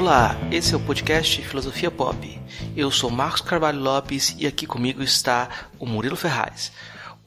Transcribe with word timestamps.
Olá, 0.00 0.36
esse 0.52 0.74
é 0.74 0.76
o 0.76 0.80
podcast 0.80 1.42
Filosofia 1.42 1.90
Pop. 1.90 2.40
Eu 2.76 2.88
sou 2.88 3.10
Marcos 3.10 3.40
Carvalho 3.40 3.80
Lopes 3.80 4.36
e 4.38 4.46
aqui 4.46 4.64
comigo 4.64 5.02
está 5.02 5.48
o 5.76 5.84
Murilo 5.86 6.14
Ferraz. 6.14 6.70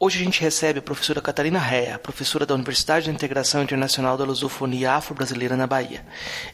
Hoje 0.03 0.19
a 0.19 0.23
gente 0.23 0.41
recebe 0.41 0.79
a 0.79 0.81
professora 0.81 1.21
Catarina 1.21 1.59
Rea, 1.59 1.99
professora 1.99 2.43
da 2.43 2.55
Universidade 2.55 3.05
de 3.05 3.11
Integração 3.11 3.61
Internacional 3.61 4.17
da 4.17 4.23
Lusofonia 4.23 4.93
Afro-Brasileira 4.93 5.55
na 5.55 5.67
Bahia. 5.67 6.03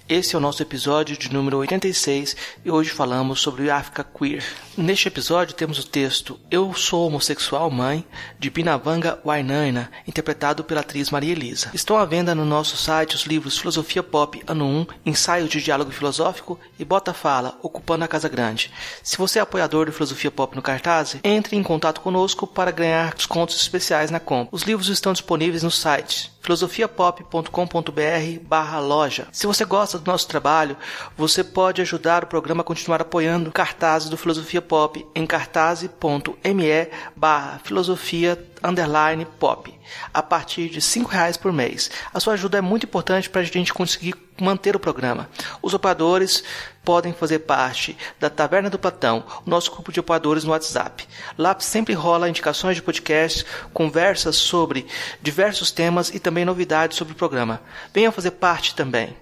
Esse 0.10 0.36
é 0.36 0.38
o 0.38 0.42
nosso 0.42 0.62
episódio 0.62 1.16
de 1.16 1.32
número 1.32 1.56
86 1.60 2.36
e 2.66 2.70
hoje 2.70 2.90
falamos 2.90 3.40
sobre 3.40 3.70
África 3.70 4.04
Queer. 4.04 4.44
Neste 4.76 5.08
episódio 5.08 5.56
temos 5.56 5.80
o 5.80 5.88
texto 5.88 6.38
Eu 6.52 6.74
Sou 6.74 7.08
Homossexual 7.08 7.72
Mãe, 7.72 8.06
de 8.38 8.50
Binavanga 8.50 9.18
Wainaina, 9.26 9.90
interpretado 10.06 10.66
pela 10.66 10.82
atriz 10.82 11.10
Maria 11.10 11.32
Elisa. 11.32 11.72
Estão 11.74 11.98
à 11.98 12.04
venda 12.04 12.36
no 12.36 12.44
nosso 12.44 12.76
site 12.76 13.16
os 13.16 13.22
livros 13.22 13.58
Filosofia 13.58 14.04
Pop, 14.04 14.44
Ano 14.46 14.66
1, 14.66 14.88
Ensaio 15.06 15.48
de 15.48 15.62
Diálogo 15.62 15.92
Filosófico 15.92 16.60
e 16.78 16.84
Bota 16.84 17.14
Fala, 17.14 17.58
Ocupando 17.64 18.04
a 18.04 18.10
Casa 18.10 18.28
Grande. 18.28 18.74
Se 19.02 19.18
você 19.18 19.40
é 19.40 19.42
apoiador 19.42 19.86
do 19.86 19.94
Filosofia 19.94 20.30
Pop 20.30 20.54
no 20.54 20.62
cartaz, 20.62 21.16
entre 21.24 21.56
em 21.56 21.64
contato 21.64 22.02
conosco 22.02 22.46
para 22.46 22.72
ganhar 22.72 23.16
desconto 23.16 23.37
descontos 23.38 23.62
especiais 23.62 24.10
na 24.10 24.20
compra. 24.20 24.50
Os 24.52 24.64
livros 24.64 24.90
estão 24.90 25.14
disponíveis 25.14 25.62
no 25.64 25.70
site 25.70 26.32
filosofiapop.com.br 26.42 28.40
barra 28.44 28.80
loja. 28.80 29.28
Se 29.34 29.46
você 29.46 29.66
gosta 29.66 30.00
do 30.00 30.10
nosso 30.10 30.28
trabalho, 30.30 30.78
você 31.18 31.44
pode 31.44 31.82
ajudar 31.82 32.24
o 32.24 32.28
programa 32.28 32.62
a 32.62 32.64
continuar 32.64 33.02
apoiando 33.02 33.52
cartazes 33.52 34.08
do 34.08 34.16
Filosofia 34.16 34.62
Pop 34.62 35.06
em 35.14 35.26
cartaz.me 35.26 36.88
barra 37.16 37.62
a 40.14 40.24
partir 40.24 40.70
de 40.70 40.82
cinco 40.82 41.10
reais 41.10 41.36
por 41.36 41.52
mês. 41.52 41.92
A 42.14 42.20
sua 42.20 42.34
ajuda 42.34 42.58
é 42.58 42.62
muito 42.62 42.86
importante 42.86 43.30
para 43.30 43.42
a 43.42 43.44
gente 43.44 43.74
conseguir 43.74 44.14
manter 44.40 44.76
o 44.76 44.80
programa. 44.80 45.30
Os 45.62 45.74
operadores 45.74 46.44
podem 46.84 47.12
fazer 47.12 47.40
parte 47.40 47.98
da 48.18 48.30
Taverna 48.30 48.70
do 48.70 48.80
Platão, 48.80 49.26
o 49.46 49.50
nosso 49.50 49.70
grupo 49.72 49.92
de 49.92 50.00
apoiadores 50.00 50.46
no 50.46 50.52
WhatsApp. 50.52 51.06
Lá 51.38 51.54
sempre 51.60 51.94
rola 51.94 52.30
indicações 52.30 52.78
de 52.78 52.82
podcasts, 52.82 53.46
conversas 53.74 54.38
sobre 54.38 54.88
diversos 55.22 55.70
temas 55.70 56.10
e 56.14 56.20
também 56.20 56.38
também 56.38 56.46
novidades 56.46 56.98
sobre 56.98 57.14
o 57.14 57.18
programa. 57.18 57.60
Venha 57.92 58.12
fazer 58.12 58.32
parte 58.32 58.76
também. 58.76 59.16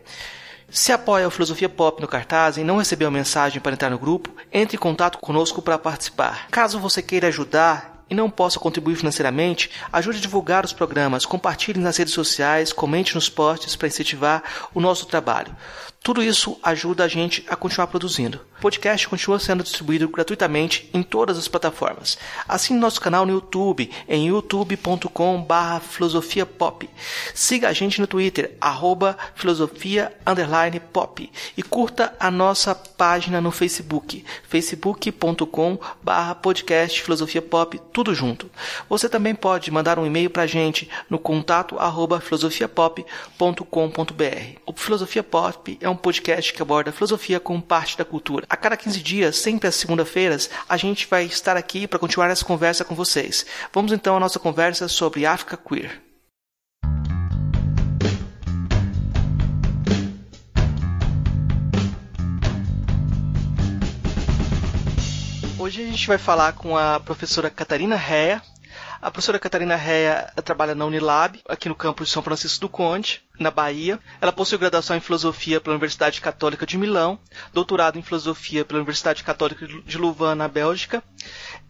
Se 0.69 0.91
apoia 0.91 1.25
a 1.25 1.31
Filosofia 1.31 1.69
Pop 1.69 2.01
no 2.01 2.07
cartaz 2.07 2.57
e 2.57 2.63
não 2.63 2.77
recebeu 2.77 3.09
mensagem 3.09 3.61
para 3.61 3.71
entrar 3.71 3.89
no 3.89 3.97
grupo, 3.97 4.29
entre 4.51 4.75
em 4.75 4.79
contato 4.79 5.17
conosco 5.19 5.61
para 5.61 5.77
participar. 5.77 6.47
Caso 6.51 6.79
você 6.79 7.01
queira 7.01 7.27
ajudar 7.27 7.94
e 8.09 8.15
não 8.15 8.29
possa 8.29 8.59
contribuir 8.59 8.95
financeiramente, 8.95 9.71
ajude 9.91 10.19
a 10.19 10.21
divulgar 10.21 10.63
os 10.63 10.73
programas, 10.73 11.25
compartilhe 11.25 11.79
nas 11.79 11.97
redes 11.97 12.13
sociais, 12.13 12.71
comente 12.71 13.15
nos 13.15 13.29
posts 13.29 13.75
para 13.75 13.87
incentivar 13.87 14.43
o 14.73 14.79
nosso 14.79 15.05
trabalho. 15.05 15.55
Tudo 16.03 16.21
isso 16.21 16.59
ajuda 16.61 17.03
a 17.03 17.07
gente 17.07 17.43
a 17.49 17.55
continuar 17.55 17.87
produzindo. 17.87 18.39
O 18.57 18.61
podcast 18.61 19.07
continua 19.07 19.39
sendo 19.39 19.63
distribuído 19.63 20.07
gratuitamente 20.07 20.89
em 20.93 21.03
todas 21.03 21.37
as 21.37 21.47
plataformas. 21.47 22.17
Assine 22.47 22.79
nosso 22.79 23.01
canal 23.01 23.25
no 23.25 23.33
YouTube 23.33 23.91
em 24.07 24.27
youtube.com/barra 24.27 25.79
filosofia 25.79 26.45
pop. 26.45 26.89
Siga 27.33 27.69
a 27.69 27.73
gente 27.73 27.99
no 27.99 28.07
Twitter 28.07 28.55
arroba 28.59 29.17
e 31.57 31.63
curta 31.63 32.15
a 32.19 32.31
nossa 32.31 32.73
página 32.73 33.41
no 33.41 33.51
Facebook 33.51 34.25
facebook.com/barra 34.47 36.35
podcast 36.35 37.01
filosofia 37.01 37.41
pop 37.41 37.79
tudo 37.91 38.15
junto. 38.15 38.49
Você 38.89 39.09
também 39.09 39.35
pode 39.35 39.71
mandar 39.71 39.99
um 39.99 40.05
e-mail 40.05 40.29
para 40.29 40.43
a 40.43 40.47
gente 40.47 40.89
no 41.09 41.19
contato 41.19 41.77
arroba 41.77 42.19
filosofiapop.com.br. 42.19 44.59
O 44.65 44.73
Filosofia 44.73 45.23
Pop 45.23 45.77
é 45.81 45.89
um 45.89 45.95
podcast 45.95 46.53
que 46.53 46.61
aborda 46.61 46.91
filosofia 46.91 47.39
como 47.39 47.61
parte 47.61 47.97
da 47.97 48.05
cultura. 48.05 48.44
A 48.47 48.55
cada 48.55 48.77
15 48.77 49.01
dias, 49.01 49.35
sempre 49.37 49.67
às 49.67 49.75
segunda-feiras, 49.75 50.49
a 50.69 50.77
gente 50.77 51.07
vai 51.07 51.25
estar 51.25 51.57
aqui 51.57 51.87
para 51.87 51.97
continuar 51.97 52.29
essa 52.29 52.45
conversa 52.45 52.85
com 52.85 52.93
vocês. 52.93 53.45
Vamos 53.73 53.91
então 53.91 54.15
à 54.15 54.19
nossa 54.19 54.39
conversa 54.39 54.87
sobre 54.87 55.25
África 55.25 55.57
Queer. 55.57 56.01
Hoje 65.57 65.81
a 65.81 65.85
gente 65.87 66.07
vai 66.07 66.19
falar 66.19 66.53
com 66.53 66.77
a 66.77 66.99
professora 66.99 67.49
Catarina 67.49 67.95
Rea, 67.95 68.39
a 69.05 69.11
professora 69.11 69.37
Catarina 69.37 69.75
Rea 69.75 70.33
trabalha 70.43 70.73
na 70.73 70.83
Unilab, 70.83 71.39
aqui 71.47 71.69
no 71.69 71.75
campus 71.75 72.07
de 72.07 72.13
São 72.13 72.23
Francisco 72.23 72.61
do 72.61 72.67
Conde, 72.67 73.21
na 73.39 73.51
Bahia. 73.51 73.99
Ela 74.19 74.31
possui 74.31 74.57
graduação 74.57 74.97
em 74.97 74.99
filosofia 74.99 75.61
pela 75.61 75.75
Universidade 75.75 76.19
Católica 76.19 76.65
de 76.65 76.75
Milão, 76.75 77.19
doutorado 77.53 77.99
em 77.99 78.01
filosofia 78.01 78.65
pela 78.65 78.79
Universidade 78.79 79.23
Católica 79.23 79.67
de 79.67 79.97
Louvain, 79.99 80.33
na 80.33 80.47
Bélgica. 80.47 81.03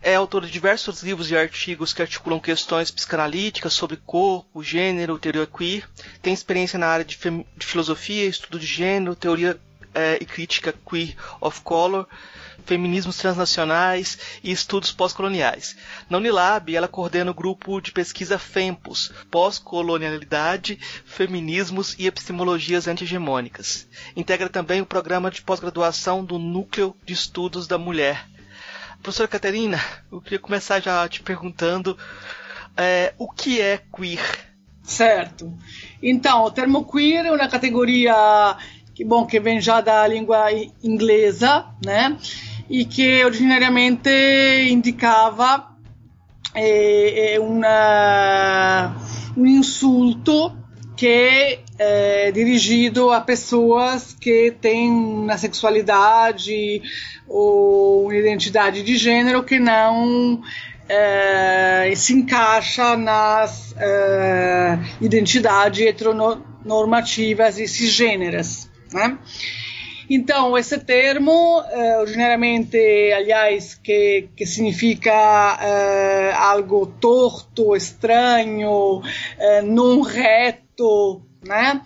É 0.02 0.16
autora 0.16 0.46
de 0.46 0.52
diversos 0.54 1.04
livros 1.04 1.30
e 1.30 1.36
artigos 1.36 1.92
que 1.92 2.02
articulam 2.02 2.40
questões 2.40 2.90
psicanalíticas 2.90 3.74
sobre 3.74 3.98
corpo, 3.98 4.64
gênero, 4.64 5.20
teoria 5.20 5.46
queer. 5.46 5.90
Tem 6.22 6.34
experiência 6.34 6.80
na 6.80 6.88
área 6.88 7.04
de, 7.04 7.18
de 7.18 7.66
filosofia, 7.66 8.30
estudo 8.30 8.58
de 8.58 8.66
gênero, 8.66 9.14
teoria 9.14 9.60
é, 9.94 10.18
e 10.22 10.26
crítica 10.26 10.74
queer 10.90 11.18
of 11.42 11.60
color 11.64 12.08
feminismos 12.66 13.18
transnacionais 13.18 14.18
e 14.44 14.52
estudos 14.52 14.92
pós-coloniais. 14.92 15.76
Na 16.10 16.18
Unilab, 16.18 16.76
ela 16.76 16.88
coordena 16.88 17.32
o 17.32 17.34
grupo 17.34 17.82
de 17.82 17.92
pesquisa 17.92 18.38
FEMPOS, 18.38 19.12
Pós-Colonialidade, 19.30 20.80
Feminismos 21.06 21.96
e 21.98 22.08
Epistemologias 22.08 22.88
Antihegemônicas. 22.88 23.88
Integra 24.16 24.50
também 24.50 24.82
o 24.82 24.86
programa 24.86 25.30
de 25.32 25.42
pós-graduação 25.42 26.24
do 26.24 26.40
Núcleo 26.40 26.96
de 27.06 27.14
Estudos 27.14 27.68
da 27.68 27.78
Mulher. 27.78 28.28
Professora 29.02 29.28
Caterina, 29.28 29.80
eu 30.12 30.22
queria 30.22 30.40
começar 30.40 30.80
já 30.80 31.08
te 31.08 31.22
perguntando 31.22 31.98
é, 32.76 33.14
o 33.18 33.30
que 33.30 33.62
é 33.62 33.82
queer? 33.96 34.20
Certo. 34.82 35.54
Então, 36.02 36.44
o 36.44 36.52
termo 36.52 36.86
queer 36.86 37.26
é 37.26 37.32
uma 37.32 37.48
categoria 37.48 38.58
que 38.96 39.04
bom 39.04 39.26
que 39.26 39.40
vem 39.40 39.60
já 39.60 39.82
da 39.82 40.08
língua 40.08 40.48
inglesa, 40.82 41.66
né? 41.84 42.18
E 42.70 42.88
che 42.88 43.24
originariamente 43.24 44.68
indicava 44.70 45.76
eh, 46.54 47.38
una, 47.40 48.96
un 49.36 49.48
insulto 49.48 50.64
que 50.96 51.60
é 51.78 52.32
dirigido 52.32 53.12
a 53.12 53.20
pessoas 53.20 54.14
que 54.14 54.56
têm 54.62 54.90
uma 54.90 55.38
sexualidade 55.38 56.82
ou 57.28 58.06
uma 58.06 58.16
identidade 58.16 58.82
de 58.82 58.96
gênero 58.96 59.44
que 59.44 59.60
não 59.60 60.42
se 61.96 62.14
encaixa 62.14 62.96
nas 62.96 63.76
identidades 65.02 65.86
heteronormativas 65.86 67.60
e 67.60 67.68
cisgêneras. 67.68 68.70
Né? 68.94 69.18
Então, 70.10 70.58
esse 70.58 70.78
termo, 70.78 71.64
eh, 71.72 71.98
originariamente, 72.00 72.78
aliás, 73.12 73.76
que, 73.76 74.30
que 74.36 74.46
significa 74.46 75.58
eh, 75.62 76.32
algo 76.36 76.86
torto, 76.86 77.76
estranho, 77.76 79.02
eh, 79.40 79.62
não 79.64 80.02
reto, 80.02 81.22
né? 81.44 81.82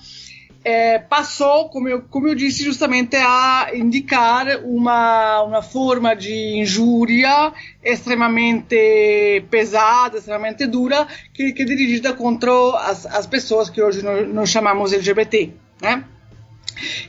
É, 0.61 0.99
passou, 0.99 1.69
como 1.69 1.87
eu, 1.87 2.01
como 2.01 2.27
eu 2.27 2.35
disse, 2.35 2.63
justamente 2.63 3.15
a 3.15 3.69
indicar 3.73 4.59
uma, 4.65 5.41
uma 5.43 5.61
forma 5.61 6.13
de 6.13 6.59
injúria 6.59 7.53
extremamente 7.81 9.45
pesada, 9.49 10.17
extremamente 10.17 10.67
dura, 10.67 11.07
que, 11.33 11.53
que 11.53 11.61
é 11.61 11.65
dirigida 11.65 12.11
contra 12.11 12.51
as, 12.79 13.05
as 13.05 13.25
pessoas 13.25 13.69
que 13.69 13.81
hoje 13.81 14.03
nós, 14.03 14.27
nós 14.27 14.49
chamamos 14.49 14.91
LGBT, 14.91 15.53
né? 15.81 16.03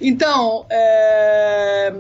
Então, 0.00 0.66
é, 0.70 1.92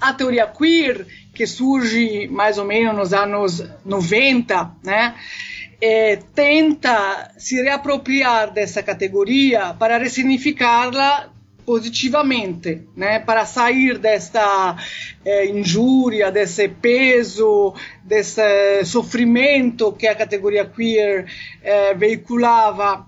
a 0.00 0.12
teoria 0.12 0.46
queer, 0.46 1.06
que 1.34 1.46
surge 1.46 2.28
mais 2.28 2.58
ou 2.58 2.64
menos 2.64 2.96
nos 2.96 3.12
anos 3.12 3.64
90, 3.84 4.72
né, 4.84 5.14
é, 5.80 6.16
tenta 6.34 7.32
se 7.38 7.62
reapropriar 7.62 8.52
dessa 8.52 8.82
categoria 8.82 9.74
para 9.74 9.98
ressignificá-la 9.98 11.30
positivamente, 11.64 12.88
né, 12.96 13.20
para 13.20 13.44
sair 13.44 13.98
desta 13.98 14.74
é, 15.22 15.46
injúria, 15.46 16.32
desse 16.32 16.66
peso, 16.66 17.74
desse 18.02 18.84
sofrimento 18.86 19.92
que 19.92 20.06
a 20.06 20.14
categoria 20.14 20.64
queer 20.64 21.26
é, 21.62 21.92
veiculava 21.92 23.06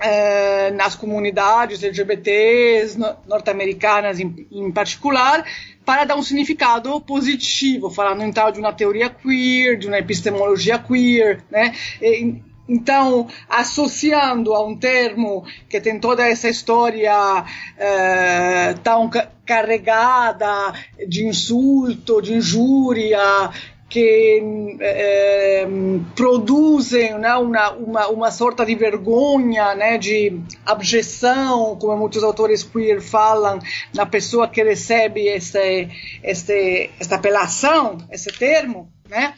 é, 0.00 0.70
nas 0.70 0.94
comunidades 0.94 1.82
LGBTs 1.82 2.98
norte-americanas 3.26 4.20
em, 4.20 4.46
em, 4.50 4.70
particular, 4.70 5.44
para 5.84 6.04
dar 6.04 6.16
um 6.16 6.22
significado 6.22 7.00
positivo, 7.00 7.90
falando 7.90 8.22
então 8.22 8.50
de 8.50 8.58
uma 8.58 8.72
teoria 8.72 9.08
queer, 9.10 9.78
de 9.78 9.86
uma 9.86 9.98
epistemologia 9.98 10.78
queer, 10.78 11.42
né? 11.50 11.74
E, 12.00 12.42
então, 12.68 13.26
associando 13.48 14.52
a 14.52 14.62
um 14.62 14.76
termo 14.76 15.42
que 15.70 15.80
tem 15.80 15.98
toda 15.98 16.28
essa 16.28 16.50
história 16.50 17.42
eh, 17.78 18.74
tão 18.82 19.08
carregada 19.46 20.74
de 21.08 21.26
insulto, 21.26 22.20
de 22.20 22.34
injúria, 22.34 23.50
que 23.88 24.76
eh, 24.80 25.66
produzem 26.14 27.18
né, 27.18 27.34
uma, 27.36 27.70
uma, 27.70 28.08
uma 28.08 28.30
sorta 28.30 28.64
de 28.64 28.74
vergonha, 28.74 29.74
né, 29.74 29.96
de 29.96 30.38
abjeção, 30.66 31.76
como 31.76 31.96
muitos 31.96 32.22
autores 32.22 32.62
queer 32.62 33.00
falam, 33.00 33.58
na 33.94 34.04
pessoa 34.04 34.46
que 34.46 34.62
recebe 34.62 35.26
esse, 35.26 35.88
esta 36.22 37.14
apelação, 37.14 37.98
esse 38.10 38.30
termo, 38.30 38.92
né? 39.08 39.34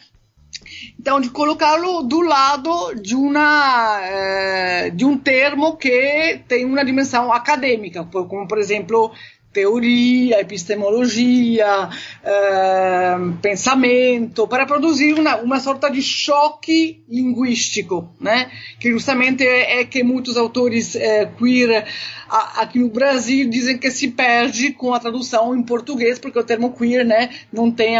Então, 0.99 1.19
de 1.19 1.29
colocá-lo 1.29 2.03
do 2.03 2.21
lado 2.21 2.93
de, 2.95 3.15
uma, 3.15 3.99
é, 4.03 4.89
de 4.89 5.05
um 5.05 5.17
termo 5.17 5.75
que 5.77 6.41
tem 6.47 6.65
uma 6.65 6.85
dimensão 6.85 7.31
acadêmica, 7.31 8.03
como, 8.03 8.47
por 8.47 8.59
exemplo, 8.59 9.11
teoria, 9.53 10.39
epistemologia, 10.39 11.89
é, 12.23 13.15
pensamento, 13.41 14.47
para 14.47 14.65
produzir 14.65 15.13
uma, 15.13 15.37
uma 15.37 15.59
sorta 15.59 15.89
de 15.89 16.01
choque 16.01 17.03
linguístico, 17.09 18.09
né? 18.19 18.49
que 18.79 18.91
justamente 18.91 19.45
é, 19.45 19.81
é 19.81 19.85
que 19.85 20.03
muitos 20.03 20.37
autores 20.37 20.95
é, 20.95 21.25
queer 21.25 21.85
aqui 22.29 22.79
no 22.79 22.89
Brasil 22.89 23.49
dizem 23.49 23.77
que 23.77 23.91
se 23.91 24.09
perde 24.09 24.71
com 24.71 24.93
a 24.93 24.99
tradução 24.99 25.55
em 25.55 25.63
português, 25.63 26.17
porque 26.17 26.39
o 26.39 26.43
termo 26.43 26.71
queer 26.71 27.05
né, 27.05 27.29
não 27.51 27.69
tem 27.69 27.97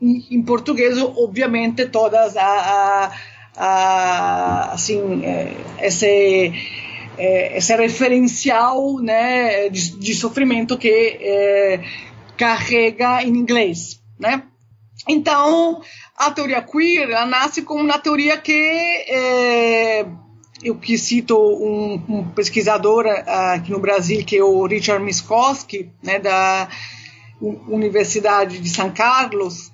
em 0.00 0.42
português, 0.42 0.98
obviamente, 0.98 1.86
todas 1.86 2.36
a, 2.36 2.44
a, 2.44 3.12
a 3.56 4.72
assim, 4.72 5.24
é, 5.24 5.56
esse, 5.80 6.52
é, 7.18 7.56
esse 7.58 7.74
referencial 7.74 8.98
né, 8.98 9.68
de, 9.68 9.98
de 9.98 10.14
sofrimento 10.14 10.76
que 10.76 10.88
é, 10.88 11.80
carrega 12.36 13.22
em 13.22 13.36
inglês, 13.36 14.00
né? 14.18 14.42
Então, 15.08 15.80
a 16.16 16.30
teoria 16.30 16.62
queer 16.62 17.08
nasce 17.26 17.62
como 17.62 17.82
uma 17.82 17.98
teoria 17.98 18.36
que 18.36 18.52
é, 18.52 20.06
eu 20.62 20.74
que 20.74 20.98
cito 20.98 21.36
um, 21.38 22.02
um, 22.08 22.28
pesquisador 22.30 23.06
aqui 23.06 23.70
no 23.70 23.78
Brasil 23.78 24.24
que 24.24 24.36
é 24.36 24.42
o 24.42 24.66
Richard 24.66 25.04
Miskowski, 25.04 25.90
né, 26.02 26.18
da 26.18 26.68
Universidade 27.40 28.58
de 28.58 28.68
São 28.68 28.90
Carlos, 28.90 29.70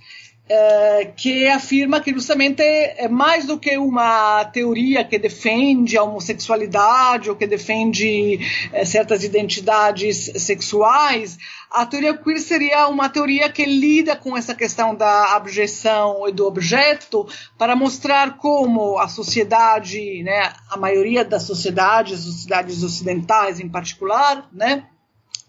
é, 0.48 1.12
que 1.16 1.46
afirma 1.48 2.00
que 2.00 2.12
justamente 2.12 2.62
é 2.62 3.08
mais 3.08 3.46
do 3.46 3.58
que 3.58 3.78
uma 3.78 4.44
teoria 4.46 5.04
que 5.04 5.18
defende 5.18 5.96
a 5.96 6.02
homossexualidade 6.02 7.30
ou 7.30 7.36
que 7.36 7.46
defende 7.46 8.40
é, 8.72 8.84
certas 8.84 9.24
identidades 9.24 10.30
sexuais, 10.36 11.38
a 11.70 11.86
teoria 11.86 12.16
queer 12.16 12.38
seria 12.38 12.88
uma 12.88 13.08
teoria 13.08 13.48
que 13.50 13.64
lida 13.64 14.14
com 14.14 14.36
essa 14.36 14.54
questão 14.54 14.94
da 14.94 15.34
abjeção 15.34 16.28
e 16.28 16.32
do 16.32 16.46
objeto 16.46 17.26
para 17.56 17.74
mostrar 17.74 18.36
como 18.36 18.98
a 18.98 19.08
sociedade, 19.08 20.22
né, 20.22 20.52
a 20.70 20.76
maioria 20.76 21.24
das 21.24 21.44
sociedades, 21.44 22.20
sociedades 22.20 22.82
ocidentais 22.82 23.58
em 23.58 23.68
particular, 23.68 24.48
né, 24.52 24.86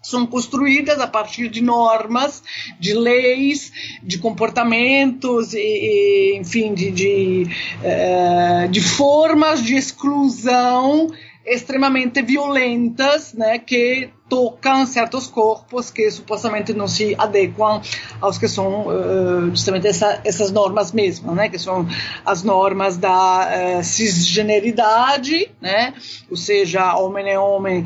são 0.04 0.26
construídas 0.26 1.00
a 1.00 1.06
partir 1.06 1.48
de 1.48 1.60
normas, 1.62 2.42
de 2.78 2.92
leis, 2.92 3.72
de 4.02 4.18
comportamentos, 4.18 5.54
e, 5.54 5.58
e 5.58 6.36
enfim, 6.38 6.74
de, 6.74 6.90
de, 6.90 7.46
uh, 7.80 8.68
de 8.68 8.80
formas 8.80 9.62
de 9.64 9.74
exclusão 9.74 11.08
extremamente 11.46 12.22
violentas, 12.22 13.34
né, 13.34 13.58
que 13.58 14.08
tocam 14.28 14.86
certos 14.86 15.26
corpos 15.26 15.90
que 15.90 16.10
supostamente 16.10 16.72
não 16.72 16.88
se 16.88 17.14
adequam 17.18 17.82
aos 18.20 18.38
que 18.38 18.48
são 18.48 18.86
uh, 18.86 19.50
justamente 19.50 19.86
essa, 19.86 20.20
essas 20.24 20.50
normas 20.50 20.92
mesmo, 20.92 21.34
né, 21.34 21.50
que 21.50 21.58
são 21.58 21.86
as 22.24 22.42
normas 22.42 22.96
da 22.96 23.78
uh, 23.78 23.84
cisgeneridade, 23.84 25.50
né, 25.60 25.92
ou 26.30 26.36
seja, 26.36 26.96
homem 26.96 27.28
é 27.28 27.38
homem, 27.38 27.84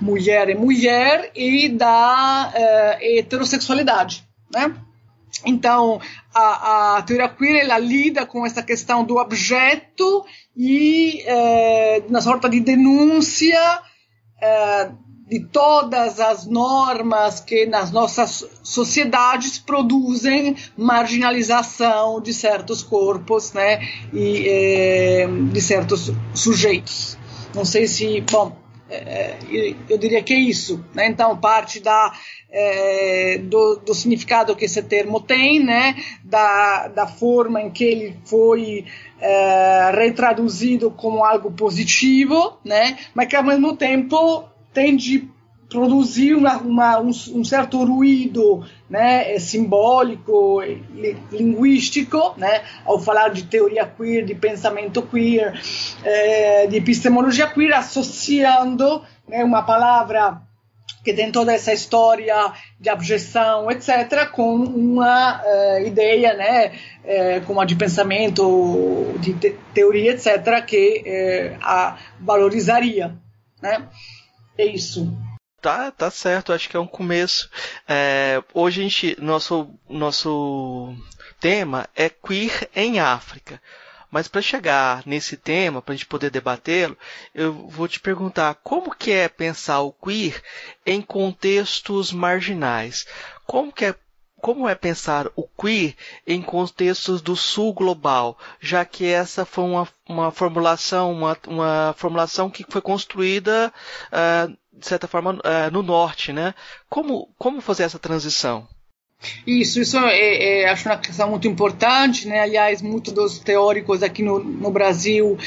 mulher 0.00 0.48
é 0.48 0.54
mulher 0.54 1.30
e 1.34 1.68
da 1.68 2.52
uh, 2.54 2.98
heterossexualidade, 3.00 4.26
né? 4.52 4.74
Então, 5.44 6.00
a, 6.34 6.96
a, 6.96 7.02
teoria 7.02 7.28
queer 7.28 7.64
ela 7.64 7.78
lida 7.78 8.24
com 8.24 8.46
essa 8.46 8.62
questão 8.62 9.04
do 9.04 9.16
objeto 9.16 10.24
e 10.56 11.22
uh, 11.26 12.10
na 12.10 12.20
de 12.48 12.60
denúncia 12.60 13.80
uh, 14.38 14.96
de 15.28 15.40
todas 15.40 16.20
as 16.20 16.46
normas 16.46 17.40
que 17.40 17.66
nas 17.66 17.90
nossas 17.90 18.48
sociedades 18.62 19.58
produzem 19.58 20.56
marginalização 20.76 22.20
de 22.20 22.32
certos 22.32 22.82
corpos, 22.82 23.52
né, 23.52 23.80
e 24.14 25.26
de 25.52 25.60
certos 25.60 26.12
sujeitos. 26.32 27.18
Não 27.52 27.64
sei 27.64 27.88
se, 27.88 28.20
bom, 28.20 28.56
é, 28.88 29.36
eu 29.88 29.98
diria 29.98 30.22
que 30.22 30.32
é 30.32 30.38
isso. 30.38 30.84
Né? 30.94 31.08
Então, 31.08 31.36
parte 31.36 31.80
da, 31.80 32.12
é, 32.50 33.38
do, 33.38 33.76
do, 33.76 33.94
significado 33.94 34.54
que 34.54 34.64
esse 34.64 34.82
termo 34.82 35.20
tem, 35.20 35.58
né? 35.62 35.96
da, 36.22 36.88
da 36.88 37.06
forma 37.06 37.60
em 37.60 37.70
que 37.70 37.84
ele 37.84 38.16
foi 38.24 38.84
é, 39.20 39.90
retraduzido 39.94 40.90
como 40.90 41.24
algo 41.24 41.50
positivo, 41.50 42.58
né? 42.64 42.98
mas 43.14 43.28
que 43.28 43.36
ao 43.36 43.44
mesmo 43.44 43.76
tempo 43.76 44.44
tem 44.72 44.96
de 44.96 45.28
produzir 45.68 46.34
uma, 46.34 46.56
uma, 46.58 47.00
um, 47.00 47.08
um, 47.08 47.44
certo 47.44 47.84
ruído 47.84 48.64
né, 48.88 49.38
simbólico, 49.38 50.62
linguístico, 51.32 52.34
né, 52.36 52.62
ao 52.84 53.00
falar 53.00 53.30
de 53.30 53.44
teoria 53.44 53.84
queer, 53.84 54.24
de 54.24 54.34
pensamento 54.34 55.02
queer, 55.02 55.60
é, 56.04 56.66
de 56.66 56.76
epistemologia 56.76 57.48
queer, 57.48 57.74
associando 57.74 59.02
né, 59.28 59.42
uma 59.42 59.62
palavra 59.62 60.40
que 61.02 61.12
tem 61.12 61.30
toda 61.30 61.52
essa 61.52 61.72
história 61.72 62.52
de 62.80 62.88
abjeção, 62.88 63.70
etc., 63.70 64.28
com 64.28 64.56
uma 64.56 65.40
ideia, 65.84 66.34
né, 66.34 66.72
como 67.46 67.60
a 67.60 67.64
de 67.64 67.76
pensamento, 67.76 69.14
de 69.20 69.34
te 69.34 69.56
teoria, 69.72 70.10
etc., 70.10 70.64
que 70.66 71.56
a 71.62 71.96
valorizaria. 72.18 73.16
Né? 73.62 73.88
É 74.58 74.66
isso. 74.66 75.16
Tá, 75.66 75.90
tá 75.90 76.12
certo, 76.12 76.52
acho 76.52 76.68
que 76.68 76.76
é 76.76 76.80
um 76.80 76.86
começo. 76.86 77.50
É, 77.88 78.40
hoje 78.54 78.80
a 78.80 78.84
gente, 78.84 79.20
nosso, 79.20 79.68
nosso 79.88 80.94
tema 81.40 81.88
é 81.96 82.08
queer 82.08 82.70
em 82.72 83.00
África. 83.00 83.60
Mas 84.08 84.28
para 84.28 84.40
chegar 84.40 85.02
nesse 85.04 85.36
tema, 85.36 85.82
para 85.82 85.92
a 85.92 85.96
gente 85.96 86.06
poder 86.06 86.30
debatê-lo, 86.30 86.96
eu 87.34 87.52
vou 87.66 87.88
te 87.88 87.98
perguntar 87.98 88.54
como 88.62 88.94
que 88.94 89.10
é 89.10 89.28
pensar 89.28 89.80
o 89.80 89.90
queer 89.90 90.40
em 90.86 91.02
contextos 91.02 92.12
marginais? 92.12 93.04
Como 93.44 93.72
que 93.72 93.86
é 93.86 93.94
como 94.40 94.68
é 94.68 94.76
pensar 94.76 95.26
o 95.34 95.42
queer 95.42 95.96
em 96.24 96.40
contextos 96.40 97.20
do 97.20 97.34
sul 97.34 97.72
global, 97.72 98.38
já 98.60 98.84
que 98.84 99.04
essa 99.04 99.44
foi 99.44 99.64
uma, 99.64 99.88
uma 100.08 100.30
formulação, 100.30 101.10
uma, 101.10 101.36
uma 101.48 101.94
formulação 101.98 102.48
que 102.48 102.64
foi 102.68 102.80
construída 102.80 103.72
uh, 104.12 104.56
de 104.76 104.86
certa 104.86 105.08
forma, 105.08 105.32
uh, 105.34 105.70
no 105.72 105.82
norte, 105.82 106.32
né? 106.32 106.54
Como, 106.88 107.28
como 107.38 107.60
fazer 107.60 107.84
essa 107.84 107.98
transição? 107.98 108.68
Isso, 109.46 109.80
isso 109.80 109.98
é, 109.98 110.62
é, 110.62 110.68
acho 110.68 110.88
uma 110.88 110.98
questão 110.98 111.30
muito 111.30 111.48
importante, 111.48 112.28
né? 112.28 112.40
Aliás, 112.40 112.82
muitos 112.82 113.12
dos 113.12 113.38
teóricos 113.38 114.02
aqui 114.02 114.22
no, 114.22 114.38
no 114.38 114.70
Brasil 114.70 115.38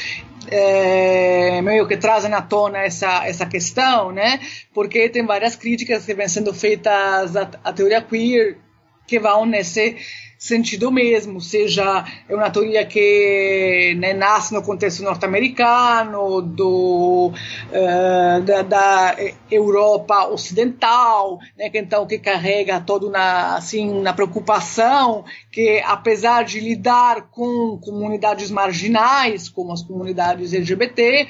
é, 0.48 1.62
meio 1.62 1.86
que 1.86 1.96
trazem 1.96 2.32
à 2.32 2.42
tona 2.42 2.78
essa, 2.78 3.26
essa 3.26 3.46
questão, 3.46 4.10
né? 4.10 4.40
Porque 4.74 5.08
tem 5.08 5.24
várias 5.24 5.54
críticas 5.54 6.04
que 6.04 6.14
vêm 6.14 6.28
sendo 6.28 6.52
feitas 6.52 7.36
à, 7.36 7.50
à 7.62 7.72
teoria 7.72 8.02
queer 8.02 8.58
que 9.06 9.18
vão 9.18 9.46
nesse 9.46 9.96
sentido 10.40 10.90
mesmo, 10.90 11.38
seja 11.38 12.02
é 12.26 12.34
uma 12.34 12.48
teoria 12.48 12.82
que 12.86 13.94
né, 13.98 14.14
nasce 14.14 14.54
no 14.54 14.62
contexto 14.62 15.02
norte-americano, 15.02 16.40
do 16.40 17.30
uh, 17.30 18.40
da, 18.40 18.62
da, 18.62 19.16
Europa 19.50 20.28
ocidental, 20.28 21.38
né, 21.58 21.68
que 21.68 21.78
então 21.78 22.06
que 22.06 22.18
carrega 22.18 22.80
toda 22.80 23.06
uma 23.06 23.56
assim 23.56 23.90
uma 23.90 24.14
preocupação 24.14 25.26
que 25.52 25.82
apesar 25.84 26.44
de 26.44 26.58
lidar 26.58 27.28
com 27.30 27.78
comunidades 27.78 28.50
marginais, 28.50 29.50
como 29.50 29.74
as 29.74 29.82
comunidades 29.82 30.54
LGBT, 30.54 31.28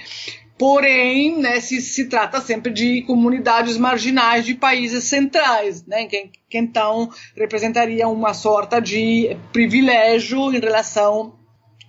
Porém, 0.61 1.39
né, 1.41 1.59
se, 1.59 1.81
se 1.81 2.05
trata 2.05 2.39
sempre 2.39 2.71
de 2.71 3.01
comunidades 3.07 3.79
marginais 3.79 4.45
de 4.45 4.55
países 4.55 5.05
centrais, 5.05 5.87
né, 5.87 6.05
que, 6.05 6.31
que 6.51 6.59
então 6.59 7.09
representaria 7.35 8.07
uma 8.07 8.35
sorta 8.35 8.79
de 8.79 9.39
privilégio 9.55 10.53
em 10.53 10.61
relação 10.61 11.35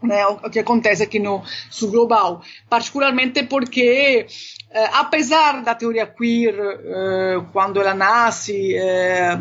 né, 0.02 0.24
que 0.50 0.60
acontece 0.60 1.04
aqui 1.04 1.20
no 1.20 1.44
sul 1.70 1.92
global, 1.92 2.42
particularmente 2.70 3.44
porque 3.44 4.26
eh, 4.72 4.90
apesar 4.94 5.62
da 5.64 5.76
teoria 5.76 6.08
queer 6.08 6.56
eh, 6.58 7.42
quando 7.52 7.82
ela 7.82 7.94
nasce 7.94 8.74
eh, 8.74 9.38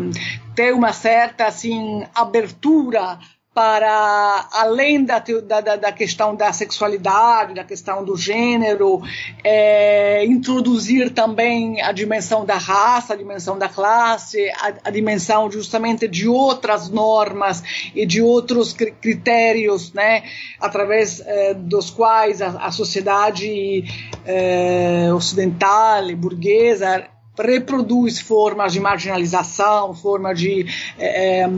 ter 0.56 0.74
uma 0.74 0.92
certa 0.92 1.46
assim 1.46 2.04
abertura 2.12 3.16
para 3.52 4.48
além 4.52 5.04
da, 5.04 5.18
da, 5.18 5.76
da, 5.76 5.92
questão 5.92 6.36
da 6.36 6.52
sexualidade, 6.52 7.54
da 7.54 7.64
questão 7.64 8.04
do 8.04 8.16
gênero, 8.16 9.02
é, 9.42 10.24
introduzir 10.24 11.10
também 11.10 11.82
a 11.82 11.90
dimensão 11.90 12.44
da 12.44 12.56
raça, 12.56 13.12
a 13.12 13.16
dimensão 13.16 13.58
da 13.58 13.68
classe, 13.68 14.48
a, 14.50 14.74
a, 14.84 14.90
dimensão 14.90 15.50
justamente 15.50 16.06
de 16.06 16.28
outras 16.28 16.88
normas 16.88 17.62
e 17.92 18.06
de 18.06 18.22
outros 18.22 18.72
critérios, 18.72 19.92
né, 19.92 20.22
através 20.60 21.20
é, 21.20 21.52
dos 21.52 21.90
quais 21.90 22.40
a, 22.40 22.50
a 22.50 22.70
sociedade 22.70 23.84
é, 24.24 25.12
ocidental 25.12 26.08
e 26.08 26.14
burguesa 26.14 27.08
reproduz 27.36 28.20
formas 28.20 28.72
de 28.72 28.80
marginalização, 28.80 29.94
formas 29.94 30.38
de 30.38 30.66
é, 30.98 31.48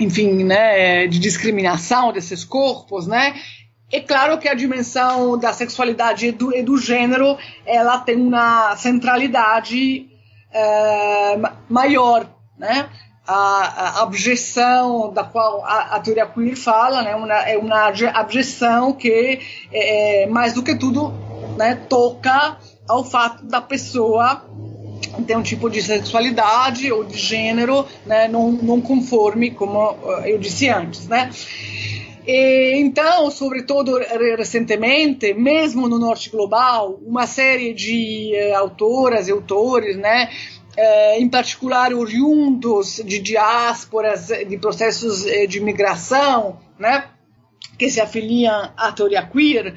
enfim, 0.00 0.44
né, 0.44 1.06
de 1.06 1.18
discriminação 1.18 2.12
desses 2.12 2.44
corpos, 2.44 3.06
né? 3.06 3.34
É 3.92 4.00
claro 4.00 4.38
que 4.38 4.48
a 4.48 4.54
dimensão 4.54 5.36
da 5.36 5.52
sexualidade 5.52 6.26
e 6.26 6.32
do, 6.32 6.54
e 6.56 6.62
do 6.62 6.78
gênero 6.78 7.36
ela 7.66 7.98
tem 7.98 8.16
uma 8.16 8.76
centralidade 8.76 10.08
é, 10.52 11.38
maior, 11.68 12.26
né? 12.56 12.88
A, 13.26 14.00
a, 14.00 14.02
objeção 14.04 15.12
da 15.12 15.22
qual 15.22 15.64
a, 15.64 15.96
a, 15.96 16.00
teoria 16.00 16.26
queer 16.26 16.56
fala, 16.56 17.02
né? 17.02 17.14
Uma, 17.14 17.34
é 17.34 17.58
uma 17.58 17.88
objeção 18.20 18.92
que 18.92 19.40
é, 19.72 20.26
mais 20.26 20.52
do 20.52 20.62
que 20.62 20.74
tudo, 20.74 21.12
né? 21.56 21.74
Toca 21.88 22.56
ao 22.88 23.04
fato 23.04 23.44
da 23.44 23.60
pessoa 23.60 24.44
tem 25.22 25.36
um 25.36 25.42
tipo 25.42 25.68
de 25.68 25.82
sexualidade 25.82 26.90
ou 26.90 27.04
de 27.04 27.18
gênero 27.18 27.86
né, 28.06 28.28
não, 28.28 28.50
não 28.52 28.80
conforme, 28.80 29.50
como 29.50 29.96
eh, 30.22 30.34
eu 30.34 30.38
disse 30.38 30.68
antes, 30.68 31.06
né? 31.08 31.30
E, 32.26 32.76
então, 32.76 33.30
sobretudo 33.30 33.98
recentemente, 34.36 35.32
mesmo 35.32 35.88
no 35.88 35.98
norte 35.98 36.30
global, 36.30 37.00
uma 37.04 37.26
série 37.26 37.72
de 37.72 38.32
uh, 38.34 38.58
autoras 38.58 39.26
e 39.26 39.32
autores, 39.32 39.96
né, 39.96 40.30
uh, 40.76 41.20
em 41.20 41.28
particular 41.28 41.94
oriundos 41.94 43.00
de 43.04 43.18
diásporas, 43.18 44.28
de 44.28 44.58
processos 44.58 45.24
de 45.48 45.60
migração, 45.60 46.60
né, 46.78 47.08
que 47.78 47.88
se 47.88 48.00
afiliam 48.00 48.70
à 48.76 48.92
teoria 48.92 49.26
queer, 49.26 49.74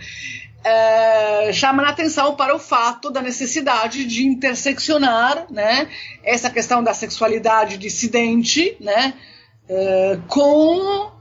é, 0.64 1.52
chama 1.52 1.84
a 1.84 1.90
atenção 1.90 2.36
para 2.36 2.56
o 2.56 2.60
fato 2.60 3.10
da 3.10 3.22
necessidade 3.22 4.06
de 4.06 4.26
interseccionar 4.26 5.46
né, 5.50 5.90
essa 6.24 6.50
questão 6.50 6.84
da 6.84 6.94
sexualidade 6.94 7.78
dissidente 7.78 8.78
né, 8.80 9.14
é, 9.68 10.20
com 10.28 11.12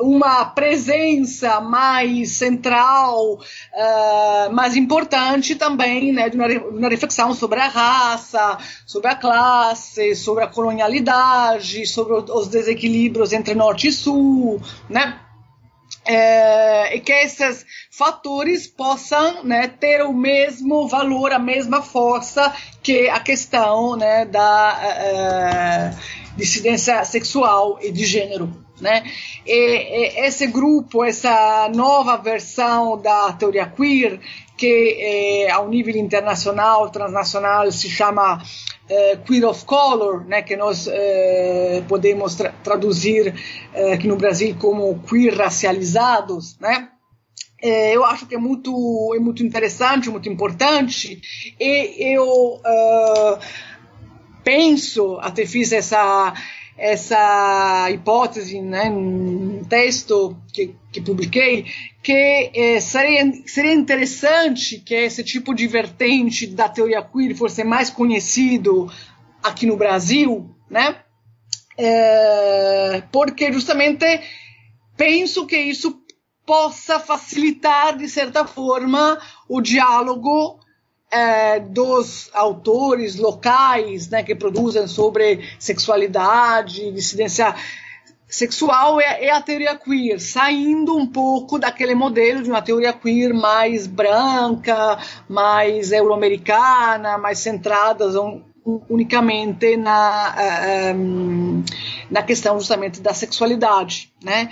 uma 0.00 0.46
presença 0.46 1.60
mais 1.60 2.32
central, 2.32 3.34
uh, 3.34 4.52
mais 4.52 4.74
importante 4.74 5.54
também, 5.54 6.12
né, 6.12 6.30
de 6.30 6.36
uma, 6.36 6.46
uma, 6.46 6.88
reflexão 6.88 7.34
sobre 7.34 7.60
a 7.60 7.68
raça, 7.68 8.58
sobre 8.86 9.10
a 9.10 9.14
classe, 9.14 10.16
sobre 10.16 10.44
a 10.44 10.46
colonialidade, 10.46 11.86
sobre 11.86 12.14
os 12.14 12.48
desequilíbrios 12.48 13.32
entre 13.32 13.54
norte 13.54 13.88
e 13.88 13.92
sul, 13.92 14.60
né? 14.88 15.20
É, 16.02 16.98
que 16.98 17.12
esses 17.12 17.64
fatores 17.90 18.66
possam 18.66 19.44
né, 19.44 19.68
ter 19.68 20.02
o 20.02 20.12
mesmo 20.12 20.88
valor, 20.88 21.32
a 21.32 21.38
mesma 21.38 21.82
força 21.82 22.52
que 22.82 23.08
a 23.08 23.20
questão 23.20 23.96
né, 23.96 24.24
da 24.24 25.92
uh, 25.94 26.36
dissidência 26.36 27.04
sexual 27.04 27.78
e 27.82 27.92
de 27.92 28.04
gênero. 28.04 28.50
Né? 28.80 29.04
E, 29.44 29.52
e, 29.52 30.26
esse 30.26 30.46
grupo, 30.46 31.04
essa 31.04 31.70
nova 31.74 32.16
versão 32.16 32.96
da 32.96 33.32
teoria 33.34 33.66
queer, 33.66 34.18
que 34.56 34.96
é, 35.46 35.50
ao 35.50 35.68
nível 35.68 35.96
internacional, 35.96 36.90
transnacional, 36.90 37.70
se 37.70 37.88
chama 37.90 38.42
é, 38.90 39.16
Queer 39.16 39.48
of 39.48 39.64
Color, 39.64 40.26
né, 40.26 40.42
que 40.42 40.56
nós 40.56 40.88
é, 40.88 41.82
podemos 41.88 42.34
tra 42.34 42.50
traduzir 42.64 43.32
é, 43.72 43.92
aqui 43.92 44.08
no 44.08 44.16
Brasil 44.16 44.56
como 44.58 44.98
queer 45.08 45.36
racializados, 45.36 46.58
né? 46.58 46.88
Eu 47.62 48.06
acho 48.06 48.24
que 48.24 48.34
é 48.34 48.38
muito, 48.38 49.12
é 49.14 49.18
muito 49.18 49.44
interessante, 49.44 50.08
muito 50.08 50.30
importante, 50.30 51.20
e 51.60 52.14
eu 52.14 52.58
penso, 54.42 55.18
até 55.20 55.44
fiz 55.44 55.70
essa, 55.70 56.32
essa 56.78 57.90
hipótese 57.90 58.62
né, 58.62 58.90
texto 59.68 60.34
que, 60.54 60.74
que 60.92 61.00
publiquei, 61.00 61.66
que 62.02 62.50
é, 62.54 62.80
seria, 62.80 63.32
seria 63.46 63.72
interessante 63.72 64.78
que 64.78 64.94
esse 64.94 65.22
tipo 65.22 65.54
de 65.54 65.66
vertente 65.66 66.46
da 66.46 66.68
teoria 66.68 67.02
queer 67.02 67.34
fosse 67.34 67.62
mais 67.62 67.90
conhecido 67.90 68.90
aqui 69.42 69.66
no 69.66 69.76
Brasil, 69.76 70.50
né? 70.68 70.96
É, 71.78 73.02
porque 73.10 73.52
justamente 73.52 74.04
penso 74.96 75.46
que 75.46 75.56
isso 75.56 76.00
possa 76.44 76.98
facilitar, 76.98 77.96
de 77.96 78.08
certa 78.08 78.44
forma, 78.44 79.18
o 79.48 79.60
diálogo 79.60 80.58
é, 81.10 81.58
dos 81.60 82.30
autores 82.32 83.16
locais 83.16 84.08
né, 84.08 84.22
que 84.22 84.34
produzem 84.34 84.86
sobre 84.86 85.48
sexualidade, 85.58 86.92
dissidência 86.92 87.54
sexual 88.30 89.00
é, 89.00 89.26
é, 89.26 89.30
a 89.30 89.40
teoria 89.40 89.76
queer, 89.76 90.20
saindo 90.20 90.96
um 90.96 91.06
pouco 91.06 91.58
daquele 91.58 91.94
modelo 91.94 92.42
de 92.42 92.48
uma 92.48 92.62
teoria 92.62 92.92
queer 92.92 93.34
mais 93.34 93.86
branca, 93.86 94.98
mais 95.28 95.90
euro-americana, 95.90 97.18
mais 97.18 97.40
centrada 97.40 98.08
unicamente 98.88 99.76
na, 99.76 100.94
um, 100.94 101.64
eh, 101.66 101.74
na 102.10 102.22
questão 102.22 102.58
justamente 102.58 103.00
da 103.00 103.14
sexualidade. 103.14 104.12
Né? 104.22 104.50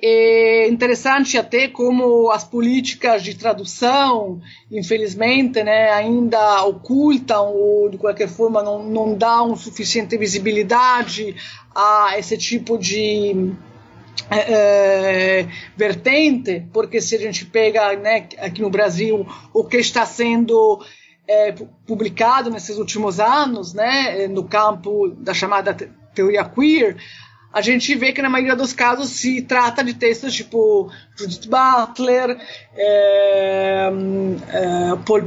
É 0.00 0.68
interessante 0.68 1.36
até 1.36 1.66
como 1.66 2.30
as 2.30 2.44
políticas 2.44 3.22
de 3.22 3.34
tradução, 3.34 4.40
infelizmente, 4.70 5.62
né, 5.62 5.90
ainda 5.90 6.64
ocultam 6.64 7.52
ou 7.52 7.88
de 7.88 7.98
qualquer 7.98 8.28
forma 8.28 8.62
não, 8.62 8.84
não 8.84 9.14
dão 9.14 9.56
suficiente 9.56 10.16
visibilidade 10.16 11.34
a 11.74 12.18
esse 12.18 12.36
tipo 12.36 12.78
de 12.78 13.52
é, 14.30 15.46
vertente, 15.76 16.66
porque 16.72 17.00
se 17.00 17.14
a 17.16 17.18
gente 17.18 17.46
pega 17.46 17.96
né, 17.96 18.28
aqui 18.38 18.60
no 18.60 18.70
Brasil 18.70 19.26
o 19.52 19.64
que 19.64 19.78
está 19.78 20.04
sendo 20.04 20.84
é, 21.26 21.54
publicado 21.86 22.50
nesses 22.50 22.76
últimos 22.78 23.20
anos, 23.20 23.74
né, 23.74 24.26
no 24.28 24.44
campo 24.44 25.08
da 25.18 25.32
chamada 25.32 25.74
teoria 26.14 26.44
queer, 26.44 26.96
a 27.52 27.62
gente 27.62 27.94
vê 27.94 28.12
que 28.12 28.20
na 28.20 28.28
maioria 28.28 28.54
dos 28.54 28.72
casos 28.72 29.10
se 29.10 29.42
trata 29.42 29.82
de 29.82 29.94
textos 29.94 30.34
tipo 30.34 30.90
Judith 31.16 31.48
Butler, 31.48 32.38
é, 32.76 33.90
é, 34.48 34.96
Paul 35.06 35.22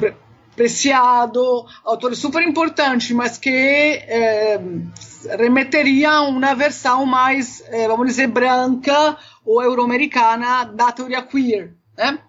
Preciado, 0.55 1.65
autores 1.83 2.19
super 2.19 2.43
importantes, 2.43 3.09
mas 3.11 3.37
que 3.37 3.49
é, 5.25 5.35
remeteriam 5.35 6.29
uma 6.29 6.53
versão 6.53 7.05
mais, 7.05 7.63
é, 7.67 7.87
vamos 7.87 8.07
dizer, 8.07 8.27
branca 8.27 9.17
ou 9.45 9.61
euro-americana 9.61 10.65
da 10.65 10.91
teoria 10.91 11.21
queer, 11.21 11.73
né? 11.97 12.19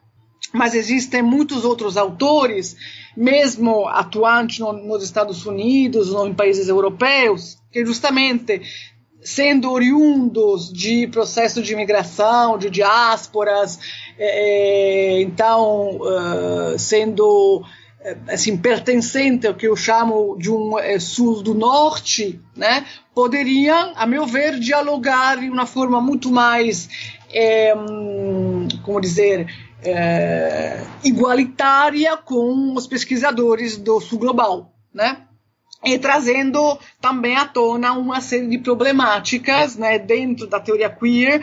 Mas 0.53 0.75
existem 0.75 1.23
muitos 1.23 1.65
outros 1.65 1.97
autores 1.97 2.77
mesmo 3.17 3.89
atuante 3.89 4.61
no, 4.61 4.73
nos 4.73 5.03
Estados 5.03 5.47
Unidos 5.47 6.11
ou 6.11 6.27
em 6.27 6.35
países 6.35 6.69
europeus, 6.69 7.59
que 7.71 7.85
justamente 7.85 8.61
sendo 9.25 9.71
oriundos 9.71 10.73
de 10.73 11.07
processo 11.07 11.63
de 11.63 11.73
imigração, 11.73 12.59
de 12.59 12.69
diásporas, 12.69 13.79
é, 14.19 15.21
então 15.23 15.99
uh, 15.99 16.79
sendo 16.79 17.63
assim 18.29 18.57
pertencente 18.57 19.47
ao 19.47 19.55
que 19.55 19.67
eu 19.67 19.77
chamo 19.77 20.37
de 20.39 20.51
um 20.51 20.79
é, 20.79 20.99
sul 20.99 21.43
do 21.43 21.55
norte, 21.55 22.41
né, 22.57 22.85
poderiam, 23.15 23.93
a 23.95 24.07
meu 24.07 24.27
ver, 24.27 24.59
dialogar 24.59 25.39
de 25.39 25.49
uma 25.49 25.67
forma 25.67 26.01
muito 26.01 26.31
mais, 26.31 26.89
é, 27.33 27.73
como 28.83 29.01
dizer, 29.01 29.47
é, 29.85 30.81
igualitária 31.05 32.17
com 32.17 32.75
os 32.75 32.87
pesquisadores 32.87 33.77
do 33.77 34.01
sul 34.01 34.19
global, 34.19 34.73
né? 34.93 35.23
E 35.85 35.99
trazendo 35.99 36.79
também 37.01 37.37
à 37.37 37.45
tona 37.45 37.93
uma 37.93 38.21
série 38.21 38.47
de 38.47 38.59
problemáticas, 38.59 39.77
né, 39.77 39.99
dentro 39.99 40.47
da 40.47 40.61
teoria 40.61 40.89
queer, 40.89 41.43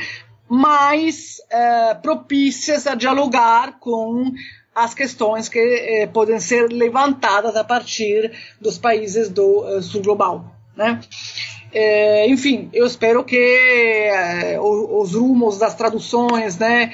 mais 0.49 1.37
eh, 1.51 1.93
propícias 2.01 2.87
a 2.87 2.95
dialogar 2.95 3.79
com 3.79 4.31
as 4.83 4.93
questões 4.93 5.49
que 5.49 5.59
eh, 5.59 6.07
podem 6.07 6.39
ser 6.39 6.71
levantadas 6.71 7.55
a 7.55 7.63
partir 7.63 8.31
dos 8.59 8.77
países 8.77 9.29
do 9.29 9.61
uh, 9.61 9.81
sul 9.81 10.01
global. 10.01 10.55
Né? 10.75 10.99
É, 11.71 12.27
enfim, 12.29 12.69
eu 12.73 12.85
espero 12.85 13.23
que 13.23 13.37
é, 13.37 14.57
os 14.59 15.13
rumos 15.13 15.59
das 15.59 15.75
traduções 15.75 16.57
né, 16.57 16.93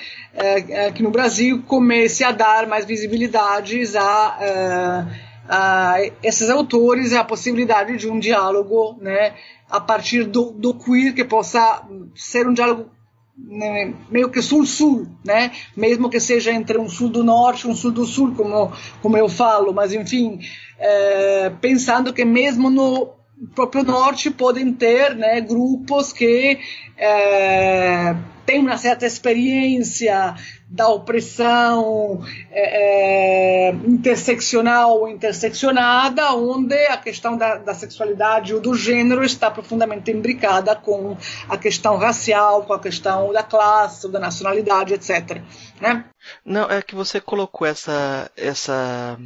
aqui 0.88 1.02
no 1.02 1.12
Brasil 1.12 1.64
comece 1.66 2.26
a 2.26 2.32
dar 2.32 2.68
mais 2.68 2.84
visibilidades 2.84 3.96
a, 3.96 5.08
a 5.48 5.96
esses 6.22 6.50
autores 6.50 7.14
e 7.14 7.16
a 7.16 7.24
possibilidade 7.24 7.96
de 7.96 8.10
um 8.10 8.20
diálogo 8.20 8.98
né, 9.00 9.36
a 9.70 9.80
partir 9.80 10.26
do, 10.26 10.52
do 10.52 10.74
queer 10.74 11.14
que 11.14 11.24
possa 11.24 11.84
ser 12.14 12.46
um 12.46 12.54
diálogo 12.54 12.90
meio 13.38 14.30
que 14.30 14.42
sul-sul, 14.42 15.08
né? 15.24 15.52
Mesmo 15.76 16.10
que 16.10 16.20
seja 16.20 16.52
entre 16.52 16.78
um 16.78 16.88
sul 16.88 17.10
do 17.10 17.24
norte 17.24 17.68
e 17.68 17.70
um 17.70 17.76
sul 17.76 17.92
do 17.92 18.06
sul, 18.06 18.34
como, 18.34 18.72
como 19.02 19.18
eu 19.18 19.28
falo, 19.28 19.74
mas 19.74 19.94
enfim, 19.94 20.40
é, 20.80 21.52
pensando 21.62 22.14
que 22.14 22.24
mesmo 22.24 22.70
no 22.70 23.14
próprio 23.54 23.84
norte 23.84 24.32
podem 24.32 24.72
ter 24.74 25.16
né, 25.16 25.42
grupos 25.42 26.14
que 26.14 26.60
é, 26.98 28.16
têm 28.46 28.60
uma 28.60 28.78
certa 28.78 29.06
experiência 29.06 30.36
da 30.68 30.88
opressão 30.88 32.24
é, 32.52 33.70
é, 33.70 33.72
interseccional 33.72 35.00
ou 35.00 35.08
interseccionada, 35.08 36.34
onde 36.34 36.76
a 36.88 36.98
questão 36.98 37.38
da, 37.38 37.58
da, 37.58 37.74
sexualidade 37.74 38.54
ou 38.54 38.60
do 38.60 38.74
gênero 38.74 39.24
está 39.24 39.50
profundamente 39.50 40.12
imbricada 40.12 40.76
com 40.76 41.16
a 41.48 41.58
questão 41.58 41.98
racial, 41.98 42.64
com 42.64 42.74
a 42.74 42.80
questão 42.80 43.32
da 43.32 43.44
classe, 43.44 44.12
da 44.12 44.20
nacionalidade, 44.20 44.94
etc. 44.94 45.42
Né? 45.80 46.06
Não, 46.44 46.70
é 46.70 46.82
que 46.82 46.96
você 46.96 47.22
colocou 47.22 47.68
essa, 47.68 48.30
essa, 48.36 49.18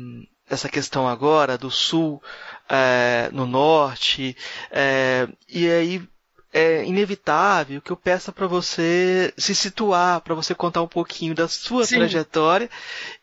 essa 0.49 0.69
questão 0.69 1.07
agora 1.07 1.57
do 1.57 1.71
sul 1.71 2.21
é, 2.69 3.29
no 3.31 3.47
norte, 3.47 4.35
é, 4.71 5.27
e 5.47 5.67
aí 5.67 6.09
é 6.51 6.83
inevitável 6.85 7.81
que 7.81 7.91
eu 7.91 7.97
peça 7.97 8.31
para 8.31 8.47
você 8.47 9.33
se 9.37 9.53
situar, 9.53 10.21
para 10.21 10.35
você 10.35 10.55
contar 10.55 10.81
um 10.81 10.87
pouquinho 10.87 11.35
da 11.35 11.47
sua 11.47 11.85
Sim. 11.85 11.95
trajetória 11.95 12.69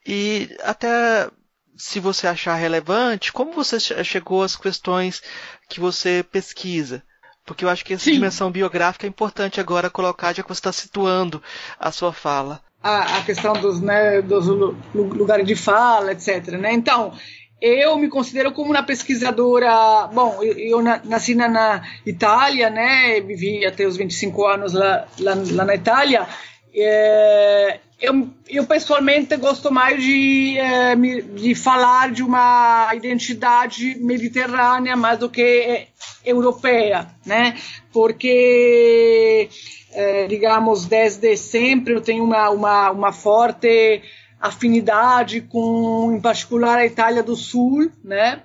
e 0.06 0.56
até 0.62 1.28
se 1.76 2.00
você 2.00 2.26
achar 2.26 2.54
relevante, 2.54 3.32
como 3.32 3.52
você 3.52 3.78
chegou 3.78 4.42
às 4.42 4.56
questões 4.56 5.22
que 5.68 5.78
você 5.78 6.24
pesquisa. 6.30 7.02
Porque 7.44 7.64
eu 7.64 7.68
acho 7.68 7.84
que 7.84 7.94
essa 7.94 8.04
Sim. 8.04 8.14
dimensão 8.14 8.50
biográfica 8.50 9.06
é 9.06 9.08
importante 9.08 9.60
agora 9.60 9.90
colocar, 9.90 10.32
já 10.32 10.42
que 10.42 10.48
você 10.48 10.58
está 10.58 10.72
situando 10.72 11.40
a 11.78 11.92
sua 11.92 12.12
fala. 12.12 12.60
A, 12.82 13.18
a 13.18 13.24
questão 13.24 13.52
dos, 13.52 13.80
né, 13.80 14.20
dos 14.22 14.46
lugares 14.94 15.46
de 15.46 15.54
fala, 15.54 16.12
etc. 16.12 16.48
Né? 16.52 16.72
Então, 16.72 17.12
eu 17.60 17.96
me 17.96 18.08
considero 18.08 18.52
como 18.52 18.70
uma 18.70 18.82
pesquisadora. 18.82 20.08
Bom, 20.12 20.42
eu, 20.42 20.58
eu 20.58 20.82
nasci 20.82 21.34
na, 21.34 21.48
na, 21.48 21.82
Itália, 22.04 22.68
né? 22.68 23.20
Vivi 23.20 23.64
até 23.64 23.86
os 23.86 23.96
25 23.96 24.46
anos 24.46 24.72
lá, 24.72 25.06
lá, 25.18 25.34
lá 25.52 25.64
na 25.64 25.74
Itália. 25.74 26.26
É, 26.74 27.80
eu, 27.98 28.28
eu, 28.46 28.66
pessoalmente 28.66 29.34
gosto 29.38 29.72
mais 29.72 30.02
de, 30.02 30.58
é, 30.58 30.94
de 30.94 31.54
falar 31.54 32.12
de 32.12 32.22
uma 32.22 32.90
identidade 32.94 33.96
mediterrânea 33.98 34.94
mais 34.94 35.18
do 35.18 35.30
que 35.30 35.40
é, 35.40 35.86
europeia, 36.22 37.06
né? 37.24 37.56
Porque, 37.90 39.48
é, 39.92 40.26
digamos, 40.26 40.84
desde 40.84 41.34
sempre 41.38 41.94
eu 41.94 42.02
tenho 42.02 42.22
uma, 42.22 42.50
uma, 42.50 42.90
uma 42.90 43.12
forte 43.12 44.02
afinidade 44.40 45.40
com, 45.40 46.12
em 46.12 46.20
particular, 46.20 46.78
a 46.78 46.86
Itália 46.86 47.22
do 47.22 47.36
Sul, 47.36 47.90
né? 48.04 48.42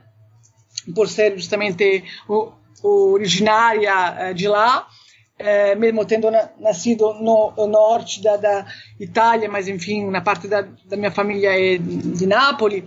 Por 0.95 1.07
ser 1.07 1.37
justamente 1.37 2.03
originária 2.83 4.15
eh, 4.17 4.33
de 4.33 4.47
lá 4.47 4.87
é, 5.43 5.75
mesmo 5.75 6.05
tendo 6.05 6.29
na, 6.29 6.49
nascido 6.59 7.13
no, 7.15 7.53
no 7.57 7.67
norte 7.67 8.21
da, 8.21 8.37
da, 8.37 8.65
Itália, 8.99 9.49
mas 9.49 9.67
enfim, 9.67 10.09
na 10.09 10.21
parte 10.21 10.47
da, 10.47 10.61
da 10.85 10.95
minha 10.95 11.09
família 11.09 11.49
é 11.49 11.77
de 11.77 12.27
Nápoles. 12.27 12.83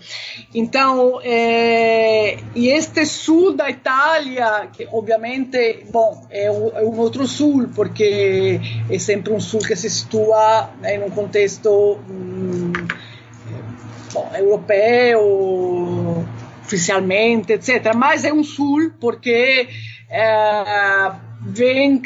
Então, 0.55 1.21
é, 1.23 2.39
e 2.55 2.69
este 2.69 3.05
sul 3.05 3.55
da 3.55 3.69
Itália, 3.69 4.69
que 4.73 4.87
obviamente, 4.93 5.85
bom, 5.91 6.25
é, 6.31 6.51
um 6.51 6.99
outro 6.99 7.27
sul, 7.27 7.69
porque 7.75 8.61
é 8.89 8.99
sempre 8.99 9.33
um 9.33 9.41
sul 9.41 9.61
que 9.61 9.75
se 9.75 9.91
situa 9.91 10.71
em 10.85 11.03
um 11.03 11.11
contexto 11.11 11.99
hum, 12.09 12.73
bom, 14.13 14.31
europeu, 14.37 16.25
oficialmente, 16.65 17.53
etc. 17.55 17.93
Mas 17.95 18.25
é 18.25 18.33
um 18.33 18.45
sul 18.45 18.93
porque 19.01 19.69
é, 20.09 21.13
vem 21.45 22.01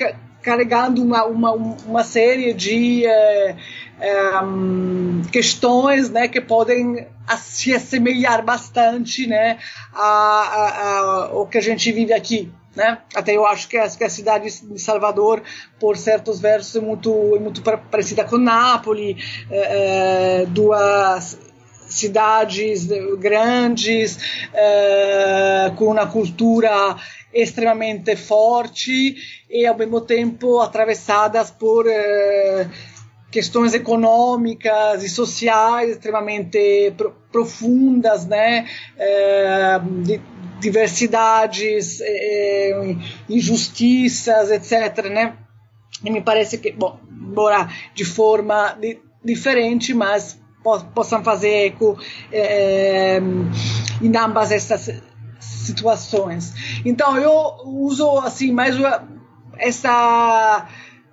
carregando 0.48 1.02
uma, 1.02 1.24
uma, 1.26 1.52
uma 1.52 2.02
série 2.02 2.54
de 2.54 3.04
é, 3.04 3.54
é, 4.00 4.30
questões 5.30 6.08
né, 6.08 6.26
que 6.26 6.40
podem 6.40 7.06
se 7.36 7.74
assemelhar 7.74 8.42
bastante 8.42 9.26
né, 9.26 9.58
ao 9.92 11.46
que 11.46 11.58
a 11.58 11.60
gente 11.60 11.92
vive 11.92 12.14
aqui. 12.14 12.50
Né? 12.74 12.96
Até 13.14 13.36
eu 13.36 13.44
acho 13.44 13.68
que 13.68 13.76
a, 13.76 13.90
que 13.90 14.04
a, 14.04 14.08
cidade 14.08 14.48
de 14.48 14.78
Salvador, 14.80 15.42
por 15.78 15.98
certos 15.98 16.40
versos, 16.40 16.76
é 16.76 16.80
muito, 16.80 17.36
é 17.36 17.38
muito 17.38 17.60
parecida 17.60 18.24
com 18.24 18.38
Nápoles, 18.38 19.44
é, 19.50 20.46
duas 20.48 21.38
cidades 21.90 22.86
grandes, 23.18 24.18
com 25.76 25.86
uma 25.86 26.06
cultura 26.06 26.96
extremamente 27.32 28.16
forte 28.16 29.16
e 29.48 29.66
ao 29.66 29.76
mesmo 29.76 30.00
tempo 30.00 30.60
atravessadas 30.60 31.50
por 31.50 31.86
eh, 31.86 32.68
questões 33.30 33.74
econômicas 33.74 35.02
e 35.02 35.08
sociais 35.08 35.90
extremamente 35.90 36.92
pro 36.96 37.14
profundas, 37.30 38.26
né? 38.26 38.66
Eh, 38.96 39.80
diversidades, 40.60 42.00
eh, 42.00 42.96
injustiças, 43.28 44.50
etc. 44.50 45.08
Né? 45.10 45.36
E 46.02 46.10
me 46.10 46.22
parece 46.22 46.58
que, 46.58 46.72
bom, 46.72 46.98
embora 47.10 47.68
de 47.94 48.04
forma 48.04 48.72
di 48.80 48.98
diferente, 49.22 49.92
mas 49.92 50.40
po 50.62 50.80
possam 50.94 51.22
fazer 51.22 51.66
eco 51.66 51.98
eh, 52.32 53.20
em 54.00 54.16
ambas 54.16 54.50
essas 54.50 55.02
situações. 55.68 56.52
Então 56.84 57.16
eu 57.16 57.32
uso 57.64 58.18
assim 58.18 58.52
mais 58.52 58.74
essa 59.58 60.66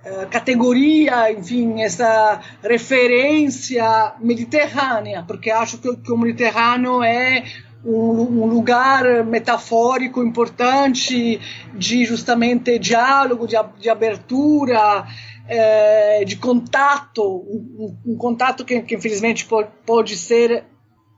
uh, 0.06 0.28
categoria, 0.30 1.32
enfim, 1.32 1.82
essa 1.82 2.40
referência 2.64 4.14
mediterrânea, 4.20 5.24
porque 5.28 5.52
acho 5.52 5.78
que, 5.78 5.96
que 5.98 6.12
o 6.12 6.18
Mediterrâneo 6.18 7.04
é 7.04 7.44
um, 7.84 8.44
um, 8.44 8.46
lugar 8.48 9.24
metafórico 9.26 10.24
importante 10.24 11.40
de 11.74 12.06
justamente 12.06 12.80
diálogo, 12.80 13.48
de, 13.48 13.56
de 13.80 13.90
abertura, 13.90 15.06
é, 15.48 16.24
de 16.26 16.36
contato, 16.38 17.22
um, 17.24 17.96
um 18.06 18.18
contato 18.18 18.66
que, 18.66 18.82
que 18.82 18.96
infelizmente 18.96 19.48
pode 19.86 20.18
ser 20.18 20.66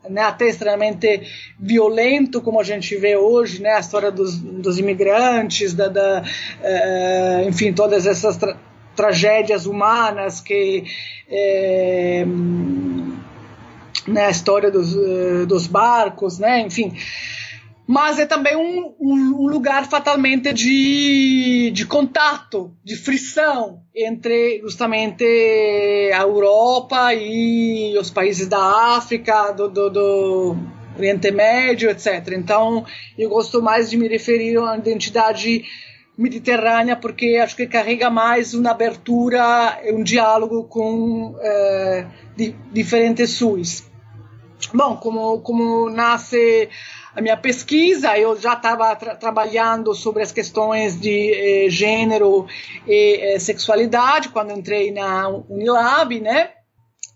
né, 0.10 0.21
até 0.21 0.47
extremamente 0.47 1.21
violento, 1.60 2.41
como 2.41 2.60
a 2.60 2.63
gente 2.63 2.95
vê 2.95 3.15
hoje, 3.15 3.62
né, 3.62 3.73
a 3.73 3.79
história 3.79 4.12
dos, 4.12 4.38
dos 4.38 4.79
imigrantes, 4.79 5.73
da, 5.73 5.88
da 5.88 6.23
uh, 6.23 7.47
enfim, 7.47 7.73
todas 7.73 8.05
essas 8.05 8.38
tra 8.38 8.57
tragédias 8.95 9.67
humanas 9.67 10.41
que 10.41 10.83
é, 11.29 12.25
né, 14.07 14.25
a 14.25 14.29
história 14.31 14.71
dos, 14.71 14.95
uh, 14.95 15.45
dos 15.45 15.67
barcos, 15.67 16.39
né, 16.39 16.62
enfim 16.62 16.93
mas 17.88 18.19
é 18.19 18.26
também 18.26 18.54
um, 18.58 18.93
um, 19.00 19.47
lugar 19.47 19.88
fatalmente 19.88 20.52
de, 20.52 21.71
de 21.73 21.86
contato, 21.86 22.76
de 22.84 22.97
frição 22.97 23.82
entre 23.95 24.60
justamente 24.62 25.23
a 26.13 26.21
Europa 26.21 27.13
e 27.13 27.97
os 27.97 28.12
países 28.12 28.47
da 28.47 28.97
África, 28.97 29.54
do, 29.54 29.69
do, 29.69 29.89
do 29.89 30.58
Oriente 30.97 31.32
Médio, 31.32 31.89
etc. 31.89 32.34
Então, 32.34 32.86
eu 33.17 33.30
gosto 33.30 33.62
mais 33.62 33.89
de 33.89 33.95
me 33.95 34.10
referir 34.10 34.58
uma 34.58 34.78
identidade 34.78 35.63
mediterrânea 36.17 36.95
porque 36.95 37.39
acho 37.41 37.56
que 37.56 37.67
carrega 37.67 38.10
mais 38.10 38.54
uma 38.54 38.71
abertura 38.71 39.80
um 39.86 40.04
diálogo 40.04 40.63
com 40.65 41.36
eh, 41.39 42.06
di, 42.36 42.56
diferentes 42.73 43.30
SUS. 43.30 43.88
Bom, 44.73 44.97
como, 44.97 45.39
como 45.41 45.89
nasce 45.89 46.67
a 47.17 47.21
minha 47.21 47.36
pesquisa. 47.36 48.15
Eu 48.15 48.39
já 48.39 48.53
estava 48.53 48.95
tra 48.95 49.15
trabalhando 49.15 49.95
sobre 49.95 50.21
as 50.21 50.32
questões 50.32 50.99
de 50.99 51.65
eh, 51.65 51.69
gênero 51.69 52.45
e 52.88 53.34
eh, 53.34 53.39
sexualidade 53.39 54.30
quando 54.30 54.51
entrei 54.51 54.91
na 54.91 55.27
Unilab, 55.27 56.19
né? 56.19 56.51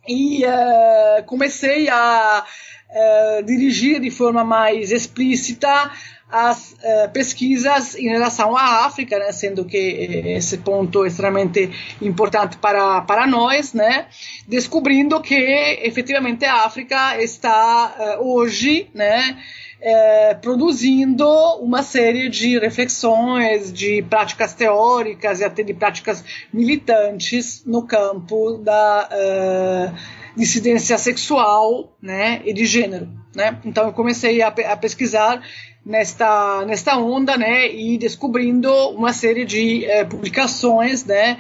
E 0.08 0.44
uh, 0.44 1.24
comecei 1.28 1.88
a 1.88 2.44
uh, 2.44 3.44
dirigir 3.44 4.00
de 4.00 4.10
forma 4.10 4.44
mais 4.44 4.92
explícita 4.92 5.92
as 6.32 6.72
uh, 6.72 7.12
pesquisas 7.14 7.94
em 7.96 8.08
relação 8.08 8.56
à 8.58 8.86
África, 8.86 9.20
né, 9.20 9.32
sendo 9.32 9.66
que 9.66 9.78
esse 9.78 10.58
ponto 10.60 11.04
é 11.04 11.08
extremamente 11.08 11.70
importante 12.02 12.58
para, 12.58 13.02
para 13.02 13.28
nós, 13.28 13.74
né, 13.74 14.08
descobrindo 14.48 15.22
que 15.22 15.36
efetivamente 15.84 16.46
a 16.46 16.64
África 16.64 17.22
está 17.22 18.18
uh, 18.18 18.26
hoje, 18.26 18.90
né, 18.94 19.38
é, 19.82 20.36
produzindo 20.36 21.28
uma 21.60 21.82
série 21.82 22.30
de 22.30 22.60
reflexões, 22.60 23.74
de 23.74 24.04
práticas 24.04 24.54
teóricas 24.54 25.40
e 25.40 25.44
até 25.44 25.64
de 25.64 25.74
práticas 25.74 26.24
militantes 26.54 27.66
no 27.66 27.86
campo 27.88 28.60
da 28.60 29.10
uh, 29.12 29.96
dissidência 30.38 30.98
sexual 31.00 31.98
né, 32.00 32.42
e 32.46 32.54
de 32.54 32.66
gênero. 32.66 33.10
Né? 33.36 33.60
Então 33.66 33.88
eu 33.88 33.94
comecei 33.94 34.42
a, 34.44 34.50
a 34.50 34.78
pesquisar 34.78 35.42
nesta, 35.84 36.64
nesta 36.66 36.98
onda 36.98 37.36
né, 37.36 37.74
e 37.74 37.98
descobrindo 37.98 38.72
uma 38.90 39.14
série 39.14 39.46
de 39.46 39.88
uh, 39.88 40.08
publicações, 40.08 41.04
né, 41.06 41.40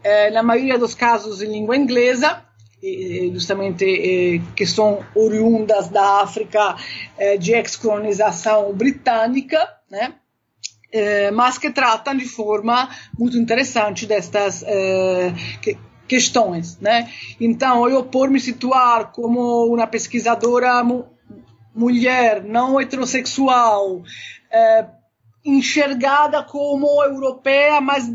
uh, 0.00 0.32
na 0.32 0.42
maioria 0.42 0.78
dos 0.78 0.94
casos 0.94 1.42
em 1.42 1.52
língua 1.52 1.76
inglesa, 1.76 2.43
justamente 3.32 3.84
eh, 3.84 4.40
que 4.54 4.66
são 4.66 5.04
oriundas 5.14 5.88
da 5.88 6.20
África 6.22 6.76
eh, 7.16 7.36
de 7.38 7.52
ex-colonização 7.52 8.72
britânica, 8.72 9.58
né? 9.90 10.14
Eh, 10.92 11.30
mas 11.30 11.58
que 11.58 11.70
tratam 11.70 12.16
de 12.16 12.26
forma 12.26 12.88
muito 13.18 13.36
interessante 13.36 14.06
destas 14.06 14.64
que, 15.60 15.76
questões, 16.06 16.78
né? 16.78 17.10
Então, 17.40 17.88
eu 17.88 18.04
por 18.04 18.30
me 18.30 18.38
situar 18.38 19.10
como 19.12 19.66
uma 19.72 19.86
pesquisadora 19.86 20.84
mu 20.84 21.06
mulher 21.76 22.44
não 22.44 22.80
heterossexual, 22.80 24.04
enxergada 25.44 26.40
como 26.44 27.02
europeia, 27.02 27.80
mas 27.80 28.08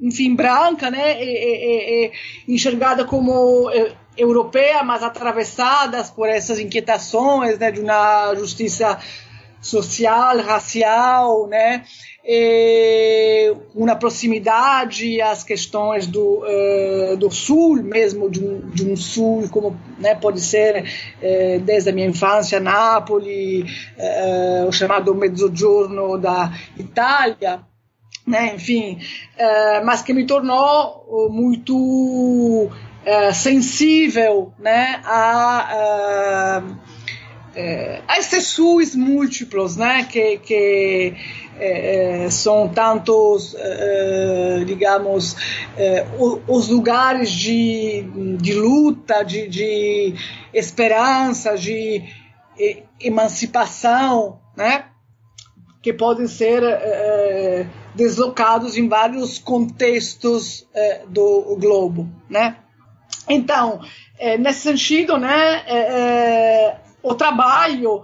enfim 0.00 0.34
branca, 0.34 0.90
né? 0.90 1.22
E, 1.22 1.28
e, 1.28 2.12
e, 2.48 2.54
enxergada 2.54 3.04
como 3.04 3.70
europeia, 4.16 4.82
mas 4.82 5.02
atravessadas 5.02 6.10
por 6.10 6.28
essas 6.28 6.58
inquietações 6.58 7.58
né, 7.58 7.70
de 7.70 7.80
uma 7.80 8.34
justiça 8.34 8.98
social, 9.60 10.38
racial, 10.38 11.46
né, 11.46 11.84
uma 13.74 13.94
proximidade 13.94 15.20
às 15.20 15.44
questões 15.44 16.06
do, 16.06 16.42
uh, 16.42 17.16
do 17.16 17.30
sul 17.30 17.82
mesmo, 17.82 18.28
de 18.28 18.44
um, 18.44 18.68
de 18.70 18.90
um 18.90 18.96
sul 18.96 19.48
como 19.48 19.78
né, 19.98 20.14
pode 20.14 20.40
ser 20.40 20.82
uh, 20.82 21.60
desde 21.60 21.90
a 21.90 21.92
minha 21.92 22.06
infância, 22.08 22.58
Nápoles, 22.58 23.70
uh, 23.96 24.66
o 24.66 24.72
chamado 24.72 25.14
Mezzogiorno 25.14 26.18
da 26.18 26.52
Itália, 26.76 27.60
né, 28.26 28.56
enfim, 28.56 28.98
mas 29.84 30.02
que 30.02 30.12
me 30.12 30.26
tornou 30.26 31.30
muito 31.30 32.68
é, 33.06 33.32
sensível 33.32 34.52
né, 34.58 35.00
a, 35.04 36.58
a, 36.58 36.62
é, 37.54 38.02
a 38.08 38.18
esses 38.18 38.48
SUS 38.48 38.96
múltiplos, 38.96 39.76
né, 39.76 40.08
que, 40.10 40.38
que 40.38 41.14
é, 41.56 42.26
são 42.28 42.68
tantos, 42.68 43.54
digamos, 44.66 45.36
os 46.48 46.68
lugares 46.68 47.30
de, 47.30 48.02
de 48.40 48.54
luta, 48.54 49.22
de, 49.22 49.46
de 49.46 50.14
esperança, 50.52 51.56
de 51.56 52.02
emancipação, 53.00 54.40
né, 54.56 54.86
que 55.80 55.92
podem 55.92 56.26
ser 56.26 56.60
deslocados 57.94 58.76
em 58.76 58.88
vários 58.88 59.38
contextos 59.38 60.68
do 61.08 61.56
globo, 61.56 62.10
né? 62.28 62.56
Então, 63.28 63.80
é, 64.18 64.38
nesse 64.38 64.60
sentido, 64.60 65.18
né, 65.18 65.62
é, 65.66 65.78
é 65.78 66.76
o 67.02 67.14
trabalho 67.14 68.02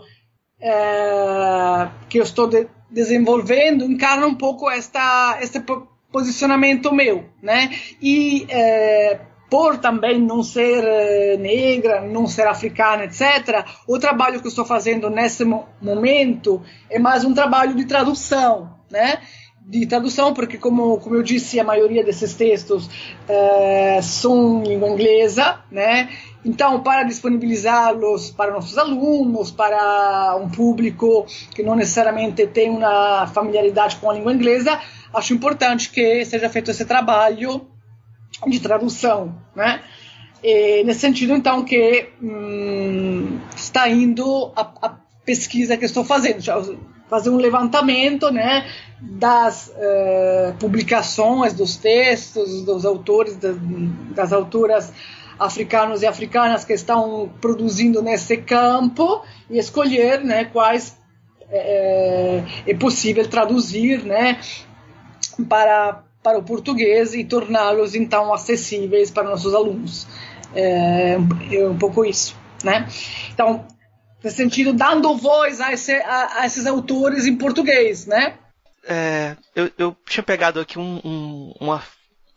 é, 0.61 1.89
que 2.09 2.19
eu 2.19 2.23
estou 2.23 2.47
de, 2.47 2.69
desenvolvendo 2.91 3.85
encarna 3.85 4.27
um 4.27 4.35
pouco 4.35 4.71
esta, 4.71 5.39
este 5.41 5.63
posicionamento 6.11 6.95
meu, 6.95 7.25
né? 7.43 7.71
E 8.01 8.47
é, 8.49 9.19
por 9.51 9.79
também 9.79 10.21
não 10.21 10.43
ser 10.43 11.39
negra, 11.39 12.01
não 12.01 12.27
ser 12.27 12.47
africana, 12.47 13.05
etc., 13.05 13.67
o 13.87 13.99
trabalho 13.99 14.41
que 14.41 14.47
eu 14.47 14.51
estou 14.51 14.65
fazendo 14.65 15.11
nesse 15.11 15.45
momento 15.45 16.63
é 16.89 16.99
mais 16.99 17.25
um 17.25 17.35
trabalho 17.35 17.75
de 17.75 17.85
tradução, 17.85 18.75
né? 18.91 19.21
De 19.67 19.87
tradução, 19.87 20.35
porque, 20.35 20.59
como, 20.59 20.99
como 20.99 21.17
eu 21.17 21.23
disse, 21.23 21.59
a 21.59 21.65
maioria 21.65 22.05
desses 22.05 22.35
textos 22.35 22.87
uh, 22.87 24.03
são 24.03 24.63
em 24.63 24.69
língua 24.69 24.89
inglesa, 24.89 25.61
né? 25.71 26.11
Então, 26.45 26.81
para 26.81 27.05
disponibilizá-los 27.05 28.31
para 28.31 28.53
nossos 28.53 28.77
alunos, 28.77 29.51
para 29.51 30.37
um 30.37 30.49
público 30.49 31.25
que 31.55 31.63
não 31.63 31.77
necessariamente 31.77 32.47
tem 32.49 32.69
uma 32.69 33.27
familiaridade 33.29 33.97
com 33.97 34.11
a 34.11 34.15
língua 34.15 34.33
inglesa, 34.33 34.81
acho 35.15 35.33
importante 35.33 35.91
que 35.91 36.25
seja 36.25 36.49
feito 36.49 36.71
esse 36.71 36.85
trabalho 36.85 37.67
de 38.47 38.59
tradução, 38.59 39.35
né? 39.55 39.81
E, 40.43 40.83
nesse 40.83 41.01
sentido, 41.01 41.35
então, 41.35 41.65
que 41.65 42.09
hum, 42.21 43.39
está 43.55 43.89
indo 43.89 44.53
a, 44.57 44.73
a 44.83 44.97
pesquisa 45.25 45.77
que 45.77 45.85
estou 45.85 46.05
fazendo, 46.05 46.43
fazer 47.13 47.29
um 47.29 47.37
levantamento, 47.37 48.31
né, 48.31 48.67
das 48.99 49.69
uh, 49.69 50.55
publicações, 50.59 51.53
dos 51.53 51.77
textos, 51.77 52.63
dos 52.65 52.87
autores, 52.87 53.37
das, 53.37 53.55
das 54.15 54.33
autoras 54.33 54.91
africanos 55.39 56.01
e 56.01 56.07
africanas 56.07 56.65
que 56.65 56.73
estão 56.73 57.31
produzindo 57.39 58.01
nesse 58.01 58.39
campo 58.39 59.23
e 59.51 59.59
escolher 59.59 60.25
né, 60.25 60.47
quais 60.47 60.97
é, 61.51 62.45
é 62.67 62.75
possível 62.75 63.29
traduzir 63.29 64.03
né, 64.05 64.41
para, 65.47 66.05
para 66.23 66.39
o 66.39 66.43
português 66.43 67.13
e 67.13 67.25
torná-los 67.25 67.95
então 67.95 68.33
acessíveis 68.33 69.11
para 69.11 69.25
nossos 69.25 69.55
alunos. 69.55 70.07
É, 70.55 71.19
é 71.53 71.69
um 71.69 71.77
pouco 71.77 72.07
isso. 72.07 72.35
Né? 72.65 72.89
Então, 73.35 73.67
nesse 74.23 74.37
sentido, 74.37 74.73
dando 74.73 75.17
voz 75.17 75.61
a, 75.61 75.73
esse, 75.73 75.93
a, 75.93 76.41
a 76.41 76.47
esses 76.47 76.67
autores 76.67 77.27
em 77.27 77.37
português, 77.37 78.07
né? 78.07 78.39
É, 78.85 79.37
eu, 79.55 79.71
eu, 79.79 79.97
tinha 80.07 80.23
pegado 80.23 80.61
aqui 80.61 80.79
um, 80.79 81.01
um, 81.05 81.55
uma 81.61 81.83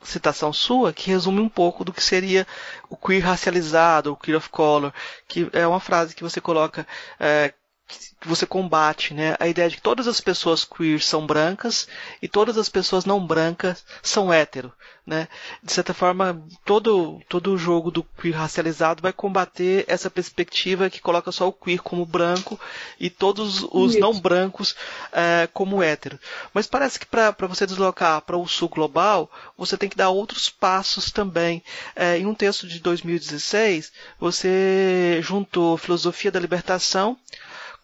citação 0.04 0.54
sua 0.54 0.94
que 0.94 1.10
resume 1.10 1.40
um 1.40 1.50
pouco 1.50 1.84
do 1.84 1.92
que 1.92 2.04
seria 2.04 2.46
o 2.90 2.96
queer 2.96 3.24
racializado, 3.24 4.12
o 4.12 4.16
queer 4.16 4.38
of 4.38 4.50
color, 4.50 4.94
que 5.28 5.50
é 5.54 5.66
uma 5.66 5.80
frase 5.80 6.16
que 6.16 6.24
você 6.24 6.40
coloca 6.40 6.86
é, 7.20 7.54
que 8.26 8.28
você 8.28 8.46
combate, 8.46 9.14
né? 9.14 9.36
A 9.40 9.48
ideia 9.48 9.70
de 9.70 9.76
que 9.76 9.82
todas 9.82 10.08
as 10.08 10.20
pessoas 10.20 10.64
queer 10.64 11.00
são 11.00 11.28
brancas 11.28 11.88
e 12.22 12.28
todas 12.28 12.58
as 12.58 12.68
pessoas 12.68 13.06
não 13.06 13.26
brancas 13.26 13.84
são 14.02 14.34
hétero, 14.34 14.74
né? 15.06 15.28
De 15.62 15.72
certa 15.72 15.94
forma, 15.94 16.44
todo 16.66 17.22
todo 17.30 17.54
o 17.54 17.58
jogo 17.58 17.92
do 17.92 18.04
queer 18.04 18.36
racializado 18.36 19.02
vai 19.02 19.14
combater 19.14 19.86
essa 19.88 20.10
perspectiva 20.10 20.90
que 20.90 21.00
coloca 21.00 21.32
só 21.32 21.48
o 21.48 21.54
queer 21.54 21.82
como 21.82 22.06
branco 22.06 22.60
e 23.00 23.10
todos 23.10 23.64
os 23.72 23.92
Isso. 23.92 24.00
não 24.00 24.20
brancos 24.20 24.76
é, 25.12 25.48
como 25.54 25.84
hétero. 25.84 26.20
Mas 26.54 26.66
parece 26.66 27.00
que 27.00 27.06
para 27.06 27.32
você 27.48 27.68
deslocar 27.68 28.22
para 28.22 28.38
o 28.38 28.48
sul 28.48 28.70
global, 28.70 29.30
você 29.56 29.78
tem 29.78 29.90
que 29.90 29.98
dar 29.98 30.10
outros 30.10 30.50
passos 30.50 31.12
também. 31.12 31.64
É, 31.96 32.18
em 32.18 32.26
um 32.26 32.34
texto 32.34 32.68
de 32.68 32.80
2016, 32.80 33.92
você 34.20 35.20
juntou 35.22 35.78
filosofia 35.78 36.32
da 36.32 36.40
libertação 36.40 37.18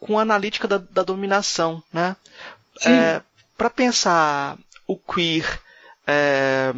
com 0.01 0.17
a 0.17 0.23
analítica 0.23 0.67
da, 0.67 0.79
da 0.79 1.03
dominação, 1.03 1.81
né? 1.93 2.17
É, 2.83 3.21
para 3.55 3.69
pensar 3.69 4.57
o 4.87 4.97
queer 4.97 5.61
é, 6.07 6.73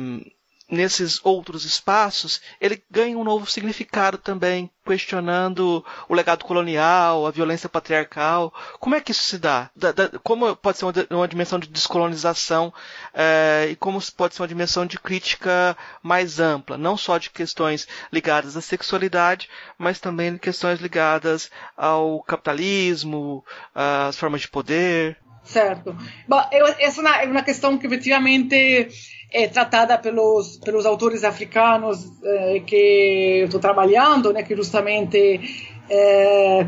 nesses 0.74 1.20
outros 1.24 1.66
espaços, 1.66 2.42
ele 2.60 2.84
ganha 2.90 3.18
um 3.18 3.24
novo 3.24 3.50
significado 3.50 4.18
também, 4.18 4.70
questionando 4.86 5.86
o 6.10 6.14
legado 6.14 6.44
colonial, 6.44 7.26
a 7.26 7.32
violência 7.32 7.70
patriarcal. 7.70 8.54
Como 8.80 8.96
é 8.96 9.02
que 9.02 9.12
isso 9.12 9.24
se 9.24 9.38
dá? 9.38 9.70
Da, 9.76 9.92
da, 9.92 10.10
como 10.20 10.56
pode 10.56 10.78
ser 10.78 10.86
uma, 10.86 10.94
uma, 11.12 11.28
dimensão 11.28 11.60
de 11.60 11.68
descolonização 11.68 12.74
é, 13.14 13.68
e 13.70 13.76
como 13.76 14.02
pode 14.12 14.36
ser 14.36 14.42
uma 14.42 14.48
dimensão 14.48 14.86
de 14.86 15.00
crítica 15.00 15.78
mais 16.02 16.40
ampla, 16.40 16.78
não 16.78 16.98
só 16.98 17.18
de 17.18 17.30
questões 17.30 17.88
ligadas 18.12 18.58
à 18.58 18.62
sexualidade, 18.62 19.50
mas 19.78 20.00
também 20.00 20.34
de 20.34 20.40
questões 20.40 20.80
ligadas 20.82 21.50
ao 21.78 22.22
capitalismo, 22.24 23.46
às 23.74 24.18
formas 24.18 24.42
de 24.42 24.48
poder? 24.48 25.18
Certo. 25.44 25.96
Bom, 26.28 26.42
eu, 26.52 26.66
essa 26.80 27.02
é 27.02 27.26
uma 27.28 27.44
questão 27.44 27.78
que 27.78 27.86
efetivamente 27.86 28.88
é 29.32 29.48
tratada 29.48 29.98
pelos, 29.98 30.58
pelos 30.58 30.86
autores 30.86 31.24
africanos 31.24 32.10
eh, 32.24 32.62
que 32.66 33.40
eu 33.42 33.46
estou 33.46 33.60
trabalhando, 33.60 34.32
né, 34.32 34.44
que 34.44 34.56
justamente 34.56 35.42
eh, 35.90 36.68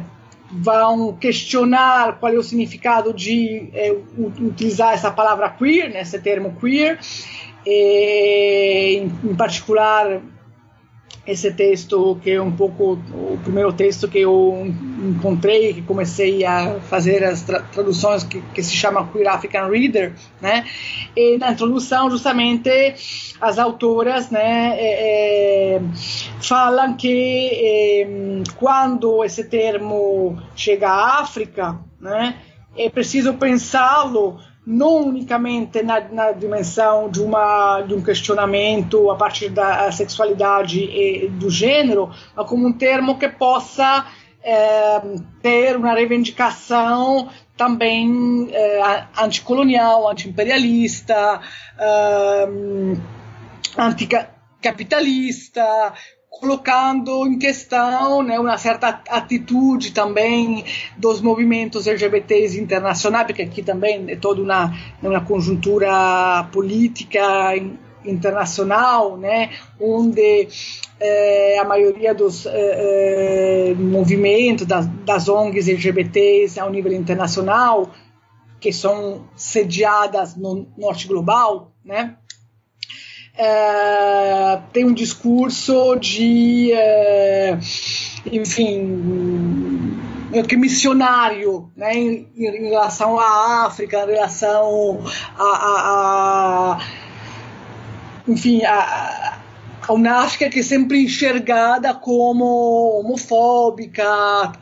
vão 0.51 1.15
questionar 1.15 2.19
qual 2.19 2.33
é 2.33 2.37
o 2.37 2.43
significado 2.43 3.13
de 3.13 3.69
eh, 3.73 3.95
utilizar 4.17 4.93
essa 4.93 5.11
palavra 5.11 5.49
queer, 5.49 5.91
né, 5.91 6.01
esse 6.01 6.19
termo 6.19 6.55
queer, 6.59 6.99
e, 7.65 8.97
em, 8.97 9.29
em 9.29 9.35
particular 9.35 10.21
esse 11.25 11.51
texto 11.51 12.19
que 12.21 12.31
é 12.31 12.41
um 12.41 12.51
pouco 12.51 12.93
o 12.93 13.39
primeiro 13.43 13.73
texto 13.73 14.07
que 14.07 14.19
eu 14.19 14.73
encontrei 15.03 15.73
que 15.73 15.81
comecei 15.81 16.45
a 16.45 16.79
fazer 16.81 17.23
as 17.23 17.41
tra 17.41 17.61
traduções 17.61 18.23
que, 18.23 18.41
que, 18.53 18.61
se 18.61 18.75
chama 18.75 19.07
Queer 19.07 19.27
African 19.27 19.69
Reader 19.69 20.13
né? 20.39 20.65
E 21.15 21.37
na 21.37 21.51
introdução 21.51 22.09
justamente 22.11 22.69
as 23.41 23.57
autoras 23.57 24.29
né 24.29 24.75
é, 24.77 25.75
é, 25.77 25.81
falam 26.41 26.95
que 26.95 27.49
é, 27.53 28.07
quando 28.55 29.23
esse 29.23 29.45
termo 29.45 30.37
chega 30.55 30.89
à 30.89 31.21
África 31.21 31.79
né 31.99 32.35
é 32.77 32.89
preciso 32.89 33.33
pensá-lo 33.33 34.37
não 34.65 35.07
unicamente 35.07 35.83
na, 35.83 35.99
na, 35.99 36.31
dimensão 36.31 37.09
de, 37.09 37.21
uma, 37.21 37.81
de 37.81 37.93
um 37.93 38.01
questionamento 38.01 39.11
a 39.11 39.15
partir 39.15 39.49
da 39.49 39.91
sexualidade 39.91 40.79
e 40.79 41.27
do 41.27 41.49
gênero, 41.49 42.09
mas 42.35 42.47
como 42.47 42.67
um 42.67 42.73
termo 42.73 43.19
que 43.19 43.29
possa 43.29 44.07
é, 44.43 45.01
ter 45.41 45.75
uma 45.75 45.93
reivindicação 45.93 47.29
também 47.55 48.49
é, 48.51 49.05
anticolonial, 49.19 50.09
antiimperialista, 50.09 51.41
é, 51.77 52.47
anticapitalista, 53.77 55.93
colocando 56.39 57.25
em 57.27 57.37
questão 57.39 58.21
né, 58.21 58.39
uma 58.39 58.57
certa 58.57 59.01
atitude 59.09 59.91
também 59.91 60.63
dos 60.97 61.21
movimentos 61.21 61.87
LGBTs 61.87 62.59
internacionais, 62.59 63.25
porque 63.27 63.41
aqui 63.41 63.63
também 63.63 64.05
é 64.09 64.15
toda 64.15 64.41
uma, 64.41 64.73
uma 65.01 65.21
conjuntura 65.21 66.47
política 66.51 67.21
internacional, 68.03 69.17
né, 69.17 69.49
onde 69.79 70.47
eh, 70.99 71.57
a 71.59 71.63
maioria 71.63 72.13
dos 72.13 72.45
eh, 72.45 73.71
eh 73.71 73.73
movimentos 73.75 74.67
das, 74.67 74.85
das 75.03 75.27
ONGs 75.27 75.67
LGBTs 75.67 76.59
ao 76.59 76.69
nível 76.69 76.93
internacional, 76.93 77.89
que 78.59 78.71
são 78.71 79.27
sediadas 79.35 80.35
no 80.35 80.67
norte 80.77 81.07
global, 81.07 81.71
né, 81.83 82.15
é, 83.37 84.59
tem 84.71 84.85
um 84.85 84.93
discurso 84.93 85.95
de, 85.95 86.71
é, 86.73 87.57
enfim, 88.31 89.99
que 90.47 90.55
missionário 90.55 91.69
né, 91.75 91.93
em, 91.95 92.27
em, 92.35 92.69
relação 92.69 93.19
à 93.19 93.65
África, 93.65 94.03
em 94.03 94.13
relação 94.13 95.03
a, 95.37 95.43
a, 95.43 96.77
a 96.77 96.79
enfim, 98.27 98.63
a, 98.63 99.39
uma 99.89 100.23
África 100.23 100.49
que 100.49 100.59
é 100.59 100.63
sempre 100.63 101.03
enxergada 101.03 101.93
como 101.93 102.99
homofóbica, 102.99 104.03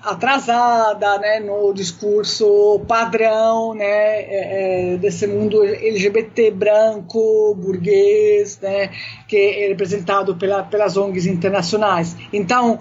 atrasada, 0.01 1.17
né, 1.19 1.39
no 1.39 1.73
discurso 1.73 2.81
padrão, 2.87 3.73
né, 3.73 3.85
é, 3.85 4.93
é 4.93 4.97
desse 4.97 5.27
mundo 5.27 5.63
LGBT 5.63 6.51
branco, 6.51 7.55
burguês, 7.55 8.59
né, 8.61 8.89
que 9.27 9.37
é 9.37 9.67
representado 9.69 10.35
pela, 10.35 10.63
pelas 10.63 10.97
ONGs 10.97 11.25
internacionais. 11.25 12.15
Então, 12.31 12.79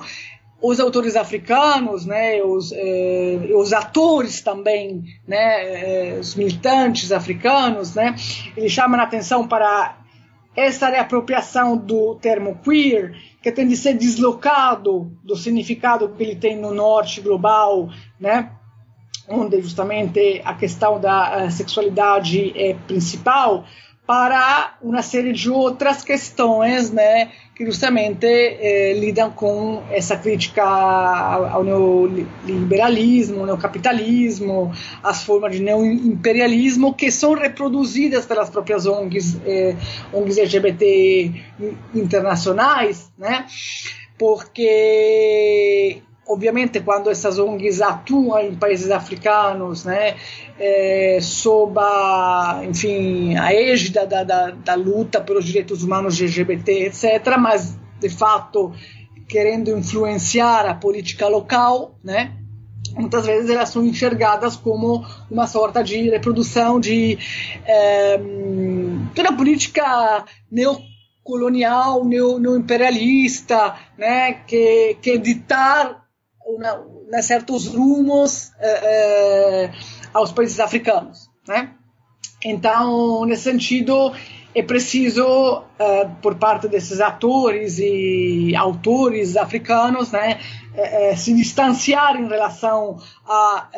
os 0.62 0.78
autores 0.78 1.16
africanos, 1.16 2.06
né, 2.06 2.40
os, 2.42 2.70
eh, 2.72 3.50
os 3.52 3.72
atores 3.72 4.40
também, 4.40 5.02
né, 5.26 6.14
eh, 6.14 6.18
os 6.20 6.36
militantes 6.36 7.10
africanos, 7.10 7.96
né, 7.96 8.14
eles 8.56 8.70
chamam 8.70 9.00
a 9.00 9.02
atenção 9.02 9.46
para 9.46 10.01
essa 10.54 10.88
reapropriação 10.88 11.76
do 11.76 12.14
termo 12.16 12.58
queer, 12.62 13.14
que 13.42 13.50
tem 13.50 13.66
de 13.66 13.76
ser 13.76 13.94
deslocado 13.94 15.10
do 15.24 15.36
significado 15.36 16.08
que 16.10 16.22
ele 16.22 16.36
tem 16.36 16.56
no 16.56 16.74
norte 16.74 17.20
global, 17.20 17.88
né? 18.20 18.50
onde 19.28 19.60
justamente 19.62 20.42
a 20.44 20.54
questão 20.54 21.00
da 21.00 21.48
sexualidade 21.50 22.52
é 22.56 22.74
principal, 22.74 23.64
para 24.06 24.76
uma 24.82 25.00
série 25.00 25.32
de 25.32 25.48
outras 25.48 26.02
questões, 26.02 26.90
né, 26.90 27.30
que 27.54 27.64
justamente 27.64 28.26
eh, 28.26 28.94
lidam 28.94 29.30
com 29.30 29.82
essa 29.90 30.16
crítica 30.16 30.62
ao 30.64 31.62
neoliberalismo, 31.62 33.40
ao 33.40 33.46
neocapitalismo, 33.46 34.72
às 35.02 35.22
formas 35.22 35.52
de 35.52 35.62
neoimperialismo 35.62 36.94
que 36.94 37.10
são 37.10 37.34
reproduzidas 37.34 38.26
pelas 38.26 38.50
próprias 38.50 38.86
ONGs, 38.86 39.40
eh, 39.46 39.76
ONGs 40.12 40.38
LGBT 40.38 41.32
internacionais, 41.94 43.12
né? 43.16 43.46
Porque 44.18 46.02
obviamente 46.26 46.80
quando 46.80 47.10
essas 47.10 47.38
ONGs 47.38 47.80
atuam 47.80 48.40
em 48.40 48.54
países 48.54 48.90
africanos, 48.90 49.84
né, 49.84 50.16
é, 50.58 51.18
sob 51.20 51.78
a, 51.78 52.62
enfim, 52.64 53.36
a 53.36 53.52
égida 53.52 54.06
da, 54.06 54.22
da, 54.22 54.50
da, 54.50 54.74
luta 54.74 55.20
pelos 55.20 55.44
direitos 55.44 55.82
humanos 55.82 56.20
LGBT, 56.20 56.86
etc., 56.86 57.36
mas 57.38 57.76
de 58.00 58.08
fato 58.08 58.72
querendo 59.28 59.76
influenciar 59.76 60.66
a 60.66 60.74
política 60.74 61.26
local, 61.26 61.98
né, 62.02 62.32
muitas 62.94 63.26
vezes 63.26 63.50
elas 63.50 63.70
são 63.70 63.84
enxergadas 63.84 64.56
como 64.56 65.04
uma 65.30 65.46
sorte 65.46 65.82
de 65.82 66.10
reprodução 66.10 66.78
de 66.78 67.18
é, 67.64 68.20
toda 69.14 69.30
a 69.30 69.36
política 69.36 70.24
neocolonial, 70.50 72.04
neo, 72.04 72.38
neoimperialista, 72.38 73.74
né, 73.96 74.34
que, 74.46 74.96
que 75.00 75.18
ditar 75.18 76.01
né, 77.08 77.22
certos 77.22 77.66
rumos 77.66 78.52
eh, 78.60 78.80
eh, 78.82 79.70
aos 80.12 80.32
países 80.32 80.58
africanos, 80.60 81.30
né? 81.46 81.70
Então, 82.44 83.24
nesse 83.24 83.44
sentido, 83.44 84.12
é 84.54 84.62
preciso, 84.62 85.62
eh, 85.78 86.08
por 86.20 86.34
parte 86.34 86.68
desses 86.68 87.00
atores 87.00 87.78
e 87.78 88.54
autores 88.56 89.36
africanos, 89.36 90.10
né, 90.10 90.40
se 91.16 91.34
distanciar 91.34 92.16
em 92.16 92.26
relação 92.26 92.96
a 93.28 93.68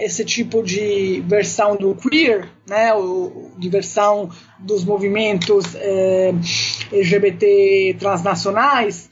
esse 0.00 0.24
tipo 0.24 0.62
de 0.62 1.22
versão 1.26 1.76
do 1.76 1.94
queer, 1.94 2.48
né, 2.66 2.92
de 3.58 3.68
versão 3.68 4.30
dos 4.58 4.86
movimentos 4.86 5.66
LGBT 6.90 7.96
transnacionais, 7.98 9.10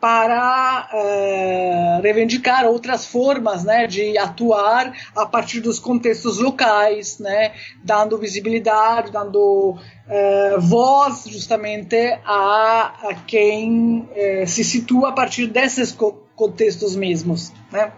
para 0.00 0.88
uh, 0.92 2.02
reivindicar 2.02 2.64
outras 2.66 3.04
formas 3.04 3.64
né, 3.64 3.86
de 3.86 4.16
atuar 4.16 4.92
a 5.14 5.26
partir 5.26 5.60
dos 5.60 5.80
contextos 5.80 6.38
locais, 6.38 7.18
né, 7.18 7.52
dando 7.82 8.16
visibilidade, 8.16 9.10
dando 9.10 9.70
uh, 9.76 10.60
voz 10.60 11.24
justamente 11.26 11.96
a, 12.24 13.08
a 13.08 13.14
quem 13.26 14.08
uh, 14.12 14.46
se 14.46 14.62
situa 14.62 15.08
a 15.08 15.12
partir 15.12 15.48
desses 15.48 15.90
co 15.92 16.26
contextos 16.36 16.94
mesmos. 16.94 17.52
Né? 17.72 17.90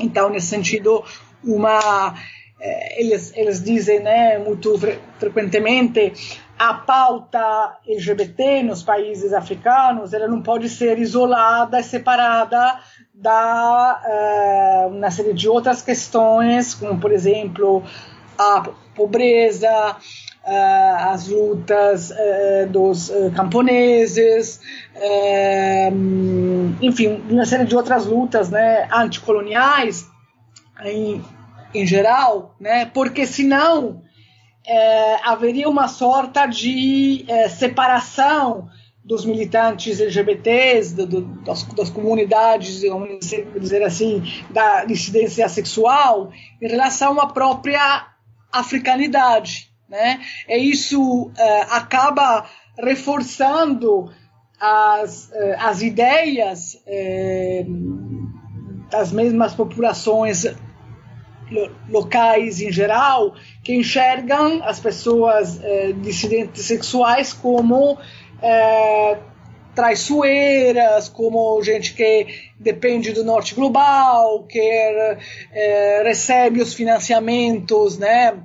Então, 0.00 0.30
nesse 0.30 0.46
sentido, 0.46 1.04
uma 1.44 2.14
eles, 2.96 3.30
eles 3.36 3.62
dizem 3.62 4.00
né, 4.00 4.38
muito 4.38 4.78
fre 4.78 4.98
frequentemente 5.18 6.14
a 6.58 6.74
pauta 6.74 7.78
LGBT 7.86 8.62
nos 8.62 8.82
países 8.82 9.32
africanos 9.32 10.12
ela 10.12 10.28
não 10.28 10.40
pode 10.42 10.68
ser 10.68 10.98
isolada 10.98 11.80
e 11.80 11.82
separada 11.82 12.78
da 13.14 14.00
uh, 14.86 14.96
uma 14.96 15.10
série 15.10 15.32
de 15.32 15.48
outras 15.48 15.82
questões, 15.82 16.74
como 16.74 16.98
por 17.00 17.12
exemplo 17.12 17.82
a 18.38 18.62
pobreza, 18.94 19.96
as 20.44 21.28
lutas 21.28 22.12
dos 22.70 23.12
camponeses, 23.36 24.60
enfim, 26.80 27.22
uma 27.30 27.44
série 27.44 27.64
de 27.64 27.76
outras 27.76 28.06
lutas 28.06 28.50
né, 28.50 28.88
anticoloniais 28.92 30.08
em, 30.84 31.22
em 31.72 31.86
geral, 31.86 32.54
né, 32.58 32.86
porque 32.86 33.24
senão 33.24 34.02
é, 34.66 35.28
haveria 35.28 35.68
uma 35.68 35.88
sorte 35.88 36.46
de 36.48 37.24
é, 37.28 37.48
separação 37.48 38.68
dos 39.04 39.24
militantes 39.24 40.00
LGBTs, 40.00 40.94
do, 40.94 41.06
do, 41.06 41.20
das, 41.42 41.64
das, 41.64 41.90
comunidades, 41.90 42.82
vamos 42.82 43.18
dizer, 43.58 43.82
assim, 43.82 44.22
da 44.50 44.84
dissidência 44.84 45.48
sexual, 45.48 46.30
em 46.60 46.68
relação 46.68 47.20
à 47.20 47.26
própria 47.26 48.06
africanidade. 48.52 49.72
Né? 49.88 50.20
E 50.48 50.70
isso 50.70 51.30
é, 51.36 51.62
acaba 51.62 52.46
reforçando 52.78 54.10
as, 54.60 55.32
é, 55.32 55.56
as 55.58 55.82
ideias 55.82 56.80
é, 56.86 57.66
das 58.88 59.10
mesmas 59.10 59.54
populações 59.54 60.46
locais 61.88 62.60
em 62.60 62.72
geral 62.72 63.34
que 63.62 63.74
enxergam 63.74 64.62
as 64.64 64.80
pessoas 64.80 65.60
eh, 65.62 65.92
dissidentes 66.00 66.64
sexuais 66.64 67.32
como 67.32 67.98
eh, 68.42 69.18
traiçoeiras, 69.74 71.08
como 71.08 71.62
gente 71.62 71.94
que 71.94 72.26
depende 72.58 73.12
do 73.12 73.24
norte 73.24 73.54
global, 73.54 74.44
que 74.44 74.58
eh, 74.58 76.02
recebe 76.04 76.60
os 76.60 76.74
financiamentos, 76.74 77.98
né, 77.98 78.38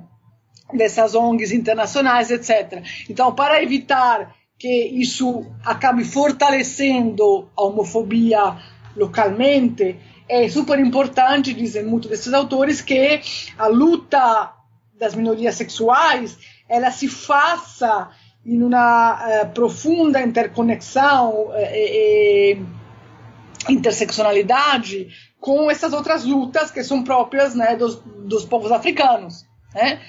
dessas 0.72 1.14
ONGs 1.14 1.52
internacionais, 1.52 2.30
etc. 2.30 2.82
Então, 3.08 3.34
para 3.34 3.62
evitar 3.62 4.34
que 4.58 4.68
isso 4.68 5.46
acabe 5.64 6.04
fortalecendo 6.04 7.48
a 7.56 7.62
homofobia 7.62 8.56
localmente, 8.96 9.96
é 10.28 10.48
super 10.48 10.78
importante, 10.78 11.54
dizem 11.54 11.84
muitos 11.84 12.10
desses 12.10 12.32
autores, 12.32 12.80
que 12.80 13.20
a 13.58 13.66
luta 13.66 14.52
das 14.98 15.14
minorias 15.14 15.54
sexuais 15.54 16.38
ela 16.68 16.90
se 16.90 17.08
faça 17.08 18.10
em 18.44 18.62
uma 18.62 19.14
uh, 19.14 19.48
profunda 19.50 20.20
interconexão 20.20 21.50
e, 21.56 22.54
uh, 22.54 22.62
uh, 22.62 23.72
interseccionalidade 23.72 25.08
com 25.40 25.70
essas 25.70 25.92
outras 25.92 26.24
lutas 26.24 26.70
que 26.70 26.82
são 26.82 27.02
próprias 27.02 27.54
né, 27.54 27.76
dos, 27.76 27.96
dos 27.96 28.44
povos 28.44 28.72
africanos. 28.72 29.46
Né? 29.74 30.00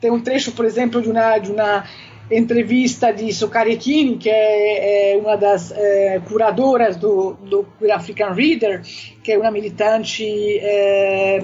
Tem 0.00 0.10
um 0.10 0.20
trecho, 0.20 0.52
por 0.52 0.64
exemplo, 0.64 1.00
de 1.00 1.10
uma, 1.10 1.38
de 1.38 1.50
uma 1.50 1.84
entrevista 2.30 3.12
de 3.12 3.32
Sokarekini, 3.32 4.16
que 4.16 4.30
é, 4.30 5.14
é 5.14 5.16
uma 5.18 5.36
das 5.36 5.70
é, 5.72 6.20
curadoras 6.26 6.96
do, 6.96 7.34
do 7.34 7.66
African 7.92 8.32
Reader, 8.32 8.82
que 9.22 9.32
é 9.32 9.38
uma 9.38 9.50
militante 9.50 10.24
é, 10.58 11.38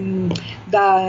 da 0.67 1.01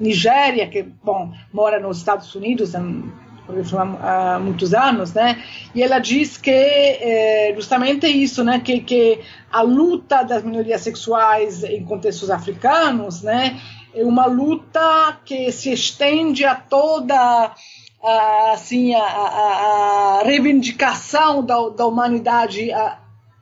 Nigéria, 0.00 0.66
que 0.68 0.82
bom, 0.82 1.32
mora 1.52 1.78
nos 1.78 1.98
Estados 1.98 2.34
Unidos 2.34 2.74
há, 2.74 4.38
muitos 4.40 4.72
anos, 4.72 5.12
né? 5.12 5.42
E 5.74 5.82
ela 5.82 5.98
diz 5.98 6.38
que 6.38 6.50
é, 6.50 7.52
justamente 7.54 8.06
isso, 8.06 8.42
né? 8.42 8.60
Que, 8.60 8.80
que 8.80 9.20
a 9.50 9.62
luta 9.62 10.22
das 10.22 10.42
minorias 10.42 10.80
sexuais 10.80 11.62
em 11.62 11.84
contextos 11.84 12.30
africanos, 12.30 13.22
né? 13.22 13.60
É 13.94 14.02
uma 14.04 14.24
luta 14.24 15.18
que 15.24 15.52
se 15.52 15.70
estende 15.70 16.46
a 16.46 16.54
toda 16.54 17.54
a, 18.02 18.52
assim, 18.52 18.94
a, 18.94 19.02
a, 19.02 20.22
reivindicação 20.24 21.44
da, 21.44 21.68
da 21.68 21.86
humanidade 21.86 22.70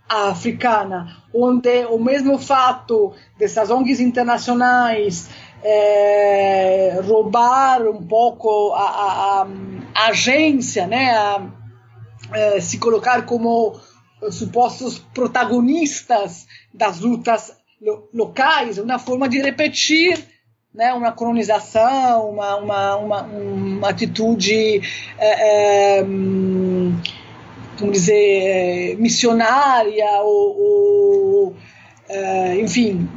africana, 0.08 1.16
onde 1.32 1.84
o 1.86 1.98
mesmo 1.98 2.38
fato 2.38 3.12
dessas 3.38 3.70
ONGs 3.70 4.00
internacionais 4.00 5.30
é, 5.62 7.00
roubar 7.04 7.82
um 7.82 8.04
pouco 8.06 8.72
a, 8.74 9.46
agência, 9.94 10.86
né, 10.86 11.12
é, 12.32 12.60
se 12.60 12.78
colocar 12.78 13.22
como 13.22 13.78
supostos 14.30 14.98
protagonistas 14.98 16.46
das 16.72 17.00
lutas 17.00 17.56
lo, 17.80 18.08
locais, 18.12 18.78
uma 18.78 18.98
forma 18.98 19.28
de 19.28 19.40
repetir 19.40 20.29
né, 20.74 20.92
uma 20.92 21.12
colonização, 21.12 22.30
uma, 22.30 22.56
uma, 22.56 22.96
uma, 22.96 23.22
uma 23.22 23.88
atitude, 23.88 24.80
é, 25.18 25.98
é, 25.98 26.04
como 27.78 27.92
dizer, 27.92 28.96
missionária, 28.98 30.22
ou, 30.22 30.60
ou 30.60 31.56
é, 32.08 32.60
enfim, 32.60 33.08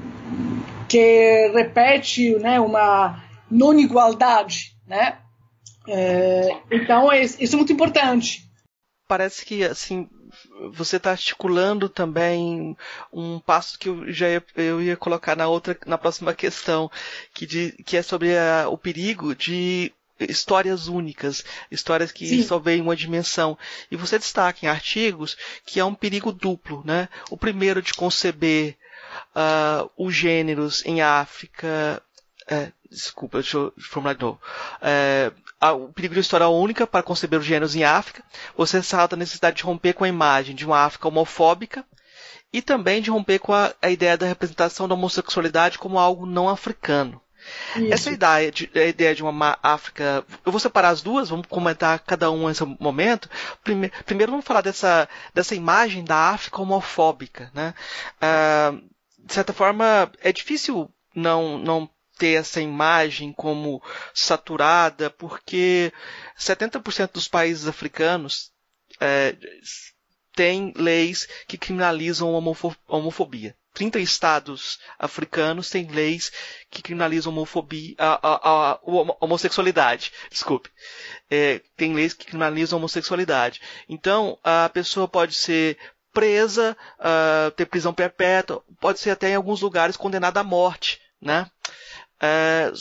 que 0.87 1.51
repete 1.53 2.35
né, 2.39 2.59
uma 2.59 3.23
não 3.49 3.77
igualdade, 3.79 4.75
né? 4.87 5.17
É, 5.87 6.49
então, 6.71 7.11
é, 7.11 7.21
isso 7.21 7.55
é 7.55 7.57
muito 7.57 7.73
importante. 7.73 8.43
Parece 9.07 9.45
que, 9.45 9.63
assim, 9.63 10.07
você 10.71 10.97
está 10.97 11.11
articulando 11.11 11.89
também 11.89 12.77
um 13.11 13.39
passo 13.39 13.77
que 13.77 13.89
eu 13.89 14.11
já 14.11 14.29
ia, 14.29 14.43
eu 14.55 14.81
ia 14.81 14.97
colocar 14.97 15.35
na 15.35 15.47
outra, 15.47 15.77
na 15.85 15.97
próxima 15.97 16.33
questão, 16.33 16.89
que, 17.33 17.45
de, 17.45 17.71
que 17.85 17.97
é 17.97 18.01
sobre 18.01 18.37
a, 18.37 18.67
o 18.69 18.77
perigo 18.77 19.35
de 19.35 19.91
histórias 20.19 20.87
únicas, 20.87 21.43
histórias 21.71 22.11
que 22.11 22.27
Sim. 22.27 22.43
só 22.43 22.59
veem 22.59 22.81
uma 22.81 22.95
dimensão. 22.95 23.57
E 23.89 23.95
você 23.95 24.17
destaca 24.17 24.65
em 24.65 24.69
artigos 24.69 25.37
que 25.65 25.79
é 25.79 25.85
um 25.85 25.95
perigo 25.95 26.31
duplo, 26.31 26.83
né? 26.85 27.09
O 27.29 27.37
primeiro 27.37 27.81
de 27.81 27.93
conceber 27.93 28.75
uh, 29.35 29.89
os 29.97 30.13
gêneros 30.13 30.85
em 30.85 31.01
África. 31.01 32.01
É, 32.47 32.71
desculpa, 32.89 33.39
deixa 33.39 33.57
eu 33.57 33.73
formular 33.77 34.13
de 34.13 34.21
novo. 34.21 34.39
É, 34.81 35.31
o 35.71 35.93
perigo 35.93 36.13
de 36.13 36.19
história 36.19 36.47
única 36.47 36.85
para 36.85 37.03
conceber 37.03 37.39
os 37.39 37.45
gêneros 37.45 37.75
em 37.75 37.83
África, 37.83 38.23
você 38.55 38.77
ressalta 38.77 39.15
a 39.15 39.17
necessidade 39.17 39.57
de 39.57 39.63
romper 39.63 39.93
com 39.93 40.03
a 40.03 40.09
imagem 40.09 40.55
de 40.55 40.65
uma 40.65 40.79
África 40.79 41.07
homofóbica 41.07 41.85
e 42.51 42.61
também 42.61 43.01
de 43.01 43.09
romper 43.09 43.39
com 43.39 43.53
a, 43.53 43.73
a 43.81 43.89
ideia 43.89 44.17
da 44.17 44.25
representação 44.25 44.87
da 44.87 44.93
homossexualidade 44.93 45.79
como 45.79 45.97
algo 45.97 46.25
não 46.25 46.49
africano. 46.49 47.21
Isso. 47.75 47.93
Essa 47.93 48.11
ideia 48.11 48.51
de, 48.51 48.69
a 48.75 48.85
ideia 48.85 49.15
de 49.15 49.23
uma 49.23 49.57
África. 49.61 50.25
Eu 50.45 50.51
vou 50.51 50.59
separar 50.59 50.89
as 50.89 51.01
duas, 51.01 51.29
vamos 51.29 51.47
comentar 51.47 51.99
cada 51.99 52.31
uma 52.31 52.49
nesse 52.49 52.63
momento. 52.79 53.29
Primeiro, 53.63 53.93
primeiro 54.05 54.31
vamos 54.31 54.45
falar 54.45 54.61
dessa, 54.61 55.09
dessa 55.33 55.55
imagem 55.55 56.03
da 56.03 56.29
África 56.29 56.61
homofóbica. 56.61 57.51
Né? 57.53 57.73
Uh, 58.21 58.81
de 59.19 59.33
certa 59.33 59.51
forma, 59.51 60.11
é 60.21 60.31
difícil 60.31 60.89
não, 61.15 61.57
não 61.57 61.89
ter 62.17 62.33
essa 62.33 62.61
imagem 62.61 63.33
como 63.33 63.81
saturada, 64.13 65.09
porque 65.09 65.91
70% 66.37 67.13
dos 67.13 67.27
países 67.27 67.67
africanos 67.67 68.51
é, 68.99 69.35
têm 70.35 70.73
leis 70.75 71.27
que 71.47 71.57
criminalizam 71.57 72.35
a 72.35 72.95
homofobia. 72.95 73.55
30 73.73 73.99
estados 73.99 74.79
africanos 74.99 75.69
têm 75.69 75.87
leis 75.87 76.31
que 76.69 76.81
criminalizam 76.81 77.33
homofobia, 77.33 77.95
a, 77.97 78.13
a, 78.27 78.71
a 78.73 78.79
homossexualidade. 79.19 80.11
Desculpe. 80.29 80.69
É, 81.29 81.59
tem 81.75 81.93
leis 81.93 82.13
que 82.13 82.25
criminalizam 82.25 82.77
a 82.77 82.79
homossexualidade. 82.79 83.59
Então, 83.89 84.37
a 84.43 84.69
pessoa 84.69 85.07
pode 85.07 85.33
ser 85.33 85.77
presa, 86.13 86.77
uh, 86.99 87.49
ter 87.51 87.65
prisão 87.65 87.91
perpétua, 87.91 88.63
pode 88.79 88.99
ser 88.99 89.09
até 89.09 89.31
em 89.31 89.35
alguns 89.35 89.61
lugares 89.61 89.97
condenada 89.97 90.39
à 90.39 90.43
morte, 90.43 91.01
né? 91.19 91.49
É, 92.25 92.71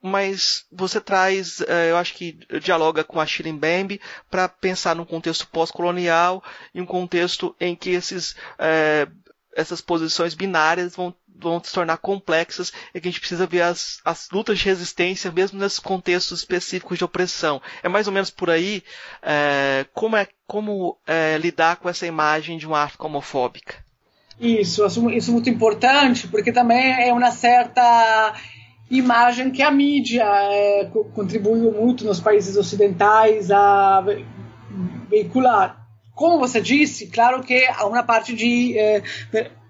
mas 0.00 0.64
você 0.70 1.00
traz, 1.00 1.60
é, 1.62 1.90
eu 1.90 1.96
acho 1.96 2.14
que 2.14 2.38
dialoga 2.62 3.02
com 3.02 3.20
a 3.20 3.26
Shirin 3.26 3.56
Bembe 3.56 4.00
para 4.30 4.48
pensar 4.48 4.94
num 4.94 5.04
contexto 5.04 5.48
pós-colonial 5.48 6.42
e 6.72 6.80
um 6.80 6.86
contexto 6.86 7.54
em 7.60 7.74
que 7.74 7.90
esses, 7.90 8.36
é, 8.58 9.08
essas 9.56 9.80
posições 9.80 10.34
binárias 10.34 10.94
vão, 10.94 11.12
vão 11.36 11.60
se 11.62 11.72
tornar 11.72 11.96
complexas 11.96 12.72
e 12.94 13.00
que 13.00 13.08
a 13.08 13.10
gente 13.10 13.18
precisa 13.18 13.44
ver 13.44 13.62
as, 13.62 14.00
as 14.04 14.30
lutas 14.30 14.60
de 14.60 14.66
resistência 14.66 15.32
mesmo 15.32 15.58
nesses 15.58 15.80
contextos 15.80 16.38
específicos 16.38 16.96
de 16.96 17.04
opressão. 17.04 17.60
É 17.82 17.88
mais 17.88 18.06
ou 18.06 18.12
menos 18.12 18.30
por 18.30 18.50
aí 18.50 18.84
é, 19.20 19.84
como, 19.92 20.16
é, 20.16 20.28
como 20.46 20.96
é, 21.06 21.36
lidar 21.38 21.76
com 21.76 21.88
essa 21.88 22.06
imagem 22.06 22.56
de 22.56 22.68
uma 22.68 22.84
África 22.84 23.04
homofóbica. 23.04 23.84
Isso, 24.40 24.86
isso 24.86 25.30
é 25.30 25.32
muito 25.32 25.50
importante, 25.50 26.26
porque 26.26 26.50
também 26.50 27.06
é 27.06 27.12
uma 27.12 27.30
certa 27.30 28.34
imagem 28.90 29.50
que 29.50 29.62
a 29.62 29.70
mídia 29.70 30.24
é, 30.24 30.90
contribuiu 31.14 31.70
muito 31.72 32.04
nos 32.04 32.18
países 32.18 32.56
ocidentais 32.56 33.50
a 33.50 34.04
veicular. 35.08 35.86
Como 36.14 36.38
você 36.38 36.60
disse, 36.60 37.06
claro 37.06 37.42
que 37.42 37.64
há 37.66 37.86
uma 37.86 38.02
parte 38.02 38.34
de 38.34 38.76
é, 38.76 39.02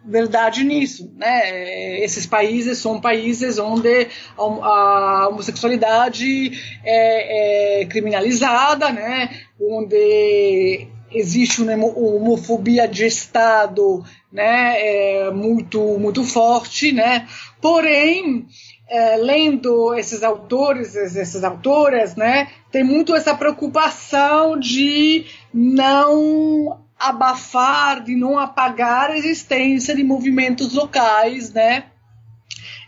verdade 0.05 0.65
nisso, 0.65 1.13
né? 1.17 2.01
Esses 2.03 2.27
países 2.27 2.79
são 2.79 3.01
países 3.01 3.59
onde 3.59 4.09
a, 4.37 5.29
homossexualidade 5.29 6.51
é, 6.83 7.83
é 7.83 7.85
criminalizada, 7.87 8.91
né? 8.91 9.31
Onde 9.61 10.89
existe 11.13 11.61
uma 11.61 11.75
homofobia 11.87 12.89
de 12.89 13.05
Estado, 13.05 14.03
né? 14.33 14.77
É 14.79 15.31
muito 15.31 15.99
muito 15.99 16.25
forte, 16.25 16.91
né? 16.91 17.29
Porém 17.61 18.47
é, 18.91 19.17
lendo 19.17 19.95
esses 19.95 20.25
autores, 20.25 20.97
essas 20.97 21.45
autoras, 21.45 22.17
né, 22.17 22.49
tem 22.73 22.83
muito 22.83 23.15
essa 23.15 23.35
preocupação 23.37 24.59
de 24.59 25.27
não 25.55 26.81
abafar, 26.99 28.03
de 28.03 28.17
não 28.17 28.37
apagar 28.37 29.11
a 29.11 29.17
existência 29.17 29.95
de 29.95 30.03
movimentos 30.03 30.75
locais, 30.75 31.53
né, 31.53 31.85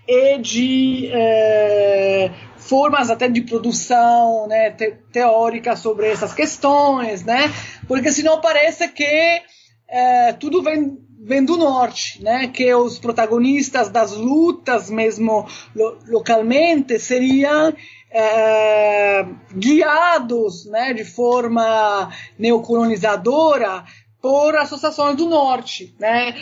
e 0.09 0.39
de 0.39 1.09
é, 1.13 2.31
formas 2.57 3.09
até 3.09 3.29
de 3.29 3.41
produção, 3.43 4.49
né, 4.49 4.73
te, 4.73 4.97
teórica 5.13 5.77
sobre 5.77 6.09
essas 6.09 6.35
questões, 6.35 7.25
né, 7.25 7.49
porque 7.87 8.11
senão 8.11 8.41
parece 8.41 8.89
que 8.89 9.41
é, 9.89 10.33
tudo 10.33 10.65
vem 10.65 10.99
vem 11.25 11.45
do 11.45 11.57
norte, 11.57 12.23
né? 12.23 12.49
Que 12.49 12.75
os 12.75 12.99
protagonistas 12.99 13.89
das 13.89 14.13
lutas, 14.13 14.91
mesmo 14.91 15.47
lo, 15.75 15.99
localmente, 16.09 16.99
seriam 16.99 17.73
é, 18.11 19.25
guiados, 19.55 20.67
né? 20.67 20.93
De 20.93 21.05
forma 21.05 22.11
neocolonizadora 22.39 23.85
por 24.21 24.57
associações 24.57 25.17
do 25.17 25.29
norte, 25.29 25.95
né? 25.99 26.35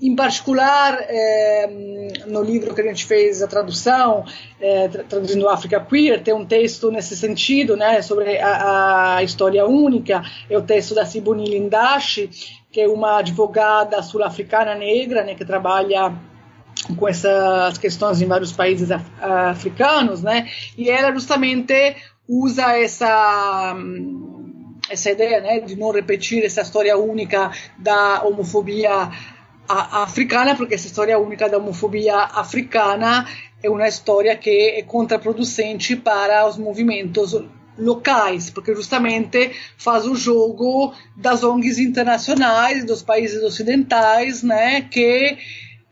Em 0.00 0.14
particular, 0.14 0.96
é, 1.08 1.66
no 2.28 2.40
livro 2.40 2.72
que 2.72 2.80
a 2.80 2.84
gente 2.84 3.04
fez 3.04 3.42
a 3.42 3.48
tradução, 3.48 4.24
é, 4.60 4.86
traduzindo 4.86 5.48
África 5.48 5.80
Queer, 5.80 6.22
tem 6.22 6.32
um 6.32 6.46
texto 6.46 6.88
nesse 6.92 7.16
sentido, 7.16 7.76
né, 7.76 8.00
sobre 8.00 8.38
a, 8.38 9.16
a 9.16 9.24
história 9.24 9.66
única, 9.66 10.22
é 10.48 10.56
o 10.56 10.62
texto 10.62 10.94
da 10.94 11.04
Siboni 11.04 11.46
Lindashi, 11.46 12.30
que 12.70 12.80
é 12.80 12.88
uma 12.88 13.18
advogada 13.18 14.02
sul-africana 14.02 14.74
negra, 14.74 15.24
né, 15.24 15.34
que 15.34 15.44
trabalha 15.44 16.14
com 16.96 17.08
essas 17.08 17.78
questões 17.78 18.20
em 18.20 18.26
vários 18.26 18.52
países 18.52 18.90
af 18.90 19.04
africanos, 19.20 20.22
né? 20.22 20.48
E 20.76 20.88
ela 20.88 21.12
justamente 21.12 21.96
usa 22.28 22.78
essa 22.78 23.74
essa 24.90 25.10
ideia, 25.10 25.40
né, 25.40 25.60
de 25.60 25.76
não 25.76 25.90
repetir 25.90 26.42
essa 26.44 26.62
história 26.62 26.96
única 26.96 27.50
da 27.76 28.22
homofobia 28.22 29.10
africana, 29.68 30.54
porque 30.54 30.74
essa 30.74 30.86
história 30.86 31.18
única 31.18 31.48
da 31.48 31.58
homofobia 31.58 32.16
africana 32.16 33.26
é 33.62 33.68
uma 33.68 33.86
história 33.86 34.34
que 34.36 34.50
é 34.50 34.82
contraproducente 34.82 35.94
para 35.94 36.46
os 36.46 36.56
movimentos 36.56 37.34
locais, 37.78 38.50
porque 38.50 38.74
justamente 38.74 39.52
faz 39.76 40.06
o 40.06 40.14
jogo 40.14 40.92
das 41.16 41.42
ONGs 41.42 41.78
internacionais, 41.78 42.84
dos 42.84 43.02
países 43.02 43.42
ocidentais, 43.42 44.42
né, 44.42 44.82
que 44.82 45.38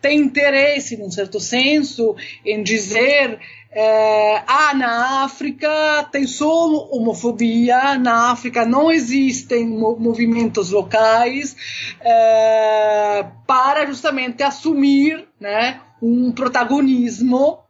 tem 0.01 0.18
interesse, 0.18 0.97
num 0.97 1.11
certo 1.11 1.41
senso, 1.41 2.14
em 2.45 2.62
dizer 2.62 3.39
é, 3.78 4.43
ah, 4.47 4.72
na 4.74 5.24
África 5.24 5.68
tem 6.11 6.26
só 6.26 6.66
homofobia, 6.91 7.99
na 7.99 8.30
África 8.30 8.64
não 8.64 8.91
existem 8.91 9.66
movimentos 9.66 10.70
locais, 10.70 11.55
é, 12.01 13.26
para 13.47 13.84
justamente 13.84 14.43
assumir 14.43 15.28
né, 15.39 15.80
um 16.01 16.32
protagonismo 16.32 17.65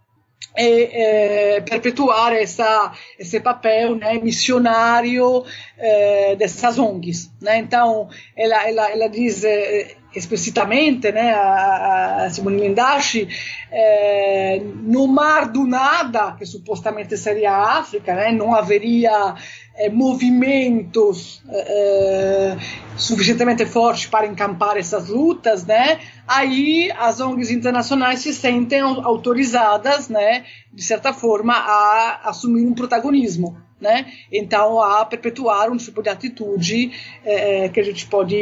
e 0.58 1.60
perpetuar 1.68 2.32
essa, 2.32 2.92
esse 3.18 3.38
papel 3.40 3.94
né, 3.94 4.14
missionário 4.14 5.44
eh, 5.78 6.34
dessas 6.36 6.78
ONGs. 6.78 7.30
Né? 7.40 7.58
Então, 7.58 8.08
ela, 8.34 8.66
ela, 8.66 8.90
ela 8.90 9.08
diz 9.08 9.44
eh, 9.44 9.96
explicitamente, 10.14 11.12
né, 11.12 11.32
a, 11.34 12.24
a 12.24 12.30
Simone 12.30 12.60
Lindashi, 12.60 13.28
eh, 13.70 14.62
no 14.82 15.06
mar 15.06 15.52
do 15.52 15.66
nada, 15.66 16.32
que 16.32 16.46
supostamente 16.46 17.18
seria 17.18 17.52
a 17.52 17.78
África, 17.78 18.14
né, 18.14 18.32
não 18.32 18.54
haveria 18.54 19.34
eh, 19.76 19.90
movimentos 19.90 21.42
eh, 21.48 22.56
suficientemente 22.96 23.64
fortes 23.66 24.06
para 24.06 24.26
encampar 24.26 24.76
essas 24.76 25.08
lutas, 25.08 25.64
né, 25.64 26.00
aí 26.26 26.90
as 26.98 27.20
ONGs 27.20 27.50
internacionais 27.50 28.20
se 28.20 28.32
sentem 28.32 28.80
autorizadas, 28.80 30.08
né, 30.08 30.44
de 30.72 30.82
certa 30.82 31.12
forma, 31.12 31.54
a 31.54 32.28
assumir 32.30 32.66
um 32.66 32.74
protagonismo. 32.74 33.56
Né? 33.78 34.06
Então, 34.32 34.80
a 34.80 35.04
perpetuar 35.04 35.70
um 35.70 35.76
tipo 35.76 36.02
de 36.02 36.08
atitude 36.08 36.92
eh, 37.22 37.68
que 37.68 37.78
a 37.78 37.82
gente 37.82 38.06
pode 38.06 38.34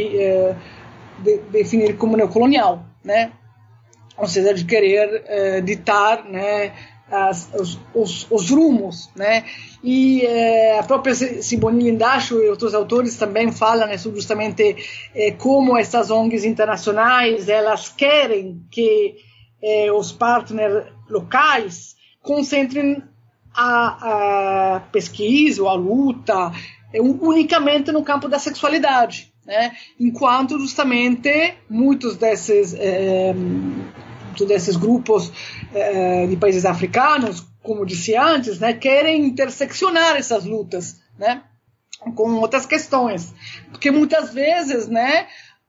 de, 1.18 1.39
definir 1.51 1.97
como 1.97 2.16
neocolonial, 2.16 2.87
né? 3.03 3.32
ou 4.16 4.28
seja, 4.28 4.55
de 4.55 4.64
querer 4.64 5.24
eh, 5.26 5.61
ditar 5.61 6.24
né, 6.24 6.72
as, 7.11 7.51
os, 7.55 7.80
os, 7.95 8.26
os, 8.30 8.51
rumos, 8.51 9.11
né? 9.14 9.45
E 9.87 10.24
eh, 10.24 10.78
a 10.78 10.82
própria 10.82 11.14
Simone 11.14 11.85
Lindacho 11.85 12.43
e 12.43 12.49
outros 12.49 12.72
autores 12.72 13.18
também 13.18 13.53
falam 13.53 13.87
né, 13.87 13.99
justamente 13.99 14.76
eh, 15.14 15.32
como 15.32 15.76
essas 15.76 16.11
ONGs 16.11 16.47
internacionais 16.47 17.51
elas 17.51 17.91
querem 17.91 18.62
que 18.70 19.16
eh, 19.62 19.93
os 19.93 20.11
partners 20.11 20.87
locais 21.07 21.97
concentrem 22.22 23.03
a, 23.55 24.76
a 24.76 24.80
pesquisa 24.91 25.62
ou 25.62 25.68
a 25.68 25.74
luta 25.74 26.51
unicamente 26.99 27.93
no 27.93 28.03
campo 28.03 28.26
da 28.26 28.39
sexualidade, 28.39 29.32
né? 29.45 29.72
Enquanto 30.01 30.59
justamente 30.59 31.55
muitos 31.68 32.16
desses 32.16 32.74
eh, 32.78 33.35
desses 34.47 34.76
grupos 34.76 35.30
eh, 35.74 36.26
de 36.26 36.37
países 36.37 36.64
africanos, 36.64 37.47
como 37.62 37.87
disse 37.87 38.16
antes, 38.16 38.59
né, 38.59 38.72
querem 38.72 39.26
interseccionar 39.26 40.16
essas 40.16 40.45
lutas, 40.45 41.01
né, 41.18 41.43
com 42.14 42.35
outras 42.37 42.66
questões, 42.66 43.32
porque 43.70 43.91
muitas 43.91 44.35
vezes, 44.35 44.89
né, 44.89 45.26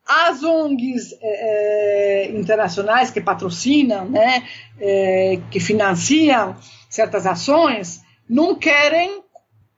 as 0.07 0.43
ONGs 0.43 1.15
eh, 1.21 2.31
internacionais 2.33 3.09
que 3.09 3.19
patrocinam, 3.19 4.09
né, 4.09 4.43
eh, 4.79 5.39
que 5.49 5.59
financiam 5.59 6.55
certas 6.89 7.25
ações, 7.25 8.01
não 8.29 8.55
querem 8.55 9.23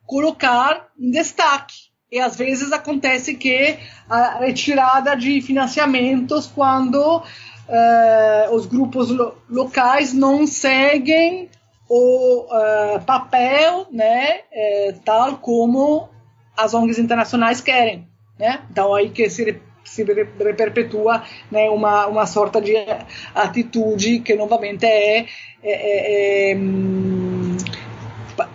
colocar 0.06 0.88
em 1.00 1.12
destaque. 1.12 1.88
E 2.12 2.20
às 2.20 2.38
vezes 2.38 2.72
acontece 2.72 3.36
que 3.36 3.78
a 4.10 4.40
retirada 4.40 5.16
de 5.16 5.42
financiamentos 5.42 6.48
quando 6.48 7.22
uh, 7.68 8.54
os 8.56 8.66
grupos 8.66 9.10
lo 9.10 9.36
locais 9.50 10.14
não 10.14 10.48
seguem 10.48 11.50
o 11.90 12.46
uh, 12.46 13.02
papel 13.06 13.88
né, 13.92 14.42
uh, 14.52 15.00
tal 15.06 15.38
como 15.38 16.10
as 16.56 16.74
ONGs 16.74 16.98
internacionais 16.98 17.62
querem. 17.62 18.08
Né? 18.38 18.62
Então, 18.70 18.94
aí 18.94 19.10
que 19.10 19.30
se, 19.30 19.62
se 19.84 20.06
perpetua 20.06 21.24
né, 21.52 21.70
uma, 21.70 22.08
uma 22.08 22.26
sorta 22.26 22.62
de 22.62 22.74
atitude 23.34 24.20
que, 24.20 24.36
novamente, 24.36 24.86
é, 24.86 25.20
é, 25.20 25.26
é, 25.64 26.52
é 26.52 26.58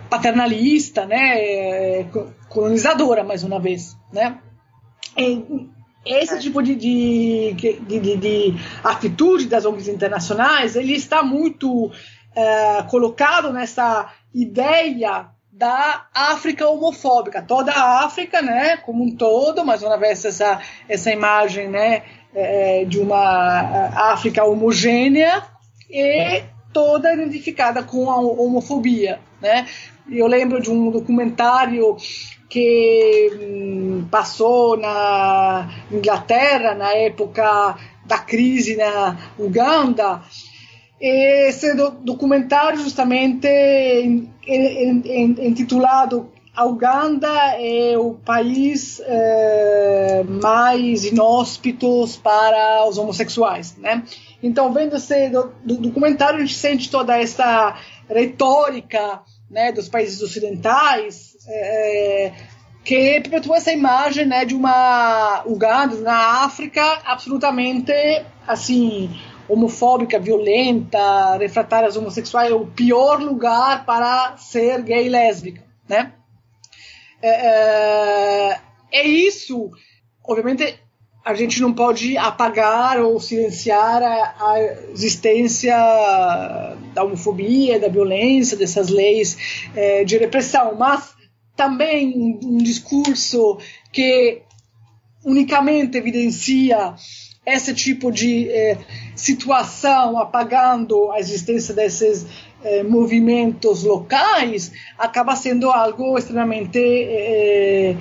paternalista, 0.09 1.05
né, 1.05 1.37
é, 1.37 2.05
colonizadora, 2.49 3.23
mais 3.23 3.43
uma 3.43 3.59
vez. 3.59 3.97
Né? 4.11 4.37
E, 5.17 5.69
esse 6.05 6.39
tipo 6.39 6.61
de, 6.61 6.75
de, 6.75 7.53
de, 7.53 8.17
de, 8.17 8.53
atitude 8.83 9.47
das 9.47 9.65
ONGs 9.65 9.87
internacionais 9.87 10.75
ele 10.75 10.93
está 10.93 11.23
muito 11.23 11.91
é, 12.35 12.83
colocado 12.83 13.53
nessa 13.53 14.11
ideia 14.33 15.27
da 15.51 16.07
África 16.13 16.67
homofóbica, 16.67 17.41
toda 17.41 17.71
a 17.71 18.03
África, 18.05 18.41
né, 18.41 18.77
como 18.77 19.03
um 19.03 19.15
todo, 19.15 19.63
mais 19.63 19.83
uma 19.83 19.97
vez 19.97 20.25
essa 20.25 20.59
essa 20.89 21.11
imagem, 21.11 21.69
né, 21.69 22.03
é, 22.33 22.85
de 22.85 22.99
uma 22.99 24.11
África 24.11 24.43
homogênea 24.43 25.43
e 25.89 26.43
toda 26.73 27.13
identificada 27.13 27.83
com 27.83 28.09
a 28.09 28.19
homofobia, 28.19 29.19
né? 29.39 29.67
Eu 30.11 30.27
lembro 30.27 30.59
de 30.59 30.69
um 30.69 30.89
documentário 30.89 31.95
que 32.53 33.31
hum, 33.33 34.05
passou 34.11 34.77
na 34.77 35.67
Inglaterra 35.91 36.75
na 36.75 36.93
época 36.93 37.75
da 38.05 38.19
crise 38.19 38.75
na 38.75 39.17
Uganda. 39.39 40.21
Esse 41.01 41.73
documentário 41.73 42.79
justamente 42.79 43.47
intitulado 45.41 46.29
a 46.55 46.63
Uganda 46.65 47.27
é 47.57 47.97
o 47.97 48.13
país 48.13 49.01
é, 49.03 50.23
mais 50.23 51.05
inóspito 51.05 52.05
para 52.21 52.87
os 52.87 52.99
homossexuais, 52.99 53.75
né? 53.77 54.03
Então, 54.43 54.71
vendo 54.71 54.95
esse 54.95 55.31
documentário, 55.65 56.37
a 56.37 56.41
gente 56.41 56.53
sente 56.53 56.91
toda 56.91 57.17
essa 57.17 57.75
retórica 58.07 59.21
né, 59.49 59.71
dos 59.71 59.89
países 59.89 60.21
ocidentais 60.21 61.32
é, 61.47 62.31
que 62.83 63.21
perpetua 63.21 63.57
essa 63.57 63.71
imagem 63.71 64.25
né, 64.25 64.45
de 64.45 64.55
uma 64.55 65.43
Uganda, 65.45 65.95
na 65.97 66.43
África, 66.43 67.01
absolutamente 67.05 67.93
assim 68.47 69.09
homofóbica, 69.47 70.19
violenta, 70.19 71.37
refratária 71.37 71.87
aos 71.87 71.97
homossexuais, 71.97 72.51
é 72.51 72.55
o 72.55 72.65
pior 72.65 73.21
lugar 73.21 73.85
para 73.85 74.37
ser 74.37 74.81
gay 74.81 75.07
e 75.07 75.09
lésbica, 75.09 75.63
né? 75.87 76.13
É, 77.21 77.29
é, 77.29 78.59
é 78.91 79.07
isso, 79.07 79.69
obviamente 80.23 80.79
a 81.25 81.33
gente 81.33 81.61
não 81.61 81.71
pode 81.71 82.17
apagar 82.17 82.99
ou 82.99 83.17
silenciar 83.17 84.03
a, 84.03 84.35
a, 84.39 84.59
existência 84.91 85.73
da 86.93 87.03
homofobia, 87.03 87.79
da 87.79 87.87
violência, 87.87 88.57
dessas 88.57 88.89
leis 88.89 89.37
é, 89.73 90.03
de 90.03 90.17
repressão, 90.17 90.75
mas 90.75 91.12
também 91.55 92.39
um 92.43 92.57
discurso 92.57 93.57
que 93.91 94.41
unicamente 95.23 95.97
evidencia 95.97 96.95
esse 97.45 97.73
tipo 97.73 98.11
de 98.11 98.49
eh, 98.49 98.77
situação, 99.15 100.17
apagando 100.17 101.11
a 101.11 101.19
existência 101.19 101.73
desses 101.73 102.25
eh, 102.63 102.83
movimentos 102.83 103.83
locais, 103.83 104.71
acaba 104.97 105.35
sendo 105.35 105.69
algo 105.69 106.17
extremamente 106.17 106.79
eh, 106.79 107.97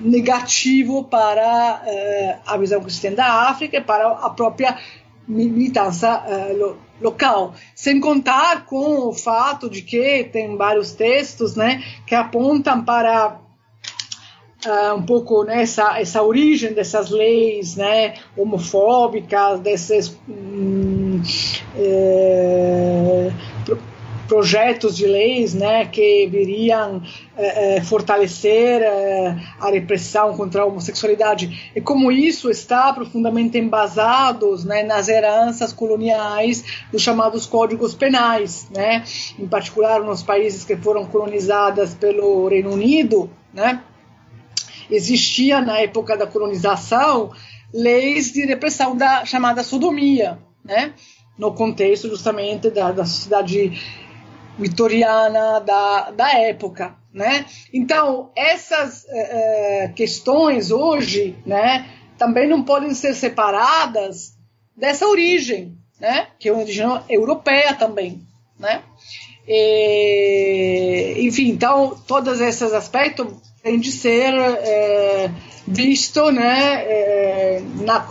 negativo 0.00 1.04
para 1.04 1.82
eh, 1.84 2.38
a 2.46 2.56
visão 2.56 2.80
cristã 2.80 3.12
da 3.12 3.48
África 3.48 3.76
e 3.78 3.80
para 3.80 4.08
a 4.08 4.30
própria 4.30 4.78
militância 5.26 6.22
eh, 6.26 6.74
local. 7.00 7.54
Sem 7.74 8.00
contar 8.00 8.64
com 8.66 9.08
o 9.08 9.12
fato 9.12 9.68
de 9.68 9.82
que 9.82 10.24
tem 10.24 10.56
vários 10.56 10.92
textos 10.92 11.54
né, 11.56 11.82
que 12.06 12.14
apontam 12.14 12.84
para 12.84 13.38
uh, 14.66 14.94
um 14.94 15.02
pouco 15.02 15.44
né, 15.44 15.62
essa 15.62 16.22
origem 16.22 16.72
dessas 16.72 17.10
leis 17.10 17.76
né, 17.76 18.14
homofóbicas, 18.36 19.60
desses 19.60 20.18
hum, 20.28 21.22
é, 21.76 23.30
projetos 24.26 24.96
de 24.96 25.06
leis 25.06 25.54
né, 25.54 25.86
que 25.86 26.26
viriam 26.26 27.02
é, 27.36 27.80
fortalecer 27.80 28.82
é, 28.82 29.36
a 29.58 29.70
repressão 29.70 30.36
contra 30.36 30.62
a 30.62 30.64
homossexualidade. 30.66 31.72
E 31.74 31.80
como 31.80 32.10
isso 32.12 32.50
está 32.50 32.92
profundamente 32.92 33.58
embasado 33.58 34.56
né, 34.64 34.82
nas 34.82 35.08
heranças 35.08 35.72
coloniais 35.72 36.64
dos 36.90 37.02
chamados 37.02 37.46
códigos 37.46 37.94
penais, 37.94 38.68
né, 38.74 39.04
em 39.38 39.46
particular 39.46 40.00
nos 40.00 40.22
países 40.22 40.64
que 40.64 40.76
foram 40.76 41.06
colonizados 41.06 41.94
pelo 41.94 42.48
Reino 42.48 42.72
Unido, 42.72 43.30
né, 43.52 43.82
existia 44.90 45.60
na 45.60 45.78
época 45.78 46.16
da 46.16 46.26
colonização 46.26 47.32
leis 47.72 48.32
de 48.32 48.44
repressão 48.46 48.96
da 48.96 49.24
chamada 49.24 49.62
sodomia, 49.62 50.38
né? 50.64 50.94
no 51.38 51.52
contexto 51.52 52.08
justamente 52.08 52.70
da, 52.70 52.92
da 52.92 53.04
sociedade 53.04 53.72
vitoriana 54.58 55.60
da, 55.60 56.10
da 56.10 56.32
época. 56.38 56.94
Né? 57.12 57.46
Então, 57.72 58.30
essas 58.36 59.06
eh, 59.08 59.90
questões 59.96 60.70
hoje 60.70 61.34
né, 61.46 61.88
também 62.18 62.46
não 62.46 62.62
podem 62.62 62.92
ser 62.92 63.14
separadas 63.14 64.34
dessa 64.76 65.06
origem, 65.06 65.78
né, 65.98 66.28
que 66.38 66.48
é 66.48 66.52
uma 66.52 66.60
origem 66.60 66.86
europeia 67.08 67.74
também. 67.74 68.20
Né? 68.58 68.82
E, 69.48 71.16
enfim, 71.20 71.48
então, 71.48 71.96
todos 72.06 72.40
esses 72.40 72.72
aspectos 72.72 73.28
tem 73.62 73.78
de 73.80 73.92
ser 73.92 74.34
é, 74.34 75.30
visto 75.66 76.30
né, 76.30 76.84
é, 76.84 77.62
na 77.76 78.06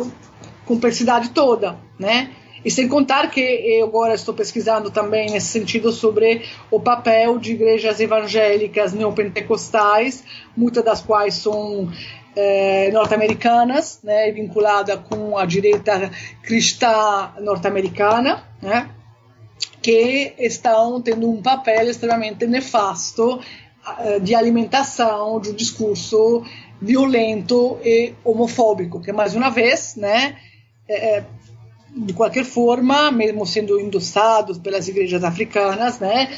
complexidade 0.66 1.30
toda, 1.30 1.78
né? 2.00 2.32
E 2.66 2.72
sem 2.72 2.88
contar 2.88 3.30
que 3.30 3.40
eu 3.40 3.86
agora 3.86 4.16
estou 4.16 4.34
pesquisando 4.34 4.90
também 4.90 5.30
nesse 5.30 5.48
sentido 5.48 5.92
sobre 5.92 6.42
o 6.72 6.80
papel 6.80 7.38
de 7.38 7.54
igrejas 7.54 8.00
evangélicas 8.00 8.92
neopentecostais, 8.92 10.24
muitas 10.58 10.84
das 10.84 11.00
quais 11.00 11.36
são 11.36 11.92
é, 12.36 12.90
norte-americanas, 12.92 14.00
né, 14.04 14.32
vinculada 14.32 14.98
com 14.98 15.38
a 15.38 15.46
direita 15.46 16.12
cristã 16.42 17.32
norte-americana, 17.40 18.44
né, 18.60 18.90
que 19.80 20.34
estão 20.40 21.00
tendo 21.00 21.30
um 21.30 21.44
papel 21.44 21.88
extremamente 21.88 22.48
nefasto 22.48 23.40
eh, 24.00 24.20
de 24.20 24.34
alimentação 24.34 25.40
de 25.40 25.52
um 25.52 25.54
discurso 25.54 26.44
violento 26.82 27.78
e 27.84 28.14
homofóbico, 28.24 29.00
que 29.00 29.14
mais 29.14 29.36
uma 29.36 29.50
vez, 29.50 29.96
né, 29.96 30.36
é, 30.90 31.24
de 31.96 32.14
qualquer 32.14 32.44
forma, 32.44 33.10
mesmo 33.12 33.46
sendo 33.46 33.80
endossados 33.80 34.58
pelas 34.58 34.88
igrejas 34.88 35.24
africanas, 35.24 36.00
né, 36.00 36.38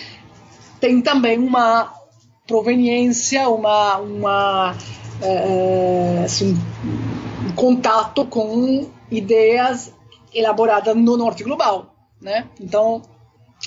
tem 0.79 1.01
também 1.01 1.39
uma 1.39 1.93
proveniência, 2.45 3.49
uma, 3.49 3.97
uma 3.97 4.75
é, 5.21 6.21
assim, 6.23 6.55
um 7.45 7.55
contato 7.55 8.25
com 8.25 8.89
ideias 9.09 9.93
elaboradas 10.33 10.95
no 10.95 11.17
norte 11.17 11.43
global, 11.43 11.95
né? 12.21 12.47
Então 12.59 13.01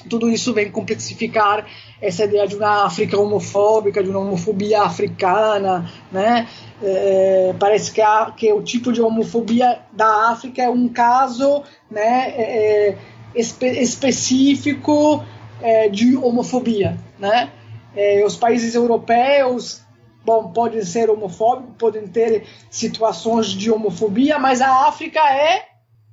tudo 0.09 0.31
isso 0.31 0.53
vem 0.53 0.71
complexificar 0.71 1.67
essa 2.01 2.25
ideia 2.25 2.47
de 2.47 2.57
uma 2.57 2.85
África 2.85 3.19
homofóbica, 3.19 4.03
de 4.03 4.11
uma 4.11 4.21
homofobia 4.21 4.83
africana, 4.83 5.91
né? 6.11 6.49
É, 6.83 7.55
parece 7.59 7.93
que, 7.93 8.01
a, 8.01 8.33
que 8.35 8.53
o 8.53 8.63
tipo 8.63 8.93
de 8.93 9.03
homofobia 9.03 9.81
da 9.93 10.31
África 10.31 10.63
é 10.63 10.71
um 10.71 10.89
caso 10.89 11.63
né, 11.91 12.31
é, 12.37 12.89
é 12.89 12.99
espe 13.35 13.67
específico 13.67 15.23
é, 15.61 15.89
de 15.89 16.17
homofobia, 16.17 16.97
né? 17.19 17.51
É, 17.95 18.25
os 18.25 18.37
países 18.37 18.75
europeus 18.75 19.83
bom, 20.25 20.53
podem 20.53 20.83
ser 20.83 21.11
homofóbicos, 21.11 21.75
podem 21.79 22.07
ter 22.07 22.47
situações 22.71 23.49
de 23.49 23.71
homofobia, 23.71 24.39
mas 24.39 24.61
a 24.61 24.89
África 24.89 25.21
é 25.21 25.70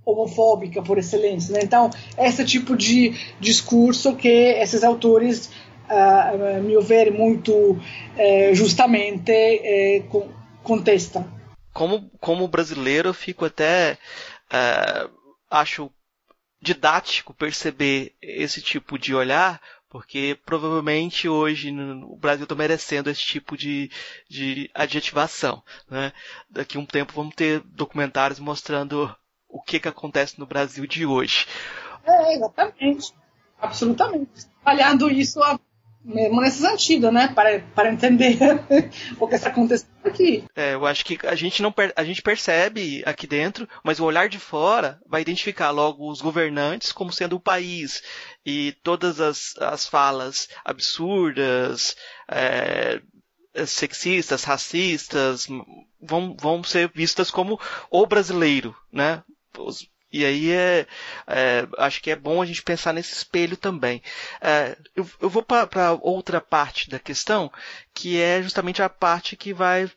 homofóbica 0.07 0.81
por 0.81 0.97
excelência. 0.97 1.53
Né? 1.53 1.59
Então, 1.63 1.89
esse 2.17 2.45
tipo 2.45 2.75
de 2.75 3.13
discurso 3.39 4.15
que 4.15 4.27
esses 4.27 4.83
autores, 4.83 5.51
uh, 5.89 6.63
meu 6.63 6.81
ver, 6.81 7.11
muito 7.11 7.53
uh, 7.53 7.79
justamente 8.53 9.31
uh, 9.31 10.29
contestam. 10.63 11.27
Como, 11.73 12.09
como 12.19 12.47
brasileiro, 12.47 13.09
eu 13.09 13.13
fico 13.13 13.45
até. 13.45 13.97
Uh, 14.47 15.09
acho 15.49 15.91
didático 16.61 17.33
perceber 17.33 18.13
esse 18.21 18.61
tipo 18.61 18.97
de 18.97 19.13
olhar, 19.13 19.61
porque 19.89 20.37
provavelmente 20.45 21.29
hoje 21.29 21.71
o 21.71 22.17
Brasil 22.17 22.43
está 22.43 22.55
merecendo 22.55 23.09
esse 23.09 23.21
tipo 23.21 23.55
de, 23.55 23.89
de 24.29 24.69
adjetivação. 24.73 25.63
Né? 25.89 26.11
Daqui 26.49 26.77
a 26.77 26.79
um 26.79 26.85
tempo 26.85 27.13
vamos 27.13 27.35
ter 27.35 27.61
documentários 27.61 28.39
mostrando 28.39 29.13
o 29.49 29.61
que, 29.61 29.79
que 29.79 29.87
acontece 29.87 30.39
no 30.39 30.45
Brasil 30.45 30.85
de 30.85 31.05
hoje. 31.05 31.45
É, 32.05 32.35
exatamente. 32.35 33.13
Absolutamente. 33.59 34.47
Falhando 34.63 35.09
isso 35.09 35.39
mesmo 36.07 36.41
nesse 36.41 36.61
sentido, 36.61 37.11
né? 37.11 37.27
Para, 37.27 37.59
para 37.75 37.91
entender 37.91 38.37
o 39.19 39.27
que 39.27 39.35
está 39.35 39.49
acontecendo 39.49 39.89
aqui. 40.05 40.45
É, 40.55 40.73
eu 40.73 40.85
acho 40.85 41.03
que 41.03 41.19
a 41.27 41.35
gente 41.35 41.61
não 41.61 41.73
a 41.95 42.03
gente 42.03 42.21
percebe 42.21 43.03
aqui 43.05 43.27
dentro, 43.27 43.67
mas 43.83 43.99
o 43.99 44.05
olhar 44.05 44.29
de 44.29 44.39
fora 44.39 44.99
vai 45.05 45.21
identificar 45.21 45.69
logo 45.71 46.09
os 46.09 46.21
governantes 46.21 46.91
como 46.93 47.11
sendo 47.11 47.35
o 47.35 47.41
país 47.41 48.01
e 48.45 48.73
todas 48.83 49.19
as, 49.19 49.53
as 49.57 49.85
falas 49.85 50.47
absurdas, 50.63 51.95
é, 52.29 53.01
sexistas, 53.65 54.43
racistas, 54.45 55.47
vão, 56.01 56.35
vão 56.39 56.63
ser 56.63 56.89
vistas 56.93 57.29
como 57.29 57.59
o 57.91 58.05
brasileiro, 58.05 58.75
né? 58.91 59.23
E 60.11 60.23
aí 60.23 60.51
é, 60.51 60.87
é, 61.27 61.67
acho 61.77 62.01
que 62.01 62.09
é 62.09 62.15
bom 62.15 62.41
a 62.41 62.45
gente 62.45 62.63
pensar 62.63 62.93
nesse 62.93 63.13
espelho 63.13 63.57
também. 63.57 64.01
É, 64.41 64.77
eu, 64.95 65.07
eu, 65.21 65.29
vou 65.29 65.43
para 65.43 65.97
outra 66.01 66.39
parte 66.39 66.89
da 66.89 66.97
questão, 66.97 67.51
que 67.93 68.19
é 68.19 68.41
justamente 68.41 68.81
a 68.81 68.87
parte 68.87 69.35
que 69.35 69.53
vai 69.53 69.91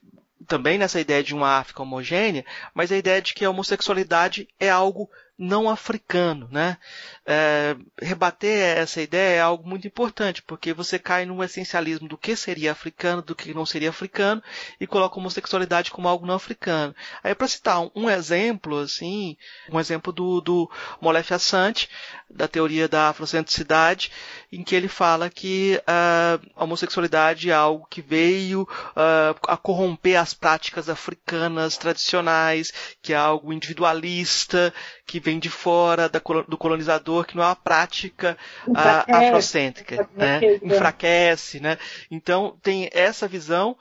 também 0.46 0.78
nessa 0.78 1.00
ideia 1.00 1.22
de 1.22 1.32
uma 1.32 1.58
África 1.58 1.82
homogênea, 1.82 2.44
mas 2.74 2.90
a 2.90 2.96
ideia 2.96 3.22
de 3.22 3.34
que 3.34 3.44
a 3.44 3.50
homossexualidade 3.50 4.48
é 4.58 4.68
algo 4.68 5.08
não 5.40 5.70
africano, 5.70 6.46
né? 6.52 6.76
É, 7.24 7.74
rebater 7.98 8.76
essa 8.76 9.00
ideia 9.00 9.36
é 9.36 9.40
algo 9.40 9.66
muito 9.66 9.86
importante, 9.86 10.42
porque 10.42 10.74
você 10.74 10.98
cai 10.98 11.24
no 11.24 11.42
essencialismo 11.42 12.06
do 12.06 12.18
que 12.18 12.36
seria 12.36 12.72
africano, 12.72 13.22
do 13.22 13.34
que 13.34 13.54
não 13.54 13.64
seria 13.64 13.88
africano, 13.88 14.42
e 14.78 14.86
coloca 14.86 15.16
a 15.16 15.18
homossexualidade 15.18 15.90
como 15.90 16.08
algo 16.08 16.26
não 16.26 16.34
africano. 16.34 16.94
Aí, 17.24 17.34
para 17.34 17.48
citar 17.48 17.80
um, 17.80 17.90
um, 17.94 18.10
exemplo, 18.10 18.80
assim, 18.80 19.34
um 19.72 19.80
exemplo 19.80 20.12
do, 20.12 20.42
do 20.42 20.70
Molef 21.00 21.32
Assante, 21.32 21.88
da 22.28 22.46
teoria 22.46 22.86
da 22.86 23.08
afrocentricidade, 23.08 24.12
em 24.52 24.62
que 24.62 24.74
ele 24.74 24.88
fala 24.88 25.30
que 25.30 25.80
uh, 25.80 26.50
a 26.54 26.64
homossexualidade 26.64 27.50
é 27.50 27.54
algo 27.54 27.86
que 27.88 28.02
veio 28.02 28.62
uh, 28.62 29.38
a 29.48 29.56
corromper 29.56 30.16
as 30.20 30.34
práticas 30.34 30.90
africanas 30.90 31.78
tradicionais, 31.78 32.72
que 33.00 33.14
é 33.14 33.16
algo 33.16 33.52
individualista, 33.52 34.72
que 35.06 35.18
vem 35.18 35.29
de 35.38 35.50
fora 35.50 36.08
da, 36.08 36.20
do 36.48 36.58
colonizador, 36.58 37.24
que 37.24 37.36
não 37.36 37.42
é 37.42 37.46
uma 37.46 37.56
prática 37.56 38.36
uh, 38.66 39.14
afrocêntrica, 39.14 40.08
né? 40.16 40.40
enfraquece, 40.62 41.60
né? 41.60 41.78
Então 42.10 42.56
tem 42.62 42.88
essa 42.92 43.28
visão 43.28 43.76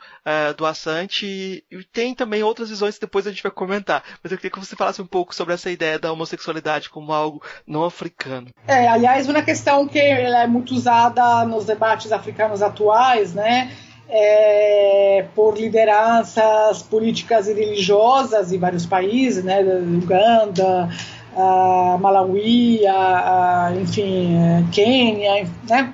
do 0.55 0.65
Assante 0.65 1.25
e 1.71 1.83
tem 1.91 2.13
também 2.13 2.43
outras 2.43 2.69
visões 2.69 2.95
que 2.95 3.01
depois 3.01 3.25
a 3.25 3.31
gente 3.31 3.41
vai 3.41 3.51
comentar. 3.51 4.03
Mas 4.21 4.31
eu 4.31 4.37
queria 4.37 4.51
que 4.51 4.59
você 4.59 4.75
falasse 4.75 5.01
um 5.01 5.07
pouco 5.07 5.33
sobre 5.33 5.53
essa 5.53 5.71
ideia 5.71 5.97
da 5.97 6.11
homossexualidade 6.11 6.89
como 6.89 7.11
algo 7.11 7.41
não 7.65 7.83
africano. 7.83 8.47
É, 8.67 8.87
aliás, 8.87 9.27
uma 9.27 9.41
questão 9.41 9.87
que 9.87 9.99
é 9.99 10.45
muito 10.47 10.73
usada 10.73 11.45
nos 11.45 11.65
debates 11.65 12.11
africanos 12.11 12.61
atuais, 12.61 13.33
né? 13.33 13.71
É, 14.11 15.27
por 15.35 15.55
lideranças 15.55 16.81
políticas 16.81 17.47
e 17.47 17.53
religiosas 17.53 18.51
em 18.51 18.57
vários 18.57 18.83
países, 18.83 19.43
né, 19.43 19.61
Uganda, 19.61 20.89
a 21.35 21.97
Malawi, 21.99 22.85
a, 22.85 23.67
a, 23.67 23.75
enfim, 23.75 24.35
Quênia, 24.71 25.47
né, 25.67 25.93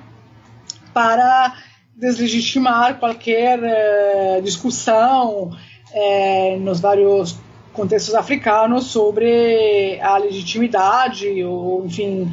para 0.92 1.54
deslegitimar 1.96 2.98
qualquer 2.98 3.58
é, 3.62 4.40
discussão 4.42 5.56
é, 5.92 6.56
nos 6.58 6.80
vários 6.80 7.38
contextos 7.72 8.14
africanos 8.14 8.86
sobre 8.86 10.00
a 10.00 10.16
legitimidade 10.16 11.44
ou, 11.44 11.84
enfim, 11.84 12.32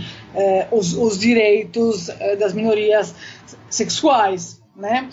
os, 0.72 0.94
os, 0.94 1.20
direitos 1.20 2.10
das 2.40 2.54
minorias 2.54 3.14
sexuais, 3.70 4.62
né? 4.74 5.10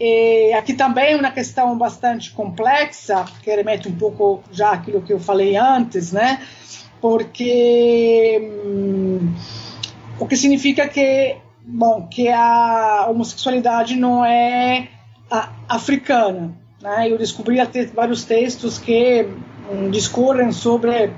E 0.00 0.52
aqui 0.52 0.74
também 0.74 1.14
uma 1.14 1.30
questão 1.30 1.78
bastante 1.78 2.32
complexa, 2.32 3.24
que 3.42 3.50
remete 3.50 3.88
um 3.88 3.94
pouco 3.94 4.42
já 4.50 4.72
àquilo 4.72 5.00
que 5.00 5.12
eu 5.12 5.20
falei 5.20 5.56
antes, 5.56 6.12
né? 6.12 6.40
Porque 7.00 8.50
hum, 8.64 9.34
o 10.18 10.26
que 10.26 10.36
significa 10.36 10.88
que, 10.88 11.36
bom, 11.64 12.08
que 12.10 12.28
a 12.28 13.06
homossexualidade 13.08 13.96
não 13.96 14.24
é 14.24 14.88
africana, 15.68 16.52
né? 16.82 17.10
Eu 17.10 17.18
descobri 17.18 17.58
vários 17.94 18.24
textos 18.24 18.78
que 18.78 19.28
discorrem 19.90 20.50
sobre 20.50 21.12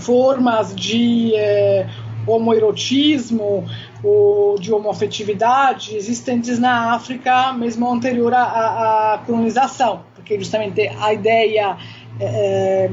formas 0.00 0.74
de 0.74 1.34
eh, 1.34 1.86
homoerotismo 2.26 3.64
ou 4.02 4.58
de 4.58 4.72
homoafetividade 4.72 5.96
existentes 5.96 6.58
na 6.58 6.92
África, 6.94 7.52
mesmo 7.52 7.90
anterior 7.90 8.34
à, 8.34 9.14
à 9.14 9.18
colonização, 9.18 10.02
porque 10.14 10.38
justamente 10.38 10.88
a 11.00 11.12
ideia 11.12 11.76
eh, 12.20 12.90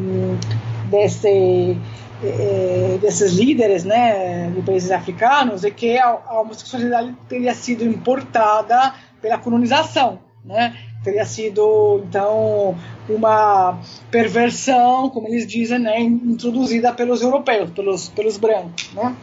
desse, 0.96 1.78
eh, 2.24 2.98
desses 3.02 3.34
líderes 3.34 3.84
né, 3.84 4.50
de 4.50 4.62
países 4.62 4.92
africanos 4.92 5.64
é 5.64 5.70
que 5.70 5.98
a, 5.98 6.18
a 6.26 6.40
homossexualidade 6.40 7.14
teria 7.28 7.54
sido 7.54 7.84
importada 7.84 8.94
pela 9.22 9.38
colonização, 9.38 10.20
né? 10.44 10.76
teria 11.04 11.26
sido 11.26 12.04
então 12.08 12.76
uma 13.08 13.78
perversão, 14.10 15.10
como 15.10 15.28
eles 15.28 15.46
dizem, 15.46 15.80
né, 15.80 16.00
introduzida 16.00 16.92
pelos 16.94 17.22
europeus, 17.22 17.70
pelos, 17.72 18.10
pelos 18.10 18.38
brancos. 18.38 18.92
Né? 18.94 19.16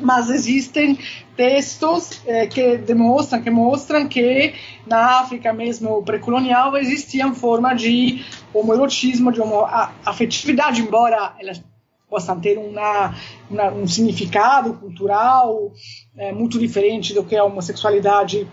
Mas 0.00 0.28
existem 0.30 0.98
textos 1.36 2.20
eh, 2.26 2.46
que 2.46 2.78
demonstram 2.78 3.42
que 3.42 3.50
mostram 3.50 4.08
que 4.08 4.54
na 4.86 5.20
África 5.20 5.52
mesmo 5.52 6.02
pré-colonial 6.02 6.76
existia 6.76 7.26
uma 7.26 7.34
forma 7.34 7.74
de 7.74 8.24
homoerotismo, 8.52 9.32
de 9.32 9.40
homoafetividade, 9.40 10.80
embora 10.80 11.34
elas 11.40 11.62
possam 12.08 12.38
ter 12.38 12.58
uma, 12.58 13.14
uma, 13.50 13.72
um 13.72 13.86
significado 13.86 14.74
cultural 14.74 15.72
eh, 16.16 16.32
muito 16.32 16.58
diferente 16.58 17.12
do 17.12 17.24
que 17.24 17.36
a 17.36 17.44
homossexualidade 17.44 18.46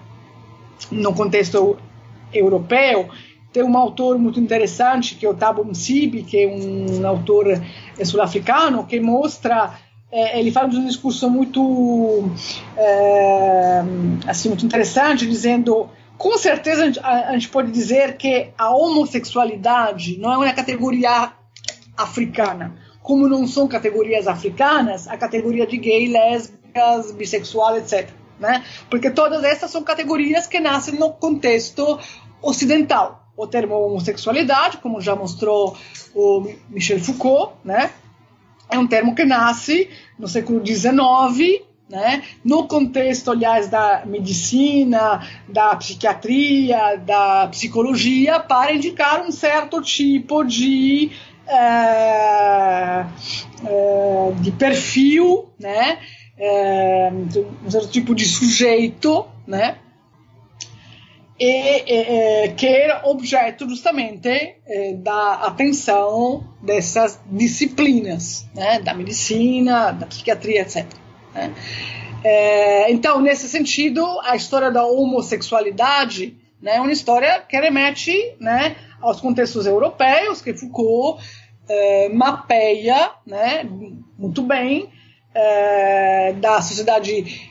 no 0.92 1.14
contexto 1.14 1.78
europeu. 2.34 3.10
Tem 3.54 3.64
um 3.64 3.78
autor 3.78 4.18
muito 4.18 4.40
interessante, 4.40 5.16
que 5.16 5.26
é 5.26 5.30
o 5.30 5.34
Thabo 5.34 5.64
Msibi, 5.66 6.24
que 6.24 6.44
é 6.44 6.48
um 6.48 7.06
autor 7.06 7.50
eh, 7.50 8.06
sul-africano, 8.06 8.86
que 8.86 9.00
mostra 9.00 9.78
é, 10.12 10.40
ele 10.40 10.52
faz 10.52 10.76
um 10.76 10.86
discurso 10.86 11.30
muito 11.30 12.30
é, 12.78 13.82
assim 14.28 14.50
muito 14.50 14.66
interessante 14.66 15.26
dizendo 15.26 15.90
com 16.18 16.38
certeza 16.38 16.84
a 16.84 16.86
gente, 16.86 17.00
a, 17.00 17.30
a 17.30 17.34
gente, 17.34 17.50
pode 17.50 17.72
dizer 17.72 18.18
que 18.18 18.50
a 18.58 18.76
homossexualidade 18.76 20.20
não 20.20 20.34
é 20.34 20.38
uma 20.38 20.54
categoria 20.54 21.34
africana. 21.98 22.76
Como 23.02 23.28
não 23.28 23.48
são 23.48 23.68
categorias 23.68 24.28
africanas 24.28 25.08
a 25.08 25.18
categoria 25.18 25.66
de 25.66 25.78
gay 25.78 26.08
lésbicas 26.08 27.12
bissexual 27.12 27.78
etc 27.78 28.22
né? 28.42 28.66
Porque 28.90 29.12
todas 29.12 29.44
essas 29.44 29.70
são 29.70 29.84
categorias 29.84 30.48
que 30.48 30.60
nascem 30.60 30.96
no 30.96 31.12
contexto 31.12 32.00
ocidental. 32.42 33.30
O 33.38 33.48
termo 33.48 33.76
homossexualidade, 33.76 34.78
como 34.78 35.00
já 35.00 35.16
mostrou 35.16 35.78
o 36.14 36.52
Michel 36.68 37.00
Foucault, 37.00 37.54
né, 37.64 37.92
é 38.70 38.78
um 38.78 38.88
termo 38.88 39.14
que 39.14 39.24
nasce 39.24 39.90
no 40.22 40.28
século 40.28 40.66
XIX, 40.66 41.64
né, 41.90 42.24
no 42.46 42.68
contexto, 42.68 43.32
aliás, 43.32 43.68
da 43.68 44.04
medicina, 44.06 45.28
da 45.50 45.76
psiquiatria, 45.76 46.96
da 46.98 47.48
psicologia, 47.48 48.40
para 48.40 48.74
indicar 48.74 49.26
um 49.26 49.32
certo 49.32 49.82
tipo 49.82 50.44
de, 50.44 51.12
é, 51.48 53.06
é, 53.66 54.32
de 54.40 54.52
perfil, 54.52 55.50
né, 55.60 56.00
é, 56.38 57.12
um 57.66 57.70
certo 57.70 57.90
tipo 57.90 58.16
de 58.16 58.26
sujeito, 58.26 59.26
né, 59.46 59.78
e 61.38 62.54
que 62.56 62.68
era 62.68 63.02
objeto 63.10 63.68
justamente 63.68 64.58
da 65.00 65.34
atenção 65.48 66.51
dessas 66.62 67.20
disciplinas, 67.26 68.48
né, 68.54 68.80
da 68.80 68.94
medicina, 68.94 69.92
da 69.92 70.06
psiquiatria, 70.06 70.62
etc. 70.62 70.86
Né? 71.34 71.54
É, 72.24 72.92
então, 72.92 73.20
nesse 73.20 73.50
sentido, 73.50 74.06
a 74.24 74.36
história 74.36 74.70
da 74.70 74.86
homossexualidade 74.86 76.38
né, 76.62 76.76
é 76.76 76.82
uma 76.82 76.92
história 76.92 77.42
que 77.42 77.60
remete 77.60 78.36
né, 78.40 78.76
aos 79.02 79.20
contextos 79.20 79.66
europeus, 79.66 80.42
que 80.42 80.54
Foucault 80.54 81.24
é, 81.68 82.10
mapeia 82.10 83.12
né, 83.26 83.68
muito 84.18 84.44
bem 84.44 84.90
é, 85.34 86.34
da 86.34 86.62
sociedade 86.62 87.50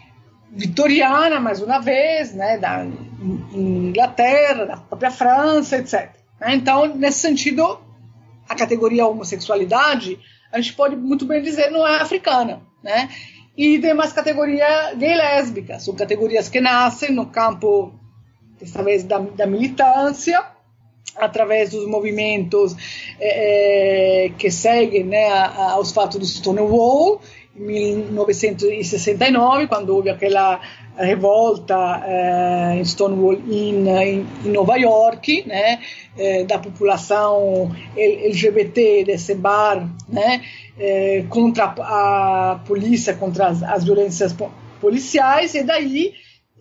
vitoriana, 0.53 1.41
mais 1.41 1.61
uma 1.61 1.81
vez, 1.81 2.33
né, 2.35 2.59
da 2.59 2.85
Inglaterra, 3.53 4.67
da 4.67 4.77
própria 4.77 5.11
França, 5.11 5.79
etc. 5.79 6.11
Né? 6.41 6.55
Então, 6.55 6.87
nesse 6.95 7.19
sentido, 7.19 7.81
a 8.51 8.55
categoria 8.57 9.07
homossexualidade, 9.07 10.19
a 10.51 10.61
gente 10.61 10.73
pode 10.73 10.97
muito 10.97 11.25
bem 11.25 11.41
dizer, 11.41 11.71
não 11.71 11.87
é 11.87 12.01
africana. 12.01 12.61
Né? 12.83 13.09
E 13.57 13.79
demais 13.79 14.13
categoria 14.13 14.93
gay 14.95 15.15
lésbica, 15.15 15.79
são 15.79 15.95
categorias 15.95 16.49
que 16.49 16.61
nascem 16.61 17.13
no 17.13 17.27
campo, 17.27 17.95
desta 18.59 18.83
vez, 18.83 19.05
da, 19.05 19.21
da 19.21 19.47
militância, 19.47 20.45
através 21.17 21.71
dos 21.71 21.87
movimentos 21.87 22.75
é, 23.21 24.33
que 24.37 24.51
seguem 24.51 25.05
né, 25.05 25.31
aos 25.31 25.93
fatos 25.93 26.19
do 26.19 26.27
Stonewall 26.27 27.21
1969, 27.55 29.69
quando 29.69 29.91
houve 29.91 30.11
aquela 30.11 30.61
revolta 31.05 32.03
eh, 32.07 32.77
em 32.77 32.85
Stonewall 32.85 33.41
em, 33.49 34.27
Nova 34.45 34.77
York, 34.77 35.45
né, 35.47 35.81
eh, 36.19 36.45
da 36.45 36.59
população 36.59 37.75
LGBT 37.97 39.05
desse 39.05 39.35
bar, 39.35 39.89
né, 40.09 40.43
eh, 40.79 41.25
contra 41.29 41.75
a 41.79 42.61
polícia, 42.67 43.15
contra 43.15 43.49
as, 43.49 43.63
as 43.63 43.85
violências 43.85 44.35
policiais, 44.81 45.55
e 45.55 45.63
daí 45.63 46.13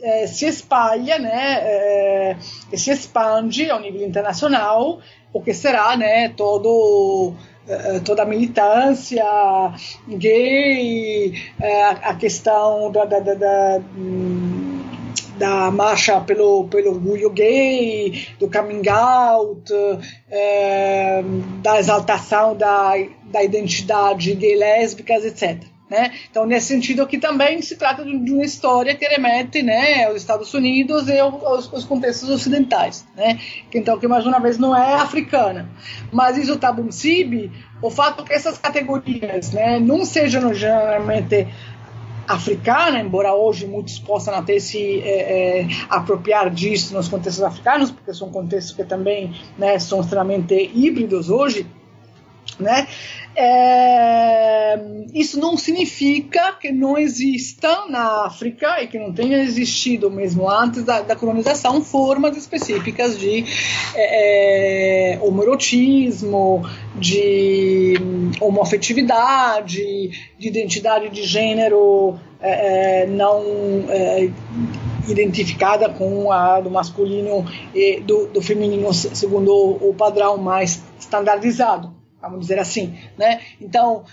eh, 0.02 0.28
se 0.28 0.46
espalha, 0.46 1.20
né, 1.20 1.60
eh, 1.62 2.38
se 2.74 2.92
expande 2.92 3.70
ao 3.70 3.82
nível 3.82 4.08
internacional 4.08 5.00
o 5.34 5.42
que 5.42 5.54
será, 5.54 5.96
né, 5.96 6.30
todo 6.30 7.34
toda 8.04 8.24
a 8.24 8.26
militância 8.26 9.24
gay, 10.08 11.34
uh, 11.60 12.00
a 12.04 12.16
questão 12.16 12.92
da, 12.92 13.06
da, 13.06 13.20
da, 13.20 13.34
da 13.34 13.82
da 15.40 15.72
marcha 15.72 16.20
pelo, 16.20 16.68
pelo 16.68 16.92
orgulho 16.92 17.30
gay, 17.30 18.28
do 18.38 18.52
coming 18.52 18.88
out, 18.90 19.72
é, 20.30 21.24
da 21.62 21.80
exaltação 21.80 22.56
da, 22.58 22.94
da 23.24 23.42
identidade 23.42 24.36
gay 24.36 24.56
lésbicas, 24.56 25.24
etc. 25.24 25.64
Né? 25.90 26.12
Então, 26.30 26.46
nesse 26.46 26.68
sentido 26.68 27.02
aqui 27.02 27.18
também 27.18 27.62
se 27.62 27.76
trata 27.76 28.06
de, 28.06 28.32
uma 28.32 28.46
história 28.46 28.94
que 28.96 29.06
remete 29.06 29.64
né, 29.64 30.06
aos 30.06 30.18
Estados 30.18 30.54
Unidos 30.54 31.08
e 31.08 31.18
aos, 31.18 31.74
aos 31.74 31.84
contextos 31.84 32.30
ocidentais. 32.30 33.08
Né? 33.16 33.40
Então, 33.74 33.98
que 33.98 34.08
mais 34.08 34.26
uma 34.26 34.40
vez 34.40 34.60
não 34.60 34.76
é 34.76 34.96
africana. 34.96 35.68
Mas 36.12 36.38
isso 36.38 36.54
está 36.54 36.70
Tabuncibi, 36.70 37.52
o 37.82 37.90
fato 37.90 38.24
que 38.24 38.34
essas 38.34 38.58
categorias 38.60 39.52
né, 39.52 39.80
não 39.80 40.06
sejam 40.06 40.54
geralmente 40.54 41.48
africana, 42.28 43.00
embora 43.00 43.34
hoje 43.34 43.66
muitos 43.66 43.98
possam 43.98 44.36
até 44.36 44.60
se 44.60 45.02
é, 45.02 45.62
é, 45.62 45.68
apropriar 45.90 46.52
disso 46.52 46.94
nos 46.94 47.08
contextos 47.08 47.44
africanos, 47.44 47.90
porque 47.90 48.14
são 48.14 48.30
contextos 48.30 48.76
que 48.76 48.84
também 48.84 49.34
né, 49.58 49.80
são 49.80 50.02
extremamente 50.02 50.54
híbridos 50.76 51.32
hoje, 51.32 51.66
né? 52.60 52.88
É, 53.36 54.78
isso 55.14 55.40
não 55.40 55.56
significa 55.56 56.52
que 56.54 56.72
não 56.72 56.98
exista 56.98 57.86
na 57.88 58.26
África 58.26 58.82
e 58.82 58.88
que 58.88 58.98
não 59.00 59.14
tenha 59.14 59.38
existido 59.38 60.10
mesmo 60.12 60.50
antes 60.50 60.84
da, 60.84 61.02
da 61.02 61.16
colonização 61.16 61.82
formas 61.82 62.36
específicas 62.36 63.18
de 63.18 63.46
é, 63.96 65.14
é 65.16 65.20
homoerotismo, 65.22 66.64
de 66.96 67.94
homoafetividade, 68.42 70.10
de 70.38 70.48
identidade 70.48 71.10
de 71.10 71.24
gênero 71.24 72.20
é, 72.42 73.04
é 73.04 73.08
não 73.08 73.42
é, 73.90 74.30
identificada 75.08 75.90
com 75.90 76.32
a 76.32 76.60
do 76.60 76.70
masculino 76.70 77.46
e 77.74 78.00
do, 78.00 78.28
do 78.28 78.42
feminino 78.42 78.94
segundo 78.94 79.52
o, 79.52 79.94
padrão 79.94 80.38
mais 80.38 80.82
standardizado 81.00 81.99
vamos 82.22 82.42
dizer 82.42 82.60
assim, 82.60 82.98
né? 83.18 83.42
Então, 83.60 84.06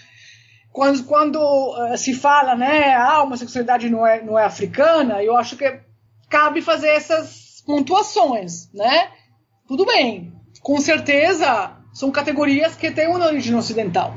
quando, 0.73 1.05
quando 1.05 1.37
uh, 1.39 1.97
se 1.97 2.15
fala, 2.15 2.55
né, 2.55 2.95
ah, 2.95 3.15
a 3.15 3.23
homossexualidade 3.23 3.89
não 3.89 4.07
é, 4.07 4.23
não 4.23 4.39
é 4.39 4.45
africana, 4.45 5.23
eu 5.23 5.37
acho 5.37 5.57
que 5.57 5.81
cabe 6.29 6.61
fazer 6.61 6.89
essas 6.89 7.63
pontuações, 7.67 8.71
né? 8.73 9.09
Tudo 9.67 9.85
bem, 9.85 10.33
com 10.61 10.79
certeza 10.81 11.77
são 11.93 12.11
categorias 12.11 12.77
que 12.77 12.91
têm 12.91 13.09
uma 13.09 13.27
origem 13.27 13.55
ocidental, 13.55 14.15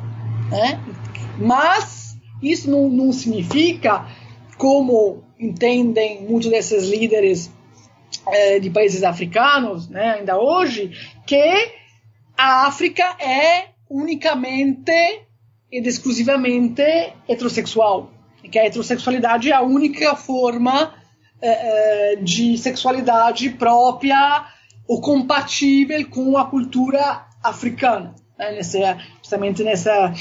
né? 0.52 0.80
Mas 1.38 2.18
isso 2.42 2.70
não, 2.70 2.90
não 2.90 3.14
significa, 3.14 4.06
como 4.58 5.24
entendem 5.40 6.24
muitos 6.24 6.50
desses 6.50 6.90
líderes 6.90 7.52
eh, 8.28 8.60
de 8.60 8.70
países 8.70 9.04
africanos, 9.04 9.88
né, 9.88 10.16
ainda 10.16 10.38
hoje, 10.38 10.92
que 11.26 11.72
a 12.38 12.68
África 12.68 13.04
é 13.20 13.70
unicamente 13.90 14.92
e 15.72 15.80
exclusivamente 15.80 16.82
heterossexual. 17.28 18.12
E 18.44 18.50
que 18.50 18.60
a 18.60 18.66
heterossexualidade 18.66 19.52
é 19.52 19.56
a 19.56 19.62
única 19.62 20.16
forma 20.16 20.94
eh, 21.42 22.14
eh, 22.14 22.16
de 22.18 22.58
sexualidade 22.58 23.50
própria 23.52 24.46
ou 24.88 25.02
compatível 25.02 26.10
com 26.10 26.38
a 26.38 26.46
cultura 26.46 27.26
africana. 27.44 28.16
Né? 28.38 28.52
Nessa, 28.54 28.98
justamente 29.22 29.64
nessa 29.64 30.14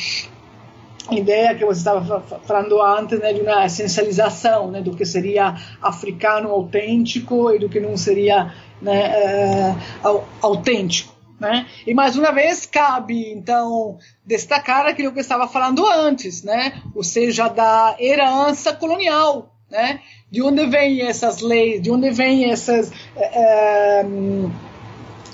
ideia 1.11 1.55
que 1.55 1.65
você 1.65 1.79
estava 1.79 2.21
falando 2.45 2.81
antes 2.83 3.19
né, 3.19 3.33
de 3.33 3.41
uma 3.41 3.65
essencialização 3.65 4.71
né, 4.71 4.83
do 4.83 4.95
que 4.95 5.07
seria 5.07 5.55
africano 5.81 6.51
autêntico 6.51 7.51
e 7.53 7.59
do 7.59 7.69
que 7.69 7.81
não 7.81 7.97
seria 7.97 8.53
né, 8.83 9.07
eh, 9.07 9.75
autêntico. 10.43 11.18
Né? 11.41 11.67
E 11.87 11.95
mais 11.95 12.17
uma 12.17 12.33
vez 12.33 12.67
cabe 12.67 13.31
então 13.31 13.97
destacar 14.27 14.87
aquilo 14.87 15.13
que 15.13 15.19
eu 15.19 15.23
estava 15.23 15.47
falando 15.47 15.87
antes, 15.87 16.43
né? 16.43 16.83
ou 16.95 17.05
seja, 17.05 17.47
da 17.47 17.95
herança 18.01 18.73
colonial, 18.73 19.55
né? 19.71 20.01
de 20.31 20.43
onde 20.43 20.67
vêm 20.67 21.03
essas 21.03 21.41
leis, 21.41 21.81
de 21.81 21.93
onde 21.93 22.11
vêm 22.11 22.51
essas, 22.51 22.91
é, 23.17 24.05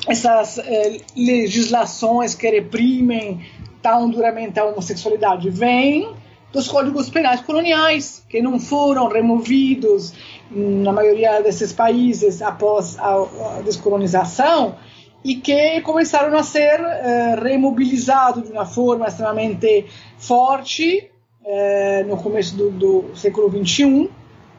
essas 0.06 0.58
é, 0.58 0.98
legislações 1.16 2.34
que 2.34 2.48
reprimem 2.50 3.40
tão 3.80 4.10
duramente 4.10 4.60
a 4.60 4.64
homossexualidade, 4.66 5.48
vêm 5.48 6.14
dos 6.54 6.68
códigos 6.68 7.10
penais 7.10 7.40
coloniais, 7.40 8.24
que 8.28 8.40
não 8.40 8.60
foram 8.60 9.08
removidos 9.08 10.12
na 10.50 10.92
maioria 10.92 11.40
desses 11.42 11.72
países 11.72 12.40
após 12.40 12.96
a 12.98 13.60
descolonização, 13.64 14.76
e 15.24 15.36
que 15.36 15.80
começaram 15.80 16.36
a 16.36 16.42
ser 16.42 16.78
eh, 16.80 17.34
remobilizados 17.42 18.44
de 18.44 18.52
uma 18.52 18.66
forma 18.66 19.06
extremamente 19.06 19.86
forte 20.18 21.10
eh, 21.46 22.04
no 22.06 22.18
começo 22.18 22.54
do, 22.54 22.70
do 22.70 23.16
século 23.16 23.50
XXI, 23.50 24.10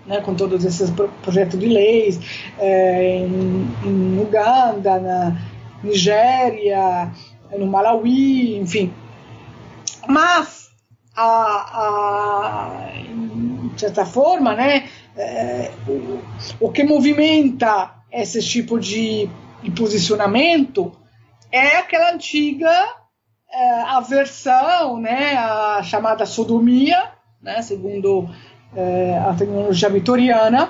né, 0.08 0.22
com 0.22 0.34
todos 0.34 0.66
esses 0.66 0.92
projetos 1.22 1.60
de 1.60 1.68
leis 1.68 2.20
eh, 2.58 3.20
em, 3.20 3.68
em, 3.86 4.20
Uganda, 4.20 5.00
na 5.00 5.38
Nigéria, 5.84 7.12
no 7.56 7.68
Malawi, 7.68 8.58
enfim. 8.58 8.92
Mas, 10.08 10.72
a, 11.16 11.28
a, 11.74 12.92
de 13.72 13.80
certa 13.80 14.04
forma, 14.04 14.56
né, 14.56 14.90
o, 15.88 16.20
o 16.60 16.72
que 16.72 16.84
movimenta 16.84 17.92
esse 18.12 18.42
tipo 18.42 18.80
de 18.80 19.30
de 19.66 19.72
posicionamento 19.72 20.92
é 21.52 21.78
aquela 21.78 22.14
antiga 22.14 22.72
é, 23.52 23.82
aversão, 23.82 25.00
né, 25.00 25.36
a 25.36 25.82
chamada 25.84 26.26
sodomia, 26.26 27.12
né, 27.42 27.62
segundo 27.62 28.30
é, 28.76 29.18
a 29.18 29.34
tecnologia 29.34 29.90
vitoriana, 29.90 30.70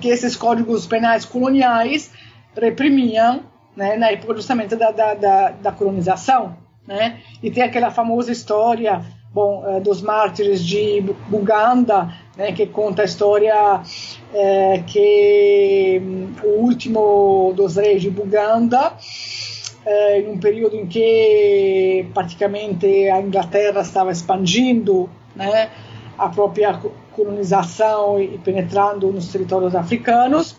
que 0.00 0.08
esses 0.08 0.36
códigos 0.36 0.86
penais 0.86 1.24
coloniais 1.24 2.10
reprimiam 2.54 3.44
né, 3.74 3.96
na 3.96 4.10
época 4.10 4.34
justamente 4.34 4.76
da, 4.76 4.90
da, 4.90 5.14
da, 5.14 5.50
da 5.50 5.72
colonização. 5.72 6.56
Né? 6.86 7.20
E 7.42 7.50
tem 7.50 7.62
aquela 7.62 7.90
famosa 7.90 8.32
história 8.32 9.04
bom, 9.32 9.64
é, 9.66 9.80
dos 9.80 10.02
mártires 10.02 10.64
de 10.64 11.00
Buganda, 11.28 12.12
né, 12.36 12.52
que 12.52 12.66
conta 12.66 13.02
a 13.02 13.04
história 13.04 13.80
é, 14.34 14.82
que 14.86 16.00
último 16.80 17.52
dos 17.54 17.76
reis 17.76 18.00
de 18.00 18.08
Buganda, 18.08 18.94
em 20.16 20.30
um 20.30 20.38
período 20.38 20.76
em 20.76 20.86
que 20.86 22.06
praticamente 22.14 22.86
a 23.10 23.20
Inglaterra 23.20 23.82
estava 23.82 24.10
expandindo 24.10 25.10
né, 25.36 25.70
a 26.16 26.28
própria 26.30 26.80
colonização 27.12 28.18
e 28.18 28.38
penetrando 28.38 29.12
nos 29.12 29.28
territórios 29.28 29.74
africanos, 29.74 30.56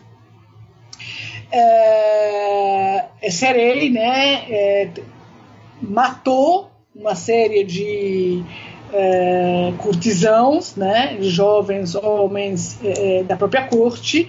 é, 1.50 3.06
esse 3.20 3.44
rei 3.46 3.90
né, 3.90 4.44
é, 4.48 4.90
matou 5.80 6.70
uma 6.94 7.16
série 7.16 7.64
de 7.64 8.44
curtisãos, 9.78 10.76
né, 10.76 11.16
jovens 11.20 11.94
homens 11.94 12.78
da 13.26 13.36
própria 13.36 13.66
corte, 13.66 14.28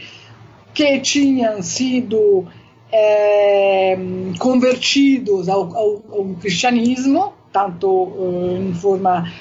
que 0.74 1.00
tinham 1.00 1.62
sido 1.62 2.48
é, 2.92 3.98
convertidos 4.40 5.50
ao, 5.50 5.76
ao, 5.76 6.04
ao, 6.12 6.26
cristianismo, 6.40 7.34
tanto 7.52 8.12
em 8.60 8.74
forma 8.74 9.32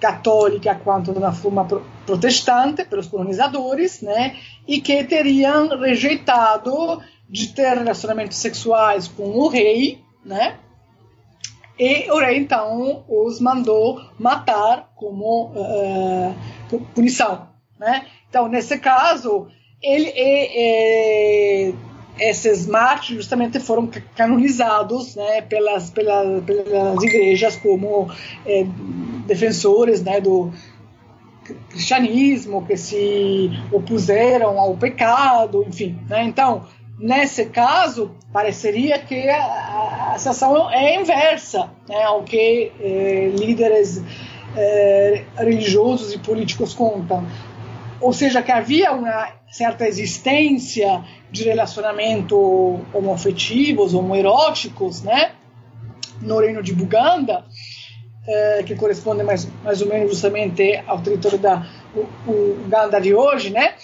católica 0.00 0.74
quanto 0.74 1.18
na 1.18 1.32
forma 1.32 1.66
protestante 2.04 2.84
pelos 2.84 3.06
colonizadores, 3.06 4.02
né, 4.02 4.36
e 4.66 4.80
que 4.80 5.02
teriam 5.04 5.68
rejeitado 5.78 7.00
de 7.28 7.48
ter 7.48 7.78
relacionamentos 7.78 8.36
sexuais 8.36 9.08
com 9.08 9.30
o 9.38 9.48
rei, 9.48 10.02
né, 10.24 10.58
e 11.78 12.10
o 12.10 12.18
rei 12.18 12.38
então 12.38 13.04
os 13.08 13.40
mandou 13.40 14.00
matar 14.18 14.92
como 14.94 15.50
uh, 15.54 16.80
punição, 16.94 17.48
né? 17.78 18.06
Então 18.28 18.46
nesse 18.46 18.78
caso 18.78 19.48
ele 19.84 21.74
esses 22.18 22.66
mártires 22.66 23.24
justamente 23.24 23.58
foram 23.58 23.90
canonizados, 24.16 25.16
né, 25.16 25.42
pelas 25.42 25.90
pelas, 25.90 26.44
pelas 26.44 27.02
igrejas 27.02 27.56
como 27.56 28.08
eh, 28.46 28.66
defensores, 29.26 30.02
né, 30.02 30.20
do 30.20 30.52
cristianismo 31.68 32.64
que 32.64 32.76
se 32.76 33.50
opuseram 33.72 34.58
ao 34.58 34.76
pecado, 34.76 35.64
enfim, 35.66 35.98
né? 36.08 36.24
Então 36.24 36.64
nesse 36.98 37.46
caso, 37.46 38.12
pareceria 38.32 38.98
que 38.98 39.28
a, 39.28 40.12
a 40.14 40.18
situação 40.18 40.70
é 40.70 41.00
inversa 41.00 41.70
né, 41.88 42.02
ao 42.04 42.22
que 42.22 42.72
eh, 42.80 43.32
líderes 43.36 44.02
eh, 44.56 45.24
religiosos 45.36 46.14
e 46.14 46.18
políticos 46.18 46.72
contam. 46.72 47.26
Ou 48.00 48.12
seja, 48.12 48.42
que 48.42 48.52
havia 48.52 48.92
uma 48.92 49.28
certa 49.54 49.86
existência 49.86 51.04
de 51.30 51.44
relacionamento 51.44 52.36
homoafetivos, 52.92 53.94
homoeróticos, 53.94 55.00
né, 55.02 55.30
no 56.20 56.40
reino 56.40 56.60
de 56.60 56.74
Buganda, 56.74 57.44
eh, 58.26 58.64
que 58.66 58.74
corresponde 58.74 59.22
mais, 59.22 59.48
mais 59.62 59.80
ou 59.80 59.86
menos 59.86 60.10
justamente 60.10 60.82
ao 60.88 61.00
território 61.00 61.38
da 61.38 61.64
Uganda 62.26 63.00
de 63.00 63.14
hoje, 63.14 63.50
né, 63.50 63.74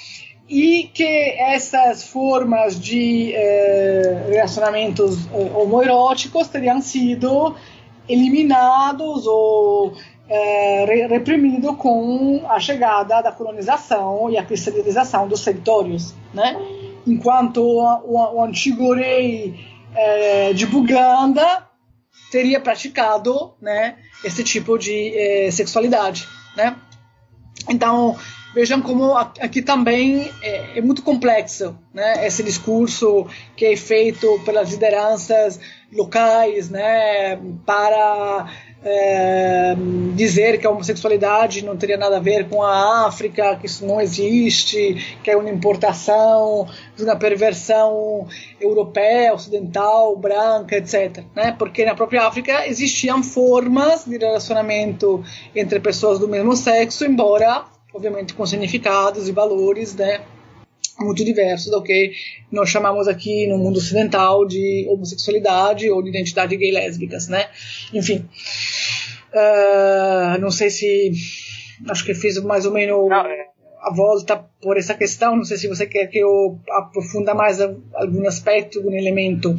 e 0.48 0.90
que 0.92 1.36
essas 1.38 2.02
formas 2.02 2.80
de 2.80 3.32
eh, 3.32 4.26
relacionamentos 4.28 5.24
eh, 5.26 5.52
homoeróticos 5.54 6.48
teriam 6.48 6.82
sido 6.82 7.54
eliminados 8.08 9.24
ou 9.24 9.94
eh, 10.32 11.06
reprimidos 11.08 11.74
com 11.76 12.44
a 12.48 12.60
chegada 12.60 13.20
da 13.20 13.32
colonização 13.32 14.30
e 14.30 14.38
a 14.38 14.44
cristianização 14.44 15.26
dos 15.26 15.42
territórios, 15.42 16.14
né? 16.32 16.56
Enquanto 17.04 17.60
o, 17.60 18.36
o, 18.36 18.44
antigo 18.44 18.94
rei 18.94 19.58
eh, 19.92 20.52
de 20.52 20.66
Buganda 20.66 21.66
teria 22.30 22.60
praticado, 22.60 23.54
né, 23.60 23.96
esse 24.22 24.44
tipo 24.44 24.78
de 24.78 25.12
eh, 25.16 25.50
sexualidade, 25.50 26.28
né? 26.56 26.76
Então 27.68 28.16
vejam 28.54 28.80
como 28.80 29.16
aqui 29.16 29.62
também 29.62 30.30
é, 30.42 30.78
é, 30.78 30.80
muito 30.80 31.02
complexo, 31.02 31.76
né? 31.92 32.24
Esse 32.24 32.44
discurso 32.44 33.26
que 33.56 33.64
é 33.64 33.76
feito 33.76 34.40
pelas 34.44 34.70
lideranças 34.70 35.58
locais, 35.92 36.70
né? 36.70 37.36
Para 37.66 38.46
é, 38.82 39.74
dizer 40.14 40.58
que 40.58 40.66
a 40.66 40.70
homossexualidade 40.70 41.64
não 41.64 41.76
teria 41.76 41.96
nada 41.96 42.16
a 42.16 42.20
ver 42.20 42.48
com 42.48 42.62
a 42.62 43.06
África, 43.06 43.56
que 43.56 43.66
isso 43.66 43.86
não 43.86 44.00
existe, 44.00 45.18
que 45.22 45.30
é 45.30 45.36
uma 45.36 45.50
importação 45.50 46.66
uma 46.98 47.16
perversão 47.16 48.26
europeia, 48.60 49.32
ocidental, 49.32 50.16
branca, 50.16 50.76
etc. 50.76 51.24
Né? 51.34 51.54
Porque 51.58 51.84
na 51.84 51.94
própria 51.94 52.26
África 52.26 52.66
existiam 52.66 53.22
formas 53.22 54.04
de 54.04 54.18
relacionamento 54.18 55.24
entre 55.54 55.80
pessoas 55.80 56.18
do 56.18 56.28
mesmo 56.28 56.54
sexo, 56.54 57.04
embora 57.04 57.64
obviamente 57.92 58.34
com 58.34 58.46
significados 58.46 59.28
e 59.28 59.32
valores, 59.32 59.94
né, 59.94 60.20
muito 61.00 61.24
diversos 61.24 61.70
do 61.70 61.82
que 61.82 62.12
nós 62.50 62.68
chamamos 62.68 63.08
aqui 63.08 63.46
no 63.46 63.58
mundo 63.58 63.78
ocidental 63.78 64.46
de 64.46 64.86
homossexualidade 64.88 65.90
ou 65.90 66.02
de 66.02 66.10
identidade 66.10 66.56
gay 66.56 66.70
lésbicas, 66.70 67.28
né? 67.28 67.48
Enfim, 67.92 68.28
uh, 69.32 70.40
não 70.40 70.50
sei 70.50 70.70
se 70.70 71.12
acho 71.88 72.04
que 72.04 72.14
fiz 72.14 72.38
mais 72.42 72.66
ou 72.66 72.72
menos 72.72 73.08
não, 73.08 73.26
é. 73.26 73.46
a 73.82 73.94
volta 73.94 74.36
por 74.60 74.76
essa 74.76 74.94
questão. 74.94 75.36
Não 75.36 75.44
sei 75.44 75.56
se 75.56 75.68
você 75.68 75.86
quer 75.86 76.06
que 76.06 76.18
eu 76.18 76.58
aprofunda 76.70 77.34
mais 77.34 77.60
algum 77.60 78.26
aspecto, 78.26 78.78
algum 78.78 78.92
elemento 78.92 79.56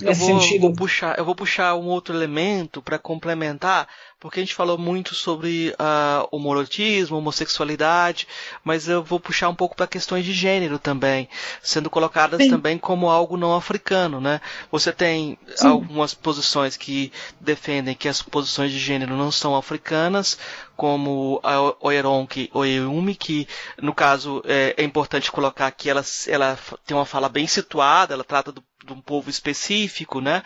nesse 0.00 0.02
eu 0.02 0.14
vou, 0.14 0.40
sentido. 0.40 0.60
Vou 0.62 0.72
puxar, 0.72 1.18
eu 1.18 1.24
vou 1.24 1.34
puxar 1.34 1.74
um 1.74 1.86
outro 1.86 2.14
elemento 2.14 2.80
para 2.82 2.98
complementar 2.98 3.88
porque 4.20 4.40
a 4.40 4.42
gente 4.42 4.54
falou 4.54 4.76
muito 4.76 5.14
sobre 5.14 5.70
uh, 5.70 6.28
homorotismo, 6.32 7.16
homossexualidade, 7.16 8.26
mas 8.64 8.88
eu 8.88 9.02
vou 9.02 9.20
puxar 9.20 9.48
um 9.48 9.54
pouco 9.54 9.76
para 9.76 9.86
questões 9.86 10.24
de 10.24 10.32
gênero 10.32 10.78
também, 10.78 11.28
sendo 11.62 11.88
colocadas 11.88 12.42
Sim. 12.42 12.50
também 12.50 12.78
como 12.78 13.08
algo 13.08 13.36
não 13.36 13.54
africano, 13.54 14.20
né? 14.20 14.40
Você 14.72 14.92
tem 14.92 15.38
Sim. 15.54 15.68
algumas 15.68 16.14
posições 16.14 16.76
que 16.76 17.12
defendem 17.40 17.94
que 17.94 18.08
as 18.08 18.20
posições 18.20 18.72
de 18.72 18.78
gênero 18.78 19.16
não 19.16 19.30
são 19.30 19.54
africanas, 19.54 20.36
como 20.76 21.40
a 21.42 21.86
Oeronki 21.86 22.50
Oeumi, 22.52 23.14
que 23.14 23.46
no 23.80 23.94
caso 23.94 24.42
é, 24.46 24.74
é 24.76 24.82
importante 24.82 25.30
colocar 25.30 25.70
que 25.70 25.88
ela, 25.88 26.04
ela 26.26 26.58
tem 26.84 26.96
uma 26.96 27.06
fala 27.06 27.28
bem 27.28 27.46
situada, 27.46 28.14
ela 28.14 28.24
trata 28.24 28.50
do 28.50 28.62
de 28.88 28.92
um 28.94 29.00
povo 29.00 29.30
específico, 29.30 30.20
né? 30.20 30.42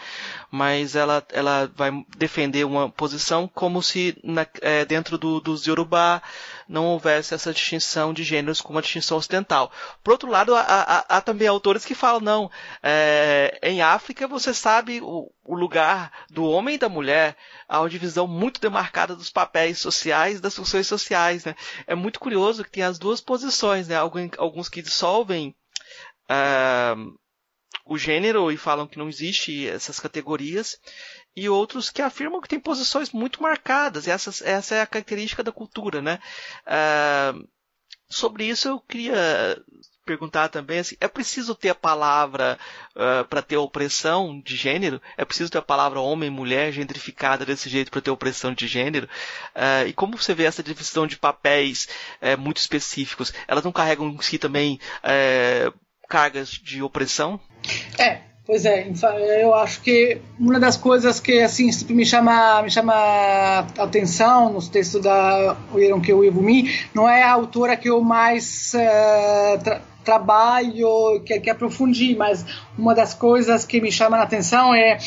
Mas 0.50 0.94
ela, 0.94 1.24
ela 1.30 1.70
vai 1.74 1.90
defender 2.16 2.64
uma 2.64 2.90
posição 2.90 3.48
como 3.48 3.82
se 3.82 4.18
na, 4.22 4.46
é, 4.60 4.84
dentro 4.84 5.16
do, 5.16 5.40
dos 5.40 5.66
Yorubá 5.66 6.22
não 6.68 6.86
houvesse 6.86 7.34
essa 7.34 7.52
distinção 7.52 8.12
de 8.12 8.24
gêneros 8.24 8.60
como 8.60 8.78
a 8.78 8.82
distinção 8.82 9.18
ocidental. 9.18 9.70
Por 10.02 10.12
outro 10.12 10.30
lado, 10.30 10.54
há, 10.54 10.60
há, 10.62 11.16
há 11.16 11.20
também 11.20 11.46
autores 11.46 11.84
que 11.84 11.94
falam, 11.94 12.20
não, 12.20 12.50
é, 12.82 13.58
em 13.62 13.82
África 13.82 14.26
você 14.26 14.54
sabe 14.54 15.00
o, 15.02 15.30
o, 15.44 15.54
lugar 15.54 16.10
do 16.30 16.44
homem 16.44 16.74
e 16.76 16.78
da 16.78 16.88
mulher, 16.88 17.36
há 17.68 17.80
uma 17.80 17.90
divisão 17.90 18.26
muito 18.26 18.60
demarcada 18.60 19.14
dos 19.14 19.30
papéis 19.30 19.78
sociais 19.78 20.40
das 20.40 20.56
funções 20.56 20.86
sociais, 20.86 21.44
né? 21.44 21.54
É 21.86 21.94
muito 21.94 22.18
curioso 22.18 22.64
que 22.64 22.70
tem 22.70 22.82
as 22.82 22.98
duas 22.98 23.20
posições, 23.20 23.88
né? 23.88 23.96
Alguns 23.96 24.68
que 24.68 24.82
dissolvem 24.82 25.54
uh, 26.30 27.18
o 27.84 27.98
gênero 27.98 28.50
e 28.50 28.56
falam 28.56 28.86
que 28.86 28.98
não 28.98 29.08
existe 29.08 29.68
essas 29.68 29.98
categorias, 29.98 30.78
e 31.34 31.48
outros 31.48 31.90
que 31.90 32.02
afirmam 32.02 32.40
que 32.40 32.48
tem 32.48 32.60
posições 32.60 33.10
muito 33.10 33.42
marcadas, 33.42 34.06
essas, 34.06 34.42
essa 34.42 34.74
é 34.74 34.82
a 34.82 34.86
característica 34.86 35.42
da 35.42 35.52
cultura, 35.52 36.02
né? 36.02 36.18
Uh, 36.66 37.48
sobre 38.08 38.44
isso 38.44 38.68
eu 38.68 38.80
queria 38.80 39.56
perguntar 40.04 40.48
também 40.48 40.80
assim, 40.80 40.96
é 41.00 41.08
preciso 41.08 41.54
ter 41.54 41.70
a 41.70 41.74
palavra 41.74 42.58
uh, 42.94 43.24
para 43.28 43.40
ter 43.40 43.56
opressão 43.56 44.40
de 44.40 44.56
gênero? 44.56 45.00
É 45.16 45.24
preciso 45.24 45.50
ter 45.50 45.58
a 45.58 45.62
palavra 45.62 46.00
homem, 46.00 46.28
mulher 46.28 46.72
gentrificada 46.72 47.46
desse 47.46 47.68
jeito 47.68 47.90
para 47.90 48.00
ter 48.00 48.10
opressão 48.10 48.52
de 48.52 48.66
gênero? 48.66 49.08
Uh, 49.54 49.88
e 49.88 49.92
como 49.92 50.16
você 50.16 50.34
vê 50.34 50.44
essa 50.44 50.62
divisão 50.62 51.06
de 51.06 51.16
papéis 51.16 51.88
uh, 52.20 52.38
muito 52.38 52.58
específicos? 52.58 53.32
Elas 53.46 53.64
não 53.64 53.72
carregam 53.72 54.08
em 54.08 54.20
si 54.20 54.38
também 54.38 54.78
eh, 55.02 55.72
cargas 56.08 56.50
de 56.50 56.82
opressão? 56.82 57.40
É, 57.98 58.18
pois 58.46 58.64
é, 58.64 58.90
eu 59.40 59.54
acho 59.54 59.80
que 59.82 60.20
uma 60.38 60.58
das 60.58 60.76
coisas 60.76 61.20
que 61.20 61.40
assim 61.40 61.70
me 61.90 62.04
chama 62.04 62.62
me 62.62 62.70
chama 62.70 63.66
atenção 63.78 64.52
nos 64.52 64.68
textos 64.68 65.02
da 65.02 65.56
Oyeronke 65.72 66.12
Uebumi 66.12 66.70
não 66.94 67.08
é 67.08 67.22
a 67.22 67.32
autora 67.32 67.76
que 67.76 67.88
eu 67.88 68.00
mais 68.00 68.74
uh, 68.74 69.62
tra 69.62 69.82
trabalho, 70.04 71.22
que, 71.24 71.38
que 71.38 71.48
aprofundi, 71.48 72.16
mas 72.16 72.44
uma 72.76 72.92
das 72.92 73.14
coisas 73.14 73.64
que 73.64 73.80
me 73.80 73.92
chama 73.92 74.16
a 74.16 74.22
atenção 74.22 74.74
é, 74.74 74.98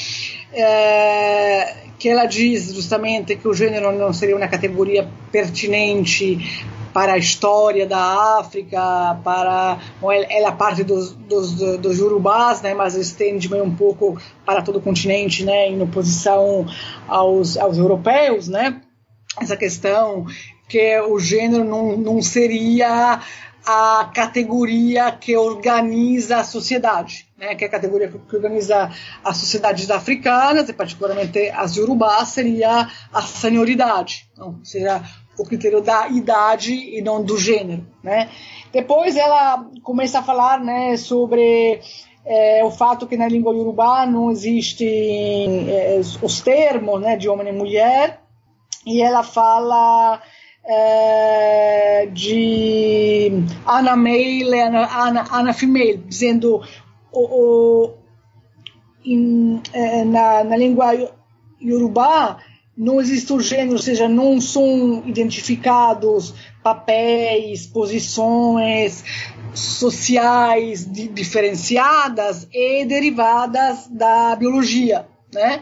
é 0.54 1.76
que 1.98 2.10
ela 2.10 2.26
diz 2.26 2.74
justamente 2.74 3.36
que 3.36 3.48
o 3.48 3.54
gênero 3.54 3.92
não 3.92 4.14
seria 4.14 4.36
uma 4.36 4.48
categoria 4.48 5.08
pertinente 5.32 6.66
para 6.96 7.12
a 7.12 7.18
história 7.18 7.86
da 7.86 8.40
África, 8.40 9.20
para 9.22 9.78
ela 10.02 10.48
é 10.48 10.52
parte 10.54 10.82
dos, 10.82 11.12
dos, 11.12 11.52
dos 11.78 12.00
urubás, 12.00 12.62
né, 12.62 12.74
mas 12.74 12.96
estende 12.96 13.52
meio 13.52 13.66
um 13.66 13.76
pouco 13.76 14.18
para 14.46 14.62
todo 14.62 14.78
o 14.78 14.82
continente, 14.82 15.44
né, 15.44 15.68
em 15.68 15.82
oposição 15.82 16.66
aos, 17.06 17.58
aos 17.58 17.78
europeus, 17.78 18.48
né, 18.48 18.82
essa 19.42 19.58
questão 19.58 20.26
que 20.70 20.98
o 21.02 21.20
gênero 21.20 21.66
não, 21.66 21.98
não 21.98 22.22
seria 22.22 23.20
a 23.66 24.12
categoria 24.16 25.12
que 25.12 25.36
organiza 25.36 26.38
a 26.38 26.44
sociedade, 26.46 27.28
né, 27.38 27.56
que 27.56 27.66
é 27.66 27.68
a 27.68 27.72
categoria 27.72 28.08
que 28.08 28.36
organiza 28.38 28.90
as 29.22 29.36
sociedades 29.36 29.92
africanas, 29.92 30.70
e 30.70 30.74
particularmente 30.74 31.50
as 31.50 31.76
urubás, 31.76 32.30
seria 32.30 32.88
a 33.12 33.22
senioridade, 33.22 34.30
não, 34.38 34.64
seria 34.64 35.04
o 35.38 35.44
critério 35.44 35.82
da 35.82 36.08
idade 36.08 36.74
e 36.74 37.02
não 37.02 37.24
do 37.24 37.38
gênero, 37.38 37.86
né? 38.04 38.30
Depois 38.72 39.16
ela 39.16 39.66
começa 39.84 40.20
a 40.20 40.24
falar, 40.24 40.60
né, 40.60 40.98
sobre 40.98 41.80
é, 42.26 42.64
o 42.64 42.72
fato 42.72 43.08
que 43.08 43.16
na 43.16 43.28
língua 43.28 43.54
iorubá 43.54 44.06
não 44.06 44.32
existem 44.32 45.70
é, 45.70 46.02
os 46.22 46.42
termos, 46.42 47.00
né, 47.00 47.16
de 47.16 47.30
homem 47.30 47.50
e 47.50 47.52
mulher, 47.52 48.22
e 48.86 49.02
ela 49.02 49.24
fala 49.24 50.22
é, 50.66 52.08
de 52.12 53.32
ana 53.66 53.96
male, 53.96 54.60
ana, 54.60 55.08
ana, 55.08 55.26
ana 55.32 55.54
female, 55.54 55.98
dizendo 55.98 56.62
o, 57.12 57.22
o 57.22 57.94
in, 59.06 59.62
é, 59.74 60.04
na, 60.04 60.44
na 60.44 60.58
língua 60.58 60.94
iorubá 61.62 62.40
não 62.78 63.00
existe 63.00 63.32
o 63.32 63.40
gênero, 63.40 63.74
ou 63.74 63.80
seja, 63.82 64.08
não 64.08 64.42
são 64.42 65.04
identificados 65.06 66.34
papéis, 66.62 67.66
posições 67.66 69.04
sociais 69.54 70.86
diferenciadas 70.86 72.48
e 72.52 72.84
derivadas 72.86 73.88
da 73.88 74.36
biologia, 74.36 75.08
né? 75.34 75.62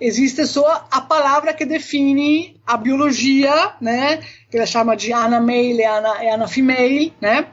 Existe 0.00 0.46
só 0.46 0.86
a 0.90 1.00
palavra 1.00 1.52
que 1.52 1.64
define 1.64 2.60
a 2.66 2.76
biologia, 2.76 3.74
né? 3.80 4.20
Que 4.50 4.56
ela 4.56 4.66
chama 4.66 4.96
de 4.96 5.12
ana 5.12 5.40
male 5.40 5.80
e 5.80 5.84
ana, 5.84 6.34
ana 6.34 6.48
female, 6.48 7.12
né? 7.20 7.46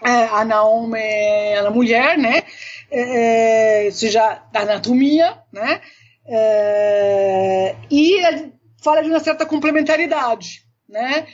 a 0.00 0.44
Naomi 0.44 0.98
é 0.98 1.58
a 1.58 1.70
mulher, 1.70 2.16
né? 2.16 2.42
É, 2.90 3.82
ou 3.86 3.92
seja, 3.92 4.42
da 4.52 4.60
anatomia, 4.60 5.38
né? 5.52 5.80
É, 6.28 7.74
e 7.90 8.20
fala 8.82 9.02
de 9.02 9.08
uma 9.08 9.20
certa 9.20 9.46
complementaridade, 9.46 10.62
né? 10.88 11.26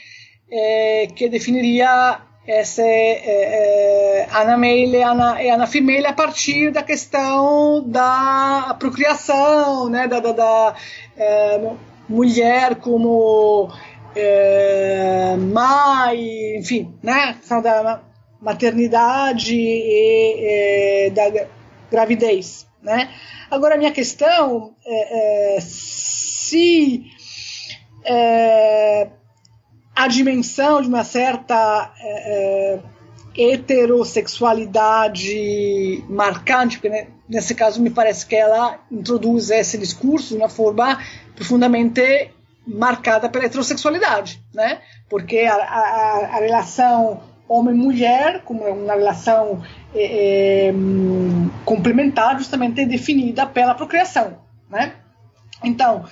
É, 0.49 1.07
que 1.15 1.27
definiria 1.27 2.21
essa 2.47 2.81
é, 2.81 4.23
é, 4.23 4.27
Ana 4.31 4.55
Male 4.55 4.97
e 4.97 5.03
Ana, 5.03 5.43
e 5.43 5.49
Ana 5.49 5.67
Female 5.67 6.05
a 6.05 6.13
partir 6.13 6.71
da 6.71 6.83
questão 6.83 7.83
da 7.87 8.75
procriação, 8.79 9.89
né? 9.89 10.07
Da, 10.07 10.19
da, 10.19 10.31
da 10.31 10.75
é, 11.17 11.71
mulher 12.07 12.75
como 12.75 13.69
é, 14.15 15.35
mãe, 15.37 16.57
enfim, 16.57 16.93
né? 17.03 17.35
Da 17.61 18.01
maternidade 18.39 19.55
e, 19.55 21.07
e 21.07 21.09
da 21.09 21.47
gravidez, 21.91 22.67
né? 22.81 23.09
Agora, 23.55 23.75
a 23.75 23.77
minha 23.77 23.93
questão 23.93 24.75
é, 24.85 25.55
é 25.55 25.59
se 25.61 27.05
é, 28.03 29.07
a 29.95 30.09
dimensão 30.09 30.81
de 30.81 30.89
uma 30.89 31.05
certa 31.05 31.93
é, 31.97 32.79
é 33.37 33.53
heterossexualidade 33.53 36.03
marcante, 36.09 36.79
porque 36.79 36.89
né, 36.89 37.07
nesse 37.29 37.55
caso 37.55 37.81
me 37.81 37.89
parece 37.89 38.25
que 38.25 38.35
ela 38.35 38.81
introduz 38.91 39.49
esse 39.49 39.77
discurso 39.77 40.35
de 40.35 40.35
uma 40.35 40.49
forma 40.49 40.99
profundamente 41.33 42.31
marcada 42.67 43.29
pela 43.29 43.45
heterossexualidade, 43.45 44.43
né? 44.53 44.81
Porque 45.09 45.39
a, 45.39 45.55
a, 45.55 46.25
a 46.25 46.39
relação 46.39 47.21
homem-mulher, 47.47 48.41
como 48.43 48.65
é 48.65 48.71
uma 48.71 48.93
relação 48.93 49.61
é, 49.93 50.67
é, 50.69 50.73
complementar, 51.63 52.37
justamente 52.37 52.85
definida 52.85 53.45
pela 53.45 53.75
procriação, 53.75 54.37
né? 54.69 54.93
Então, 55.63 56.05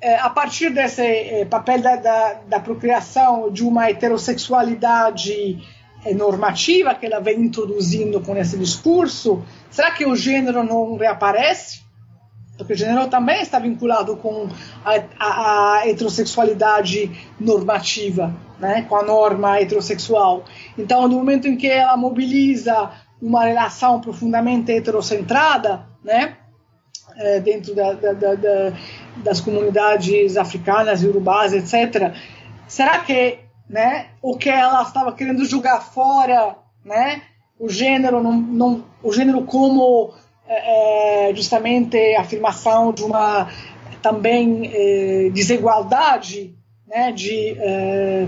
é, 0.00 0.16
a 0.16 0.30
partir 0.30 0.70
desse 0.70 1.46
papel 1.50 1.80
da, 1.80 1.96
da, 1.96 2.34
da, 2.34 2.60
procriação 2.60 3.50
de 3.50 3.64
uma 3.64 3.90
heterossexualidade 3.90 5.58
normativa 6.14 6.94
que 6.94 7.06
ela 7.06 7.20
vem 7.20 7.40
introduzindo 7.40 8.20
com 8.20 8.36
esse 8.36 8.56
discurso, 8.56 9.44
será 9.70 9.90
que 9.90 10.06
o 10.06 10.14
gênero 10.14 10.62
não 10.62 10.96
reaparece? 10.96 11.87
Porque 12.58 12.72
o 12.72 12.76
gênero 12.76 13.06
também 13.06 13.40
está 13.40 13.58
vinculado 13.58 14.16
com 14.16 14.48
a, 14.84 15.02
a, 15.18 15.78
a 15.78 15.88
heterossexualidade 15.88 17.10
normativa, 17.38 18.34
né, 18.58 18.82
com 18.88 18.96
a 18.96 19.02
norma 19.04 19.60
heterossexual. 19.60 20.44
Então, 20.76 21.06
no 21.06 21.16
momento 21.16 21.46
em 21.46 21.56
que 21.56 21.68
ela 21.68 21.96
mobiliza 21.96 22.90
uma 23.22 23.44
relação 23.44 24.00
profundamente 24.00 24.72
heterocentrada, 24.72 25.86
né, 26.04 26.36
é, 27.16 27.40
dentro 27.40 27.74
da, 27.74 27.92
da, 27.92 28.12
da, 28.12 28.72
das 29.16 29.40
comunidades 29.40 30.36
africanas 30.36 31.02
urubás, 31.02 31.52
etc., 31.52 32.12
será 32.66 32.98
que 32.98 33.38
né, 33.68 34.08
o 34.20 34.36
que 34.36 34.48
ela 34.48 34.82
estava 34.82 35.12
querendo 35.12 35.44
jogar 35.44 35.80
fora, 35.80 36.56
né, 36.84 37.22
o 37.58 37.68
gênero, 37.68 38.22
não, 38.22 38.32
não, 38.32 38.84
o 39.02 39.12
gênero 39.12 39.42
como 39.42 40.14
é, 40.48 41.28
é, 41.28 41.34
justamente 41.34 41.98
a 42.16 42.22
afirmação 42.22 42.90
de 42.90 43.04
uma 43.04 43.50
também 44.00 44.70
é, 44.72 45.28
desigualdade 45.30 46.54
né, 46.86 47.12
de 47.12 47.54
é, 47.58 48.26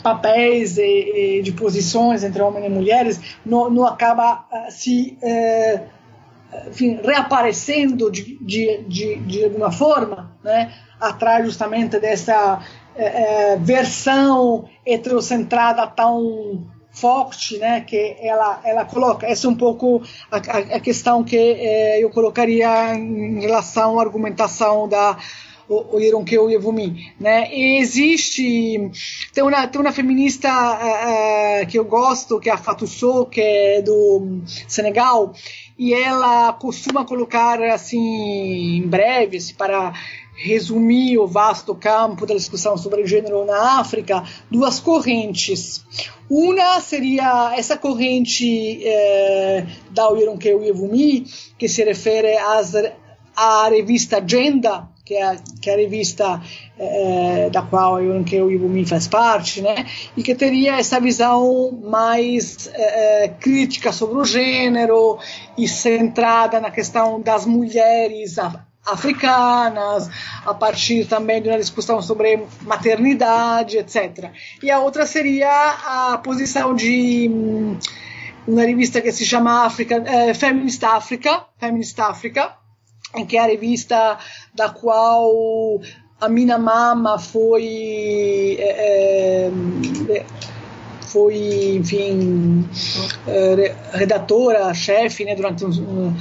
papéis 0.00 0.78
e, 0.78 0.82
e, 0.82 1.42
de 1.42 1.50
posições 1.52 2.22
entre 2.22 2.40
homens 2.40 2.66
e 2.66 2.68
mulheres 2.68 3.20
não, 3.44 3.68
não 3.68 3.84
acaba 3.84 4.46
é, 4.52 4.70
se 4.70 5.18
é, 5.20 5.82
enfim, 6.68 7.00
reaparecendo 7.02 8.08
de, 8.08 8.38
de, 8.40 8.84
de, 8.86 9.16
de, 9.16 9.44
alguma 9.44 9.72
forma 9.72 10.36
né, 10.44 10.72
atrás 11.00 11.44
justamente 11.44 11.98
dessa 11.98 12.60
versão 13.60 14.68
heterocentrada 14.86 15.86
tão 15.86 16.66
forte, 16.92 17.58
né, 17.58 17.80
que 17.80 18.16
ela 18.20 18.60
ela 18.64 18.84
coloca. 18.84 19.26
Essa 19.26 19.46
é 19.46 19.50
um 19.50 19.56
pouco 19.56 20.02
a, 20.30 20.36
a 20.36 20.80
questão 20.80 21.24
que 21.24 21.36
eh, 21.36 22.04
eu 22.04 22.10
colocaria 22.10 22.94
em 22.94 23.40
relação 23.40 23.98
à 23.98 24.02
argumentação 24.02 24.88
da 24.88 25.16
o, 25.68 25.96
o 25.96 26.00
Yeronkeu 26.00 26.50
Yevumi, 26.50 27.12
né? 27.18 27.48
E 27.52 27.78
existe 27.78 28.90
tem 29.32 29.42
uma 29.42 29.66
tem 29.66 29.80
uma 29.80 29.92
feminista 29.92 30.48
uh, 30.50 31.66
que 31.66 31.78
eu 31.78 31.84
gosto 31.84 32.38
que 32.38 32.50
é 32.50 32.52
a 32.52 32.58
Fatou 32.58 32.86
Sow, 32.86 33.26
que 33.26 33.40
é 33.40 33.80
do 33.80 34.40
Senegal 34.68 35.32
e 35.78 35.94
ela 35.94 36.52
costuma 36.52 37.04
colocar 37.04 37.60
assim 37.62 38.76
em 38.76 38.86
breve 38.86 39.38
assim, 39.38 39.54
para 39.54 39.92
resumir 40.34 41.18
o 41.18 41.26
vasto 41.26 41.74
campo 41.74 42.26
da 42.26 42.34
discussão 42.34 42.76
sobre 42.76 43.06
gênero 43.06 43.44
na 43.44 43.80
África, 43.80 44.24
duas 44.50 44.80
correntes. 44.80 45.84
Uma 46.28 46.80
seria 46.80 47.54
essa 47.56 47.76
corrente 47.76 48.80
eh, 48.84 49.66
da 49.90 50.08
Oyeronkeu 50.08 50.62
Yevumi, 50.62 51.26
que 51.58 51.68
se 51.68 51.84
refere 51.84 52.36
às, 52.38 52.72
à 53.36 53.68
revista 53.68 54.16
Agenda, 54.16 54.88
que 55.04 55.14
é, 55.14 55.36
que 55.60 55.68
é 55.68 55.74
a 55.74 55.76
revista 55.76 56.42
eh, 56.78 57.50
da 57.50 57.60
qual 57.60 57.96
a 57.96 57.98
Oyeronkeu 57.98 58.50
Yevumi 58.50 58.86
faz 58.86 59.06
parte, 59.06 59.60
né? 59.60 59.86
e 60.16 60.22
que 60.22 60.34
teria 60.34 60.78
essa 60.78 60.98
visão 60.98 61.70
mais 61.84 62.70
eh, 62.72 63.32
crítica 63.38 63.92
sobre 63.92 64.18
o 64.18 64.24
gênero 64.24 65.18
e 65.58 65.68
centrada 65.68 66.60
na 66.60 66.70
questão 66.70 67.20
das 67.20 67.44
mulheres 67.44 68.38
africanas, 68.84 70.10
a 70.44 70.52
partir 70.52 71.06
também 71.06 71.40
de 71.40 71.48
uma 71.48 71.58
discussão 71.58 72.02
sobre 72.02 72.44
maternidade, 72.62 73.78
etc. 73.78 74.30
E 74.62 74.70
a 74.70 74.80
outra 74.80 75.06
seria 75.06 75.48
a 75.50 76.18
posição 76.18 76.74
de 76.74 77.28
hum, 77.30 77.78
uma 78.46 78.62
revista 78.62 79.00
que 79.00 79.12
se 79.12 79.24
chama 79.24 79.64
Africa, 79.64 80.02
eh, 80.04 80.34
Feminist 80.34 80.82
Africa, 80.84 81.44
Feminist 81.58 81.98
Africa, 82.00 82.56
que 83.28 83.36
é 83.36 83.40
a 83.40 83.46
revista 83.46 84.18
da 84.54 84.70
qual 84.70 85.80
a 86.20 86.28
Mina 86.28 86.58
Mama 86.58 87.18
foi 87.18 88.56
eh, 88.58 89.50
foi, 91.12 91.76
enfim, 91.76 92.66
redatora, 93.92 94.72
chefe, 94.72 95.26
né, 95.26 95.34
durante 95.34 95.62
um, 95.62 96.16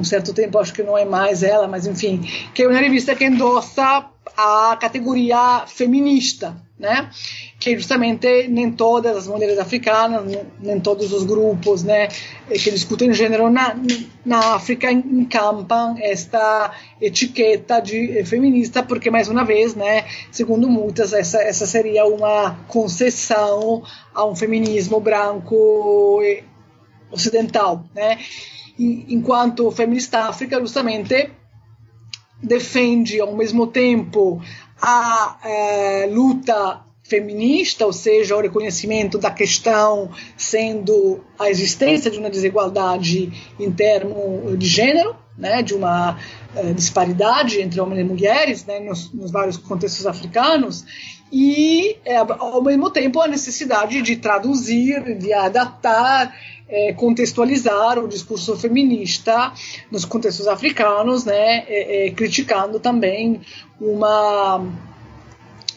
um 0.00 0.04
certo 0.04 0.32
tempo, 0.32 0.58
acho 0.58 0.72
que 0.72 0.82
não 0.82 0.96
é 0.96 1.04
mais 1.04 1.42
ela, 1.42 1.68
mas 1.68 1.86
enfim, 1.86 2.20
que 2.54 2.62
é 2.62 2.68
uma 2.68 2.78
revista 2.78 3.14
que 3.14 3.24
endossa 3.24 4.06
a 4.36 4.76
categoria 4.80 5.64
feminista, 5.66 6.56
né? 6.78 7.10
Que 7.58 7.76
justamente 7.76 8.48
nem 8.48 8.70
todas 8.72 9.16
as 9.16 9.26
mulheres 9.26 9.58
africanas, 9.58 10.24
nem 10.58 10.80
todos 10.80 11.12
os 11.12 11.24
grupos, 11.24 11.82
né, 11.82 12.08
que 12.48 12.70
discutem 12.70 13.12
gênero 13.12 13.50
na, 13.50 13.76
na 14.24 14.54
África 14.54 14.90
encampam 14.90 15.96
esta 16.00 16.72
etiqueta 17.00 17.80
de 17.80 18.24
feminista, 18.24 18.82
porque 18.82 19.10
mais 19.10 19.28
uma 19.28 19.44
vez, 19.44 19.74
né, 19.74 20.06
segundo 20.30 20.68
muitas, 20.68 21.12
essa 21.12 21.42
essa 21.42 21.66
seria 21.66 22.06
uma 22.06 22.56
concessão 22.66 23.82
a 24.14 24.24
um 24.24 24.34
feminismo 24.34 25.00
branco 25.00 26.22
ocidental, 27.10 27.84
né? 27.94 28.18
Enquanto 29.08 29.70
feminista 29.70 30.24
África 30.24 30.58
justamente 30.58 31.30
defende 32.42 33.20
ao 33.20 33.36
mesmo 33.36 33.66
tempo 33.66 34.40
a 34.80 35.38
eh, 35.44 36.08
luta 36.10 36.80
feminista, 37.02 37.84
ou 37.84 37.92
seja, 37.92 38.36
o 38.36 38.40
reconhecimento 38.40 39.18
da 39.18 39.30
questão 39.30 40.10
sendo 40.36 41.20
a 41.38 41.50
existência 41.50 42.10
de 42.10 42.18
uma 42.18 42.30
desigualdade 42.30 43.32
em 43.58 43.70
termos 43.70 44.56
de 44.56 44.66
gênero, 44.66 45.16
né, 45.36 45.60
de 45.60 45.74
uma 45.74 46.18
eh, 46.54 46.72
disparidade 46.72 47.60
entre 47.60 47.80
homens 47.80 48.00
e 48.00 48.04
mulheres 48.04 48.64
né, 48.64 48.78
nos, 48.78 49.12
nos 49.12 49.30
vários 49.30 49.56
contextos 49.56 50.06
africanos, 50.06 50.84
e 51.32 51.96
eh, 52.04 52.16
ao 52.16 52.62
mesmo 52.62 52.90
tempo 52.90 53.20
a 53.20 53.28
necessidade 53.28 54.00
de 54.02 54.16
traduzir, 54.16 55.18
de 55.18 55.32
adaptar 55.32 56.34
é, 56.70 56.92
contextualizar 56.92 57.98
o 57.98 58.06
discurso 58.06 58.56
feminista 58.56 59.52
nos 59.90 60.04
contextos 60.04 60.46
africanos, 60.46 61.24
né, 61.24 61.64
é, 61.66 62.06
é, 62.06 62.10
criticando 62.10 62.78
também 62.78 63.40
uma 63.80 64.64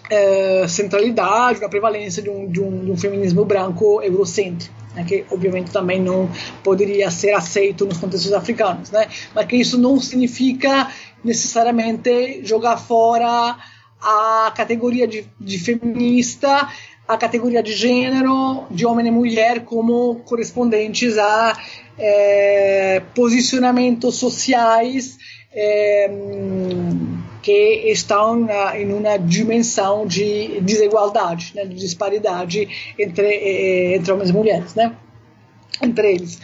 é, 0.10 0.68
centralidade, 0.68 1.60
uma 1.60 1.70
prevalência 1.70 2.22
de 2.22 2.30
um, 2.30 2.48
de 2.48 2.62
um, 2.62 2.86
de 2.86 2.92
um 2.92 2.98
feminismo 2.98 3.44
branco 3.44 4.02
eurocêntrico. 4.02 4.84
Né, 4.94 5.04
que 5.04 5.26
obviamente 5.32 5.72
também 5.72 6.00
não 6.00 6.30
poderia 6.64 7.10
ser 7.10 7.32
aceito 7.32 7.84
nos 7.84 7.98
contextos 7.98 8.32
africanos, 8.32 8.92
né, 8.92 9.08
mas 9.34 9.48
que 9.48 9.56
isso 9.56 9.76
não 9.76 10.00
significa 10.00 10.88
necessariamente 11.24 12.46
jogar 12.46 12.78
fora 12.78 13.58
a 14.00 14.54
categoria 14.56 15.08
de, 15.08 15.26
de 15.40 15.58
feminista 15.58 16.70
a 17.08 17.18
categoria 17.18 17.62
de 17.62 17.74
gênero 17.74 18.66
de 18.72 18.86
homem 18.86 19.08
e 19.08 19.12
mulher 19.12 19.66
como 19.66 20.16
correspondentes 20.26 21.18
a 21.18 21.58
é, 21.98 23.02
posicionamentos 23.14 24.16
sociais 24.16 25.18
é, 25.52 26.10
que 27.42 27.92
estão 27.92 28.40
na, 28.40 28.80
em 28.80 28.92
uma 28.94 29.18
dimensão 29.18 30.08
de 30.08 30.62
desigualdade, 30.62 31.52
né, 31.54 31.66
de 31.66 31.76
disparidade 31.76 32.94
entre, 32.98 33.28
eh, 33.28 33.96
entre 33.96 34.12
homens 34.12 34.30
e 34.30 34.34
mulheres, 34.34 34.74
né, 34.74 34.96
entre 35.82 36.14
eles. 36.14 36.40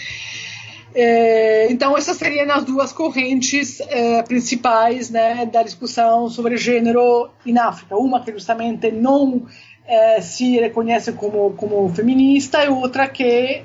É, 0.94 1.72
então, 1.72 1.98
essas 1.98 2.18
seriam 2.18 2.52
as 2.52 2.66
duas 2.66 2.92
correntes 2.92 3.80
é, 3.80 4.22
principais 4.24 5.10
né, 5.10 5.46
da 5.46 5.64
discussão 5.64 6.30
sobre 6.30 6.58
gênero 6.58 7.30
em 7.46 7.58
África. 7.58 7.96
Uma 7.96 8.22
que 8.22 8.32
justamente 8.32 8.92
não 8.92 9.46
é, 9.86 10.22
se 10.22 10.60
reconhece 10.60 11.14
como, 11.14 11.52
como 11.54 11.90
feminista 11.90 12.64
e 12.64 12.70
outra 12.70 13.08
que 13.08 13.64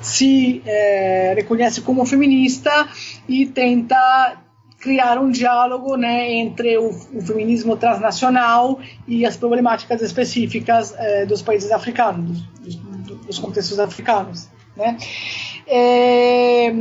se 0.00 0.62
reconhece 1.34 1.80
como 1.80 2.06
feminista 2.06 2.88
e 3.28 3.46
tenta 3.46 4.38
criar 4.80 5.18
um 5.18 5.30
diálogo 5.30 5.96
né, 5.96 6.32
entre 6.32 6.78
o, 6.78 6.88
o, 6.88 7.20
feminismo 7.20 7.76
transnacional 7.76 8.80
e 9.06 9.26
as 9.26 9.36
problemáticas 9.36 10.00
específicas 10.00 10.94
eh, 10.96 11.26
dos 11.26 11.42
países 11.42 11.70
africanos, 11.70 12.40
dos, 12.60 12.76
dos, 12.76 13.38
contextos 13.38 13.78
africanos. 13.78 14.48
Né? 14.74 14.96
É, 15.66 16.72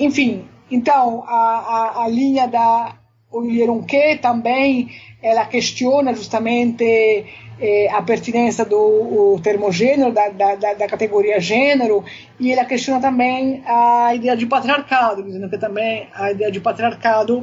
enfim, 0.00 0.48
então 0.70 1.22
a, 1.26 1.34
a, 1.34 2.04
a 2.04 2.08
linha 2.08 2.48
da 2.48 2.94
Olieronque 3.30 4.16
também 4.16 4.88
ela 5.22 5.44
questiona 5.46 6.14
justamente 6.14 7.26
eh, 7.60 7.88
a 7.90 8.00
pertinência 8.02 8.64
do 8.64 9.38
termo 9.42 9.72
gênero, 9.72 10.12
da, 10.12 10.28
da, 10.28 10.54
da, 10.74 10.86
categoria 10.86 11.40
gênero, 11.40 12.04
e 12.38 12.52
ele 12.52 12.64
questiona 12.64 13.00
também 13.00 13.62
a 13.66 14.14
ideia 14.14 14.36
de 14.36 14.46
patriarcado, 14.46 15.22
dizendo 15.22 15.50
que 15.50 15.58
também 15.58 16.08
a 16.14 16.30
ideia 16.30 16.50
de 16.50 16.60
patriarcado 16.60 17.42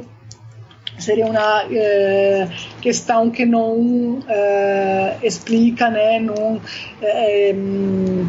seria 0.98 1.26
uma 1.26 1.64
eh, 1.70 2.48
questão 2.80 3.30
que 3.30 3.44
não 3.44 4.20
eh, 4.26 5.16
explica, 5.22 5.90
né, 5.90 6.18
não 6.18 6.60
eh, 7.02 7.54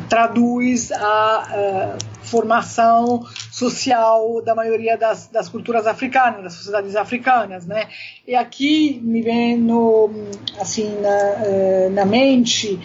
traduz 0.10 0.92
a 0.92 1.48
eh, 1.54 2.17
formação 2.28 3.26
social 3.52 4.42
da 4.42 4.54
maioria 4.54 4.98
das, 4.98 5.28
das, 5.28 5.50
culturas 5.50 5.88
africanas, 5.88 6.44
das 6.44 6.54
sociedades 6.54 6.96
africanas, 6.96 7.66
né? 7.66 7.88
E 8.28 8.36
aqui 8.36 9.00
me 9.04 9.22
vem 9.22 9.58
no, 9.58 10.10
assim 10.60 11.00
na, 11.02 11.10
eh, 11.10 11.90
na 11.92 12.06
mente 12.06 12.80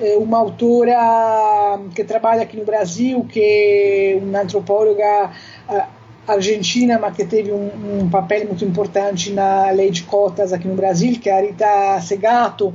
eh, 0.00 0.16
uma 0.16 0.38
autora 0.38 1.80
que 1.94 2.04
trabalha 2.04 2.42
aqui 2.42 2.56
no 2.56 2.64
Brasil, 2.64 3.24
que 3.24 3.40
é 3.40 4.18
uma 4.20 4.42
antropóloga 4.42 5.30
argentina, 6.32 6.98
mas 6.98 7.16
que 7.16 7.24
teve 7.24 7.52
um, 7.52 8.02
um, 8.02 8.10
papel 8.10 8.46
muito 8.46 8.64
importante 8.64 9.32
na 9.32 9.70
lei 9.70 9.90
de 9.90 10.02
cotas 10.02 10.52
aqui 10.52 10.68
no 10.68 10.74
Brasil, 10.74 11.18
que 11.20 11.30
é 11.30 11.38
a 11.38 11.40
Rita 11.40 12.00
Segato, 12.00 12.72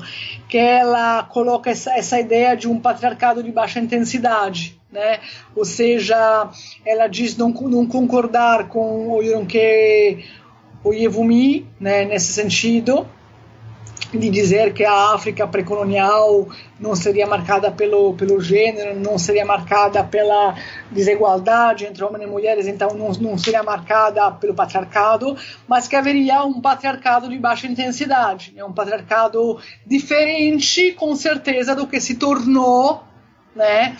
que 0.47 0.57
ela 0.57 1.23
coloca 1.23 1.69
essa 1.69 2.19
ideia 2.19 2.55
de 2.55 2.67
um 2.67 2.79
patriarcado 2.79 3.43
de 3.43 3.51
baixa 3.51 3.79
intensidade, 3.79 4.79
né? 4.91 5.19
Ou 5.55 5.65
seja, 5.65 6.49
ela 6.85 7.07
diz 7.07 7.37
não, 7.37 7.49
não 7.49 7.85
concordar 7.85 8.67
com 8.67 9.09
o 9.09 9.21
Yonke 9.21 10.25
Oyevumi, 10.83 11.65
né, 11.79 12.05
nesse 12.05 12.33
sentido, 12.33 13.07
de 14.17 14.29
dizer 14.29 14.73
que 14.73 14.83
a 14.83 15.13
África 15.13 15.47
pré-colonial 15.47 16.47
não 16.79 16.95
seria 16.95 17.25
marcada 17.25 17.71
pelo, 17.71 18.13
pelo 18.13 18.39
gênero, 18.41 18.99
não 18.99 19.17
seria 19.17 19.45
marcada 19.45 20.03
pela 20.03 20.55
desigualdade 20.91 21.85
entre 21.85 22.03
homens 22.03 22.23
e 22.23 22.27
mulheres, 22.27 22.67
então 22.67 22.89
não, 22.93 23.09
não 23.13 23.37
seria 23.37 23.63
marcada 23.63 24.31
pelo 24.31 24.53
patriarcado, 24.53 25.35
mas 25.67 25.87
que 25.87 25.95
haveria 25.95 26.43
um 26.43 26.61
patriarcado 26.61 27.29
de 27.29 27.37
baixa 27.37 27.67
intensidade, 27.67 28.53
né? 28.55 28.63
um 28.63 28.73
patriarcado 28.73 29.59
diferente, 29.85 30.91
com 30.93 31.15
certeza, 31.15 31.75
do 31.75 31.87
que 31.87 31.99
se 31.99 32.15
tornou 32.15 33.03
né, 33.55 33.95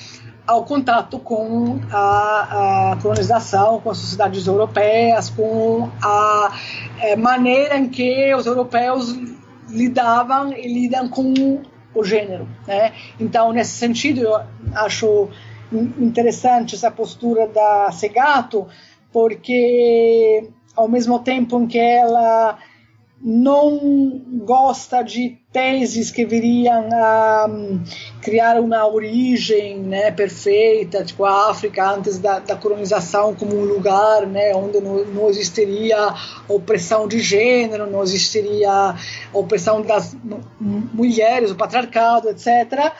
ao 0.45 0.65
contato 0.65 1.19
com 1.19 1.79
a, 1.91 2.91
a, 2.91 2.97
colonização, 3.01 3.79
com 3.79 3.91
as 3.91 3.97
sociedades 3.97 4.45
europeias, 4.45 5.29
com 5.29 5.89
a 6.01 6.51
é, 6.99 7.15
maneira 7.15 7.77
em 7.77 7.87
que 7.87 8.33
os 8.35 8.45
europeus 8.45 9.15
lidavam 9.73 10.53
e 10.53 10.67
lidam 10.67 11.09
com 11.09 11.61
o 11.93 12.03
gênero, 12.03 12.47
né? 12.67 12.93
Então, 13.19 13.51
nesse 13.51 13.73
sentido, 13.73 14.21
eu 14.21 14.41
acho 14.75 15.29
interessante 15.99 16.75
essa 16.75 16.91
postura 16.91 17.47
da 17.47 17.91
Segato, 17.91 18.67
porque 19.11 20.49
ao 20.75 20.87
mesmo 20.87 21.19
tempo 21.19 21.59
em 21.59 21.67
que 21.67 21.77
ela 21.77 22.57
não 23.23 24.21
gosta 24.43 25.01
de 25.01 25.37
teses 25.49 26.11
que 26.11 26.25
viriam 26.25 26.89
a 26.91 27.47
um, 27.49 27.81
criar 28.21 28.59
uma 28.59 28.85
origem 28.85 29.79
né, 29.79 30.11
perfeita, 30.11 31.05
tipo 31.05 31.23
a 31.23 31.49
África 31.49 31.89
antes 31.89 32.19
da, 32.19 32.39
da 32.39 32.57
colonização 32.57 33.33
como 33.33 33.55
um 33.55 33.63
lugar 33.63 34.27
né, 34.27 34.53
onde 34.53 34.81
não, 34.81 35.05
não, 35.05 35.29
existiria 35.29 36.13
opressão 36.49 37.07
de 37.07 37.19
gênero, 37.19 37.89
não 37.89 38.03
existiria 38.03 38.95
opressão 39.31 39.81
das 39.81 40.17
mulheres, 40.59 41.49
o 41.49 41.55
patriarcado, 41.55 42.27
etc. 42.27 42.91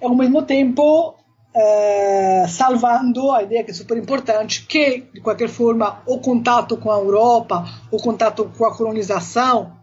Ao 0.00 0.14
mesmo 0.14 0.40
tempo, 0.42 1.14
eh, 1.60 2.46
salvando 2.48 3.32
a 3.32 3.42
ideia 3.42 3.64
que 3.64 3.72
é 3.72 3.74
super 3.74 3.98
importante, 3.98 4.64
que, 4.64 5.08
de 5.12 5.20
qualquer 5.20 5.48
forma, 5.48 6.00
o 6.06 6.18
contato 6.18 6.76
com 6.76 6.88
a 6.88 6.98
Europa, 6.98 7.64
o 7.90 7.96
contato 7.96 8.48
com 8.56 8.64
a 8.64 8.76
colonização, 8.76 9.76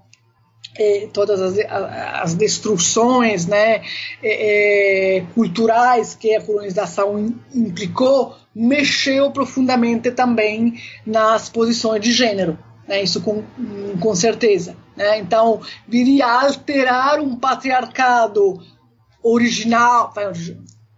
todas 1.13 1.41
as, 1.41 1.57
as 2.21 2.33
destruições 2.33 3.45
né, 3.45 3.81
culturais 5.33 6.15
que 6.15 6.35
a 6.35 6.41
colonização 6.41 7.33
implicou, 7.53 8.35
mexeu 8.53 9.31
profundamente 9.31 10.11
também 10.11 10.73
nas 11.05 11.49
posições 11.49 12.01
de 12.01 12.11
gênero. 12.11 12.57
Né, 12.87 13.01
isso 13.01 13.21
com, 13.21 13.43
com 13.99 14.15
certeza. 14.15 14.75
Né? 14.95 15.19
Então, 15.19 15.61
viria 15.87 16.25
a 16.25 16.45
alterar 16.45 17.19
um 17.19 17.35
patriarcado 17.35 18.61
original, 19.23 20.13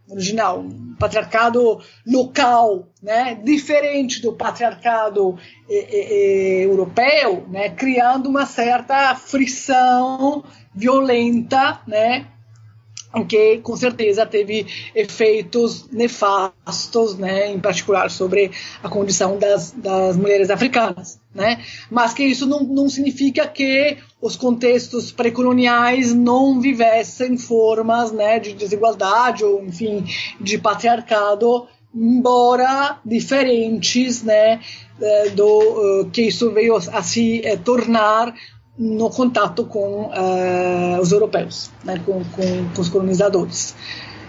original, 0.09 0.59
um 0.59 0.95
patriarcado 0.99 1.79
local, 2.05 2.87
né, 3.01 3.35
diferente 3.43 4.21
do 4.21 4.33
patriarcado 4.33 5.37
eh, 5.69 5.87
eh, 5.91 6.65
europeu, 6.65 7.45
né, 7.49 7.69
criando 7.69 8.29
uma 8.29 8.45
certa 8.45 9.13
frição 9.15 10.43
violenta, 10.73 11.81
né, 11.87 12.27
que 13.25 13.57
com 13.59 13.75
certeza 13.75 14.25
teve 14.25 14.65
efeitos 14.95 15.89
nefastos, 15.91 17.17
né, 17.17 17.51
em 17.51 17.59
particular 17.59 18.09
sobre 18.09 18.51
a 18.83 18.89
condição 18.89 19.37
das, 19.37 19.71
das 19.71 20.17
mulheres 20.17 20.49
africanas. 20.49 21.19
Né? 21.33 21.63
Mas 21.91 22.13
que 22.13 22.23
isso 22.23 22.45
não, 22.45 22.61
não 22.63 22.89
significa 22.89 23.47
que 23.47 23.97
os 24.21 24.35
contextos 24.35 25.11
pré-coloniais 25.11 26.13
não 26.13 26.59
vivessem 26.59 27.37
formas 27.37 28.11
né, 28.11 28.39
de 28.39 28.53
desigualdade 28.53 29.43
ou, 29.43 29.63
enfim, 29.63 30.03
de 30.41 30.57
patriarcado, 30.57 31.67
embora 31.93 32.99
diferentes 33.05 34.23
né, 34.23 34.59
eh, 34.99 35.29
do 35.29 35.45
uh, 36.01 36.09
que 36.09 36.23
isso 36.23 36.51
veio 36.51 36.75
a 36.75 37.03
se 37.03 37.41
uh, 37.45 37.57
tornar 37.59 38.33
no 38.77 39.09
contato 39.09 39.65
com 39.65 40.11
uh, 40.11 40.99
os 41.01 41.11
europeus, 41.11 41.71
né, 41.83 41.99
com, 42.05 42.23
com, 42.23 42.69
com, 42.75 42.81
os 42.81 42.89
colonizadores. 42.89 43.75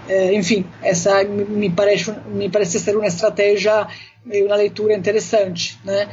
Uh, 0.09 0.33
enfim, 0.33 0.65
essa 0.83 1.23
me 1.25 1.69
parece, 1.69 2.15
me 2.33 2.49
parece 2.49 2.81
ser 2.81 2.97
uma 2.97 3.07
estratégia 3.07 3.87
e 4.31 4.43
uma 4.43 4.57
leitura 4.57 4.95
interessante, 4.95 5.79
né, 5.85 6.09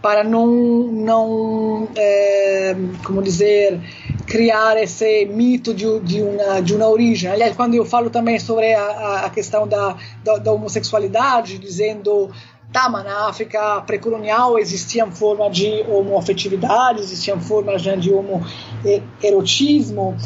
para 0.00 0.22
não, 0.22 0.46
não 0.46 1.88
é, 1.96 2.74
como 3.04 3.22
dizer, 3.22 3.80
criar 4.26 4.80
esse 4.80 5.26
mito 5.26 5.74
de, 5.74 6.00
de, 6.00 6.22
uma, 6.22 6.60
de 6.60 6.74
uma 6.74 6.88
origem. 6.88 7.30
Aliás, 7.30 7.56
quando 7.56 7.74
eu 7.74 7.84
falo 7.84 8.08
também 8.08 8.38
sobre 8.38 8.72
a, 8.72 9.24
a 9.26 9.30
questão 9.30 9.66
da, 9.66 9.96
da, 10.24 10.38
da 10.38 10.52
homossexualidade, 10.52 11.58
dizendo 11.58 12.30
Tá, 12.72 12.88
mas 12.88 13.04
na 13.04 13.28
África 13.28 13.80
pré-colonial 13.80 14.56
existiam 14.56 15.10
formas 15.10 15.56
de 15.56 15.84
homoafetividade, 15.88 17.00
existiam 17.00 17.40
formas 17.40 17.84
né, 17.84 17.96
de 17.96 18.12
homoerotismo. 18.12 20.16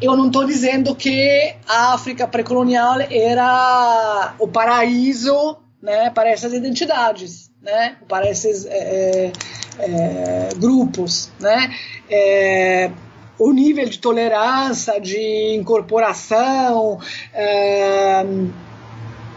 Eu 0.00 0.16
não 0.16 0.28
estou 0.28 0.46
dizendo 0.46 0.94
que 0.94 1.52
a 1.68 1.94
África 1.94 2.28
pré-colonial 2.28 3.00
era 3.10 4.34
o 4.38 4.46
paraíso 4.46 5.56
né, 5.82 6.10
para 6.10 6.30
essas 6.30 6.52
identidades, 6.52 7.50
né, 7.60 7.96
para 8.08 8.30
esses 8.30 8.66
é, 8.66 9.32
é, 9.80 10.48
grupos. 10.58 11.32
Né. 11.40 11.74
É, 12.08 12.92
o 13.36 13.52
nível 13.52 13.88
de 13.88 13.98
tolerância, 13.98 15.00
de 15.00 15.56
incorporação 15.58 17.00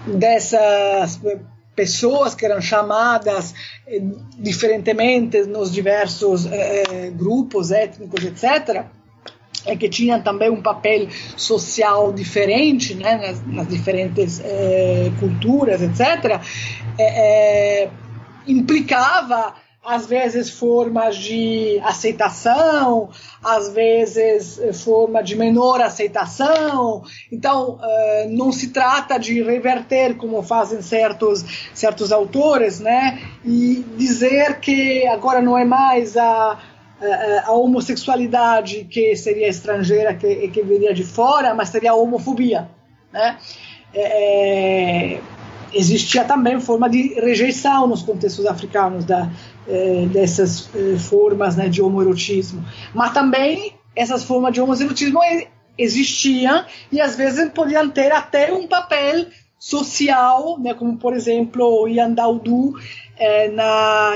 dessas 0.06 1.20
pessoas 1.76 2.36
que 2.36 2.46
eram 2.46 2.62
chamadas 2.62 3.54
eh, 3.88 4.02
diferentemente 4.38 5.44
nos 5.44 5.72
diversos 5.72 6.46
eh, 6.46 7.12
grupos 7.16 7.72
étnicos, 7.72 8.24
etc., 8.24 8.86
é 9.66 9.78
que 9.78 9.88
tinham 9.88 10.22
também 10.22 10.50
um 10.50 10.62
papel 10.62 11.08
social 11.38 12.12
diferente 12.12 12.94
né, 12.96 13.16
nas, 13.16 13.48
nas 13.48 13.68
diferentes 13.68 14.42
eh, 14.44 15.10
culturas, 15.20 15.82
etc., 15.82 16.42
é, 16.98 17.84
é, 17.86 17.90
implicava 18.46 19.56
às 19.86 20.06
vezes 20.06 20.50
formas 20.50 21.18
de 21.18 21.80
aceitação, 21.84 23.10
às 23.44 23.70
vezes 23.70 24.58
eh, 24.60 24.72
forma 24.72 25.22
de 25.22 25.36
menor 25.36 25.82
aceitação. 25.82 27.04
Então, 27.30 27.76
uh, 27.76 28.30
não 28.30 28.52
se 28.52 28.70
trata 28.70 29.18
de 29.18 29.44
reverter 29.44 30.16
como 30.16 30.42
fazem 30.42 30.82
certos 30.82 31.44
certos 31.74 32.12
autores, 32.14 32.80
né? 32.80 33.20
E 33.44 33.86
dizer 33.98 34.60
que 34.60 35.06
agora 35.08 35.42
não 35.42 35.58
é 35.58 35.66
mais 35.66 36.16
a 36.16 36.60
a, 37.46 37.52
homossexualidade 37.52 38.86
que 38.86 39.14
seria 39.18 39.50
estrangeira, 39.50 40.14
que, 40.14 40.48
que 40.48 40.62
viria 40.62 40.94
de 40.94 41.04
fora, 41.04 41.54
mas 41.54 41.68
seria 41.68 41.92
a 41.92 41.96
homofobia, 41.96 42.70
né? 43.12 43.38
É 43.94 45.20
existia 45.74 46.24
também 46.24 46.60
forma 46.60 46.90
de 46.90 47.14
rejeição 47.16 47.88
nos 47.88 48.04
contextos 48.04 48.46
africanos 48.46 49.06
da, 49.06 49.30
eh, 49.68 50.08
dessas 50.12 50.70
eh, 50.76 50.98
formas 50.98 51.56
né, 51.56 51.70
de 51.70 51.82
homoerotismo. 51.82 52.64
Mas 52.94 53.14
também 53.14 53.74
essas 53.96 54.24
formas 54.24 54.54
de 54.54 54.62
homoerotismo 54.62 55.20
existiam 55.78 56.66
e 56.92 57.00
às 57.02 57.16
vezes 57.16 57.50
podiam 57.52 57.90
ter 57.90 58.12
até 58.12 58.52
um 58.54 58.68
papel 58.68 59.28
social, 59.58 60.60
né, 60.60 60.74
como 60.74 60.98
por 60.98 61.14
exemplo 61.14 61.84
o 61.84 61.88
Yandaudu 61.88 62.74
eh, 63.18 63.48
na 63.50 64.14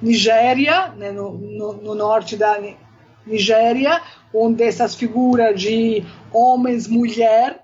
Nigéria, 0.00 0.88
né, 0.96 1.12
no, 1.12 1.38
no, 1.38 1.72
no 1.74 1.94
norte 1.94 2.36
da 2.36 2.58
Nigéria, 3.26 4.00
onde 4.34 4.64
essas 4.64 4.94
figuras 4.94 5.60
de 5.60 6.04
homens, 6.32 6.88
mulher 6.88 7.62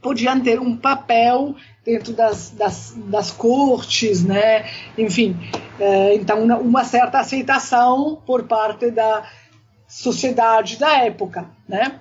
podiam 0.00 0.38
ter 0.40 0.60
um 0.60 0.76
papel 0.76 1.56
dentro 1.84 2.12
das, 2.12 2.50
das, 2.50 2.94
das 2.96 3.30
cortes, 3.30 4.24
né? 4.24 4.64
Enfim, 4.96 5.36
é, 5.78 6.14
então 6.14 6.42
uma, 6.42 6.56
uma, 6.56 6.84
certa 6.84 7.18
aceitação 7.18 8.18
por 8.26 8.44
parte 8.44 8.90
da 8.90 9.24
sociedade 9.86 10.78
da 10.78 11.04
época, 11.04 11.46
né? 11.68 12.00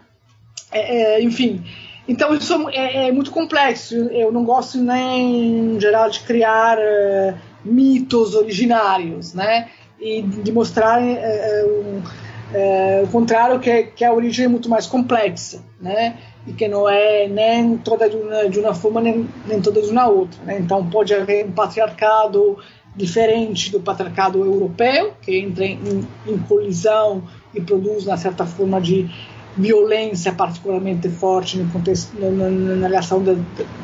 É, 0.71 1.17
é, 1.17 1.21
enfim, 1.21 1.63
então 2.07 2.33
isso 2.33 2.69
é, 2.69 3.07
é, 3.07 3.11
muito 3.11 3.31
complexo. 3.31 3.95
Eu 3.95 4.31
não 4.31 4.45
gosto 4.45 4.77
nem, 4.77 5.75
em 5.75 5.79
geral, 5.79 6.09
de 6.09 6.21
criar 6.21 6.77
é, 6.79 7.35
mitos 7.63 8.35
originários, 8.35 9.33
né? 9.33 9.69
E 9.99 10.21
de 10.21 10.51
mostrar 10.51 11.01
é, 11.01 11.13
é, 11.13 11.65
um, 11.65 13.03
o 13.03 13.07
contrário, 13.07 13.59
que, 13.59 13.83
que 13.83 14.03
a 14.03 14.13
origem 14.13 14.45
é 14.45 14.47
muito 14.47 14.69
mais 14.69 14.85
complexa, 14.85 15.63
né? 15.79 16.17
E 16.45 16.53
que 16.53 16.67
não 16.67 16.87
é 16.87 17.27
nem 17.27 17.77
toda 17.77 18.09
de 18.09 18.15
uma, 18.17 18.49
de 18.49 18.59
uma 18.59 18.73
forma 18.73 19.01
nem, 19.01 19.27
nem 19.47 19.61
toda 19.61 19.81
de 19.81 19.89
uma 19.89 20.07
outra. 20.07 20.43
Né? 20.43 20.59
Então 20.59 20.85
pode 20.89 21.13
haver 21.13 21.45
um 21.45 21.51
patriarcado 21.51 22.57
diferente 22.95 23.71
do 23.71 23.79
patriarcado 23.79 24.43
europeu, 24.43 25.13
que 25.21 25.37
entra 25.37 25.65
em, 25.65 26.07
em 26.27 26.37
colisão 26.39 27.23
e 27.53 27.61
produz 27.61 28.05
uma 28.05 28.17
certa 28.17 28.45
forma 28.45 28.79
de 28.79 29.09
violência 29.55 30.33
particularmente 30.33 31.09
forte 31.09 31.57
no 31.57 31.71
contexto, 31.71 32.13
na, 32.19 32.49
na 32.49 32.87
relação 32.87 33.23
da, 33.23 33.35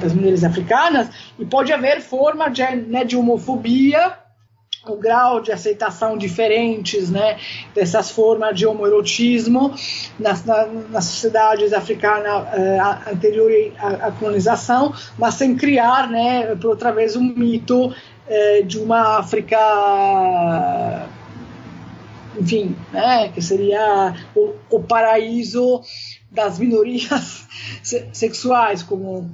das 0.02 0.14
mulheres 0.14 0.44
africanas, 0.44 1.10
e 1.38 1.46
pode 1.46 1.72
haver 1.72 2.02
forma 2.02 2.50
de, 2.50 2.64
né, 2.64 3.04
de 3.04 3.16
homofobia 3.16 4.18
o 4.88 4.96
grau 4.96 5.42
de 5.42 5.52
aceitação 5.52 6.18
diferentes 6.18 7.10
né, 7.10 7.38
dessas 7.76 8.10
formas 8.10 8.58
de 8.58 8.66
homoerotismo 8.66 9.74
nas, 10.18 10.46
na, 10.46 10.66
nas 10.66 11.06
sociedades 11.06 11.74
africanas 11.74 12.48
eh, 12.54 12.80
anteriores 13.12 13.74
à, 13.78 14.08
à, 14.08 14.12
colonização, 14.12 14.94
mas 15.18 15.36
sem 15.36 15.56
criar, 15.56 16.10
né, 16.10 16.56
por 16.56 16.70
outra 16.70 16.92
vez, 16.92 17.16
um 17.16 17.24
mito 17.24 17.94
eh, 18.28 18.62
de 18.62 18.80
uma 18.80 19.20
África, 19.20 19.58
enfim, 22.40 22.76
né, 22.94 23.30
que 23.34 23.42
seria 23.42 24.16
o, 24.34 24.54
o 24.70 24.82
paraíso 24.82 25.82
das 26.32 26.58
minorias 26.58 27.46
sexuais, 28.14 28.82
como, 28.82 29.30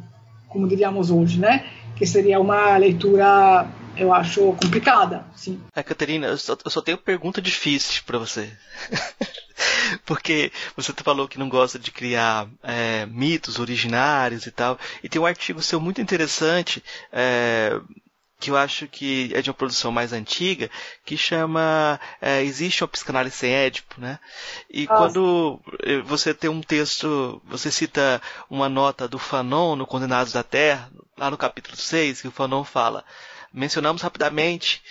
como 0.50 0.68
diríamos 0.68 1.12
hoje, 1.12 1.40
né, 1.40 1.66
que 1.96 2.08
seria 2.08 2.40
uma 2.40 2.76
leitura 2.78 3.68
eu 3.98 4.14
acho 4.14 4.54
complicada, 4.54 5.26
sim. 5.36 5.62
É, 5.76 5.84
Caterina, 5.84 6.28
eu 6.28 6.38
só, 6.38 6.58
eu 6.64 6.72
só 6.72 6.82
tenho 6.82 6.98
pergunta 6.98 7.42
difícil 7.42 8.04
para 8.06 8.18
você. 8.18 8.52
Porque 10.06 10.52
você 10.76 10.94
falou 10.94 11.28
que 11.28 11.40
não 11.40 11.50
gosta 11.50 11.80
de 11.80 11.92
criar 11.92 12.48
é, 12.64 13.06
mitos 13.06 13.60
originários 13.60 14.46
e 14.46 14.52
tal. 14.52 14.78
E 15.04 15.10
tem 15.10 15.22
um 15.22 15.26
artigo 15.26 15.62
seu 15.62 15.80
muito 15.80 16.02
interessante, 16.02 16.84
é, 17.12 17.80
que 18.40 18.52
eu 18.52 18.58
acho 18.58 18.88
que 18.88 19.32
é 19.34 19.42
de 19.42 19.50
uma 19.50 19.54
produção 19.56 19.92
mais 19.92 20.12
antiga, 20.12 20.70
que 21.06 21.18
chama 21.18 22.00
é, 22.22 22.44
Existe 22.44 22.84
uma 22.84 22.90
psicanálise 22.90 23.36
sem 23.36 23.54
Édipo, 23.54 24.00
né? 24.00 24.20
E 24.70 24.86
Nossa. 24.86 24.98
quando 24.98 25.60
você 26.06 26.34
tem 26.34 26.50
um 26.50 26.62
texto, 26.62 27.42
você 27.46 27.72
cita 27.72 28.22
uma 28.50 28.68
nota 28.68 29.08
do 29.08 29.18
Fanon 29.18 29.76
no 29.76 29.88
Condenados 29.88 30.34
da 30.34 30.44
Terra, 30.44 30.92
lá 31.18 31.32
no 31.32 31.38
capítulo 31.38 31.78
6, 31.78 32.22
que 32.22 32.28
o 32.28 32.32
Fanon 32.32 32.64
fala 32.64 33.06
mencionamos 33.56 34.02
rapidamente 34.02 34.84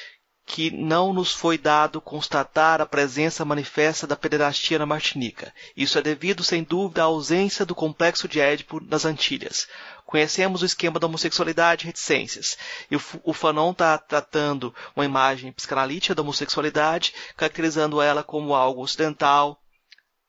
que 0.47 0.71
não 0.71 1.13
nos 1.13 1.33
foi 1.33 1.57
dado 1.57 2.01
constatar 2.01 2.81
a 2.81 2.87
presença 2.87 3.45
manifesta 3.45 4.07
da 4.07 4.15
pederastia 4.15 4.79
na 4.79 4.85
Martinica. 4.85 5.53
Isso 5.75 5.99
é 5.99 6.03
devido, 6.03 6.45
sem 6.45 6.63
dúvida, 6.63 7.03
à 7.03 7.05
ausência 7.05 7.65
do 7.65 7.75
complexo 7.75 8.29
de 8.29 8.41
Édipo 8.41 8.79
nas 8.85 9.07
Antilhas. 9.07 9.67
Conhecemos 10.05 10.61
o 10.61 10.67
esquema 10.67 11.01
da 11.01 11.07
homossexualidade 11.07 11.85
e 11.85 11.87
reticências. 11.87 12.59
E 12.91 12.97
o 12.97 13.33
Fanon 13.33 13.71
está 13.71 13.97
tratando 13.97 14.75
uma 14.95 15.05
imagem 15.05 15.51
psicanalítica 15.51 16.15
da 16.15 16.23
homossexualidade, 16.23 17.15
caracterizando 17.37 18.03
ela 18.03 18.23
como 18.23 18.55
algo 18.55 18.83
ocidental 18.83 19.59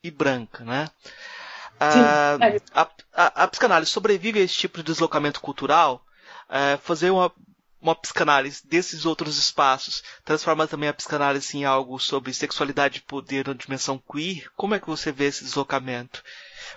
e 0.01 0.09
branca, 0.09 0.63
né? 0.63 0.89
Ah, 1.77 2.37
a, 2.73 2.87
a, 3.13 3.43
a, 3.43 3.47
psicanálise 3.49 3.91
sobrevive 3.91 4.39
a 4.39 4.43
esse 4.43 4.55
tipo 4.55 4.77
de 4.77 4.85
deslocamento 4.85 5.41
cultural? 5.41 6.01
É, 6.49 6.77
fazer 6.77 7.09
uma 7.09 7.29
uma 7.85 7.95
psicanálise 7.95 8.67
desses 8.67 9.05
outros 9.05 9.37
espaços 9.37 10.03
transforma 10.23 10.67
também 10.67 10.89
a 10.89 10.93
psicanálise 10.93 11.57
em 11.57 11.65
algo 11.65 11.99
sobre 11.99 12.33
sexualidade 12.33 12.99
e 12.99 13.01
poder 13.01 13.47
na 13.47 13.53
dimensão 13.53 14.01
queer? 14.11 14.49
Como 14.55 14.73
é 14.73 14.79
que 14.79 14.87
você 14.87 15.11
vê 15.11 15.25
esse 15.25 15.43
deslocamento? 15.43 16.23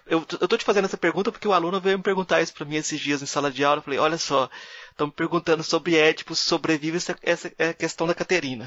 Eu, 0.06 0.20
tô 0.24 0.56
te 0.56 0.64
fazendo 0.64 0.84
essa 0.84 0.96
pergunta 0.96 1.32
porque 1.32 1.48
o 1.48 1.52
aluno 1.52 1.80
veio 1.80 1.98
me 1.98 2.04
perguntar 2.04 2.42
isso 2.42 2.54
para 2.54 2.66
mim 2.66 2.76
esses 2.76 3.00
dias 3.00 3.22
em 3.22 3.26
sala 3.26 3.50
de 3.50 3.64
aula. 3.64 3.78
Eu 3.78 3.82
falei, 3.82 3.98
olha 3.98 4.18
só, 4.18 4.50
estão 4.90 5.06
me 5.06 5.12
perguntando 5.12 5.62
sobre 5.62 5.96
Édipo, 5.96 6.34
sobrevive 6.34 6.98
essa, 6.98 7.16
essa 7.22 7.52
é 7.58 7.72
questão 7.72 8.06
da 8.06 8.14
Caterina. 8.14 8.66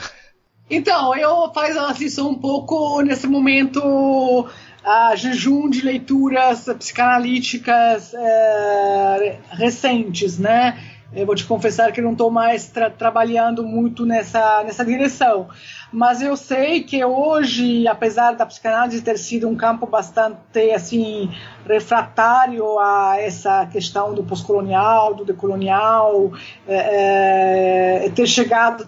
Então, 0.70 1.16
eu 1.16 1.52
faço 1.54 1.80
assim, 1.80 2.10
sou 2.10 2.30
um 2.30 2.40
pouco, 2.40 3.02
nesse 3.02 3.28
momento, 3.28 4.48
a 4.84 5.16
jejum 5.16 5.70
de 5.70 5.82
leituras 5.82 6.64
psicanalíticas 6.80 8.14
é, 8.14 9.40
recentes, 9.52 10.40
né? 10.40 10.91
Eu 11.14 11.26
vou 11.26 11.36
te 11.36 11.44
confessar 11.44 11.92
que 11.92 12.02
não 12.02 12.14
estou 12.14 12.32
mais 12.32 12.68
tra 12.68 12.90
trabalhando 12.90 13.64
muito 13.64 14.06
nessa, 14.06 14.64
nessa 14.64 14.86
direção. 14.86 15.50
Mas 15.92 16.22
eu 16.22 16.38
sei 16.38 16.84
que 16.84 17.04
hoje, 17.04 17.86
apesar 17.86 18.32
da 18.34 18.46
psicanálise 18.46 19.02
ter 19.02 19.18
sido 19.18 19.50
um 19.50 19.56
campo 19.56 19.86
bastante 19.86 20.72
assim 20.74 21.30
refratário 21.68 22.80
a 22.80 23.18
essa 23.20 23.66
questão 23.66 24.14
do 24.14 24.24
pós-colonial, 24.24 25.14
do 25.14 25.26
decolonial, 25.26 26.32
é, 26.66 28.06
é, 28.06 28.10
ter 28.10 28.28
chegado, 28.28 28.88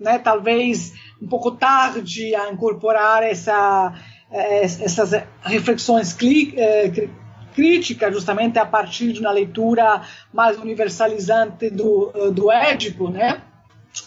né, 0.00 0.18
talvez 0.18 0.94
um 1.20 1.28
pouco 1.28 1.50
tarde 1.50 2.34
a 2.34 2.50
incorporar 2.50 3.22
essa, 3.22 3.92
é, 4.30 4.62
essas 4.62 5.10
reflexões 5.42 6.14
clínicas 6.14 7.10
crítica 7.58 8.12
justamente 8.12 8.56
a 8.56 8.64
partir 8.64 9.12
de 9.12 9.18
uma 9.18 9.32
leitura 9.32 10.00
mais 10.32 10.56
universalizante 10.56 11.68
do, 11.68 12.12
eh, 12.14 12.30
do 12.30 12.52
Édipo, 12.52 13.10
né? 13.10 13.42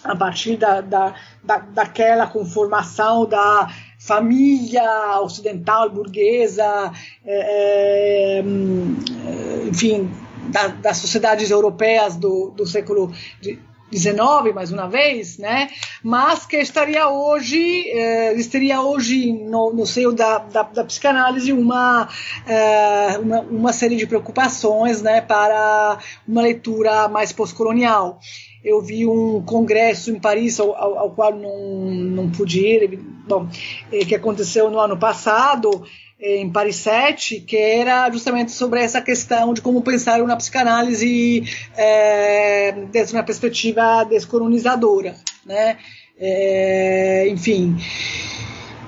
a 0.06 0.16
partir 0.16 0.56
da, 0.56 0.80
da, 0.80 1.14
da, 1.44 1.58
daquela 1.58 2.28
conformação 2.28 3.26
da 3.26 3.68
família 4.00 5.20
ocidental 5.20 5.90
burguesa, 5.90 6.94
é, 7.26 8.40
é, 8.40 8.44
enfim, 9.68 10.10
da, 10.48 10.68
das 10.68 10.96
sociedades 10.96 11.52
europeias 11.52 12.16
do, 12.16 12.52
do 12.52 12.66
século 12.66 13.12
XIX, 13.94 14.54
mais 14.54 14.72
uma 14.72 14.88
vez, 14.88 15.38
né? 15.38 15.70
mas 16.04 16.46
que 16.46 16.58
estaria 16.58 17.08
hoje, 17.08 17.90
eh, 17.90 18.34
estaria 18.34 18.82
hoje 18.82 19.32
no, 19.32 19.74
no 19.74 19.86
seio 19.86 20.12
da, 20.12 20.40
da, 20.40 20.64
da 20.64 20.84
psicanálise 20.84 21.52
uma, 21.52 22.08
eh, 22.48 23.20
uma, 23.22 23.42
uma, 23.42 23.74
série 23.74 23.96
de 23.96 24.08
preocupações 24.08 25.02
né, 25.02 25.22
para 25.22 26.00
uma 26.28 26.42
leitura 26.42 27.08
mais 27.08 27.32
pós-colonial. 27.32 28.20
Eu 28.64 28.82
vi 28.82 29.08
um 29.08 29.42
congresso 29.42 30.12
em 30.12 30.20
Paris 30.20 30.60
ao, 30.60 30.76
ao 30.76 31.12
qual 31.12 31.34
não, 31.36 31.86
não 31.92 32.30
pude 32.30 32.60
ir, 32.60 33.00
bom, 33.28 33.48
eh, 33.92 34.06
que 34.06 34.16
aconteceu 34.16 34.70
no 34.72 34.80
ano 34.80 34.98
passado, 34.98 35.84
em 36.22 36.50
Paris 36.52 36.76
7, 36.78 37.42
que 37.42 37.58
era 37.58 38.10
justamente 38.12 38.52
sobre 38.52 38.80
essa 38.80 39.02
questão 39.02 39.54
de 39.54 39.62
como 39.62 39.82
pensar 39.82 40.22
uma 40.22 40.38
psicanálise 40.38 41.44
é, 41.76 42.74
desde 42.92 43.16
uma 43.16 43.24
perspectiva 43.24 44.04
descolonizadora, 44.04 45.16
né? 45.46 45.78
É, 46.20 47.28
enfim. 47.30 47.76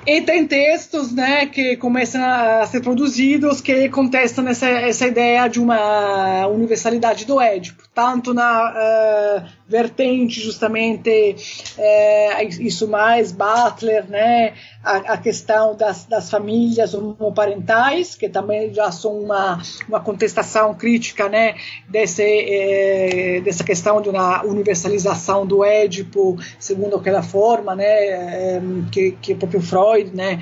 E 0.05 0.21
tem 0.21 0.45
textos 0.45 1.13
né, 1.13 1.45
que 1.45 1.77
começam 1.77 2.21
a 2.21 2.65
ser 2.67 2.81
produzidos 2.81 3.61
que 3.61 3.87
contestam 3.87 4.45
essa, 4.49 4.67
essa 4.67 5.07
ideia 5.07 5.47
de 5.47 5.61
uma 5.61 6.45
universalidade 6.47 7.25
do 7.25 7.39
Édipo, 7.39 7.83
tanto 7.95 8.33
na 8.33 8.69
uh, 8.69 9.49
vertente 9.67 10.41
justamente 10.41 11.35
uh, 11.77 12.61
isso 12.61 12.87
mais 12.87 13.31
Butler, 13.31 14.09
né, 14.09 14.53
a, 14.83 15.13
a, 15.13 15.17
questão 15.17 15.75
das, 15.75 16.05
das 16.05 16.29
famílias 16.29 16.93
homoparentais, 16.93 18.15
que 18.15 18.27
também 18.27 18.73
já 18.73 18.91
são 18.91 19.19
uma, 19.19 19.61
uma 19.87 19.99
contestação 19.99 20.73
crítica 20.75 21.29
né, 21.29 21.55
desse, 21.87 22.23
eh, 22.23 23.41
dessa 23.43 23.63
questão 23.63 24.01
de 24.01 24.09
uma 24.09 24.43
universalização 24.43 25.45
do 25.45 25.63
Édipo, 25.63 26.37
segundo 26.59 26.97
aquela 26.97 27.23
forma 27.23 27.75
né, 27.75 28.61
que, 28.91 29.11
que 29.21 29.33
o 29.33 29.37
próprio 29.37 29.61
Freud 29.61 30.13
né, 30.13 30.39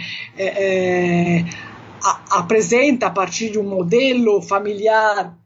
a, 2.04 2.40
apresenta 2.40 3.08
a 3.08 3.12
partir 3.12 3.52
de 3.52 3.60
um 3.60 3.64
modelo 3.64 4.42
familiar 4.42 5.38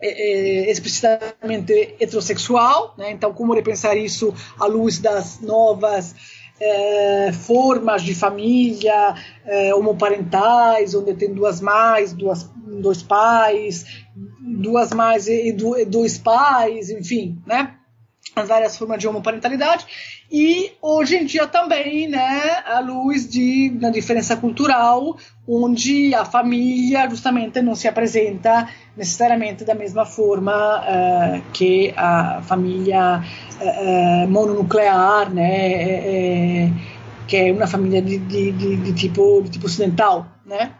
é, 0.00 0.08
é, 0.08 0.70
explicitamente 0.70 1.96
heterossexual, 2.00 2.94
né? 2.98 3.10
então 3.12 3.32
como 3.32 3.54
repensar 3.54 3.96
isso 3.96 4.34
à 4.58 4.66
luz 4.66 4.98
das 4.98 5.40
novas 5.40 6.14
é, 6.60 7.32
formas 7.32 8.02
de 8.02 8.14
família 8.14 9.14
é, 9.44 9.74
homoparentais, 9.74 10.94
onde 10.94 11.14
tem 11.14 11.32
duas 11.32 11.60
mais, 11.60 12.12
duas, 12.12 12.50
dois 12.80 13.02
pais, 13.02 13.84
duas 14.40 14.90
mais 14.92 15.26
e, 15.28 15.48
e 15.48 15.84
dois 15.84 16.18
pais, 16.18 16.90
enfim, 16.90 17.40
né? 17.46 17.76
as 18.34 18.48
várias 18.48 18.76
formas 18.76 18.98
de 18.98 19.08
homoparentalidade 19.08 19.86
e 20.32 20.72
hoje 20.80 21.16
em 21.16 21.26
dia 21.26 21.46
também, 21.46 22.08
né, 22.08 22.62
à 22.64 22.80
luz 22.80 23.28
de 23.28 23.70
uma 23.78 23.90
diferença 23.90 24.34
cultural, 24.34 25.14
onde 25.46 26.14
a 26.14 26.24
família 26.24 27.06
justamente 27.10 27.60
não 27.60 27.74
se 27.74 27.86
apresenta 27.86 28.66
necessariamente 28.96 29.62
da 29.62 29.74
mesma 29.74 30.06
forma 30.06 30.52
uh, 30.80 31.42
que 31.52 31.92
a 31.98 32.40
família 32.40 33.22
uh, 33.60 34.28
mononuclear, 34.30 35.30
né, 35.30 36.72
que 37.28 37.36
é 37.36 37.52
uma 37.52 37.66
família 37.66 38.00
de, 38.00 38.16
de, 38.16 38.52
de, 38.52 38.76
de, 38.76 38.92
tipo 38.94 39.42
de 39.42 39.50
tipo 39.50 39.66
ocidental, 39.66 40.26
né? 40.46 40.72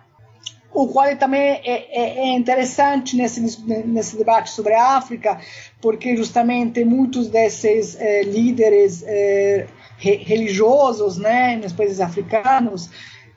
O 0.74 0.89
qual 0.89 1.15
também 1.16 1.40
é, 1.40 1.61
é, 1.65 2.19
é, 2.19 2.32
interessante 2.35 3.16
nesse, 3.16 3.40
nesse 3.66 4.16
debate 4.16 4.51
sobre 4.51 4.73
a 4.74 4.97
África, 4.97 5.39
porque 5.81 6.16
justamente 6.16 6.82
muitos 6.85 7.28
desses 7.28 7.97
eh, 8.01 8.23
líderes 8.23 9.03
eh, 9.07 9.66
religiosos 9.99 11.19
né, 11.19 11.57
nos 11.57 11.73
países 11.73 12.01
africanos 12.01 12.89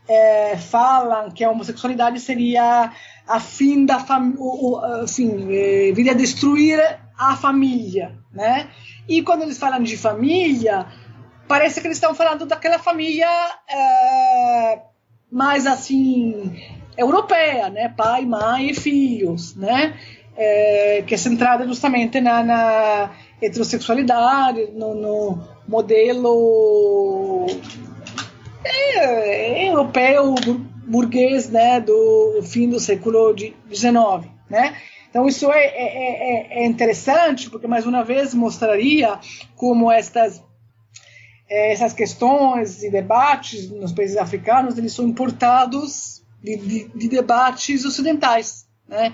eh, 0.08 0.56
falam 0.56 1.30
que 1.30 1.44
a 1.44 1.52
homossexualidade 1.52 2.20
seria 2.20 2.92
a 3.28 3.40
fim 3.40 3.86
da 3.86 4.00
família, 4.00 4.40
assim, 5.04 5.48
viria 5.94 6.16
destruir 6.16 6.80
a 7.18 7.36
família, 7.36 8.16
né? 8.32 8.70
E 9.08 9.24
quando 9.24 9.42
eles 9.42 9.58
falam 9.58 9.82
de 9.82 9.98
família, 9.98 10.86
parece 11.48 11.82
que 11.82 11.88
eles 11.88 11.98
estão 11.98 12.14
falando 12.14 12.46
daquela 12.46 12.78
família 12.78 13.28
mais 15.32 15.66
assim 15.66 16.56
europeia, 16.98 17.70
né? 17.70 17.90
Pai, 17.90 18.26
mãe 18.26 18.70
e 18.70 18.74
filhos, 18.74 19.56
né? 19.56 19.98
É, 20.38 21.04
que 21.08 21.14
é 21.14 21.18
centrada 21.18 21.66
justamente 21.66 22.20
na, 22.20 22.44
na 22.44 23.12
heterossexualidade, 23.42 24.72
no, 24.74 24.94
no 24.94 25.48
modelo 25.68 27.46
é, 28.66 29.70
europeu 29.70 30.36
burguês, 30.86 31.50
né? 31.50 31.80
Do 31.80 32.42
fim 32.44 32.70
do 32.70 32.80
século 32.80 33.36
XIX, 33.38 34.30
né? 34.50 34.76
Então 35.10 35.28
isso 35.28 35.50
é, 35.50 35.64
é, 35.64 36.58
é, 36.58 36.64
é 36.64 36.66
interessante 36.66 37.50
porque 37.50 37.68
mais 37.68 37.86
uma 37.86 38.04
vez 38.04 38.34
mostraria 38.34 39.18
como 39.56 39.90
estas 39.90 40.44
é, 41.50 41.72
essas 41.72 41.94
questões 41.94 42.84
e 42.84 42.90
debates 42.90 43.70
nos 43.70 43.94
países 43.94 44.18
africanos 44.18 44.78
eles 44.78 44.92
são 44.92 45.08
importados 45.08 46.15
de, 46.46 46.58
de, 46.58 46.88
de 46.96 47.10
debates 47.10 47.84
ocidentais, 47.84 48.66
né? 48.88 49.14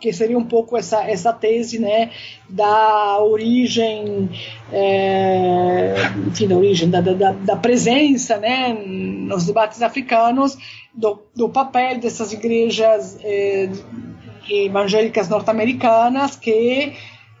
que 0.00 0.12
seria 0.12 0.36
um 0.36 0.44
pouco 0.44 0.76
essa, 0.76 1.04
essa 1.04 1.32
tese 1.32 1.78
né, 1.78 2.10
da 2.48 3.22
origem, 3.22 4.28
é, 4.72 5.94
enfim, 6.26 6.48
da 6.48 6.56
origem, 6.56 6.90
da, 6.90 7.00
da, 7.00 7.30
da, 7.30 7.56
presença 7.56 8.36
né, 8.36 8.74
nos 8.74 9.46
debates 9.46 9.80
africanos, 9.80 10.58
do, 10.92 11.22
do 11.36 11.48
papel 11.48 12.00
dessas 12.00 12.32
igrejas 12.32 13.16
é, 13.22 13.70
evangélicas 14.50 15.28
norte-americanas 15.28 16.34
que 16.34 16.94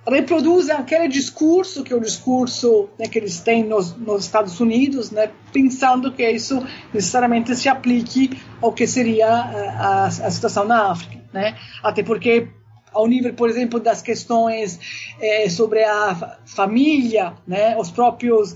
reproduzem 0.06 0.74
aquele 0.74 1.06
discurso 1.06 1.84
que 1.84 1.92
é 1.92 1.96
o 1.96 2.00
discurso 2.00 2.88
né, 2.98 3.06
que 3.06 3.18
eles 3.18 3.40
têm 3.40 3.64
nos, 3.64 3.96
nos, 3.96 4.24
Estados 4.24 4.58
Unidos, 4.58 5.10
né, 5.10 5.30
pensando 5.52 6.12
que 6.12 6.28
isso 6.28 6.64
necessariamente 6.92 7.54
se 7.54 7.68
aplique 7.68 8.38
ao 8.60 8.72
que 8.72 8.86
seria 8.86 9.28
a, 9.28 10.04
a, 10.04 10.06
a 10.06 10.30
situação 10.30 10.64
na 10.64 10.90
África, 10.90 11.22
né? 11.32 11.56
Até 11.82 12.02
porque 12.02 12.48
ao 12.92 13.06
nível, 13.06 13.32
por 13.34 13.48
exemplo, 13.48 13.80
das 13.80 14.02
questões 14.02 14.78
eh, 15.20 15.48
sobre 15.48 15.82
a 15.82 16.38
família, 16.44 17.32
né, 17.46 17.76
os 17.78 17.90
próprios 17.90 18.54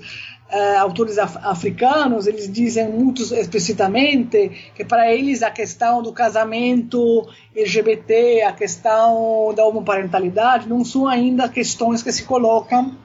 uh, 0.52 0.78
autores 0.78 1.18
af 1.18 1.36
africanos, 1.42 2.26
eles 2.26 2.50
dizem 2.50 2.88
muito 2.88 3.22
explicitamente 3.22 4.70
que 4.74 4.84
para 4.84 5.12
eles 5.12 5.42
a 5.42 5.50
questão 5.50 6.02
do 6.02 6.12
casamento 6.12 7.26
LGBT, 7.54 8.42
a 8.42 8.52
questão 8.52 9.52
da 9.54 9.64
homoparentalidade, 9.64 10.68
não 10.68 10.84
são 10.84 11.06
ainda 11.06 11.48
questões 11.48 12.02
que 12.02 12.12
se 12.12 12.24
colocam 12.24 12.96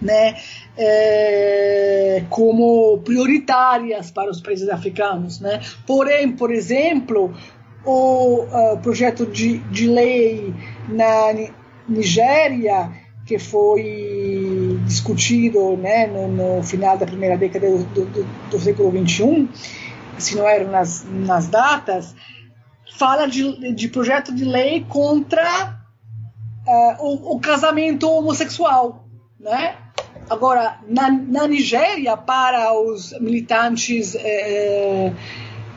né, 0.00 0.36
é, 0.76 2.24
como 2.30 2.98
prioritárias 2.98 4.10
para 4.10 4.30
os 4.30 4.40
países 4.40 4.68
africanos. 4.68 5.40
Né? 5.40 5.60
Porém, 5.86 6.30
por 6.32 6.52
exemplo, 6.52 7.34
o 7.84 8.42
uh, 8.42 8.78
projeto 8.82 9.26
de, 9.26 9.58
de 9.58 9.88
lei 9.88 10.54
na 10.88 11.34
Nigéria, 11.88 12.90
que 13.26 13.38
foi 13.38 14.47
discutido 14.88 15.76
né, 15.76 16.06
no, 16.06 16.28
no, 16.28 16.62
final 16.62 16.96
da 16.96 17.06
primeira 17.06 17.36
década 17.36 17.70
do, 17.70 17.84
do, 17.84 18.26
do, 18.50 18.58
século 18.58 18.90
XXI, 18.90 19.48
se 20.18 20.34
não 20.34 20.48
eram 20.48 20.70
nas, 20.70 21.04
nas 21.08 21.46
datas, 21.46 22.16
fala 22.96 23.26
de, 23.26 23.74
de 23.74 23.88
projeto 23.88 24.34
de 24.34 24.44
lei 24.44 24.84
contra 24.88 25.78
uh, 26.66 27.04
o, 27.04 27.36
o, 27.36 27.40
casamento 27.40 28.10
homossexual. 28.10 29.06
Né? 29.38 29.76
Agora, 30.28 30.80
na, 30.88 31.10
na 31.10 31.46
Nigéria, 31.46 32.16
para 32.16 32.72
os 32.72 33.12
militantes 33.20 34.14
eh, 34.14 35.12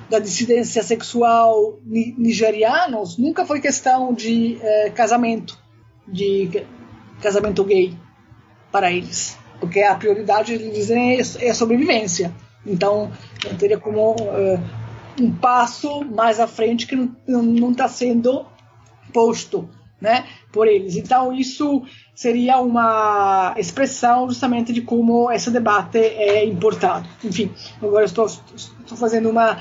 da 0.10 0.20
dissidência 0.20 0.84
sexual 0.84 1.80
nigerianos, 1.86 3.18
nunca 3.18 3.46
foi 3.46 3.62
questão 3.62 4.14
de 4.14 4.58
eh, 4.62 4.90
casamento, 4.90 5.58
de 6.06 6.66
casamento 7.22 7.64
gay 7.64 7.98
para 8.72 8.92
eles, 8.92 9.38
porque 9.60 9.82
a 9.82 9.96
prioridade 9.96 10.54
eles 10.54 10.74
dizem 10.74 11.20
é, 11.20 11.46
é 11.46 11.50
a 11.50 11.56
sobrevivência. 11.56 12.34
Então, 12.66 13.12
não 13.44 13.58
teria 13.58 13.78
como 13.78 14.14
uh, 14.14 14.60
um 15.20 15.32
passo 15.32 16.04
mais 16.06 16.40
à 16.40 16.48
frente 16.48 16.86
que 16.86 16.96
não 17.28 17.72
está 17.72 17.88
sendo 17.88 18.46
posto 19.12 19.68
né, 20.02 20.26
por 20.52 20.68
eles. 20.68 20.96
Então, 20.96 21.32
isso 21.32 21.84
seria 22.16 22.60
uma 22.60 23.54
expressão 23.56 24.28
justamente 24.28 24.74
de 24.74 24.82
como 24.82 25.32
esse 25.32 25.52
debate 25.52 26.00
é 26.00 26.44
importado. 26.44 27.08
Enfim, 27.24 27.52
agora 27.82 28.06
estou, 28.06 28.26
estou 28.26 28.98
fazendo 28.98 29.30
uma 29.30 29.60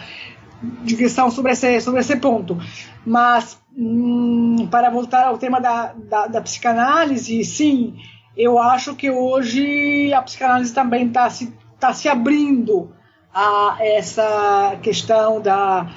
digressão 0.82 1.30
sobre 1.30 1.52
esse, 1.52 1.80
sobre 1.82 2.00
esse 2.00 2.16
ponto. 2.16 2.58
Mas, 3.04 3.58
hum, 3.76 4.66
para 4.70 4.88
voltar 4.88 5.26
ao 5.26 5.38
tema 5.38 5.60
da, 5.60 5.92
da, 5.92 6.26
da 6.26 6.40
psicanálise, 6.40 7.44
sim, 7.44 7.96
eu 8.36 8.58
acho 8.58 8.94
que 8.94 9.10
hoje 9.10 10.12
a 10.12 10.22
psicanálise 10.22 10.72
também 10.72 11.06
está 11.08 11.28
se, 11.30 11.52
tá 11.78 11.92
se 11.92 12.08
abrindo 12.08 12.92
a 13.32 13.76
essa 13.80 14.76
questão 14.82 15.40
da 15.40 15.88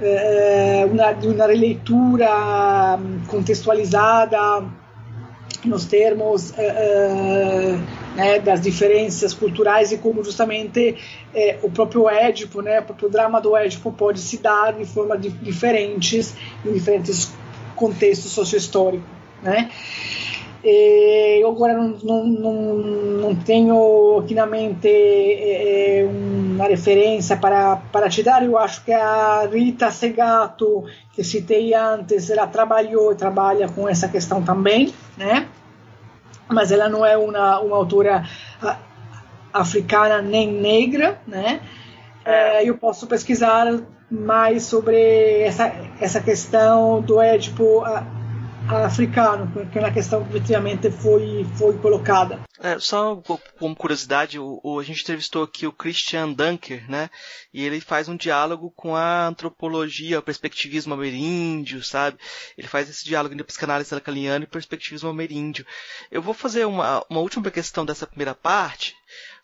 eh, 0.00 0.86
uma, 0.90 1.12
de 1.12 1.28
uma 1.28 1.46
releitura 1.46 2.98
contextualizada 3.28 4.38
nos 5.64 5.84
termos 5.84 6.50
uh, 6.50 8.14
né, 8.16 8.38
das 8.38 8.60
diferenças 8.60 9.34
culturais 9.34 9.92
e 9.92 9.98
como 9.98 10.24
justamente 10.24 10.96
uh, 11.34 11.66
o 11.66 11.70
próprio 11.70 12.08
Édipo, 12.08 12.62
né, 12.62 12.80
o 12.80 12.84
próprio 12.84 13.10
drama 13.10 13.40
do 13.40 13.56
Édipo 13.56 13.92
pode 13.92 14.20
se 14.20 14.38
dar 14.38 14.72
de 14.72 14.84
formas 14.86 15.20
diferentes 15.20 16.34
em 16.64 16.72
diferentes 16.72 17.32
contextos 17.76 18.32
socio-históricos, 18.32 19.06
né? 19.42 19.70
Eu 20.62 21.48
agora 21.48 21.72
não, 21.72 21.88
não, 22.02 22.26
não, 22.26 22.74
não, 22.74 23.36
tenho 23.36 24.18
aqui 24.18 24.34
na 24.34 24.44
mente 24.44 24.88
é, 24.88 26.06
uma 26.06 26.66
referência 26.66 27.34
para, 27.34 27.76
para 27.90 28.10
te 28.10 28.22
dar. 28.22 28.44
Eu 28.44 28.58
acho 28.58 28.84
que 28.84 28.92
a 28.92 29.48
Rita 29.50 29.90
Segato, 29.90 30.84
que 31.14 31.24
citei 31.24 31.72
antes, 31.72 32.28
ela 32.28 32.46
trabalhou 32.46 33.10
e 33.10 33.16
trabalha 33.16 33.68
com 33.70 33.88
essa 33.88 34.06
questão 34.06 34.42
também, 34.42 34.92
né? 35.16 35.48
Mas 36.46 36.70
ela 36.70 36.90
não 36.90 37.06
é 37.06 37.16
uma, 37.16 37.58
uma 37.60 37.76
autora 37.76 38.24
africana 39.52 40.20
nem 40.20 40.52
negra, 40.52 41.22
né? 41.26 41.60
É, 42.22 42.68
eu 42.68 42.76
posso 42.76 43.06
pesquisar 43.06 43.66
mais 44.10 44.64
sobre 44.64 45.40
essa, 45.40 45.72
essa 46.00 46.20
questão 46.20 47.00
do 47.00 47.18
Édipo 47.20 47.82
africano, 48.76 49.50
que 49.70 49.78
uma 49.78 49.90
questão 49.90 50.24
que 50.24 50.36
efetivamente 50.36 50.90
foi, 50.90 51.46
foi 51.56 51.76
colocada. 51.78 52.40
É, 52.62 52.78
só 52.78 53.16
como 53.58 53.74
curiosidade, 53.74 54.38
o, 54.38 54.60
o, 54.62 54.78
a 54.78 54.84
gente 54.84 55.02
entrevistou 55.02 55.42
aqui 55.42 55.66
o 55.66 55.72
Christian 55.72 56.32
Dunker, 56.32 56.90
né? 56.90 57.08
E 57.54 57.64
ele 57.64 57.80
faz 57.80 58.08
um 58.08 58.16
diálogo 58.16 58.70
com 58.76 58.94
a 58.94 59.26
antropologia, 59.26 60.18
o 60.18 60.22
perspectivismo 60.22 60.92
ameríndio, 60.92 61.82
sabe? 61.82 62.18
Ele 62.56 62.68
faz 62.68 62.88
esse 62.88 63.04
diálogo 63.04 63.32
entre 63.34 63.44
psicanálise 63.44 63.94
lacaniana 63.94 64.44
e 64.44 64.48
perspectivismo 64.48 65.08
ameríndio. 65.08 65.64
Eu 66.10 66.20
vou 66.20 66.34
fazer 66.34 66.66
uma, 66.66 67.04
uma 67.08 67.20
última 67.20 67.50
questão 67.50 67.84
dessa 67.84 68.06
primeira 68.06 68.34
parte, 68.34 68.94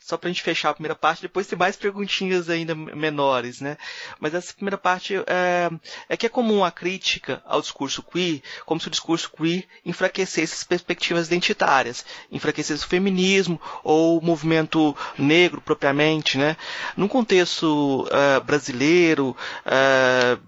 só 0.06 0.16
para 0.16 0.28
a 0.28 0.32
gente 0.32 0.42
fechar 0.42 0.70
a 0.70 0.74
primeira 0.74 0.94
parte, 0.94 1.22
depois 1.22 1.48
tem 1.48 1.58
mais 1.58 1.74
perguntinhas 1.74 2.48
ainda 2.48 2.76
menores, 2.76 3.60
né? 3.60 3.76
Mas 4.20 4.34
essa 4.34 4.54
primeira 4.54 4.78
parte 4.78 5.16
é, 5.16 5.68
é 6.08 6.16
que 6.16 6.24
é 6.24 6.28
comum 6.28 6.64
a 6.64 6.70
crítica 6.70 7.42
ao 7.44 7.60
discurso 7.60 8.04
queer, 8.04 8.40
como 8.64 8.80
se 8.80 8.86
o 8.86 8.90
discurso 8.90 9.28
queer 9.36 9.66
enfraquecesse 9.84 10.54
as 10.54 10.62
perspectivas 10.62 11.26
identitárias, 11.26 12.06
enfraquecesse 12.30 12.84
o 12.84 12.88
feminismo 12.88 13.60
ou 13.82 14.20
o 14.20 14.24
movimento 14.24 14.96
negro 15.18 15.60
propriamente, 15.60 16.38
né? 16.38 16.56
Num 16.96 17.08
contexto 17.08 18.04
uh, 18.04 18.40
brasileiro, 18.44 19.36
uh, 19.66 20.40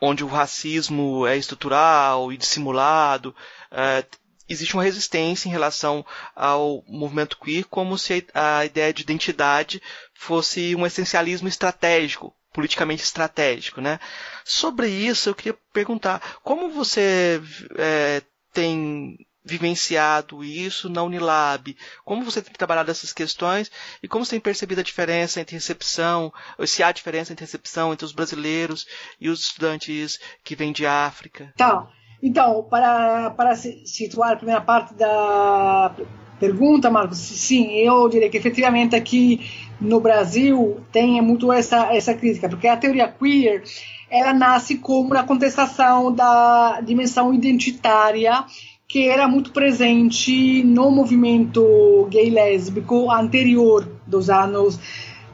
onde 0.00 0.24
o 0.24 0.26
racismo 0.26 1.28
é 1.28 1.36
estrutural 1.36 2.32
e 2.32 2.36
dissimulado, 2.36 3.32
uh, 3.70 4.19
existe 4.50 4.74
uma 4.74 4.82
resistência 4.82 5.48
em 5.48 5.52
relação 5.52 6.04
ao 6.34 6.84
movimento 6.88 7.38
queer, 7.38 7.64
como 7.64 7.96
se 7.96 8.26
a 8.34 8.64
ideia 8.64 8.92
de 8.92 9.02
identidade 9.02 9.80
fosse 10.12 10.74
um 10.74 10.84
essencialismo 10.84 11.48
estratégico, 11.48 12.34
politicamente 12.52 13.02
estratégico, 13.02 13.80
né? 13.80 14.00
Sobre 14.44 14.88
isso, 14.88 15.28
eu 15.28 15.34
queria 15.34 15.56
perguntar, 15.72 16.20
como 16.42 16.68
você 16.68 17.40
é, 17.78 18.22
tem 18.52 19.16
vivenciado 19.42 20.44
isso 20.44 20.90
na 20.90 21.02
Unilab? 21.02 21.76
Como 22.04 22.24
você 22.24 22.42
tem 22.42 22.52
trabalhado 22.52 22.90
essas 22.90 23.12
questões 23.12 23.70
e 24.02 24.08
como 24.08 24.24
você 24.24 24.32
tem 24.32 24.40
percebido 24.40 24.80
a 24.80 24.84
diferença 24.84 25.40
entre 25.40 25.56
recepção, 25.56 26.32
se 26.66 26.82
há 26.82 26.92
diferença 26.92 27.32
entre 27.32 27.44
recepção 27.44 27.92
entre 27.92 28.04
os 28.04 28.12
brasileiros 28.12 28.86
e 29.20 29.28
os 29.28 29.40
estudantes 29.40 30.18
que 30.44 30.54
vêm 30.54 30.72
de 30.72 30.86
África? 30.86 31.52
Tá. 31.56 31.88
Então, 32.22 32.66
para, 32.68 33.30
para 33.30 33.54
situar 33.56 34.32
a 34.32 34.36
primeira 34.36 34.60
parte 34.60 34.94
da 34.94 35.94
pergunta, 36.38 36.90
Marcos, 36.90 37.18
sim, 37.18 37.72
eu 37.76 38.08
diria 38.08 38.28
que 38.28 38.36
efetivamente 38.36 38.94
aqui 38.94 39.40
no 39.80 40.00
Brasil 40.00 40.80
tem 40.92 41.20
muito 41.22 41.52
essa, 41.52 41.94
essa 41.94 42.14
crítica, 42.14 42.48
porque 42.48 42.66
a 42.66 42.76
teoria 42.76 43.08
queer 43.08 43.62
ela 44.10 44.32
nasce 44.32 44.76
como 44.76 45.10
uma 45.10 45.22
contestação 45.22 46.12
da 46.12 46.80
dimensão 46.80 47.32
identitária 47.32 48.44
que 48.88 49.08
era 49.08 49.28
muito 49.28 49.52
presente 49.52 50.64
no 50.64 50.90
movimento 50.90 52.08
gay 52.10 52.28
lésbico 52.28 53.08
anterior 53.08 53.88
dos 54.04 54.28
anos 54.28 54.80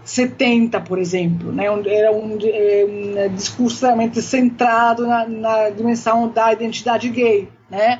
70, 0.06 0.80
por 0.82 1.00
exemplo, 1.00 1.50
né, 1.50 1.64
era 1.64 2.12
um, 2.12 2.38
é, 2.40 2.86
um 3.28 3.34
discurso 3.34 3.84
realmente 3.84 4.22
centrado 4.22 5.04
na, 5.04 5.26
na, 5.26 5.70
dimensão 5.70 6.28
da 6.28 6.52
identidade 6.52 7.08
gay, 7.08 7.48
né, 7.68 7.98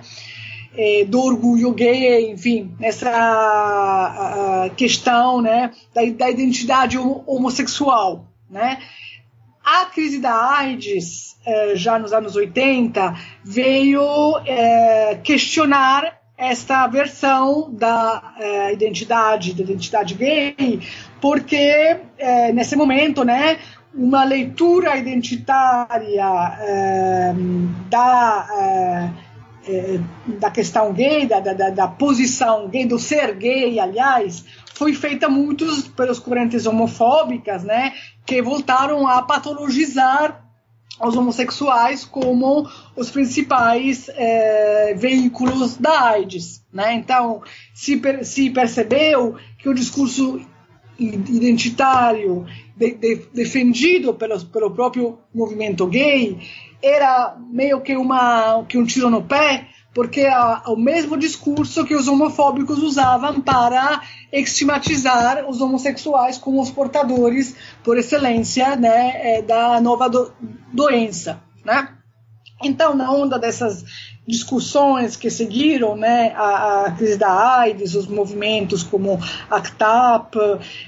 é, 0.77 1.05
do 1.05 1.21
orgulho 1.21 1.73
gay, 1.73 2.31
enfim, 2.31 2.73
nessa 2.79 4.71
questão 4.77 5.43
né, 5.43 5.73
da, 5.93 6.03
da 6.05 6.31
identidade 6.31 6.97
homossexual. 6.97 8.29
Né. 8.49 8.79
A 9.65 9.87
crise 9.87 10.21
da 10.21 10.59
AIDS, 10.59 11.37
é, 11.45 11.75
já 11.75 11.99
nos 11.99 12.13
anos 12.13 12.37
80, 12.37 13.17
veio 13.45 14.05
questionar 15.25 16.21
esta 16.39 16.87
versão 16.87 17.69
da 17.73 18.35
identidade, 18.71 19.55
da 19.55 19.63
identidade 19.65 20.15
gay, 20.15 20.55
porque 21.21 21.99
é, 22.19 22.53
nesse 22.53 22.77
momento, 22.77 23.25
né, 23.25 23.59
uma 23.95 24.25
leitura 24.25 24.97
identitária 24.97 26.57
é, 26.61 27.35
da 27.89 29.13
é, 29.69 29.99
da 30.39 30.49
questão 30.49 30.93
gay, 30.93 31.27
da, 31.27 31.41
da, 31.41 31.71
da, 31.71 31.89
posição 31.89 32.69
gay, 32.69 32.87
do 32.87 33.01
ser 33.01 33.35
gay, 33.35 33.81
aliás, 33.81 34.45
foi 34.75 34.95
feita 34.95 35.29
muitos 35.29 35.89
pelas 35.89 36.21
correntes 36.21 36.67
homofóbicas, 36.67 37.65
né, 37.65 37.93
que 38.25 38.41
voltaram 38.41 39.09
a 39.09 39.21
patologizar 39.23 40.41
os 41.03 41.17
homossexuais 41.17 42.05
como 42.05 42.71
os 42.95 43.11
principais 43.11 44.09
veículos 44.97 45.77
da 45.77 46.11
AIDS. 46.11 46.65
Né? 46.73 46.95
Então, 46.95 47.43
se, 47.75 47.97
per 47.97 48.25
se 48.25 48.49
percebeu 48.51 49.37
que 49.59 49.69
o 49.69 49.75
discurso 49.75 50.41
identitário 50.99 52.47
de, 52.77 52.93
de, 52.95 53.17
defendido 53.33 54.15
pelo, 54.15 54.45
pelo 54.47 54.71
próprio 54.71 55.19
movimento 55.35 55.87
gay 55.87 56.39
era 56.83 57.37
meio 57.51 57.81
que, 57.81 57.97
uma, 57.97 58.65
que 58.69 58.79
um 58.79 58.85
tiro 58.85 59.11
no 59.11 59.23
pé, 59.23 59.69
porque 59.95 60.21
é 60.21 60.39
o 60.67 60.77
mesmo 60.77 61.17
discurso 61.17 61.85
que 61.85 61.95
os 61.95 62.07
homofóbicos 62.07 62.83
usavam 62.83 63.41
para 63.41 64.03
estigmatizar 64.31 65.49
os 65.49 65.61
homossexuais 65.61 66.37
como 66.37 66.61
os 66.61 66.71
portadores, 66.71 67.57
por 67.83 67.97
excelência, 67.97 68.77
né, 68.77 69.39
é, 69.39 69.43
da 69.43 69.81
nova 69.81 70.09
do, 70.09 70.31
doença. 70.73 71.43
Né? 71.65 71.96
Então, 72.63 72.95
na 72.95 73.13
onda 73.13 73.39
dessas 73.39 73.85
discussões 74.27 75.15
que 75.15 75.31
seguiram 75.31 75.95
né, 75.95 76.33
a, 76.35 76.87
a 76.87 76.91
crise 76.93 77.17
da 77.17 77.59
AIDS, 77.61 77.95
os 77.95 78.07
movimentos 78.07 78.83
como 78.83 79.19
ACTAP, 79.51 80.37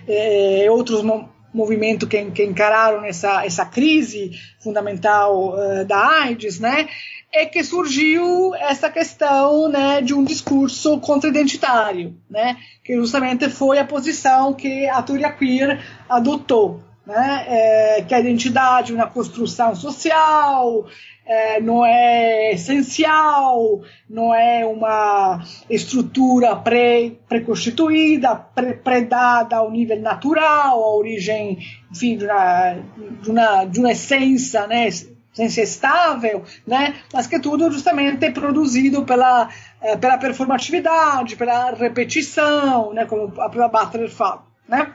eh, 0.06 0.66
outros 0.70 1.02
mo 1.02 1.28
movimentos 1.52 2.06
que, 2.06 2.30
que, 2.30 2.44
encararam 2.44 3.04
essa, 3.04 3.44
essa 3.44 3.64
crise 3.64 4.32
fundamental 4.60 5.54
uh, 5.54 5.84
da 5.86 6.20
AIDS, 6.20 6.60
né, 6.60 6.86
é 7.32 7.46
que 7.46 7.64
surgiu 7.64 8.54
essa 8.54 8.90
questão 8.90 9.66
né, 9.68 10.02
de 10.02 10.12
um 10.12 10.22
discurso 10.22 11.00
contra-identitário, 11.00 12.14
né, 12.28 12.58
que 12.84 12.94
justamente 12.96 13.48
foi 13.48 13.78
a 13.78 13.84
posição 13.84 14.52
que 14.52 14.86
a 14.88 15.02
teoria 15.02 15.32
queer 15.32 15.80
adotou. 16.08 16.82
Né, 17.08 17.44
é, 17.48 18.02
que 18.02 18.12
a 18.12 18.20
identidade 18.20 18.92
uma 18.92 19.06
construção 19.06 19.74
social, 19.74 20.86
é, 21.24 21.58
não 21.58 21.82
é 21.82 22.52
essencial, 22.52 23.80
não 24.08 24.34
é 24.34 24.66
uma 24.66 25.42
estrutura 25.70 26.54
pré-constituída, 26.54 28.34
pré 28.34 28.74
predada 28.74 29.56
ao 29.56 29.70
nível 29.70 29.98
natural, 30.00 30.84
a 30.84 30.96
origem, 30.96 31.58
enfim, 31.90 32.18
de 32.18 32.26
uma, 32.26 32.76
de 33.22 33.30
uma, 33.30 33.64
de 33.64 33.80
uma 33.80 33.92
essência, 33.92 34.66
né, 34.66 34.86
essência 34.86 35.62
estável, 35.62 36.44
né, 36.66 36.94
mas 37.10 37.26
que 37.26 37.40
tudo 37.40 37.70
justamente 37.70 38.22
é 38.22 38.30
produzido 38.30 39.02
pela, 39.06 39.48
é, 39.80 39.96
pela 39.96 40.18
performatividade, 40.18 41.36
pela 41.36 41.72
repetição, 41.72 42.92
né, 42.92 43.06
como 43.06 43.24
a 43.40 43.48
própria 43.48 43.68
Butler 43.68 44.10
fala, 44.10 44.44
né. 44.68 44.92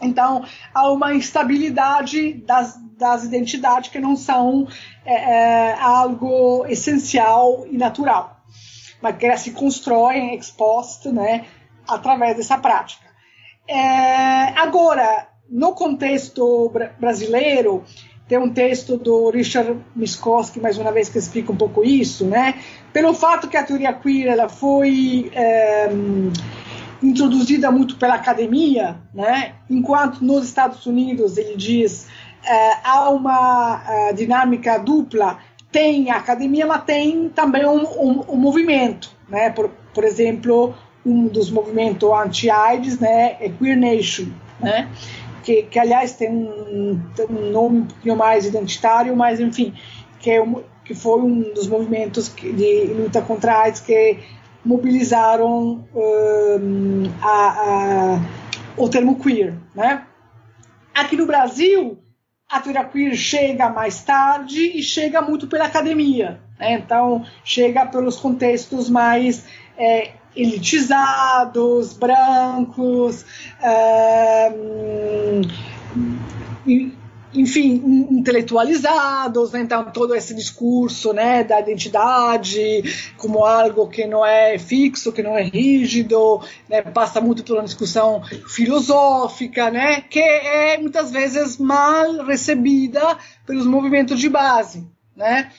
Então, 0.00 0.44
há 0.72 0.90
uma 0.90 1.14
instabilidade 1.14 2.34
das, 2.34 2.78
das 2.96 3.24
identidades 3.24 3.90
que 3.90 3.98
não 3.98 4.16
são 4.16 4.66
é, 5.04 5.14
é, 5.14 5.74
algo 5.80 6.64
essencial 6.66 7.66
e 7.70 7.76
natural. 7.76 8.40
mas 9.00 9.16
que 9.16 9.36
se 9.36 9.50
constroem 9.50 10.36
expost, 10.36 11.08
né, 11.08 11.44
através 11.88 12.36
dessa 12.36 12.56
prática. 12.58 13.04
É, 13.68 14.58
agora, 14.58 15.28
no 15.48 15.72
contexto 15.72 16.70
br 16.70 16.86
brasileiro, 16.98 17.84
tem 18.28 18.38
um 18.38 18.52
texto 18.52 18.96
do 18.96 19.30
Richard 19.30 19.78
Miskowski, 19.94 20.60
mais 20.60 20.78
uma 20.78 20.90
vez, 20.90 21.08
que 21.08 21.18
explica 21.18 21.52
um 21.52 21.56
pouco 21.56 21.84
isso, 21.84 22.24
né? 22.24 22.54
Pelo 22.92 23.12
fato 23.12 23.48
que 23.48 23.56
a 23.56 23.62
teoria 23.62 23.92
queer 23.92 24.28
ela 24.28 24.48
foi 24.48 25.30
é, 25.34 25.88
introduzida 27.02 27.70
muito 27.70 27.96
pela 27.96 28.14
academia, 28.14 28.96
né? 29.12 29.54
Enquanto 29.68 30.24
nos 30.24 30.44
Estados 30.44 30.86
Unidos 30.86 31.36
ele 31.36 31.56
diz 31.56 32.06
é, 32.44 32.76
há 32.84 33.10
uma 33.10 33.82
é, 33.86 34.12
dinâmica 34.12 34.78
dupla, 34.78 35.38
tem 35.70 36.10
a 36.10 36.16
academia, 36.16 36.66
mas 36.66 36.84
tem 36.84 37.28
também 37.28 37.66
um, 37.66 37.82
um, 37.82 38.24
um 38.28 38.36
movimento, 38.36 39.10
né? 39.28 39.50
Por, 39.50 39.70
por 39.94 40.04
exemplo, 40.04 40.74
um 41.04 41.26
dos 41.26 41.50
movimentos 41.50 42.08
anti-AIDS, 42.10 42.98
né? 42.98 43.36
É 43.40 43.48
Queer 43.48 43.76
Nation, 43.76 44.26
né? 44.60 44.88
que, 45.42 45.62
que 45.64 45.78
aliás 45.78 46.12
tem 46.12 46.30
um, 46.30 47.00
um, 47.28 47.50
nome 47.50 47.78
um 47.80 47.86
pouquinho 47.86 48.16
mais 48.16 48.46
identitário, 48.46 49.14
mas 49.16 49.40
enfim, 49.40 49.74
que, 50.20 50.30
é 50.30 50.42
um, 50.42 50.62
que 50.84 50.94
foi 50.94 51.20
um 51.20 51.52
dos 51.52 51.66
movimentos 51.66 52.32
de 52.34 52.84
luta 52.86 53.20
contra 53.20 53.52
a 53.52 53.62
AIDS 53.62 53.80
que 53.80 54.20
mobilizaram 54.64 55.84
um, 55.94 57.04
a, 57.20 57.28
a, 57.28 58.20
o 58.76 58.88
termo 58.88 59.18
queer, 59.18 59.54
né? 59.74 60.06
Aqui 60.94 61.16
no 61.16 61.26
Brasil, 61.26 61.98
a 62.48 62.60
teoria 62.60 62.84
queer 62.84 63.14
chega 63.16 63.70
mais 63.70 64.02
tarde 64.02 64.60
e 64.60 64.82
chega 64.82 65.22
muito 65.22 65.46
pela 65.46 65.64
academia, 65.64 66.40
né? 66.58 66.74
então 66.74 67.24
chega 67.42 67.86
pelos 67.86 68.16
contextos 68.18 68.90
mais 68.90 69.46
é, 69.76 70.12
elitizados, 70.36 71.94
brancos, 71.94 73.24
enfim, 77.34 78.08
intelectualizados, 78.10 79.52
né? 79.52 79.60
então 79.60 79.84
todo 79.90 80.14
esse 80.14 80.34
discurso 80.34 81.12
né, 81.12 81.42
da 81.42 81.60
identidade 81.60 82.82
como 83.16 83.44
algo 83.44 83.88
que 83.88 84.06
não 84.06 84.24
é 84.24 84.58
fixo, 84.58 85.12
que 85.12 85.22
não 85.22 85.36
é 85.36 85.42
rígido, 85.42 86.40
né, 86.68 86.82
passa 86.82 87.20
muito 87.20 87.42
por 87.42 87.56
uma 87.56 87.64
discussão 87.64 88.22
filosófica, 88.48 89.70
né, 89.70 90.02
que 90.02 90.20
é 90.20 90.78
muitas 90.78 91.10
vezes 91.10 91.56
mal 91.56 92.24
recebida 92.24 93.16
pelos 93.46 93.66
movimentos 93.66 94.18
de 94.18 94.28
base. 94.28 94.86
Né? 95.14 95.50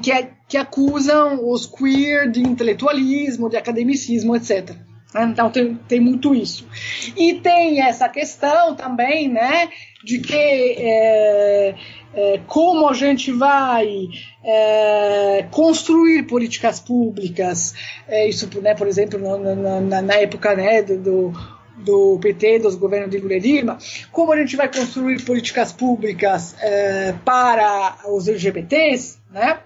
que, 0.00 0.10
é, 0.10 0.30
que 0.48 0.56
acusam 0.56 1.48
os 1.48 1.66
queer 1.66 2.30
de 2.30 2.40
intelectualismo, 2.40 3.48
de 3.48 3.56
academicismo, 3.56 4.34
etc. 4.34 4.76
Né? 5.14 5.24
Então 5.24 5.50
tem, 5.50 5.74
tem 5.88 6.00
muito 6.00 6.34
isso. 6.34 6.66
E 7.16 7.34
tem 7.34 7.82
essa 7.82 8.08
questão 8.08 8.74
também, 8.74 9.28
né, 9.28 9.68
de 10.04 10.18
que 10.18 10.34
é, 10.34 11.74
é, 12.14 12.40
como 12.46 12.88
a 12.88 12.94
gente 12.94 13.30
vai 13.32 14.08
é, 14.44 15.46
construir 15.50 16.24
políticas 16.24 16.80
públicas, 16.80 17.74
é, 18.08 18.28
isso, 18.28 18.48
né, 18.60 18.74
por 18.74 18.86
exemplo, 18.86 19.18
na, 19.18 19.80
na, 19.80 20.02
na 20.02 20.14
época 20.14 20.54
né, 20.54 20.82
do, 20.82 21.32
do 21.76 22.18
PT, 22.20 22.60
dos 22.60 22.74
governos 22.74 23.10
de 23.10 23.18
Lula 23.18 23.34
e 23.34 23.40
Dilma, 23.40 23.78
como 24.10 24.32
a 24.32 24.36
gente 24.36 24.56
vai 24.56 24.68
construir 24.68 25.22
políticas 25.22 25.72
públicas 25.72 26.56
é, 26.60 27.14
para 27.24 27.98
os 28.08 28.28
LGBTs, 28.28 29.18
né? 29.30 29.58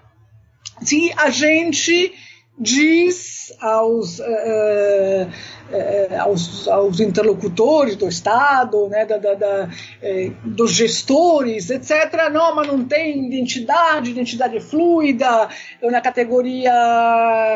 se 0.81 1.11
a 1.17 1.29
gente 1.29 2.13
diz 2.57 3.53
aos, 3.61 4.19
uh, 4.19 4.23
uh, 4.23 6.21
aos, 6.21 6.67
aos, 6.67 6.99
interlocutores 6.99 7.95
do 7.95 8.07
Estado, 8.07 8.87
né, 8.89 9.05
da, 9.05 9.17
da, 9.17 9.33
da 9.35 9.69
dos 10.43 10.71
gestores, 10.71 11.69
etc., 11.69 12.29
não, 12.31 12.55
mas 12.55 12.67
não 12.67 12.83
tem 12.83 13.27
identidade, 13.27 14.11
identidade 14.11 14.59
fluida, 14.59 15.49
é 15.81 15.87
uma 15.87 16.01
categoria 16.01 16.73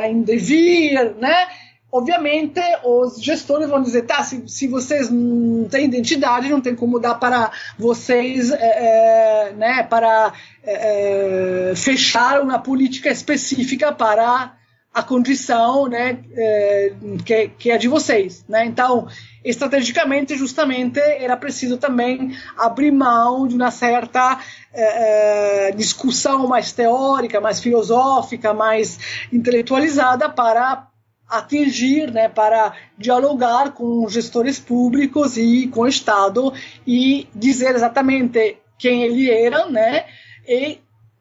em 0.07 0.21
devir, 0.21 1.15
né? 1.19 1.47
obviamente 1.91 2.61
os 2.85 3.21
gestores 3.21 3.69
vão 3.69 3.81
dizer, 3.81 4.03
tá, 4.03 4.23
se, 4.23 4.47
se 4.47 4.67
vocês 4.67 5.09
não 5.09 5.67
têm 5.67 5.85
identidade, 5.85 6.47
não 6.49 6.61
tem 6.61 6.75
como 6.75 6.99
dar 6.99 7.15
para 7.15 7.51
vocês, 7.77 8.49
é, 8.51 9.49
é, 9.49 9.53
né, 9.53 9.83
para 9.83 10.31
é 10.63 11.73
fechar 11.75 12.41
uma 12.41 12.59
política 12.59 13.09
específica 13.09 13.91
para 13.91 14.55
a 14.93 15.01
condição, 15.01 15.87
né, 15.87 16.19
é, 16.35 16.93
que, 17.25 17.47
que 17.47 17.71
é 17.71 17.77
de 17.77 17.87
vocês, 17.87 18.43
né, 18.47 18.65
então, 18.65 19.07
estrategicamente, 19.43 20.35
justamente, 20.35 20.99
era 20.99 21.37
preciso 21.37 21.77
também 21.77 22.35
abrir 22.57 22.91
mão 22.91 23.47
de 23.47 23.55
uma 23.55 23.71
certa 23.71 24.39
é, 24.73 25.71
discussão 25.71 26.45
mais 26.45 26.73
teórica, 26.73 27.39
mais 27.39 27.61
filosófica, 27.61 28.53
mais 28.53 28.99
intelectualizada 29.31 30.29
para 30.29 30.87
atingir, 31.29 32.11
né, 32.11 32.27
para 32.27 32.73
dialogar 32.97 33.71
com 33.71 34.05
gestores 34.09 34.59
públicos 34.59 35.37
e 35.37 35.67
com 35.67 35.81
o 35.81 35.87
Estado 35.87 36.53
e 36.85 37.29
dizer 37.33 37.75
exatamente 37.75 38.57
quem 38.77 39.03
ele 39.03 39.31
era, 39.31 39.67
né, 39.67 40.05
e 40.45 40.79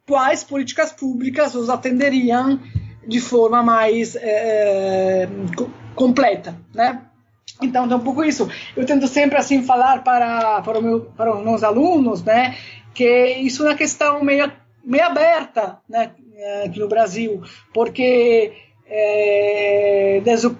quais 0.08 0.42
políticas 0.42 0.92
públicas 0.92 1.54
os 1.54 1.70
atenderiam 1.70 2.58
de 3.10 3.20
forma 3.20 3.60
mais 3.60 4.14
é, 4.14 5.28
completa, 5.96 6.56
né? 6.72 7.02
Então, 7.60 7.90
é 7.90 7.96
um 7.96 8.00
pouco 8.00 8.22
isso. 8.22 8.48
Eu 8.76 8.86
tento 8.86 9.08
sempre 9.08 9.36
assim 9.36 9.64
falar 9.64 10.04
para 10.04 10.62
para, 10.62 10.80
meu, 10.80 11.00
para 11.16 11.36
os 11.36 11.44
meus 11.44 11.64
alunos, 11.64 12.22
né, 12.22 12.56
que 12.94 13.26
isso 13.40 13.64
é 13.64 13.70
uma 13.70 13.74
questão 13.74 14.22
meio 14.22 14.50
meio 14.84 15.04
aberta, 15.04 15.78
né, 15.88 16.12
aqui 16.64 16.78
no 16.78 16.88
Brasil, 16.88 17.42
porque 17.74 18.52
é, 18.86 20.20
desde 20.24 20.46
o, 20.46 20.58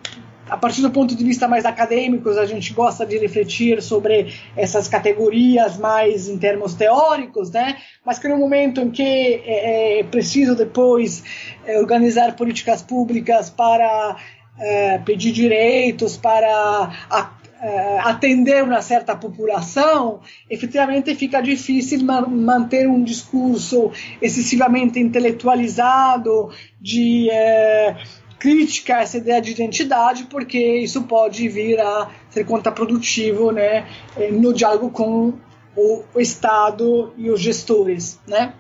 a 0.51 0.57
partir 0.57 0.83
do 0.83 0.91
ponto 0.91 1.15
de 1.15 1.25
vista 1.25 1.47
mais 1.47 1.65
acadêmicos, 1.65 2.37
a 2.37 2.45
gente 2.45 2.73
gosta 2.73 3.07
de 3.07 3.17
refletir 3.19 3.81
sobre 3.81 4.35
essas 4.57 4.89
categorias 4.89 5.79
mais 5.79 6.29
em 6.29 6.37
termos 6.37 6.75
teóricos, 6.75 7.51
né? 7.51 7.77
mas 8.05 8.19
que 8.19 8.29
no 8.29 8.37
momento 8.37 8.81
em 8.81 8.91
que 8.91 9.03
é, 9.03 10.01
é 10.01 10.05
preciso 10.05 10.57
depois 10.57 11.23
é, 11.65 11.79
organizar 11.79 12.35
políticas 12.35 12.83
públicas 12.83 13.49
para 13.49 14.17
é, 14.59 14.99
pedir 14.99 15.33
direitos, 15.33 16.17
para 16.17 16.91
a, 17.09 17.31
é, 17.63 17.99
atender 18.01 18.65
uma 18.65 18.83
certa 18.83 19.15
população, 19.15 20.21
efetivamente 20.49 21.15
fica 21.15 21.41
difícil 21.41 22.03
manter 22.05 22.89
um 22.89 23.05
discurso 23.05 23.93
excessivamente 24.21 24.99
intelectualizado 24.99 26.51
de 26.81 27.31
é, 27.31 27.97
crítica 28.41 28.97
a 28.97 29.03
essa 29.03 29.19
ideia 29.19 29.41
de 29.41 29.53
identidade, 29.53 30.25
porque 30.25 30.59
isso 30.59 31.03
pode 31.03 31.47
vir 31.49 31.79
a 31.79 32.11
ser 32.31 32.45
contraprodutivo 32.45 33.53
né, 33.53 33.87
eh, 34.17 34.31
no 34.33 34.53
diálogo 34.55 34.91
com 34.91 35.35
o, 35.77 36.05
Estado 36.19 37.13
e 37.17 37.31
os 37.31 37.39
gestores. 37.39 38.19
Né? 38.27 38.55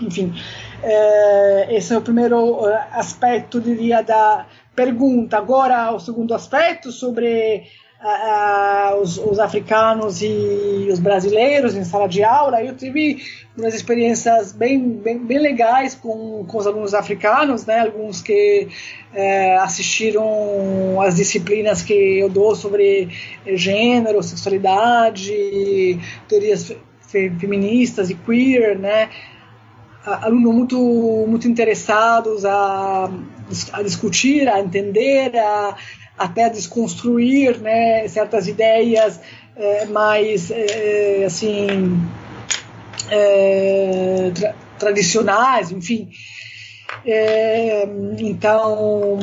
Enfim, 0.00 0.32
é, 0.82 1.76
esse 1.76 1.92
é 1.92 1.98
o 1.98 2.00
primeiro 2.00 2.66
eh, 2.68 2.88
aspecto, 2.92 3.60
diria, 3.60 4.00
da 4.00 4.46
pergunta. 4.74 5.36
Agora, 5.36 5.92
o 5.92 5.98
segundo 5.98 6.32
aspecto 6.32 6.92
sobre 6.92 7.64
os, 9.00 9.18
os, 9.18 9.38
africanos 9.38 10.22
e 10.22 10.88
os 10.90 10.98
brasileiros 10.98 11.74
em 11.74 11.84
sala 11.84 12.08
de 12.08 12.22
aula. 12.22 12.62
Eu 12.62 12.74
tive 12.74 13.22
umas 13.56 13.74
experiências 13.74 14.52
bem, 14.52 14.80
bem, 14.80 15.18
bem 15.18 15.38
legais 15.38 15.94
com, 15.94 16.44
com 16.46 16.58
os 16.58 16.66
alunos 16.66 16.94
africanos, 16.94 17.66
né? 17.66 17.80
alguns 17.80 18.22
que 18.22 18.68
uh, 19.12 19.60
assistiram 19.60 20.98
as 21.00 21.16
disciplinas 21.16 21.82
que 21.82 21.92
eu 21.92 22.30
dou 22.30 22.56
sobre 22.56 23.08
gênero, 23.54 24.22
sexualidade, 24.22 25.98
teorias 26.26 26.74
feministas 27.38 28.08
e 28.08 28.14
queer, 28.14 28.78
né? 28.78 29.10
alunos 30.04 30.54
muito 30.54 31.26
muito 31.28 31.46
interessados 31.46 32.46
a, 32.46 33.10
a 33.72 33.82
discutir, 33.82 34.48
a 34.48 34.58
entender, 34.58 35.36
a, 35.36 35.76
até 36.20 36.50
desconstruir 36.50 37.58
né, 37.58 38.06
certas 38.06 38.46
ideias 38.46 39.18
é, 39.56 39.86
mais 39.86 40.50
é, 40.50 41.24
assim 41.24 41.98
é, 43.10 44.30
tra 44.34 44.54
tradicionais, 44.78 45.70
enfim. 45.70 46.10
Então 48.18 49.18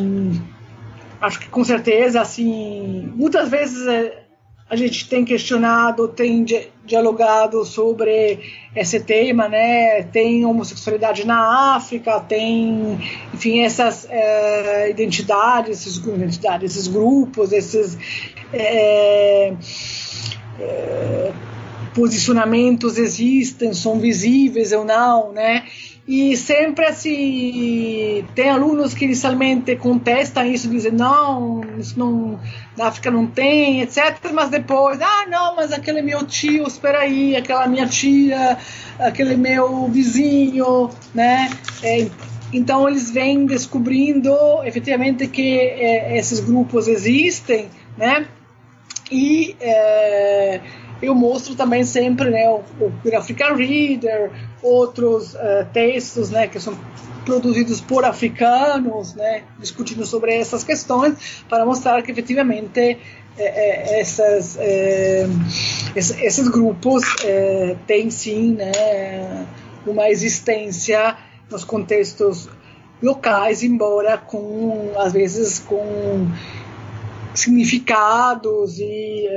acho 1.19 1.39
que 1.39 1.49
com 1.49 1.63
certeza 1.63 2.21
assim 2.21 3.11
muitas 3.15 3.49
vezes 3.49 3.87
a 4.69 4.75
gente 4.75 5.07
tem 5.07 5.23
questionado, 5.23 6.09
tem 6.09 6.45
dialogado 6.85 7.63
sobre 7.63 8.39
esse 8.75 8.99
tema, 8.99 9.47
né? 9.47 10.03
Tem 10.03 10.45
homossexualidade 10.45 11.25
na 11.25 11.75
África, 11.75 12.19
tem, 12.19 12.99
enfim, 13.33 13.61
essas 13.61 14.05
é, 14.09 14.89
identidades, 14.89 15.87
esses, 15.87 15.97
identidades, 15.97 16.71
esses 16.75 16.87
grupos, 16.87 17.53
esses 17.53 17.97
é, 18.51 19.53
é, 20.59 21.31
posicionamentos 21.95 22.97
existem, 22.97 23.73
são 23.73 23.99
visíveis 23.99 24.73
ou 24.73 24.83
não, 24.83 25.31
né? 25.31 25.63
E 26.07 26.37
sempre 26.37 26.85
assim, 26.85 28.23
tem 28.33 28.49
alunos 28.49 28.93
que 28.93 29.03
inicialmente 29.03 29.75
contestam 29.75 30.45
isso, 30.45 30.69
dizem, 30.69 30.93
não, 30.93 31.61
isso 31.77 31.99
não, 31.99 32.39
na 32.77 32.87
África 32.87 33.11
não 33.11 33.27
tem, 33.27 33.81
etc. 33.81 34.17
Mas 34.33 34.49
depois, 34.49 35.01
ah, 35.01 35.25
não, 35.27 35.57
mas 35.57 35.73
aquele 35.73 36.01
meu 36.01 36.25
tio, 36.25 36.65
espera 36.65 36.99
aí, 36.99 37.35
aquela 37.35 37.67
minha 37.67 37.85
tia, 37.85 38.57
aquele 38.97 39.35
meu 39.35 39.89
vizinho, 39.89 40.89
né? 41.13 41.49
É, 41.83 42.07
então 42.53 42.87
eles 42.87 43.11
vêm 43.11 43.45
descobrindo 43.45 44.33
efetivamente 44.63 45.27
que 45.27 45.59
é, 45.59 46.17
esses 46.17 46.39
grupos 46.39 46.87
existem, 46.87 47.67
né? 47.97 48.25
E 49.11 49.57
é, 49.59 50.61
eu 51.01 51.13
mostro 51.13 51.55
também 51.55 51.83
sempre 51.83 52.29
né, 52.29 52.49
o, 52.49 52.61
o 52.79 53.17
African 53.17 53.55
Reader, 53.55 54.31
outros 54.61 55.33
uh, 55.35 55.65
textos 55.71 56.29
né, 56.29 56.47
que 56.47 56.59
são 56.59 56.77
produzidos 57.25 57.81
por 57.81 58.05
africanos, 58.05 59.13
né, 59.13 59.43
discutindo 59.59 60.05
sobre 60.05 60.33
essas 60.33 60.63
questões, 60.63 61.43
para 61.49 61.65
mostrar 61.65 62.01
que 62.01 62.11
efetivamente 62.11 62.79
é, 62.79 62.97
é, 63.37 63.99
essas, 63.99 64.57
é, 64.59 65.27
esses 65.95 66.47
grupos 66.47 67.03
têm 67.85 68.09
sim 68.09 68.53
né, 68.53 69.45
uma 69.85 70.09
existência 70.09 71.17
nos 71.51 71.63
contextos 71.63 72.49
locais, 73.01 73.61
embora 73.61 74.17
com 74.17 74.91
às 74.97 75.13
vezes 75.13 75.59
com 75.59 76.27
significados 77.35 78.79
e 78.79 79.27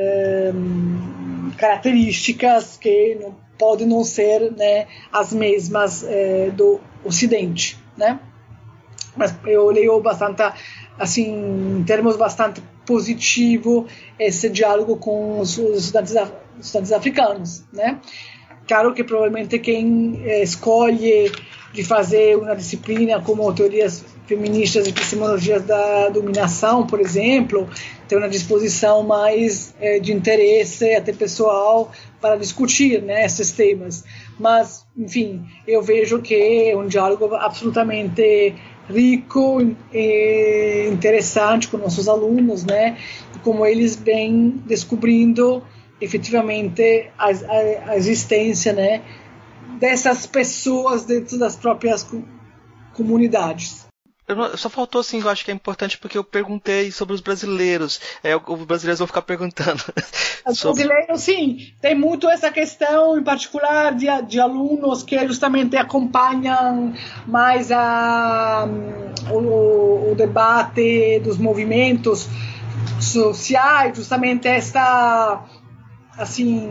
características 1.60 2.78
que 2.78 3.16
não, 3.20 3.36
podem 3.58 3.86
não 3.86 4.02
ser 4.02 4.50
né, 4.52 4.86
as 5.12 5.32
mesmas 5.32 6.02
é, 6.02 6.50
do 6.50 6.80
Ocidente, 7.04 7.78
né? 7.96 8.18
Mas 9.16 9.34
eu 9.44 9.66
leio 9.70 10.00
bastante, 10.00 10.42
assim, 10.98 11.78
em 11.78 11.84
termos 11.84 12.16
bastante 12.16 12.62
positivo 12.86 13.86
esse 14.18 14.48
diálogo 14.48 14.96
com 14.96 15.40
os, 15.40 15.58
estudantes, 15.58 16.14
estudantes 16.58 16.92
africanos, 16.92 17.64
né? 17.72 18.00
Claro 18.66 18.94
que 18.94 19.04
provavelmente 19.04 19.58
quem 19.58 20.22
é, 20.24 20.42
escolhe 20.42 21.30
de 21.72 21.84
fazer 21.84 22.36
uma 22.36 22.56
disciplina 22.56 23.20
como 23.20 23.52
teorias 23.52 24.04
feministas 24.26 24.86
e 24.86 24.90
epistemologias 24.90 25.64
da 25.64 26.08
dominação, 26.08 26.86
por 26.86 27.00
exemplo, 27.00 27.68
tem 28.10 28.18
uma 28.18 28.28
disposição 28.28 29.04
mais 29.04 29.72
é, 29.80 30.00
de 30.00 30.12
interesse 30.12 30.92
até 30.96 31.12
pessoal 31.12 31.92
para 32.20 32.34
discutir 32.34 33.00
né, 33.00 33.24
esses 33.24 33.52
temas. 33.52 34.04
Mas, 34.36 34.84
enfim, 34.98 35.46
eu 35.64 35.80
vejo 35.80 36.20
que 36.20 36.34
é 36.34 36.76
um 36.76 36.88
diálogo 36.88 37.32
absolutamente 37.36 38.52
rico 38.88 39.60
e 39.92 40.88
interessante 40.92 41.68
com 41.68 41.76
nossos 41.76 42.08
alunos, 42.08 42.64
né? 42.64 42.98
Como 43.44 43.64
eles 43.64 43.94
vêm 43.94 44.60
descobrindo 44.66 45.62
efetivamente 46.00 47.08
a, 47.16 47.26
a, 47.28 47.90
a 47.92 47.96
existência, 47.96 48.72
né? 48.72 49.02
Dessas 49.78 50.26
pessoas 50.26 51.04
dentro 51.04 51.38
das 51.38 51.54
próprias 51.54 52.04
comunidades. 52.92 53.89
Eu, 54.30 54.56
só 54.56 54.68
faltou 54.68 55.00
assim, 55.00 55.20
eu 55.20 55.28
acho 55.28 55.44
que 55.44 55.50
é 55.50 55.54
importante 55.54 55.98
porque 55.98 56.16
eu 56.16 56.22
perguntei 56.22 56.92
sobre 56.92 57.14
os 57.14 57.20
brasileiros. 57.20 58.00
É, 58.22 58.36
os 58.36 58.64
brasileiros 58.64 58.98
vão 58.98 59.06
ficar 59.06 59.22
perguntando. 59.22 59.82
Os 60.46 60.58
sobre... 60.58 60.84
brasileiros, 60.84 61.20
sim. 61.22 61.72
Tem 61.80 61.94
muito 61.94 62.28
essa 62.28 62.50
questão, 62.50 63.18
em 63.18 63.22
particular, 63.22 63.94
de, 63.94 64.06
de 64.22 64.40
alunos 64.40 65.02
que 65.02 65.18
justamente 65.26 65.76
acompanham 65.76 66.94
mais 67.26 67.70
a, 67.70 68.66
o, 69.30 70.12
o 70.12 70.14
debate 70.16 71.20
dos 71.20 71.36
movimentos 71.36 72.26
sociais, 73.00 73.96
justamente 73.96 74.48
essa 74.48 75.44
assim 76.16 76.70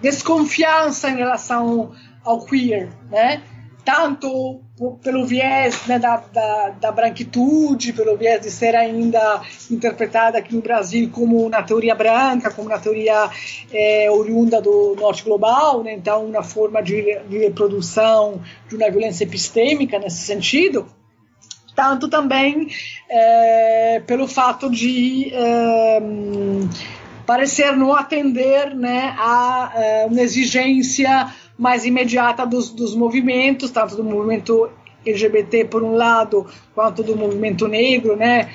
desconfiança 0.00 1.08
em 1.08 1.16
relação 1.16 1.92
ao 2.24 2.44
queer, 2.44 2.90
né? 3.10 3.42
tanto 3.84 4.63
pelo 5.02 5.24
viés 5.24 5.86
né, 5.86 6.00
da, 6.00 6.16
da, 6.16 6.70
da, 6.70 6.92
branquitude, 6.92 7.92
pelo 7.92 8.16
viés 8.16 8.40
de 8.40 8.50
ser 8.50 8.74
ainda 8.74 9.40
interpretada 9.70 10.38
aqui 10.38 10.52
no 10.52 10.60
Brasil 10.60 11.08
como 11.12 11.48
na 11.48 11.62
teoria 11.62 11.94
branca, 11.94 12.50
como 12.50 12.68
na 12.68 12.78
teoria 12.78 13.30
é, 13.72 14.10
oriunda 14.10 14.60
do 14.60 14.96
norte 14.98 15.22
global, 15.22 15.84
né, 15.84 15.94
então 15.94 16.24
uma 16.24 16.42
forma 16.42 16.82
de, 16.82 17.20
de 17.28 17.38
reprodução 17.38 18.42
de 18.68 18.74
uma 18.74 18.90
violência 18.90 19.22
epistêmica 19.22 19.96
nesse 19.98 20.22
sentido, 20.22 20.88
tanto 21.76 22.08
também 22.08 22.68
é, 23.08 24.02
pelo 24.04 24.26
fato 24.26 24.68
de 24.68 25.30
é, 25.32 26.02
parecer 27.24 27.76
não 27.76 27.94
atender 27.94 28.74
né, 28.74 29.14
a, 29.18 29.70
a 29.72 29.84
é, 29.84 30.06
uma 30.06 30.20
exigência 30.20 31.32
mais 31.58 31.84
imediata 31.84 32.44
dos, 32.44 32.70
dos 32.70 32.94
movimentos, 32.94 33.70
tanto 33.70 33.96
do 33.96 34.04
movimento 34.04 34.70
LGBT 35.06 35.66
por 35.66 35.82
um 35.82 35.94
lado, 35.94 36.46
quanto 36.74 37.02
do 37.02 37.16
movimento 37.16 37.68
negro, 37.68 38.16
né? 38.16 38.50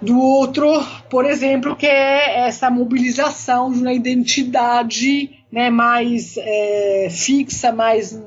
Do 0.00 0.18
outro, 0.18 0.68
por 1.08 1.24
exemplo, 1.24 1.76
que 1.76 1.86
é 1.86 2.46
essa 2.48 2.68
mobilização 2.68 3.70
de 3.70 3.78
uma 3.78 3.92
identidade 3.92 5.30
né, 5.52 5.70
mais 5.70 6.36
é, 6.38 7.08
fixa, 7.08 7.70
mais, 7.70 8.18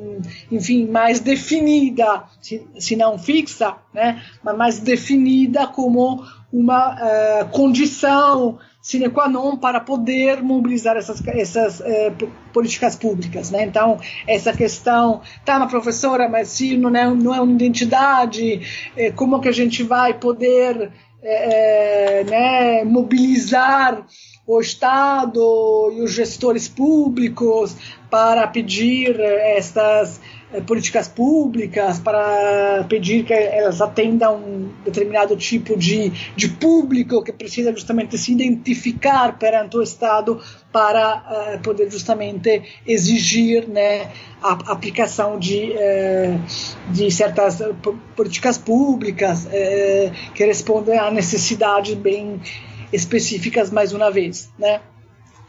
enfim, 0.50 0.88
mais 0.88 1.20
definida, 1.20 2.24
se, 2.40 2.66
se 2.78 2.96
não 2.96 3.18
fixa, 3.18 3.76
né, 3.94 4.24
mas 4.44 4.56
mais 4.56 4.80
definida 4.80 5.68
como 5.68 6.24
uma 6.54 6.94
uh, 6.94 7.50
condição 7.50 8.58
sine 8.86 9.10
qua 9.10 9.28
non 9.28 9.58
para 9.58 9.80
poder 9.80 10.44
mobilizar 10.44 10.96
essas, 10.96 11.20
essas 11.26 11.82
eh, 11.82 12.14
políticas 12.54 12.96
públicas. 12.96 13.50
Né? 13.50 13.64
Então, 13.64 13.98
essa 14.28 14.54
questão, 14.54 15.22
tá, 15.44 15.58
uma 15.58 15.68
professora, 15.68 16.30
mas 16.30 16.50
se 16.50 16.78
não 16.78 16.96
é, 16.96 17.12
não 17.12 17.34
é 17.34 17.42
uma 17.42 17.52
identidade, 17.52 18.62
eh, 18.96 19.12
como 19.12 19.42
que 19.42 19.50
a 19.50 19.52
gente 19.52 19.82
vai 19.82 20.14
poder 20.14 20.92
eh, 21.24 22.24
né, 22.30 22.84
mobilizar 22.84 24.06
o 24.46 24.62
Estado 24.62 25.92
e 25.92 26.02
os 26.04 26.14
gestores 26.14 26.68
públicos 26.68 27.76
para 28.12 28.46
pedir 28.46 29.20
estas 29.20 30.22
políticas 30.68 31.08
públicas, 31.08 32.00
para 32.00 32.86
pedir 32.88 33.26
que 33.26 33.34
elas 33.34 33.82
atendam 33.82 34.38
um 34.38 34.70
determinado 34.84 35.36
tipo 35.36 35.78
de, 35.78 36.12
de 36.36 36.50
público 36.50 37.24
que 37.24 37.32
precisa 37.32 37.72
justamente 37.72 38.18
se 38.18 38.32
identificar 38.32 39.38
perante 39.38 39.78
o 39.78 39.82
Estado 39.82 40.42
para 40.72 41.56
uh, 41.58 41.60
poder 41.62 41.90
justamente 41.90 42.62
exigir 42.86 43.68
né, 43.68 44.12
a 44.42 44.72
aplicação 44.72 45.40
de, 45.40 45.72
uh, 45.72 46.94
de 46.94 47.10
certas 47.12 47.60
políticas 48.16 48.58
públicas 48.58 49.46
uh, 49.46 50.34
que 50.34 50.46
respondem 50.46 50.98
a 50.98 51.10
necessidades 51.12 51.96
bem 51.96 52.40
específicas 52.94 53.72
mais 53.72 53.94
uma 53.94 54.12
vez, 54.12 54.50
né? 54.58 54.82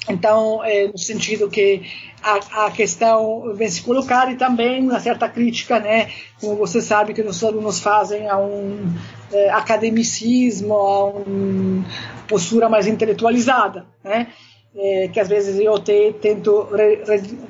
Então, 0.09 0.63
é, 0.65 0.87
no 0.87 0.99
sentido 0.99 1.49
que 1.51 1.83
a, 2.23 2.67
a, 2.67 2.71
questão 2.71 3.53
vem 3.55 3.69
se 3.69 3.83
colocar 3.83 4.31
e 4.31 4.37
também 4.37 4.81
uma 4.81 5.01
certa 5.01 5.29
crítica, 5.29 5.81
né, 5.81 6.11
como 6.41 6.57
você 6.57 6.81
sabe 6.81 7.13
que 7.13 7.23
os 7.23 7.43
alunos 7.43 7.81
fazem 7.81 8.29
a 8.29 8.39
um 8.39 8.93
é, 9.33 9.51
academicismo, 9.51 10.75
a 10.75 11.05
uma 11.07 11.85
postura 12.29 12.69
mais 12.69 12.87
intelectualizada, 12.87 13.87
né, 14.05 14.29
é, 14.77 15.09
que 15.09 15.19
às 15.19 15.29
vezes 15.29 15.59
eu 15.59 15.79
te, 15.79 16.15
tento 16.21 16.69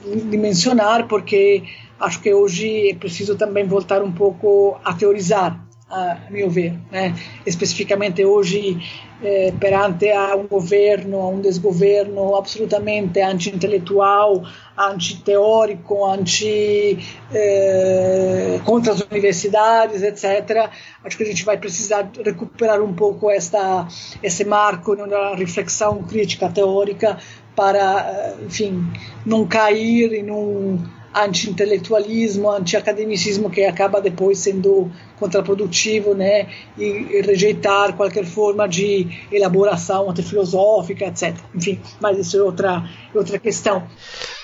redimensionar 0.07 1.07
porque 1.07 1.62
acho 2.01 2.20
que 2.20 2.33
hoje 2.33 2.91
é 2.91 2.95
preciso 2.95 3.37
também 3.37 3.66
voltar 3.66 4.03
um 4.03 4.12
pouco 4.12 4.78
a 4.85 4.95
teorizar, 4.95 5.65
a 5.89 6.19
meu 6.31 6.51
ver, 6.51 6.77
né? 6.91 7.15
especificamente 7.47 8.25
hoje 8.25 8.77
eh, 9.23 9.53
perante 9.61 10.11
a 10.11 10.35
um 10.35 10.47
governo, 10.47 11.21
a 11.21 11.29
um 11.29 11.41
desgoverno 11.41 12.35
absolutamente 12.35 13.21
anti-intelectual, 13.21 14.43
anti-teórico, 14.77 16.05
anti, 16.05 16.99
eh, 17.33 18.61
contra 18.65 18.95
as 18.95 19.01
universidades, 19.01 20.03
etc. 20.03 20.71
Acho 21.05 21.17
que 21.17 21.23
a 21.23 21.27
gente 21.27 21.45
vai 21.45 21.57
precisar 21.57 22.11
recuperar 22.25 22.83
um 22.83 22.93
pouco 22.93 23.31
esta, 23.31 23.87
esse 24.23 24.45
marco 24.45 24.97
na 24.97 25.37
reflexão 25.37 26.03
crítica 26.03 26.49
teórica 26.49 27.17
para, 27.55 28.11
eh, 28.11 28.45
enfim, 28.45 28.85
não 29.25 29.47
cair 29.47 30.13
em 30.13 30.31
um 30.33 30.95
anti-intelectualismo, 31.16 32.51
anti-academicismo 32.51 33.48
que 33.48 33.64
acaba 33.64 34.01
depois 34.01 34.38
sendo 34.38 34.90
contraprodutivo, 35.18 36.14
né, 36.14 36.47
e, 36.76 36.84
e, 36.84 37.22
rejeitar 37.22 37.97
qualquer 37.97 38.26
forma 38.26 38.68
de 38.68 39.09
elaboração 39.32 40.10
até 40.10 40.22
filosófica, 40.22 41.06
etc. 41.06 41.34
Enfim, 41.55 41.80
mas 41.98 42.18
isso 42.18 42.36
é 42.36 42.43
outra 42.43 42.84
outra 43.14 43.38
questão. 43.38 43.88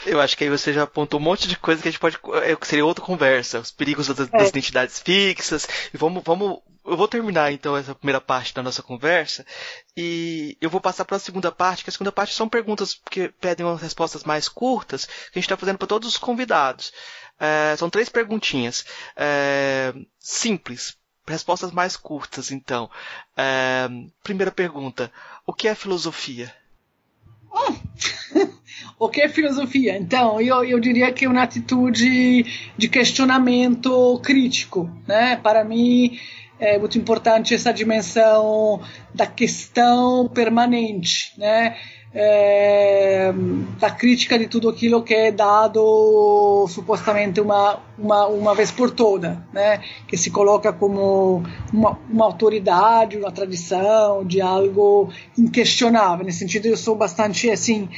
Eu 0.07 0.19
acho 0.19 0.37
que 0.37 0.45
aí 0.45 0.51
você 0.51 0.73
já 0.73 0.85
apontou 0.85 1.21
um 1.21 1.23
monte 1.23 1.47
de 1.47 1.59
coisa 1.59 1.83
que 1.83 1.89
a 1.89 1.91
gente 1.91 2.01
pode 2.01 2.19
é, 2.43 2.57
seria 2.63 2.87
outra 2.87 3.05
conversa, 3.05 3.61
os 3.61 3.71
perigos 3.71 4.09
das, 4.09 4.29
das 4.29 4.47
é. 4.47 4.49
identidades 4.49 4.99
fixas. 4.99 5.69
E 5.93 5.97
vamos 5.99 6.23
vamos 6.25 6.61
eu 6.85 6.97
vou 6.97 7.07
terminar 7.07 7.53
então 7.53 7.77
essa 7.77 7.95
primeira 7.95 8.21
parte 8.21 8.55
da 8.55 8.63
nossa 8.63 8.83
conversa 8.83 9.47
e 9.97 10.57
eu 10.61 10.69
vou 10.69 10.81
passar 10.81 11.05
para 11.05 11.17
a 11.17 11.21
segunda 11.21 11.53
parte, 11.53 11.85
que 11.85 11.91
a 11.91 11.93
segunda 11.93 12.13
parte 12.13 12.35
são 12.35 12.49
perguntas 12.49 13.01
que 13.11 13.29
pedem 13.41 13.65
umas 13.65 13.81
respostas 13.81 14.25
mais 14.25 14.49
curtas, 14.49 15.07
que 15.07 15.13
a 15.13 15.39
gente 15.39 15.45
está 15.45 15.57
fazendo 15.57 15.79
para 15.79 15.89
todos 15.89 16.09
os 16.09 16.19
convidados. 16.19 16.93
É, 17.39 17.75
são 17.77 17.89
três 17.89 18.09
perguntinhas 18.09 18.85
é, 19.17 19.95
simples, 20.19 20.97
respostas 21.27 21.71
mais 21.71 21.97
curtas 21.97 22.51
então. 22.51 22.91
É, 23.37 23.89
primeira 24.23 24.51
pergunta: 24.51 25.11
o 25.47 25.53
que 25.53 25.69
é 25.69 25.75
filosofia? 25.75 26.55
Hum. 27.55 27.77
o 28.99 29.09
que 29.09 29.21
é 29.21 29.29
filosofia? 29.29 29.97
Então, 29.97 30.41
eu, 30.41 30.65
eu 30.65 30.81
diria 30.81 31.13
que 31.13 31.25
é 31.25 31.29
uma 31.29 31.43
atitude 31.43 32.73
de 32.77 32.89
questionamento 32.89 34.19
crítico. 34.23 34.91
Né? 35.07 35.37
Para 35.37 35.65
mim, 35.65 36.19
é 36.63 36.79
muito 36.79 36.97
importante 36.97 37.55
essa 37.55 37.73
dimensão 37.73 38.81
da 39.13 39.27
questão 39.27 40.29
permanente, 40.29 41.35
né? 41.37 41.77
É, 42.15 43.33
da 43.81 43.91
crítica 43.91 44.39
de 44.39 44.47
tudo 44.47 44.69
aquilo 44.69 45.03
que 45.03 45.15
é 45.15 45.33
dado 45.33 46.67
supostamente 46.69 47.41
uma, 47.41 47.81
uma, 47.99 48.27
uma 48.27 48.55
vez 48.55 48.71
por 48.71 48.91
toda, 48.91 49.43
né? 49.51 49.81
que 50.07 50.15
se 50.15 50.31
coloca 50.31 50.75
como 50.75 51.43
uma, 51.73 51.99
uma 52.11 52.27
autoridade, 52.27 53.17
uma 53.17 53.33
tradição, 53.33 54.27
de 54.27 54.43
algo 54.43 55.11
inquestionável. 55.39 56.27
Nesse 56.27 56.41
sentido, 56.41 56.67
eu 56.67 56.77
sou 56.77 56.95
bastante 56.95 57.51
assim 57.51 57.89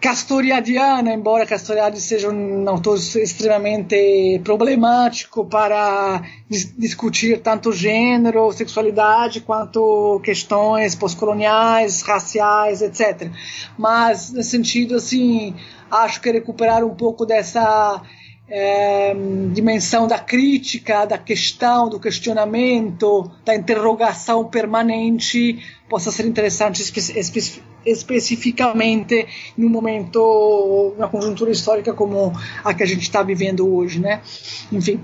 castoriadiana, 0.00 1.12
embora 1.12 1.44
Castoriadi 1.44 2.00
seja 2.00 2.30
um 2.30 2.68
autor 2.68 2.96
extremamente 2.96 4.40
problemático 4.42 5.44
para 5.44 6.22
dis 6.48 6.74
discutir 6.76 7.40
tanto 7.40 7.70
gênero, 7.70 8.50
sexualidade, 8.50 9.42
quanto 9.42 10.18
questões 10.24 10.94
pós-coloniais, 10.94 12.00
raciais, 12.00 12.80
etc. 12.80 13.30
Mas, 13.76 14.32
no 14.32 14.42
sentido, 14.42 14.96
assim, 14.96 15.54
acho 15.90 16.20
que 16.20 16.30
recuperar 16.30 16.82
um 16.82 16.94
pouco 16.94 17.26
dessa 17.26 18.02
é, 18.48 19.14
dimensão 19.52 20.08
da 20.08 20.18
crítica, 20.18 21.04
da 21.04 21.18
questão, 21.18 21.90
do 21.90 22.00
questionamento, 22.00 23.30
da 23.44 23.54
interrogação 23.54 24.44
permanente 24.44 25.62
possa 25.88 26.10
ser 26.10 26.26
interessante 26.26 26.80
espe 26.82 27.62
especificamente 27.84 29.26
num 29.56 29.68
momento, 29.68 30.94
uma 30.96 31.08
conjuntura 31.08 31.50
histórica 31.50 31.92
como 31.92 32.32
a 32.64 32.74
que 32.74 32.82
a 32.82 32.86
gente 32.86 33.02
está 33.02 33.22
vivendo 33.22 33.72
hoje, 33.72 34.00
né? 34.00 34.22
Enfim, 34.70 35.00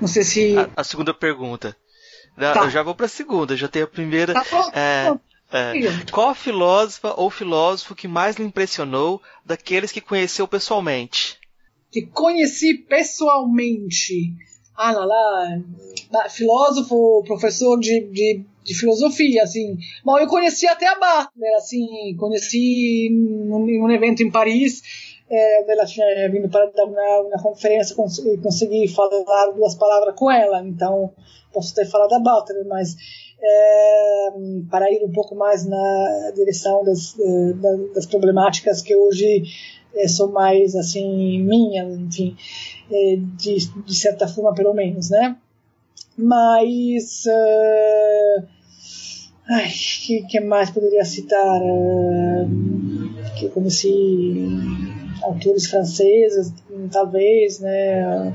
não 0.00 0.08
sei 0.08 0.22
se... 0.22 0.56
A, 0.56 0.68
a 0.76 0.84
segunda 0.84 1.12
pergunta. 1.12 1.76
Tá. 2.36 2.64
Eu 2.64 2.70
já 2.70 2.82
vou 2.82 2.94
para 2.94 3.06
a 3.06 3.08
segunda, 3.08 3.56
já 3.56 3.66
tenho 3.66 3.84
a 3.84 3.88
primeira. 3.88 4.32
Tá 4.32 4.70
é, 4.72 5.12
é, 5.50 5.72
qual 6.12 6.30
a 6.30 6.34
filósofa 6.34 7.12
ou 7.16 7.30
filósofo 7.30 7.96
que 7.96 8.06
mais 8.06 8.36
lhe 8.36 8.44
impressionou 8.44 9.20
daqueles 9.44 9.90
que 9.90 10.00
conheceu 10.00 10.46
pessoalmente? 10.46 11.38
que 11.90 12.02
conheci 12.02 12.74
pessoalmente. 12.74 14.34
Ah, 14.80 14.92
lá, 14.92 15.04
lá, 16.12 16.28
filósofo, 16.28 17.24
professor 17.26 17.76
de, 17.80 17.98
de, 18.12 18.44
de 18.62 18.74
filosofia, 18.74 19.42
assim. 19.42 19.76
Bom, 20.04 20.16
eu 20.20 20.28
conheci 20.28 20.68
até 20.68 20.86
a 20.86 20.94
Butler, 20.94 21.56
assim, 21.56 22.14
conheci 22.16 23.08
em 23.08 23.52
um 23.52 23.90
evento 23.90 24.22
em 24.22 24.30
Paris, 24.30 24.80
é, 25.28 25.72
ela 25.72 25.84
tinha 25.84 26.30
vindo 26.30 26.48
para 26.48 26.66
dar 26.66 26.84
uma, 26.84 27.20
uma 27.22 27.42
conferência 27.42 27.92
e 28.32 28.38
consegui 28.38 28.86
falar 28.86 29.50
duas 29.50 29.74
palavras 29.74 30.14
com 30.14 30.30
ela, 30.30 30.62
então 30.62 31.12
posso 31.52 31.74
ter 31.74 31.84
falado 31.84 32.10
da 32.10 32.20
Butler, 32.20 32.64
mas 32.68 32.96
é, 33.42 34.28
para 34.70 34.92
ir 34.92 35.02
um 35.04 35.10
pouco 35.10 35.34
mais 35.34 35.66
na 35.66 36.32
direção 36.36 36.84
das, 36.84 37.16
das 37.92 38.06
problemáticas 38.06 38.80
que 38.80 38.94
hoje 38.94 39.42
é, 39.94 40.06
são 40.06 40.30
mais 40.30 40.74
assim 40.76 41.42
minhas, 41.42 41.98
enfim, 41.98 42.36
é, 42.36 42.77
de, 42.88 43.56
de 43.84 43.94
certa 43.94 44.26
forma 44.26 44.54
pelo 44.54 44.74
menos, 44.74 45.10
né? 45.10 45.36
Mas 46.16 47.24
uh, 47.26 48.46
ai, 49.48 49.68
que, 49.70 50.22
que 50.22 50.40
mais 50.40 50.70
poderia 50.70 51.04
citar? 51.04 51.60
Uh, 51.62 52.48
que 53.38 53.48
como 53.50 53.70
se 53.70 54.46
autores 55.22 55.66
franceses, 55.66 56.52
talvez, 56.90 57.60
né? 57.60 58.34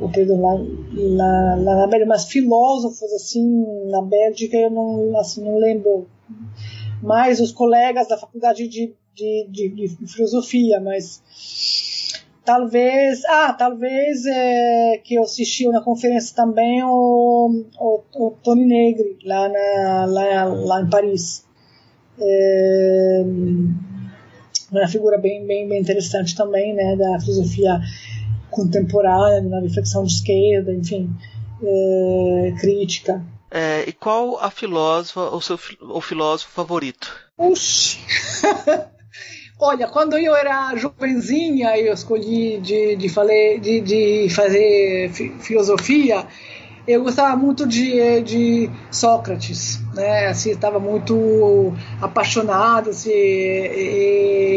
o 0.00 0.08
período 0.08 0.40
lá, 0.40 0.54
lá, 0.94 1.56
na 1.56 1.86
Bélgica, 1.86 2.08
mas 2.08 2.24
filósofos 2.24 3.12
assim 3.12 3.66
na 3.90 4.00
Bélgica 4.00 4.56
eu 4.56 4.70
não, 4.70 5.18
assim, 5.18 5.44
não 5.44 5.58
lembro 5.58 6.06
mais 7.02 7.38
os 7.38 7.52
colegas 7.52 8.08
da 8.08 8.16
faculdade 8.16 8.66
de 8.66 8.94
de, 9.18 9.46
de, 9.50 9.88
de 9.88 10.12
filosofia, 10.12 10.80
mas 10.80 11.22
talvez, 12.48 13.26
ah, 13.26 13.52
talvez 13.52 14.24
é, 14.24 15.02
que 15.04 15.16
eu 15.16 15.22
assisti 15.22 15.68
na 15.68 15.82
conferência 15.82 16.34
também 16.34 16.82
o, 16.82 17.62
o, 17.78 18.02
o 18.14 18.30
Tony 18.42 18.64
Negri 18.64 19.18
lá, 19.22 19.50
na, 19.50 20.04
lá, 20.06 20.44
lá 20.44 20.80
em 20.80 20.88
Paris. 20.88 21.44
É, 22.18 23.22
uma 24.72 24.88
figura 24.88 25.18
bem, 25.18 25.46
bem, 25.46 25.68
bem 25.68 25.78
interessante 25.78 26.34
também, 26.34 26.74
né, 26.74 26.96
da 26.96 27.20
filosofia 27.20 27.82
contemporânea, 28.50 29.42
na 29.42 29.60
reflexão 29.60 30.04
de 30.04 30.14
esquerda, 30.14 30.72
enfim, 30.72 31.14
é, 31.62 32.54
crítica. 32.58 33.22
É, 33.50 33.84
e 33.86 33.92
qual 33.92 34.38
a 34.40 34.50
filósofa 34.50 35.20
ou 35.20 35.42
seu 35.42 35.58
o 35.82 36.00
filósofo 36.00 36.50
favorito? 36.50 37.14
Puxa! 37.36 37.98
Olha, 39.60 39.88
quando 39.88 40.16
eu 40.16 40.36
era 40.36 40.76
jovenzinha, 40.76 41.76
eu 41.76 41.92
escolhi 41.92 42.60
de, 42.60 42.94
de, 42.94 43.08
fazer, 43.08 43.58
de, 43.58 43.80
de 43.80 44.28
fazer 44.30 45.10
filosofia. 45.40 46.24
Eu 46.86 47.02
gostava 47.02 47.34
muito 47.34 47.66
de, 47.66 48.20
de 48.22 48.70
Sócrates, 48.88 49.80
né? 49.94 50.28
Assim, 50.28 50.52
estava 50.52 50.78
muito 50.78 51.74
apaixonada, 52.00 52.90
assim, 52.90 53.10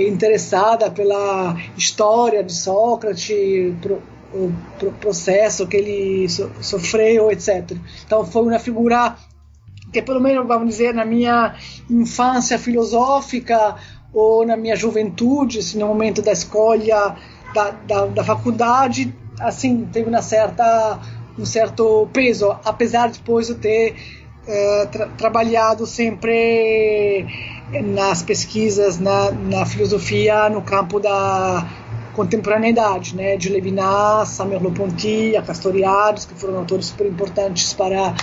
interessada 0.08 0.92
pela 0.92 1.58
história 1.76 2.44
de 2.44 2.54
Sócrates, 2.54 3.74
pro, 3.82 4.04
o 4.34 4.54
pro 4.78 4.92
processo 4.92 5.68
que 5.68 5.78
ele 5.78 6.30
so, 6.30 6.52
sofreu, 6.62 7.32
etc. 7.32 7.72
Então 8.06 8.24
foi 8.24 8.44
uma 8.44 8.60
figura 8.60 9.16
que, 9.92 10.02
pelo 10.02 10.22
menos, 10.22 10.48
vamos 10.48 10.70
dizer, 10.70 10.94
na 10.94 11.04
minha 11.04 11.56
infância 11.90 12.58
filosófica, 12.58 13.76
ou 14.14 14.46
na 14.46 14.58
minha 14.58 14.76
juventude, 14.76 15.60
assim, 15.60 15.80
no 15.80 15.88
momento 15.88 16.22
da 16.22 16.32
escolha 16.32 17.16
da, 17.54 17.72
da, 17.88 18.06
da 18.08 18.24
faculdade, 18.24 19.14
assim, 19.40 19.88
teve 19.92 20.10
uma 20.10 20.22
certa, 20.22 21.00
um 21.38 21.46
certo 21.46 22.08
peso, 22.14 22.56
apesar 22.66 23.10
de 23.10 23.20
depois 23.20 23.50
eu 23.50 23.58
ter 23.58 23.96
uh, 24.48 24.88
tra 24.88 25.08
trabalhado 25.18 25.86
sempre 25.86 27.26
nas 27.84 28.22
pesquisas 28.22 29.00
na, 29.00 29.32
na 29.32 29.66
filosofia 29.66 30.50
no 30.50 30.62
campo 30.62 31.00
da 31.00 31.66
contemporaneidade, 32.14 33.16
né, 33.16 33.38
de 33.38 33.48
Levinas, 33.48 34.28
Samuel 34.30 34.60
Merleau-Ponty, 34.60 35.34
Castoriadis, 35.48 36.26
que 36.26 36.34
foram 36.34 36.58
autores 36.58 36.88
super 36.88 37.08
importantes 37.08 37.74
para 37.74 38.14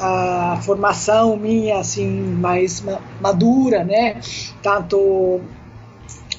a 0.00 0.58
formação 0.62 1.36
minha 1.36 1.78
assim 1.78 2.08
mais 2.08 2.82
madura, 3.20 3.84
né? 3.84 4.20
Tanto 4.64 5.42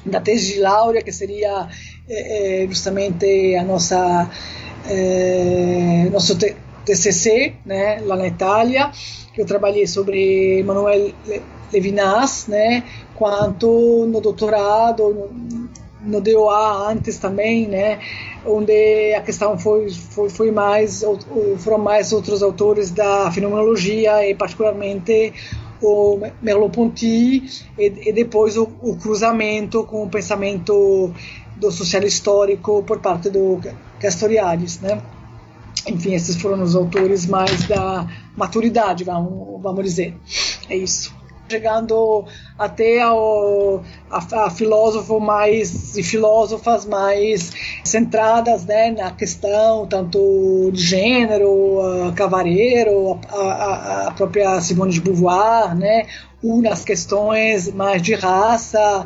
da 0.04 0.20
tese 0.20 0.56
de 0.56 0.60
laurea 0.60 1.04
que 1.04 1.12
seria 1.12 1.68
é, 2.10 2.66
justamente 2.68 3.56
a 3.56 3.64
nossa 3.64 4.30
é, 4.90 6.10
nosso 6.12 6.36
te 6.36 6.56
TCC, 6.86 7.56
né, 7.66 8.00
lá 8.06 8.16
na 8.16 8.28
Itália, 8.28 8.92
que 9.34 9.42
eu 9.42 9.46
trabalhei 9.46 9.88
sobre 9.88 10.62
Manuel 10.64 11.12
Levinas, 11.74 12.46
né, 12.48 12.84
quanto 13.16 14.06
no 14.08 14.22
doutorado, 14.22 15.10
no, 15.10 15.70
no 16.02 16.22
DOA 16.22 16.92
antes 16.92 17.18
também, 17.18 17.68
né, 17.68 18.00
onde 18.46 19.16
a 19.16 19.22
questão 19.22 19.58
foi, 19.58 19.90
foi, 19.90 20.30
foi 20.30 20.52
mais, 20.52 21.04
foram 21.58 21.80
mais 21.80 22.14
outros 22.14 22.44
autores 22.44 22.92
da 22.92 23.32
fenomenologia 23.32 24.30
e 24.30 24.36
particularmente 24.36 25.34
o 25.82 26.20
Merleau-Ponty 26.42 27.44
e, 27.78 28.10
e, 28.10 28.14
depois 28.14 28.58
o, 28.58 28.64
o, 28.82 28.96
cruzamento 28.96 29.84
com 29.84 30.04
o 30.04 30.10
pensamento 30.10 31.14
do 31.56 31.72
social 31.72 32.04
histórico 32.04 32.84
por 32.84 33.00
parte 33.00 33.30
do 33.30 33.60
Castoriadis, 34.00 34.80
né? 34.80 35.02
Enfim, 35.88 36.14
esses 36.14 36.36
foram 36.36 36.64
os 36.64 36.76
autores 36.76 37.26
mais 37.26 37.68
da 37.68 38.08
maturidade, 38.36 39.04
vamos, 39.04 39.62
vamos 39.62 39.84
dizer. 39.84 40.18
É 40.70 40.76
isso 40.76 41.14
chegando 41.50 42.26
até 42.58 43.02
ao, 43.02 43.84
a, 44.10 44.46
a 44.46 44.50
filósofo 44.50 45.20
mais 45.20 45.98
e 45.98 46.04
filósofas 46.04 46.86
mais 46.86 47.52
centradas 47.84 48.66
né, 48.66 48.92
na 48.92 49.12
questão 49.12 49.86
tanto 49.86 50.72
de 50.74 50.82
gênero, 50.82 51.80
a 52.08 52.12
Cavareiro, 52.14 53.20
a, 53.30 53.38
a, 53.38 54.08
a 54.08 54.12
própria 54.12 54.60
Simone 54.62 54.92
de 54.92 55.02
Beauvoir, 55.02 55.76
né, 55.76 56.08
ou 56.44 56.62
nas 56.62 56.84
questões 56.84 57.72
mais 57.72 58.02
de 58.02 58.14
raça, 58.14 59.06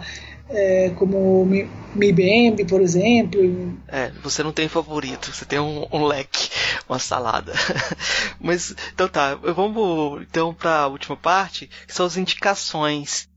é, 0.50 0.92
como 0.96 1.48
Mibembe, 1.96 2.66
por 2.66 2.82
exemplo. 2.82 3.42
É, 3.88 4.12
você 4.24 4.44
não 4.44 4.52
tem 4.52 4.68
favorito, 4.68 5.34
você 5.34 5.46
tem 5.46 5.60
um, 5.60 5.88
um 5.92 6.06
leque, 6.06 6.50
uma 6.88 7.00
salada. 7.00 7.54
Mas, 8.40 8.76
então 8.94 9.08
tá, 9.08 9.36
vamos 9.36 10.22
então 10.22 10.54
para 10.54 10.82
a 10.82 10.88
última 10.88 11.18
parte, 11.18 11.70
que 11.88 11.94
são 11.94 12.06
as 12.06 12.18
indicações. 12.18 13.28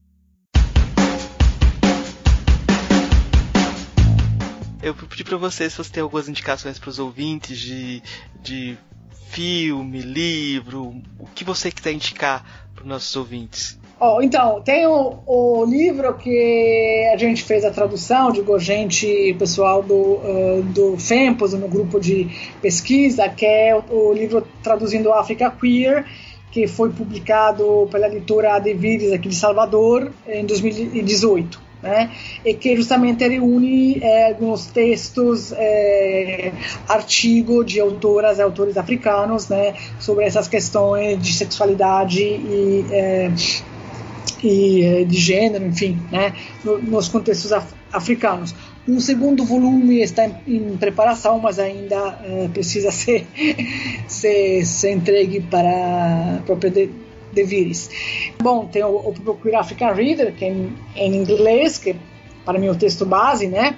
Eu 4.82 4.94
pedi 4.94 5.22
para 5.22 5.36
você 5.36 5.70
se 5.70 5.76
você 5.78 5.90
tem 5.90 6.02
algumas 6.02 6.28
indicações 6.28 6.78
para 6.78 6.90
os 6.90 6.98
ouvintes 6.98 7.56
de, 7.58 8.02
de 8.42 8.76
filme, 9.30 10.00
livro, 10.00 11.00
o 11.18 11.26
que 11.26 11.44
você 11.44 11.70
quiser 11.70 11.92
indicar 11.92 12.68
para 12.74 12.82
os 12.82 12.88
nossos 12.88 13.14
ouvintes. 13.14 13.78
Oh, 14.04 14.20
então, 14.20 14.60
tem 14.62 14.84
o, 14.84 15.14
o, 15.24 15.64
livro 15.64 16.12
que 16.14 17.08
a 17.14 17.16
gente 17.16 17.44
fez 17.44 17.64
a 17.64 17.70
tradução, 17.70 18.32
digo, 18.32 18.58
gente, 18.58 19.32
pessoal 19.38 19.80
do, 19.80 19.94
uh, 19.94 20.62
do 20.74 20.98
FEMPOS, 20.98 21.52
no 21.52 21.68
grupo 21.68 22.00
de 22.00 22.28
pesquisa, 22.60 23.28
que 23.28 23.46
é 23.46 23.76
o, 23.76 24.08
o, 24.08 24.12
livro 24.12 24.44
Traduzindo 24.60 25.12
África 25.12 25.48
Queer, 25.52 26.04
que 26.50 26.66
foi 26.66 26.90
publicado 26.90 27.86
pela 27.92 28.08
editora 28.08 28.54
Adevires 28.56 29.12
aqui 29.12 29.28
de 29.28 29.36
Salvador 29.36 30.10
em 30.26 30.44
2018. 30.46 31.70
Né? 31.82 32.12
e 32.44 32.54
que 32.54 32.76
justamente 32.76 33.26
reúne 33.26 33.98
é, 34.00 34.28
alguns 34.28 34.66
textos, 34.66 35.50
é, 35.50 36.52
artigos 36.88 37.66
de 37.66 37.80
autoras 37.80 38.38
e 38.38 38.42
autores 38.42 38.76
africanos 38.76 39.48
né, 39.48 39.74
sobre 39.98 40.24
essas 40.24 40.46
questões 40.46 41.20
de 41.20 41.32
sexualidade 41.32 42.22
e 42.22 42.86
é, 42.88 43.32
e 44.42 44.82
eh, 44.82 45.04
de 45.04 45.16
gênero, 45.16 45.64
enfim, 45.66 46.00
né, 46.10 46.34
nos 46.64 47.08
contextos 47.08 47.52
af 47.52 47.66
africanos. 47.92 48.54
Um 48.88 48.98
segundo 48.98 49.44
volume 49.44 50.00
está 50.00 50.26
em, 50.46 50.76
preparação, 50.76 51.38
mas 51.38 51.58
ainda 51.58 52.18
eh, 52.24 52.48
precisa 52.52 52.90
ser, 52.92 53.26
ser, 54.08 54.64
ser 54.64 54.92
entregue 54.92 55.40
para 55.40 56.38
a 56.38 56.42
própria 56.44 56.70
de, 56.70 56.90
de 57.32 57.44
Vires. 57.44 57.90
Bom, 58.40 58.66
tem 58.66 58.82
o, 58.82 58.96
o 58.96 59.12
Procure 59.12 59.54
African 59.54 59.92
Reader, 59.92 60.34
que 60.34 60.44
é 60.44 60.48
em, 60.48 60.74
em 60.96 61.14
inglês, 61.16 61.78
que 61.78 61.94
para 62.44 62.58
mim 62.58 62.66
é 62.66 62.70
o 62.70 62.74
texto 62.74 63.06
base, 63.06 63.46
né? 63.46 63.76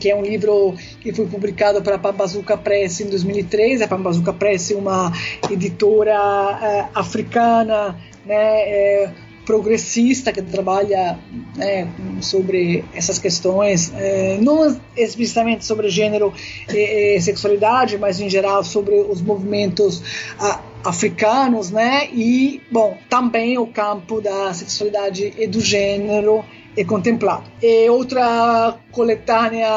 que 0.00 0.10
é 0.10 0.16
um 0.16 0.22
livro 0.22 0.74
que 1.00 1.12
foi 1.12 1.26
publicado 1.26 1.82
pela 1.82 1.98
Pambazuca 1.98 2.56
Press 2.56 3.00
em 3.00 3.08
2003. 3.08 3.82
A 3.82 3.88
Pambazuca 3.88 4.32
Press 4.32 4.70
é 4.70 4.74
uma 4.74 5.12
editora 5.50 6.18
uh, 6.18 6.98
africana, 6.98 7.96
né, 8.24 9.12
progressista 9.46 10.32
que 10.32 10.42
trabalha 10.42 11.18
né, 11.56 11.88
sobre 12.20 12.84
essas 12.92 13.18
questões, 13.18 13.92
é, 13.94 14.36
não 14.40 14.76
explicitamente 14.96 15.64
sobre 15.64 15.88
gênero 15.88 16.34
e, 16.68 17.16
e, 17.16 17.20
sexualidade, 17.20 17.96
mas 17.96 18.20
em 18.20 18.28
geral 18.28 18.64
sobre 18.64 18.94
os 18.96 19.22
movimentos 19.22 20.02
a, 20.38 20.60
africanos, 20.84 21.70
né? 21.70 22.08
E 22.12 22.60
bom, 22.70 22.98
também 23.08 23.56
o 23.56 23.66
campo 23.68 24.20
da 24.20 24.52
sexualidade 24.52 25.32
e 25.38 25.46
do 25.46 25.60
gênero 25.60 26.44
é 26.76 26.84
contemplado. 26.84 27.44
E 27.62 27.88
outra 27.88 28.76
coletânea 28.90 29.68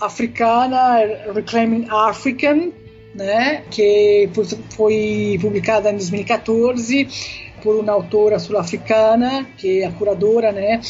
africana, 0.00 0.96
Reclaiming 1.32 1.86
African, 1.90 2.72
né, 3.14 3.62
que 3.70 4.28
foi 4.70 5.38
publicada 5.40 5.90
em 5.90 5.96
2014 5.96 7.43
por 7.64 7.76
uma 7.76 7.92
autora 7.92 8.38
sul-africana, 8.38 9.46
que 9.56 9.80
é 9.80 9.86
a 9.86 9.90
curadora, 9.90 10.52
né, 10.52 10.82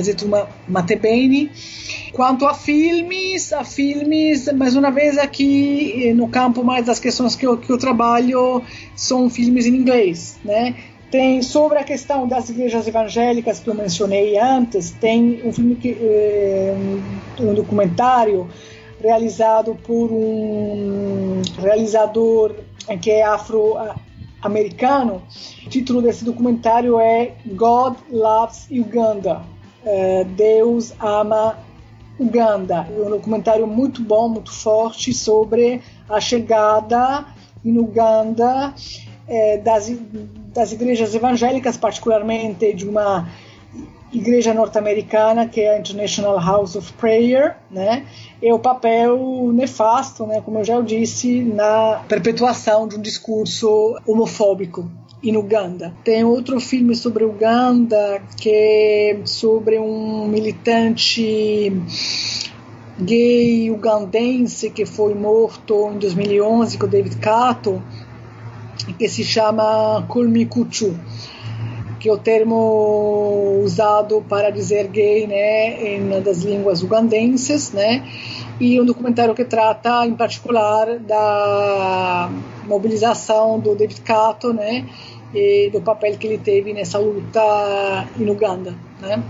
Zetuma 0.00 0.48
Matebeni. 0.66 1.50
Quanto 2.12 2.46
a 2.46 2.54
filmes, 2.54 3.52
a 3.52 3.62
filmes, 3.62 4.50
mais 4.54 4.74
uma 4.74 4.90
vez 4.90 5.18
aqui 5.18 6.14
no 6.16 6.26
campo 6.28 6.64
mais 6.64 6.86
das 6.86 6.98
questões 6.98 7.36
que 7.36 7.46
eu, 7.46 7.58
que 7.58 7.70
eu 7.70 7.76
trabalho, 7.76 8.62
são 8.96 9.28
filmes 9.28 9.66
em 9.66 9.76
inglês, 9.76 10.38
né? 10.42 10.74
Tem 11.10 11.42
sobre 11.42 11.78
a 11.78 11.84
questão 11.84 12.26
das 12.26 12.48
igrejas 12.48 12.88
evangélicas 12.88 13.60
que 13.60 13.68
eu 13.68 13.74
mencionei 13.74 14.38
antes, 14.38 14.90
tem 14.92 15.42
um 15.44 15.52
filme 15.52 15.76
que 15.76 15.96
eh, 16.00 16.74
um 17.38 17.54
documentário 17.54 18.48
realizado 19.00 19.76
por 19.86 20.10
um 20.10 21.42
realizador 21.58 22.54
que 23.00 23.10
é 23.10 23.22
afro 23.22 23.76
americano. 24.46 25.22
O 25.66 25.68
título 25.68 26.00
desse 26.00 26.24
documentário 26.24 26.98
é 26.98 27.32
God 27.46 27.96
Loves 28.10 28.68
Uganda. 28.70 29.42
É, 29.84 30.24
Deus 30.24 30.94
ama 31.00 31.58
Uganda. 32.18 32.86
É 32.90 33.00
um 33.00 33.10
documentário 33.10 33.66
muito 33.66 34.02
bom, 34.02 34.28
muito 34.28 34.52
forte 34.52 35.12
sobre 35.12 35.82
a 36.08 36.20
chegada 36.20 37.26
em 37.64 37.78
Uganda 37.78 38.74
é, 39.28 39.58
das, 39.58 39.92
das 40.54 40.72
igrejas 40.72 41.14
evangélicas, 41.14 41.76
particularmente 41.76 42.72
de 42.72 42.88
uma 42.88 43.28
igreja 44.12 44.54
norte-americana, 44.54 45.46
que 45.46 45.60
é 45.60 45.74
a 45.74 45.78
International 45.78 46.38
House 46.38 46.76
of 46.76 46.92
Prayer, 46.94 47.56
né? 47.70 48.06
E 48.40 48.52
o 48.52 48.58
papel 48.58 49.50
nefasto, 49.52 50.26
né, 50.26 50.40
como 50.40 50.58
eu 50.58 50.64
já 50.64 50.80
disse, 50.80 51.42
na 51.42 52.04
perpetuação 52.08 52.86
de 52.86 52.96
um 52.96 53.00
discurso 53.00 53.98
homofóbico 54.06 54.88
em 55.22 55.36
Uganda. 55.36 55.92
Tem 56.04 56.24
outro 56.24 56.60
filme 56.60 56.94
sobre 56.94 57.24
Uganda 57.24 58.22
que 58.36 58.50
é 58.50 59.20
sobre 59.24 59.78
um 59.78 60.26
militante 60.28 61.72
gay 62.98 63.70
ugandense 63.70 64.70
que 64.70 64.86
foi 64.86 65.14
morto 65.14 65.90
em 65.94 65.98
2011 65.98 66.78
com 66.78 66.86
David 66.86 67.16
Kato, 67.16 67.82
que 68.98 69.08
se 69.08 69.24
chama 69.24 70.04
Kulmikuchu 70.08 70.94
que 71.98 72.08
é 72.08 72.12
o 72.12 72.18
termo 72.18 73.60
usado 73.62 74.24
para 74.28 74.50
dizer 74.50 74.88
gay, 74.88 75.26
né, 75.26 75.96
em 75.96 76.02
uma 76.02 76.20
das 76.20 76.42
línguas 76.42 76.82
ugandenses, 76.82 77.72
né, 77.72 78.06
e 78.60 78.80
um 78.80 78.84
documentário 78.84 79.34
que 79.34 79.44
trata, 79.44 80.06
em 80.06 80.14
particular, 80.14 80.98
da 80.98 82.30
mobilização 82.64 83.58
do 83.58 83.74
David 83.74 84.00
Kato, 84.02 84.52
né, 84.52 84.86
e 85.34 85.70
do 85.70 85.80
papel 85.80 86.16
que 86.16 86.26
ele 86.26 86.38
teve 86.38 86.72
nessa 86.72 86.98
luta 86.98 88.08
em 88.18 88.28
Uganda, 88.28 88.74
né. 89.00 89.22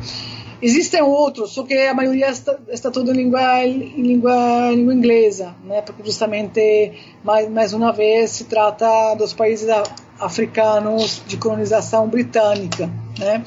Existem 0.60 1.02
outros, 1.02 1.52
só 1.52 1.64
que 1.64 1.74
a 1.74 1.92
maioria 1.92 2.30
está, 2.30 2.56
está 2.68 2.90
toda 2.90 3.12
em 3.12 3.14
língua, 3.14 3.62
em 3.62 4.00
língua, 4.00 4.70
língua 4.70 4.94
inglesa, 4.94 5.54
né? 5.62 5.82
Porque 5.82 6.02
justamente 6.02 6.92
mais 7.22 7.48
mais 7.50 7.74
uma 7.74 7.92
vez 7.92 8.30
se 8.30 8.44
trata 8.44 9.14
dos 9.16 9.34
países 9.34 9.68
africanos 10.20 11.22
de 11.26 11.36
colonização 11.36 12.08
britânica, 12.08 12.90
né? 13.18 13.42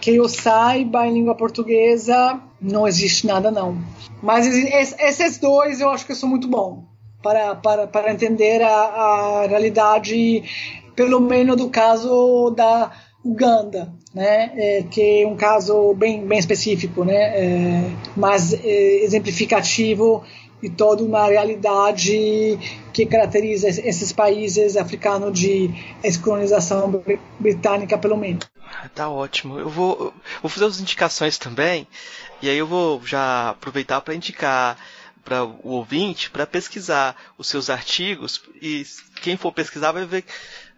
Que 0.00 0.16
eu 0.16 0.28
saiba 0.28 1.06
em 1.06 1.14
língua 1.14 1.34
portuguesa 1.34 2.40
não 2.60 2.86
existe 2.86 3.26
nada 3.26 3.50
não. 3.50 3.78
Mas 4.22 4.46
esses 4.46 5.38
dois 5.38 5.80
eu 5.80 5.88
acho 5.88 6.06
que 6.06 6.14
são 6.14 6.28
muito 6.28 6.46
bons 6.46 6.84
para, 7.22 7.54
para, 7.54 7.86
para 7.86 8.12
entender 8.12 8.62
a, 8.62 8.70
a 8.70 9.46
realidade, 9.46 10.42
pelo 10.94 11.20
menos 11.20 11.56
do 11.56 11.70
caso 11.70 12.50
da 12.50 12.90
Uganda, 13.24 13.92
né, 14.14 14.50
é, 14.56 14.82
que 14.90 15.22
é 15.22 15.26
um 15.26 15.36
caso 15.36 15.94
bem, 15.94 16.26
bem 16.26 16.38
específico, 16.38 17.04
né, 17.04 17.14
é, 17.14 17.90
mas 18.16 18.52
é, 18.52 19.04
exemplificativo 19.04 20.22
de 20.62 20.68
toda 20.70 21.02
uma 21.02 21.26
realidade 21.26 22.58
que 22.92 23.06
caracteriza 23.06 23.68
esses 23.68 24.12
países 24.12 24.76
africanos 24.76 25.38
de 25.38 25.70
ex-colonização 26.02 27.02
britânica, 27.38 27.96
pelo 27.96 28.16
menos. 28.16 28.48
Tá 28.94 29.08
ótimo. 29.08 29.58
Eu 29.58 29.68
vou, 29.68 30.12
vou 30.42 30.50
fazer 30.50 30.66
as 30.66 30.80
indicações 30.80 31.38
também, 31.38 31.86
e 32.42 32.48
aí 32.48 32.56
eu 32.56 32.66
vou 32.66 33.04
já 33.04 33.50
aproveitar 33.50 34.00
para 34.00 34.14
indicar 34.14 34.76
para 35.24 35.44
o 35.44 35.58
ouvinte 35.64 36.30
para 36.30 36.46
pesquisar 36.46 37.14
os 37.36 37.46
seus 37.46 37.68
artigos 37.68 38.42
e 38.60 38.86
quem 39.20 39.36
for 39.36 39.52
pesquisar 39.52 39.92
vai 39.92 40.06
ver 40.06 40.24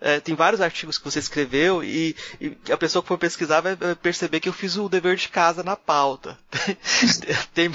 é, 0.03 0.19
tem 0.19 0.35
vários 0.35 0.61
artigos 0.61 0.99
que 0.99 1.05
você 1.05 1.21
escreveu 1.21 1.83
e, 1.85 2.17
e, 2.41 2.57
a 2.73 2.77
pessoa 2.77 3.03
que 3.03 3.09
for 3.09 3.17
pesquisar 3.17 3.61
vai 3.61 3.77
perceber 3.95 4.41
que 4.41 4.49
eu 4.49 4.53
fiz 4.53 4.77
o 4.77 4.89
dever 4.89 5.15
de 5.15 5.29
casa 5.29 5.63
na 5.63 5.77
pauta. 5.77 6.37
tem, 7.55 7.71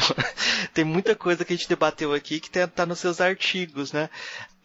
tem 0.74 0.84
muita 0.84 1.16
coisa 1.16 1.46
que 1.46 1.54
a 1.54 1.56
gente 1.56 1.70
debateu 1.70 2.14
aqui 2.14 2.42
que 2.42 2.50
está 2.60 2.86
nos 2.86 3.00
seus 3.00 3.22
artigos, 3.22 3.94
né? 3.94 4.10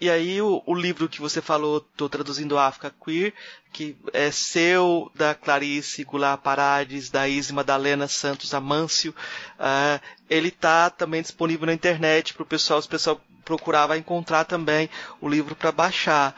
E 0.02 0.10
aí 0.10 0.42
o, 0.42 0.60
o, 0.66 0.74
livro 0.74 1.08
que 1.08 1.20
você 1.20 1.40
falou, 1.40 1.76
estou 1.76 2.08
traduzindo 2.08 2.58
África 2.58 2.92
Queer, 3.04 3.32
que 3.72 3.96
é 4.12 4.32
seu, 4.32 5.08
da 5.14 5.32
Clarice 5.32 6.02
Goulart 6.02 6.40
Parades, 6.40 7.08
da 7.08 7.28
Izzy 7.28 7.52
Madalena 7.52 8.08
Santos 8.08 8.52
Amâncio, 8.52 9.14
uh, 9.60 10.02
ele 10.28 10.48
está 10.48 10.90
também 10.90 11.22
disponível 11.22 11.66
na 11.66 11.72
internet 11.72 12.34
para 12.34 12.42
o 12.42 12.46
pessoal, 12.46 12.82
se 12.82 12.88
o 12.88 12.90
pessoal 12.90 13.20
procurar 13.44 13.86
vai 13.86 13.98
encontrar 13.98 14.44
também 14.44 14.90
o 15.20 15.28
livro 15.28 15.54
para 15.54 15.70
baixar. 15.70 16.34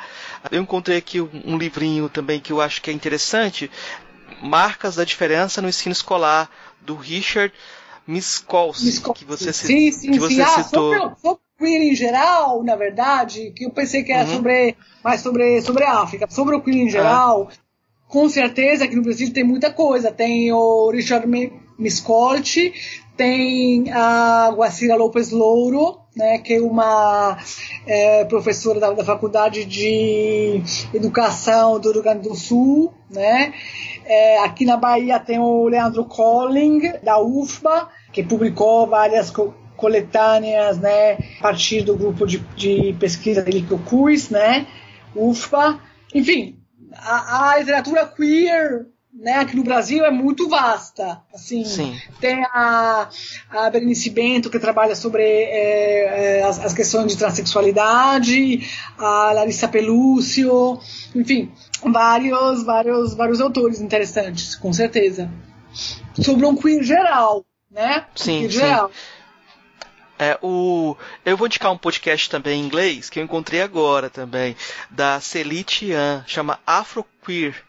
Eu 0.50 0.60
encontrei 0.60 0.98
aqui 0.98 1.22
um, 1.22 1.30
um 1.46 1.56
livrinho 1.56 2.10
também 2.10 2.40
que 2.40 2.52
eu 2.52 2.60
acho 2.60 2.82
que 2.82 2.90
é 2.90 2.92
interessante, 2.92 3.70
Marcas 4.42 4.96
da 4.96 5.04
Diferença 5.04 5.62
no 5.62 5.70
Ensino 5.70 5.94
Escolar, 5.94 6.50
do 6.82 6.96
Richard 6.96 7.50
Miskolci, 8.06 9.00
que 9.14 9.24
você, 9.24 9.54
sim, 9.54 9.90
sim, 9.90 10.10
que 10.12 10.18
você 10.18 10.44
sim. 10.44 10.62
citou. 10.64 10.94
Ah, 10.94 11.16
sobre, 11.18 11.43
queer 11.64 11.82
em 11.82 11.94
geral, 11.94 12.62
na 12.62 12.76
verdade, 12.76 13.52
que 13.56 13.64
eu 13.64 13.70
pensei 13.70 14.02
que 14.02 14.12
era 14.12 14.28
uhum. 14.28 14.36
sobre 14.36 14.76
mais 15.02 15.20
sobre, 15.20 15.60
sobre 15.62 15.84
a 15.84 16.00
África. 16.00 16.26
Sobre 16.28 16.54
o 16.54 16.60
queer 16.60 16.76
em 16.76 16.90
geral, 16.90 17.48
ah. 17.50 17.54
com 18.06 18.28
certeza 18.28 18.86
que 18.86 18.96
no 18.96 19.02
Brasil 19.02 19.32
tem 19.32 19.44
muita 19.44 19.72
coisa. 19.72 20.12
Tem 20.12 20.52
o 20.52 20.90
Richard 20.90 21.26
Miscolti, 21.78 22.72
tem 23.16 23.90
a 23.92 24.50
Guacira 24.54 24.96
Lopes 24.96 25.30
Louro, 25.30 25.98
né, 26.16 26.38
que 26.38 26.54
é 26.54 26.60
uma 26.60 27.36
é, 27.86 28.24
professora 28.24 28.78
da, 28.78 28.92
da, 28.92 29.04
Faculdade 29.04 29.64
de 29.64 30.62
Educação 30.92 31.80
do 31.80 31.92
Rio 31.92 32.02
Grande 32.02 32.28
do 32.28 32.34
Sul. 32.34 32.92
Né? 33.10 33.52
É, 34.04 34.38
aqui 34.38 34.64
na 34.64 34.76
Bahia 34.76 35.18
tem 35.18 35.38
o 35.38 35.68
Leandro 35.68 36.04
Colling, 36.04 36.92
da 37.02 37.20
UFBA, 37.20 37.88
que 38.12 38.22
publicou 38.22 38.86
várias 38.86 39.30
coletâneas 39.76 40.78
né, 40.78 41.12
a 41.38 41.42
partir 41.42 41.82
do 41.82 41.96
grupo 41.96 42.26
de, 42.26 42.38
de 42.56 42.94
pesquisa 42.98 43.42
de 43.42 43.50
Licocus, 43.50 44.30
né, 44.30 44.66
UFBA. 45.14 45.80
Enfim, 46.14 46.58
a, 46.92 47.50
a 47.50 47.58
literatura 47.58 48.06
queer 48.06 48.86
né, 49.14 49.34
aqui 49.34 49.54
no 49.56 49.62
Brasil 49.62 50.04
é 50.04 50.10
muito 50.10 50.48
vasta. 50.48 51.22
Assim, 51.32 51.64
Sim. 51.64 51.96
tem 52.20 52.44
a, 52.52 53.08
a 53.50 53.70
Berenice 53.70 54.10
Bento, 54.10 54.50
que 54.50 54.58
trabalha 54.58 54.96
sobre 54.96 55.22
é, 55.22 56.38
é, 56.38 56.42
as, 56.42 56.58
as, 56.58 56.72
questões 56.72 57.12
de 57.12 57.18
transexualidade, 57.18 58.68
a 58.98 59.32
Larissa 59.32 59.68
Pelúcio, 59.68 60.78
enfim, 61.14 61.52
vários, 61.82 62.64
vários, 62.64 63.14
vários 63.14 63.40
autores 63.40 63.80
interessantes, 63.80 64.56
com 64.56 64.72
certeza. 64.72 65.30
Sobre 66.20 66.44
um 66.46 66.56
queer 66.56 66.82
geral, 66.82 67.44
né? 67.70 68.06
Sim, 68.16 68.40
queer 68.40 68.52
sim. 68.52 68.58
geral. 68.58 68.90
É, 70.24 70.38
o, 70.40 70.96
eu 71.24 71.36
vou 71.36 71.46
indicar 71.46 71.70
um 71.70 71.76
podcast 71.76 72.30
também 72.30 72.60
em 72.60 72.64
inglês 72.64 73.10
que 73.10 73.18
eu 73.18 73.24
encontrei 73.24 73.60
agora 73.60 74.08
também, 74.08 74.56
da 74.90 75.20
Celie 75.20 75.66
Yan, 75.82 76.24
chama 76.26 76.58
Afro 76.66 77.04
Queer 77.24 77.62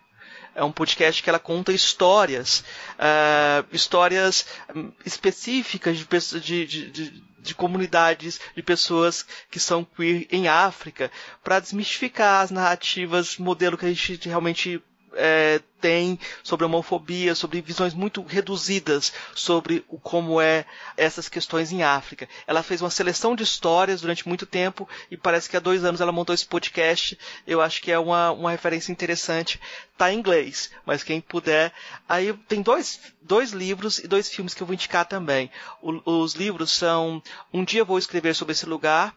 é 0.55 0.63
um 0.63 0.71
podcast 0.71 1.21
que 1.21 1.29
ela 1.29 1.37
conta 1.37 1.73
histórias, 1.73 2.63
uh, 2.97 3.67
histórias 3.73 4.45
hum, 4.73 4.89
específicas 5.05 5.97
de, 5.97 6.05
de, 6.39 6.65
de, 6.65 7.23
de, 7.39 7.55
comunidades, 7.55 8.39
de 8.55 8.63
pessoas 8.63 9.25
que 9.51 9.59
são 9.59 9.83
queer 9.83 10.25
em 10.31 10.47
África, 10.47 11.11
para 11.43 11.59
desmistificar 11.59 12.41
as 12.41 12.51
narrativas, 12.51 13.37
modelo 13.37 13.77
que 13.77 13.85
a 13.85 13.89
gente 13.89 14.29
realmente 14.29 14.81
é, 15.15 15.61
tem 15.79 16.19
sobre 16.43 16.65
homofobia, 16.65 17.35
sobre 17.35 17.61
visões 17.61 17.93
muito 17.93 18.23
reduzidas 18.23 19.13
sobre 19.33 19.85
o, 19.87 19.99
como 19.99 20.41
é 20.41 20.65
essas 20.97 21.29
questões 21.29 21.71
em 21.71 21.83
África. 21.83 22.27
Ela 22.47 22.63
fez 22.63 22.81
uma 22.81 22.89
seleção 22.89 23.35
de 23.35 23.43
histórias 23.43 24.01
durante 24.01 24.27
muito 24.27 24.45
tempo 24.45 24.87
e 25.11 25.17
parece 25.17 25.49
que 25.49 25.57
há 25.57 25.59
dois 25.59 25.83
anos 25.83 26.01
ela 26.01 26.11
montou 26.11 26.33
esse 26.33 26.45
podcast. 26.45 27.17
Eu 27.45 27.61
acho 27.61 27.81
que 27.81 27.91
é 27.91 27.99
uma, 27.99 28.31
uma 28.31 28.51
referência 28.51 28.91
interessante. 28.91 29.59
Tá 29.97 30.11
em 30.11 30.19
inglês, 30.19 30.71
mas 30.85 31.03
quem 31.03 31.21
puder. 31.21 31.71
Aí 32.07 32.33
tem 32.47 32.61
dois, 32.61 32.99
dois 33.21 33.51
livros 33.51 33.99
e 33.99 34.07
dois 34.07 34.29
filmes 34.29 34.53
que 34.53 34.61
eu 34.61 34.67
vou 34.67 34.73
indicar 34.73 35.05
também. 35.05 35.49
O, 35.81 36.21
os 36.21 36.33
livros 36.33 36.71
são 36.71 37.21
Um 37.53 37.63
Dia 37.63 37.83
Vou 37.83 37.97
Escrever 37.97 38.35
sobre 38.35 38.53
esse 38.53 38.65
Lugar, 38.65 39.13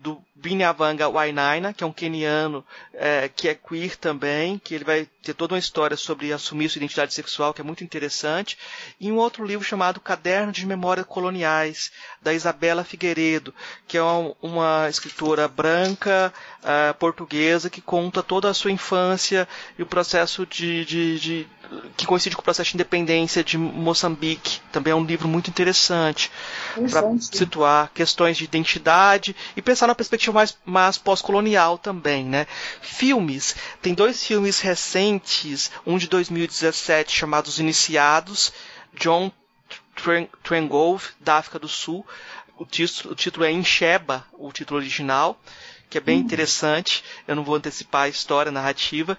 do 0.00 0.22
Binyavanga 0.34 1.08
Wainaina, 1.08 1.72
que 1.72 1.82
é 1.82 1.86
um 1.86 1.92
keniano 1.92 2.64
é, 2.94 3.28
que 3.28 3.48
é 3.48 3.54
queer 3.54 3.96
também, 3.96 4.58
que 4.58 4.74
ele 4.74 4.84
vai 4.84 5.08
ter 5.22 5.34
toda 5.34 5.54
uma 5.54 5.58
história 5.58 5.96
sobre 5.96 6.32
assumir 6.32 6.68
sua 6.68 6.78
identidade 6.78 7.12
sexual, 7.12 7.52
que 7.52 7.60
é 7.60 7.64
muito 7.64 7.82
interessante, 7.82 8.56
e 9.00 9.10
um 9.10 9.16
outro 9.16 9.44
livro 9.44 9.64
chamado 9.64 10.00
Caderno 10.00 10.52
de 10.52 10.64
Memórias 10.64 11.06
Coloniais, 11.06 11.90
da 12.22 12.32
Isabela 12.32 12.84
Figueiredo, 12.84 13.52
que 13.88 13.96
é 13.96 14.02
uma, 14.02 14.34
uma 14.40 14.88
escritora 14.88 15.48
branca, 15.48 16.32
uh, 16.62 16.94
portuguesa, 16.94 17.68
que 17.68 17.80
conta 17.80 18.22
toda 18.22 18.48
a 18.48 18.54
sua 18.54 18.70
infância 18.70 19.48
e 19.76 19.82
o 19.82 19.86
processo 19.86 20.46
de, 20.46 20.84
de, 20.84 21.18
de 21.18 21.48
que 21.96 22.06
coincide 22.06 22.34
com 22.34 22.40
o 22.40 22.44
processo 22.44 22.70
de 22.70 22.76
independência 22.76 23.44
de 23.44 23.58
Moçambique. 23.58 24.60
Também 24.72 24.92
é 24.92 24.96
um 24.96 25.04
livro 25.04 25.28
muito 25.28 25.50
interessante 25.50 26.30
para 26.90 27.02
situar 27.20 27.90
questões 27.92 28.36
de 28.36 28.44
identidade 28.44 29.36
e 29.56 29.62
pensar 29.62 29.87
na 29.88 29.94
perspectiva 29.94 30.32
mais, 30.32 30.56
mais 30.64 30.98
pós-colonial 30.98 31.78
também, 31.78 32.24
né? 32.24 32.46
Filmes. 32.80 33.56
Tem 33.82 33.94
dois 33.94 34.24
filmes 34.24 34.60
recentes, 34.60 35.70
um 35.86 35.98
de 35.98 36.06
2017 36.06 37.12
chamado 37.12 37.48
Os 37.48 37.58
Iniciados, 37.58 38.52
John 38.94 39.32
Trengove, 40.42 41.08
da 41.18 41.36
África 41.36 41.58
do 41.58 41.68
Sul. 41.68 42.06
O 42.58 42.64
título, 42.64 43.12
o 43.12 43.16
título 43.16 43.44
é 43.44 43.50
Enxeba, 43.50 44.26
o 44.32 44.52
título 44.52 44.78
original, 44.78 45.40
que 45.88 45.98
é 45.98 46.00
bem 46.00 46.18
hum. 46.18 46.22
interessante. 46.22 47.02
Eu 47.26 47.34
não 47.34 47.44
vou 47.44 47.54
antecipar 47.54 48.02
a 48.02 48.08
história, 48.08 48.50
a 48.50 48.52
narrativa. 48.52 49.18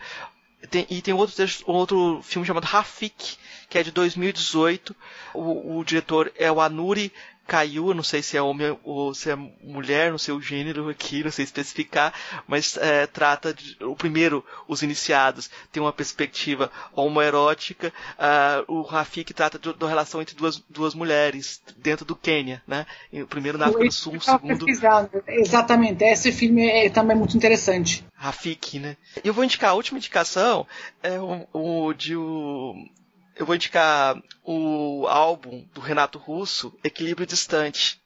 Tem, 0.70 0.86
e 0.90 1.02
tem 1.02 1.14
outro, 1.14 1.36
outro 1.66 2.22
filme 2.22 2.46
chamado 2.46 2.66
Rafik, 2.66 3.38
que 3.70 3.78
é 3.78 3.84
de 3.84 3.91
2018. 3.91 4.96
O, 5.34 5.80
o 5.80 5.84
diretor 5.84 6.32
é 6.36 6.52
o 6.52 6.60
Anuri 6.60 7.14
Caiu, 7.50 7.96
não 7.96 8.04
sei 8.04 8.22
se 8.22 8.38
é 8.38 8.42
homem 8.42 8.78
ou 8.84 9.12
se 9.16 9.32
é 9.32 9.36
mulher, 9.36 10.12
não 10.12 10.20
sei 10.20 10.36
o 10.36 10.40
gênero 10.40 10.88
aqui, 10.88 11.24
não 11.24 11.32
sei 11.32 11.44
especificar, 11.44 12.14
mas 12.48 12.78
é, 12.78 13.08
trata 13.08 13.52
de, 13.52 13.76
o 13.84 13.96
primeiro, 13.96 14.46
os 14.68 14.84
iniciados, 14.84 15.50
tem 15.72 15.82
uma 15.82 15.92
perspectiva 15.92 16.72
homoerótica, 16.94 17.92
uh, 18.20 18.72
o 18.72 18.84
Rafik 18.84 19.34
trata 19.34 19.58
da 19.58 19.88
relação 19.88 20.22
entre 20.22 20.36
duas, 20.36 20.64
duas 20.70 20.94
mulheres 20.94 21.60
dentro 21.76 22.06
do 22.06 22.16
Quênia, 22.16 22.62
né? 22.68 22.86
O 23.12 23.26
primeiro 23.26 23.58
na 23.58 23.66
África 23.66 23.86
do 23.86 23.92
Sul, 23.92 24.18
o 24.18 24.22
segundo... 24.22 24.66
Exatamente, 25.28 26.04
esse 26.04 26.32
filme 26.32 26.68
é 26.68 26.88
também 26.90 27.18
muito 27.18 27.36
interessante. 27.36 28.06
Rafik, 28.14 28.78
né? 28.78 28.96
E 29.24 29.28
eu 29.28 29.34
vou 29.34 29.44
indicar 29.44 29.72
a 29.72 29.74
última 29.74 29.98
indicação, 29.98 30.68
é 31.02 31.20
o, 31.20 31.48
o 31.52 31.94
de 31.94 32.16
o, 32.16 32.76
eu 33.40 33.45
vou 33.45 33.56
indicar 33.56 34.22
o 34.44 35.07
álbum 35.07 35.66
do 35.74 35.80
Renato 35.80 36.20
Russo, 36.20 36.78
Equilíbrio 36.84 37.26
Distante. 37.26 37.98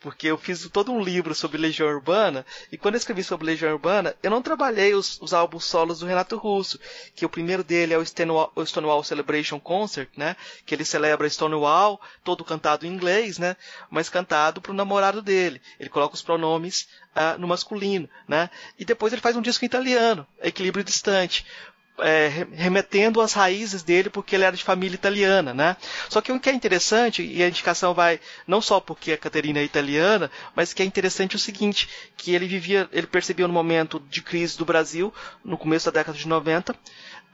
Porque 0.00 0.28
eu 0.28 0.38
fiz 0.38 0.66
todo 0.72 0.90
um 0.90 1.02
livro 1.02 1.34
sobre 1.34 1.58
Legião 1.58 1.86
Urbana, 1.86 2.46
e 2.72 2.78
quando 2.78 2.94
eu 2.94 2.98
escrevi 2.98 3.22
sobre 3.22 3.44
Legião 3.44 3.72
Urbana, 3.72 4.16
eu 4.22 4.30
não 4.30 4.40
trabalhei 4.40 4.94
os, 4.94 5.20
os 5.20 5.34
álbuns 5.34 5.66
solos 5.66 5.98
do 5.98 6.06
Renato 6.06 6.38
Russo, 6.38 6.80
que 7.14 7.26
o 7.26 7.28
primeiro 7.28 7.62
dele 7.62 7.92
é 7.92 7.98
o 7.98 8.06
Stonewall, 8.06 8.50
o 8.56 8.64
Stonewall 8.64 9.04
Celebration 9.04 9.60
Concert, 9.60 10.08
né? 10.16 10.34
Que 10.64 10.74
ele 10.74 10.86
celebra 10.86 11.28
Stonewall, 11.28 12.00
todo 12.24 12.42
cantado 12.42 12.86
em 12.86 12.90
inglês, 12.90 13.36
né? 13.36 13.58
Mas 13.90 14.08
cantado 14.08 14.62
pro 14.62 14.72
namorado 14.72 15.20
dele. 15.20 15.60
Ele 15.78 15.90
coloca 15.90 16.14
os 16.14 16.22
pronomes 16.22 16.88
uh, 17.14 17.38
no 17.38 17.46
masculino, 17.46 18.08
né? 18.26 18.48
E 18.78 18.86
depois 18.86 19.12
ele 19.12 19.20
faz 19.20 19.36
um 19.36 19.42
disco 19.42 19.62
em 19.62 19.66
italiano, 19.66 20.26
Equilíbrio 20.40 20.82
Distante 20.82 21.44
é, 22.02 22.46
remetendo 22.52 23.20
às 23.20 23.32
raízes 23.32 23.82
dele, 23.82 24.10
porque 24.10 24.34
ele 24.34 24.44
era 24.44 24.56
de 24.56 24.64
família 24.64 24.94
italiana, 24.94 25.54
né? 25.54 25.76
Só 26.08 26.20
que 26.20 26.32
o 26.32 26.40
que 26.40 26.50
é 26.50 26.52
interessante, 26.52 27.22
e 27.22 27.42
a 27.42 27.48
indicação 27.48 27.94
vai 27.94 28.20
não 28.46 28.60
só 28.60 28.80
porque 28.80 29.12
a 29.12 29.18
Caterina 29.18 29.60
é 29.60 29.64
italiana, 29.64 30.30
mas 30.54 30.72
que 30.72 30.82
é 30.82 30.84
interessante 30.84 31.36
o 31.36 31.38
seguinte, 31.38 31.88
que 32.16 32.34
ele 32.34 32.46
vivia, 32.46 32.88
ele 32.92 33.06
percebia 33.06 33.46
no 33.46 33.52
momento 33.52 34.00
de 34.08 34.22
crise 34.22 34.56
do 34.56 34.64
Brasil, 34.64 35.12
no 35.44 35.58
começo 35.58 35.86
da 35.86 36.00
década 36.00 36.16
de 36.16 36.26
90, 36.26 36.74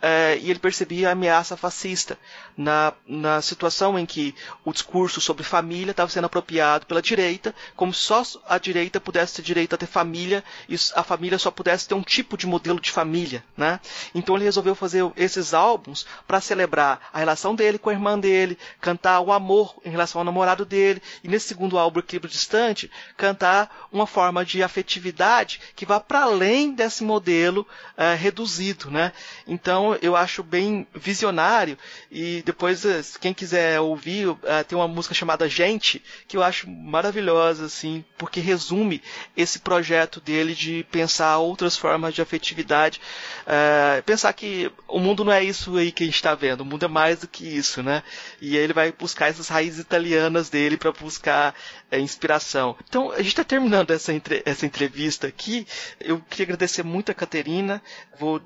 é, 0.01 0.39
e 0.40 0.51
ele 0.51 0.59
percebia 0.59 1.09
a 1.09 1.12
ameaça 1.12 1.56
fascista 1.56 2.18
na, 2.56 2.93
na 3.06 3.40
situação 3.43 3.98
em 3.98 4.06
que 4.06 4.35
o 4.64 4.73
discurso 4.73 5.20
sobre 5.20 5.43
família 5.43 5.90
estava 5.90 6.10
sendo 6.10 6.27
apropriado 6.27 6.86
pela 6.86 7.02
direita, 7.02 7.55
como 7.74 7.93
só 7.93 8.23
a 8.48 8.59
direita 8.59 9.01
pudesse 9.01 9.36
ter 9.36 9.43
direito 9.43 9.74
a 9.74 9.78
ter 9.78 9.86
família 9.86 10.44
e 10.68 10.77
a 10.94 11.02
família 11.02 11.39
só 11.39 11.51
pudesse 11.51 11.89
ter 11.89 11.94
um 11.94 12.02
tipo 12.02 12.36
de 12.36 12.47
modelo 12.47 12.81
de 12.81 12.90
família, 12.90 13.44
né? 13.56 13.81
Então 14.14 14.36
ele 14.36 14.44
resolveu 14.44 14.74
fazer 14.74 15.05
esses 15.16 15.55
álbuns 15.55 16.06
para 16.27 16.40
celebrar 16.40 17.01
a 17.12 17.18
relação 17.18 17.55
dele 17.55 17.78
com 17.78 17.90
a 17.90 17.93
irmã 17.93 18.18
dele, 18.18 18.59
cantar 18.81 19.20
o 19.20 19.32
amor 19.32 19.77
em 19.85 19.90
relação 19.90 20.20
ao 20.20 20.24
namorado 20.24 20.64
dele 20.64 21.02
e 21.23 21.28
nesse 21.28 21.48
segundo 21.48 21.78
álbum 21.78 22.01
Equilíbrio 22.01 22.31
Distante 22.31 22.90
cantar 23.16 23.89
uma 23.93 24.06
forma 24.06 24.44
de 24.44 24.62
afetividade 24.62 25.60
que 25.74 25.86
vá 25.86 26.01
para 26.01 26.23
além 26.23 26.73
desse 26.73 27.02
modelo 27.02 27.66
é, 27.97 28.14
reduzido, 28.14 28.90
né? 28.90 29.12
Então 29.47 29.85
então 29.86 29.98
eu 30.02 30.16
acho 30.16 30.42
bem 30.42 30.86
visionário 30.94 31.78
e 32.10 32.42
depois 32.44 32.84
eh, 32.84 33.02
quem 33.20 33.32
quiser 33.32 33.80
ouvir 33.80 34.28
uh, 34.28 34.38
tem 34.66 34.76
uma 34.76 34.88
música 34.88 35.14
chamada 35.14 35.48
Gente 35.48 36.02
que 36.26 36.36
eu 36.36 36.42
acho 36.42 36.68
maravilhosa 36.68 37.66
assim 37.66 38.04
porque 38.18 38.40
resume 38.40 39.00
esse 39.36 39.60
projeto 39.60 40.20
dele 40.20 40.54
de 40.54 40.84
pensar 40.90 41.38
outras 41.38 41.76
formas 41.76 42.14
de 42.14 42.22
afetividade, 42.22 43.00
uh, 43.42 44.02
pensar 44.02 44.32
que 44.32 44.70
o 44.88 44.98
mundo 44.98 45.24
não 45.24 45.32
é 45.32 45.44
isso 45.44 45.76
aí 45.76 45.92
que 45.92 46.02
a 46.02 46.06
gente 46.06 46.16
está 46.16 46.34
vendo, 46.34 46.62
o 46.62 46.64
mundo 46.64 46.84
é 46.84 46.88
mais 46.88 47.20
do 47.20 47.28
que 47.28 47.46
isso, 47.46 47.82
né? 47.82 48.02
E 48.40 48.56
aí 48.56 48.64
ele 48.64 48.72
vai 48.72 48.90
buscar 48.92 49.28
essas 49.28 49.48
raízes 49.48 49.78
italianas 49.78 50.48
dele 50.48 50.76
para 50.76 50.92
buscar 50.92 51.54
uh, 51.92 51.96
inspiração. 51.96 52.76
Então 52.88 53.12
a 53.12 53.18
gente 53.18 53.28
está 53.28 53.44
terminando 53.44 53.90
essa, 53.90 54.12
entre 54.12 54.42
essa 54.44 54.66
entrevista 54.66 55.26
aqui. 55.26 55.66
Eu 56.00 56.20
queria 56.20 56.46
agradecer 56.46 56.82
muito 56.82 57.10
a 57.10 57.14
Caterina. 57.14 57.82
Vou 58.18 58.40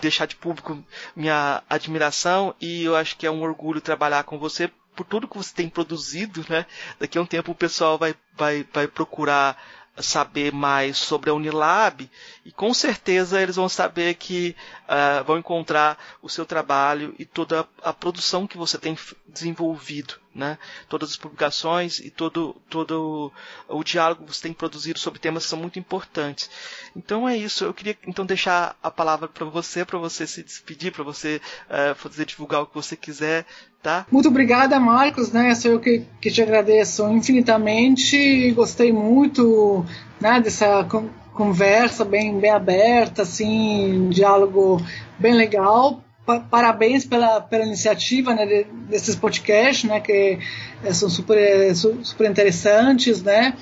deixar 0.00 0.26
de 0.26 0.36
público 0.36 0.83
minha 1.14 1.62
admiração 1.68 2.54
e 2.60 2.84
eu 2.84 2.96
acho 2.96 3.16
que 3.16 3.26
é 3.26 3.30
um 3.30 3.42
orgulho 3.42 3.80
trabalhar 3.80 4.24
com 4.24 4.38
você 4.38 4.70
por 4.94 5.04
tudo 5.04 5.28
que 5.28 5.36
você 5.36 5.52
tem 5.52 5.68
produzido, 5.68 6.44
né? 6.48 6.66
Daqui 6.98 7.18
a 7.18 7.20
um 7.20 7.26
tempo 7.26 7.52
o 7.52 7.54
pessoal 7.54 7.98
vai, 7.98 8.14
vai, 8.36 8.66
vai 8.72 8.86
procurar 8.86 9.60
saber 9.96 10.52
mais 10.52 10.96
sobre 10.98 11.30
a 11.30 11.34
Unilab 11.34 12.10
e 12.44 12.50
com 12.50 12.74
certeza 12.74 13.40
eles 13.40 13.56
vão 13.56 13.68
saber 13.68 14.14
que 14.14 14.56
uh, 14.88 15.24
vão 15.24 15.38
encontrar 15.38 15.98
o 16.20 16.28
seu 16.28 16.44
trabalho 16.44 17.14
e 17.18 17.24
toda 17.24 17.66
a 17.82 17.92
produção 17.92 18.46
que 18.46 18.56
você 18.56 18.76
tem 18.76 18.96
desenvolvido, 19.28 20.14
né? 20.34 20.58
Todas 20.88 21.10
as 21.10 21.16
publicações 21.16 22.00
e 22.00 22.10
todo, 22.10 22.56
todo 22.68 23.32
o 23.68 23.84
diálogo 23.84 24.24
que 24.24 24.34
você 24.34 24.42
tem 24.42 24.52
produzido 24.52 24.98
sobre 24.98 25.20
temas 25.20 25.44
são 25.44 25.58
muito 25.58 25.78
importantes. 25.78 26.50
Então 26.96 27.28
é 27.28 27.36
isso. 27.36 27.64
Eu 27.64 27.74
queria 27.74 27.96
então 28.06 28.26
deixar 28.26 28.76
a 28.82 28.90
palavra 28.90 29.28
para 29.28 29.44
você, 29.46 29.84
para 29.84 29.98
você 29.98 30.26
se 30.26 30.42
despedir, 30.42 30.92
para 30.92 31.04
você 31.04 31.40
uh, 31.68 31.94
fazer 31.94 32.26
divulgar 32.26 32.62
o 32.62 32.66
que 32.66 32.74
você 32.74 32.96
quiser, 32.96 33.46
tá? 33.82 34.06
Muito 34.10 34.28
obrigada, 34.28 34.80
Marcos. 34.80 35.30
Né? 35.30 35.54
Sou 35.54 35.72
eu 35.72 35.80
que, 35.80 36.04
que 36.20 36.30
te 36.30 36.42
agradeço 36.42 37.06
infinitamente. 37.08 38.50
Gostei 38.52 38.92
muito 38.92 39.84
né, 40.20 40.40
dessa 40.40 40.84
conversa 41.32 42.04
bem, 42.04 42.38
bem 42.38 42.50
aberta, 42.50 43.22
assim, 43.22 44.06
um 44.06 44.08
diálogo 44.08 44.80
bem 45.18 45.34
legal. 45.34 46.02
Parabéns 46.50 47.04
pela, 47.04 47.40
pela 47.40 47.64
iniciativa 47.64 48.34
né, 48.34 48.64
desses 48.88 49.14
podcasts, 49.14 49.84
né, 49.84 50.00
que 50.00 50.38
eh, 50.82 50.92
são 50.94 51.10
super, 51.10 51.74
super 51.74 52.30
interessantes, 52.30 53.22
né? 53.22 53.54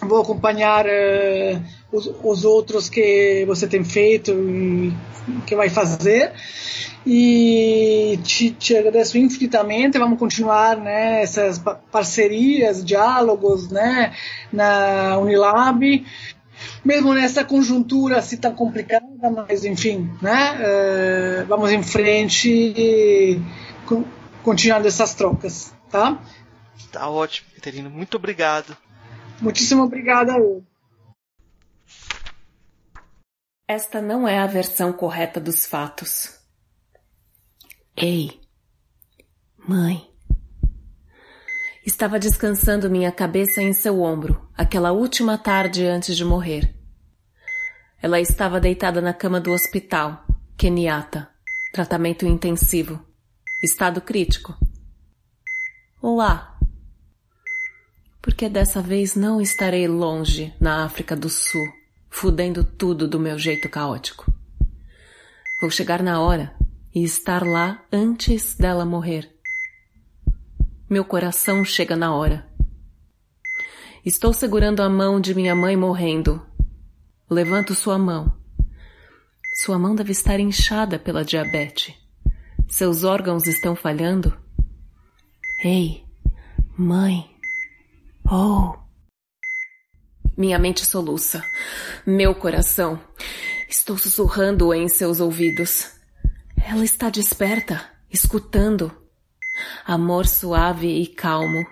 Vou 0.00 0.20
acompanhar 0.20 0.86
uh, 0.86 1.62
os, 1.92 2.10
os 2.24 2.44
outros 2.44 2.88
que 2.88 3.44
você 3.46 3.68
tem 3.68 3.84
feito 3.84 4.32
e 4.32 4.92
que 5.46 5.54
vai 5.54 5.68
fazer 5.68 6.32
e 7.06 8.18
te, 8.22 8.50
te, 8.50 8.76
agradeço 8.76 9.18
infinitamente. 9.18 9.98
Vamos 9.98 10.18
continuar 10.18 10.76
né, 10.76 11.22
essas 11.22 11.62
parcerias, 11.90 12.84
diálogos 12.84 13.70
né, 13.70 14.12
na 14.52 15.18
Unilab, 15.18 16.04
mesmo 16.84 17.14
nessa 17.14 17.44
conjuntura 17.44 18.18
assim 18.18 18.36
tão 18.36 18.54
complicada, 18.54 19.06
mas 19.48 19.64
enfim, 19.64 20.10
né, 20.20 21.42
uh, 21.42 21.46
vamos 21.46 21.70
em 21.70 21.82
frente 21.82 22.48
e 22.50 23.40
continuando 24.42 24.88
essas 24.88 25.14
trocas, 25.14 25.74
tá? 25.90 26.20
Tá 26.90 27.08
ótimo, 27.08 27.48
Caterina. 27.54 27.88
Muito 27.88 28.16
obrigado. 28.16 28.76
Muitíssimo 29.40 29.82
obrigada. 29.82 30.34
Esta 33.66 34.02
não 34.02 34.28
é 34.28 34.38
a 34.38 34.46
versão 34.46 34.92
correta 34.92 35.40
dos 35.40 35.66
fatos. 35.66 36.38
Ei, 37.96 38.40
mãe. 39.56 40.11
Estava 41.84 42.16
descansando 42.16 42.88
minha 42.88 43.10
cabeça 43.10 43.60
em 43.60 43.72
seu 43.72 44.02
ombro 44.02 44.48
aquela 44.56 44.92
última 44.92 45.36
tarde 45.36 45.84
antes 45.84 46.16
de 46.16 46.24
morrer. 46.24 46.72
Ela 48.00 48.20
estava 48.20 48.60
deitada 48.60 49.00
na 49.00 49.12
cama 49.12 49.40
do 49.40 49.50
hospital, 49.50 50.24
Kenyatta, 50.56 51.28
tratamento 51.72 52.24
intensivo, 52.24 53.04
estado 53.64 54.00
crítico. 54.00 54.56
Lá. 56.00 56.56
Porque 58.20 58.48
dessa 58.48 58.80
vez 58.80 59.16
não 59.16 59.40
estarei 59.40 59.88
longe 59.88 60.54
na 60.60 60.84
África 60.84 61.16
do 61.16 61.28
Sul, 61.28 61.66
fudendo 62.08 62.62
tudo 62.62 63.08
do 63.08 63.18
meu 63.18 63.36
jeito 63.36 63.68
caótico. 63.68 64.32
Vou 65.60 65.70
chegar 65.70 66.00
na 66.00 66.20
hora 66.20 66.54
e 66.94 67.02
estar 67.02 67.44
lá 67.44 67.84
antes 67.90 68.54
dela 68.54 68.84
morrer. 68.84 69.31
Meu 70.92 71.06
coração 71.06 71.64
chega 71.64 71.96
na 71.96 72.14
hora. 72.14 72.46
Estou 74.04 74.30
segurando 74.30 74.82
a 74.82 74.90
mão 74.90 75.22
de 75.22 75.34
minha 75.34 75.54
mãe 75.54 75.74
morrendo. 75.74 76.46
Levanto 77.30 77.74
sua 77.74 77.96
mão. 77.96 78.38
Sua 79.64 79.78
mão 79.78 79.94
deve 79.94 80.12
estar 80.12 80.38
inchada 80.38 80.98
pela 80.98 81.24
diabetes. 81.24 81.94
Seus 82.68 83.04
órgãos 83.04 83.46
estão 83.46 83.74
falhando? 83.74 84.38
Ei, 85.64 86.04
mãe. 86.76 87.26
Oh. 88.30 88.74
Minha 90.36 90.58
mente 90.58 90.84
soluça. 90.84 91.42
Meu 92.06 92.34
coração. 92.34 93.00
Estou 93.66 93.96
sussurrando 93.96 94.74
em 94.74 94.88
seus 94.88 95.20
ouvidos. 95.20 95.90
Ela 96.54 96.84
está 96.84 97.08
desperta, 97.08 97.82
escutando. 98.10 99.01
Amor 99.84 100.26
suave 100.26 100.88
e 100.88 101.06
calmo. 101.06 101.66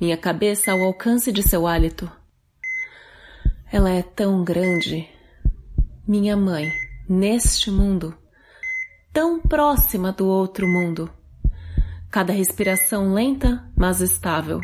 Minha 0.00 0.16
cabeça 0.16 0.72
ao 0.72 0.82
alcance 0.82 1.32
de 1.32 1.42
seu 1.42 1.66
hálito. 1.66 2.10
Ela 3.70 3.90
é 3.90 4.02
tão 4.02 4.44
grande. 4.44 5.08
Minha 6.06 6.36
mãe, 6.36 6.70
neste 7.08 7.70
mundo, 7.70 8.16
tão 9.12 9.40
próxima 9.40 10.12
do 10.12 10.26
outro 10.26 10.66
mundo. 10.66 11.10
Cada 12.10 12.32
respiração 12.32 13.14
lenta, 13.14 13.68
mas 13.76 14.00
estável, 14.00 14.60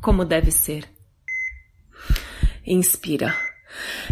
como 0.00 0.24
deve 0.24 0.50
ser. 0.50 0.88
Inspira. 2.66 3.34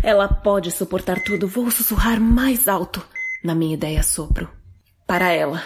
Ela 0.02 0.28
pode 0.28 0.70
suportar 0.70 1.23
tudo. 1.23 1.48
Vou 1.48 1.70
sussurrar 1.70 2.20
mais 2.20 2.69
alto 2.69 3.06
na 3.43 3.55
minha 3.55 3.74
ideia 3.74 4.02
sopro. 4.02 4.48
Para 5.06 5.32
ela. 5.32 5.62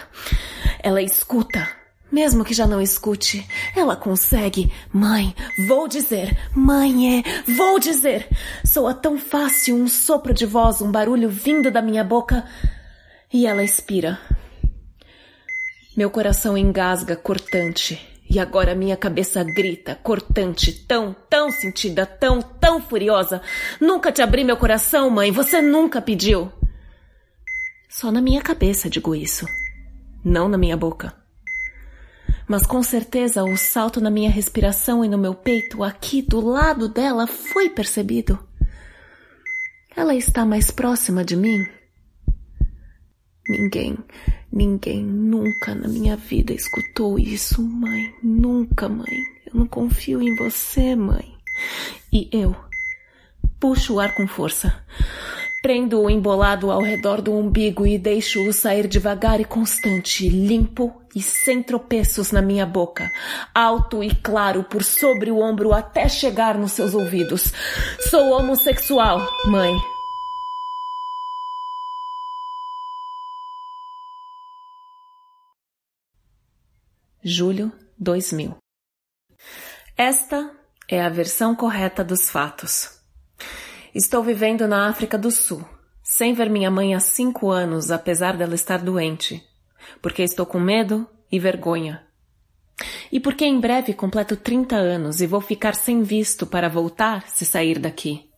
Ela 0.83 1.01
escuta. 1.01 1.67
Mesmo 2.11 2.43
que 2.45 2.53
já 2.53 2.67
não 2.67 2.79
escute, 2.79 3.47
ela 3.75 3.95
consegue. 3.95 4.71
Mãe, 4.91 5.33
vou 5.67 5.87
dizer. 5.87 6.37
Mãe 6.53 7.19
é, 7.19 7.51
vou 7.53 7.79
dizer. 7.79 8.27
Soa 8.63 8.93
tão 8.93 9.17
fácil 9.17 9.75
um 9.75 9.87
sopro 9.87 10.33
de 10.33 10.45
voz, 10.45 10.81
um 10.81 10.91
barulho 10.91 11.29
vindo 11.29 11.71
da 11.71 11.81
minha 11.81 12.03
boca. 12.03 12.45
E 13.33 13.47
ela 13.47 13.63
expira. 13.63 14.19
Meu 15.97 16.11
coração 16.11 16.55
engasga, 16.55 17.15
cortante. 17.15 17.99
E 18.29 18.39
agora 18.39 18.75
minha 18.75 18.97
cabeça 18.97 19.43
grita, 19.43 19.95
cortante, 19.95 20.71
tão, 20.71 21.15
tão 21.29 21.49
sentida, 21.49 22.05
tão, 22.05 22.41
tão 22.41 22.81
furiosa. 22.81 23.41
Nunca 23.79 24.11
te 24.11 24.21
abri 24.21 24.43
meu 24.43 24.57
coração, 24.57 25.09
mãe. 25.09 25.31
Você 25.31 25.61
nunca 25.61 26.01
pediu. 26.01 26.51
Só 27.89 28.11
na 28.11 28.21
minha 28.21 28.41
cabeça 28.41 28.89
digo 28.89 29.15
isso, 29.15 29.45
não 30.23 30.47
na 30.47 30.57
minha 30.57 30.77
boca. 30.77 31.13
Mas 32.47 32.65
com 32.65 32.83
certeza 32.83 33.43
o 33.43 33.55
salto 33.57 34.01
na 34.01 34.09
minha 34.09 34.29
respiração 34.29 35.03
e 35.03 35.07
no 35.07 35.17
meu 35.17 35.33
peito, 35.33 35.83
aqui 35.83 36.21
do 36.21 36.41
lado 36.41 36.89
dela, 36.89 37.25
foi 37.25 37.69
percebido. 37.69 38.37
Ela 39.95 40.15
está 40.15 40.45
mais 40.45 40.71
próxima 40.71 41.23
de 41.23 41.35
mim. 41.35 41.65
Ninguém, 43.47 43.97
ninguém 44.51 45.03
nunca 45.03 45.75
na 45.75 45.87
minha 45.87 46.15
vida 46.15 46.53
escutou 46.53 47.19
isso, 47.19 47.61
mãe. 47.61 48.13
Nunca, 48.23 48.89
mãe. 48.89 49.23
Eu 49.45 49.59
não 49.59 49.67
confio 49.67 50.21
em 50.21 50.35
você, 50.35 50.95
mãe. 50.95 51.33
E 52.11 52.29
eu 52.31 52.55
puxo 53.59 53.95
o 53.95 53.99
ar 53.99 54.15
com 54.15 54.27
força. 54.27 54.83
Prendo-o 55.63 56.09
embolado 56.09 56.69
ao 56.69 56.81
redor 56.81 57.21
do 57.21 57.31
umbigo 57.31 57.87
e 57.87 57.97
deixo-o 57.97 58.51
sair 58.51 58.85
devagar 58.85 59.39
e 59.39 59.45
constante, 59.45 60.27
limpo 60.27 61.01
e 61.15 61.21
sem 61.21 61.63
tropeços 61.63 62.33
na 62.33 62.41
minha 62.41 62.65
boca, 62.65 63.09
alto 63.55 64.03
e 64.03 64.13
claro 64.13 64.65
por 64.65 64.83
sobre 64.83 65.31
o 65.31 65.39
ombro 65.39 65.71
até 65.71 66.09
chegar 66.09 66.57
nos 66.57 66.73
seus 66.73 66.93
ouvidos. 66.93 67.53
Sou 68.09 68.31
homossexual, 68.33 69.25
mãe. 69.45 69.73
Julho 77.23 77.71
2000. 77.97 78.57
Esta 79.95 80.51
é 80.89 81.01
a 81.01 81.07
versão 81.07 81.55
correta 81.55 82.03
dos 82.03 82.29
fatos. 82.29 83.01
Estou 83.93 84.23
vivendo 84.23 84.67
na 84.67 84.89
África 84.89 85.19
do 85.19 85.29
Sul, 85.29 85.63
sem 86.01 86.33
ver 86.33 86.49
minha 86.49 86.71
mãe 86.71 86.95
há 86.95 86.99
cinco 86.99 87.51
anos, 87.51 87.91
apesar 87.91 88.35
dela 88.35 88.55
estar 88.55 88.79
doente, 88.79 89.47
porque 90.01 90.23
estou 90.23 90.47
com 90.47 90.59
medo 90.59 91.07
e 91.31 91.37
vergonha. 91.37 92.03
E 93.11 93.19
porque 93.19 93.45
em 93.45 93.59
breve 93.59 93.93
completo 93.93 94.35
30 94.35 94.75
anos 94.75 95.21
e 95.21 95.27
vou 95.27 95.39
ficar 95.39 95.75
sem 95.75 96.01
visto 96.01 96.47
para 96.47 96.67
voltar 96.67 97.27
se 97.27 97.45
sair 97.45 97.77
daqui. 97.77 98.31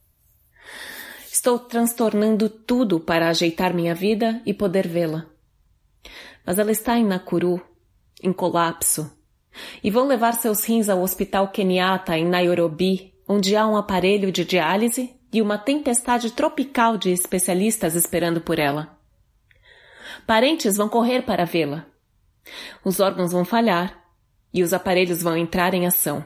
Estou 1.31 1.57
transtornando 1.57 2.49
tudo 2.49 2.99
para 2.99 3.29
ajeitar 3.29 3.73
minha 3.73 3.95
vida 3.95 4.41
e 4.45 4.53
poder 4.53 4.89
vê-la. 4.89 5.25
Mas 6.45 6.59
ela 6.59 6.71
está 6.71 6.97
em 6.97 7.05
Nakuru, 7.05 7.61
em 8.21 8.33
colapso, 8.33 9.09
e 9.81 9.89
vão 9.89 10.05
levar 10.05 10.33
seus 10.33 10.65
rins 10.65 10.89
ao 10.89 11.01
Hospital 11.01 11.47
Kenyatta 11.47 12.17
em 12.17 12.25
Nairobi, 12.25 13.13
onde 13.25 13.55
há 13.55 13.65
um 13.65 13.77
aparelho 13.77 14.33
de 14.33 14.43
diálise 14.43 15.14
e 15.31 15.41
uma 15.41 15.57
tempestade 15.57 16.31
tropical 16.31 16.97
de 16.97 17.11
especialistas 17.11 17.95
esperando 17.95 18.41
por 18.41 18.59
ela. 18.59 18.97
Parentes 20.25 20.77
vão 20.77 20.89
correr 20.89 21.23
para 21.23 21.45
vê-la. 21.45 21.85
Os 22.83 22.99
órgãos 22.99 23.31
vão 23.31 23.43
falhar 23.43 24.03
e 24.53 24.63
os 24.63 24.73
aparelhos 24.73 25.21
vão 25.21 25.35
entrar 25.35 25.73
em 25.73 25.85
ação. 25.85 26.23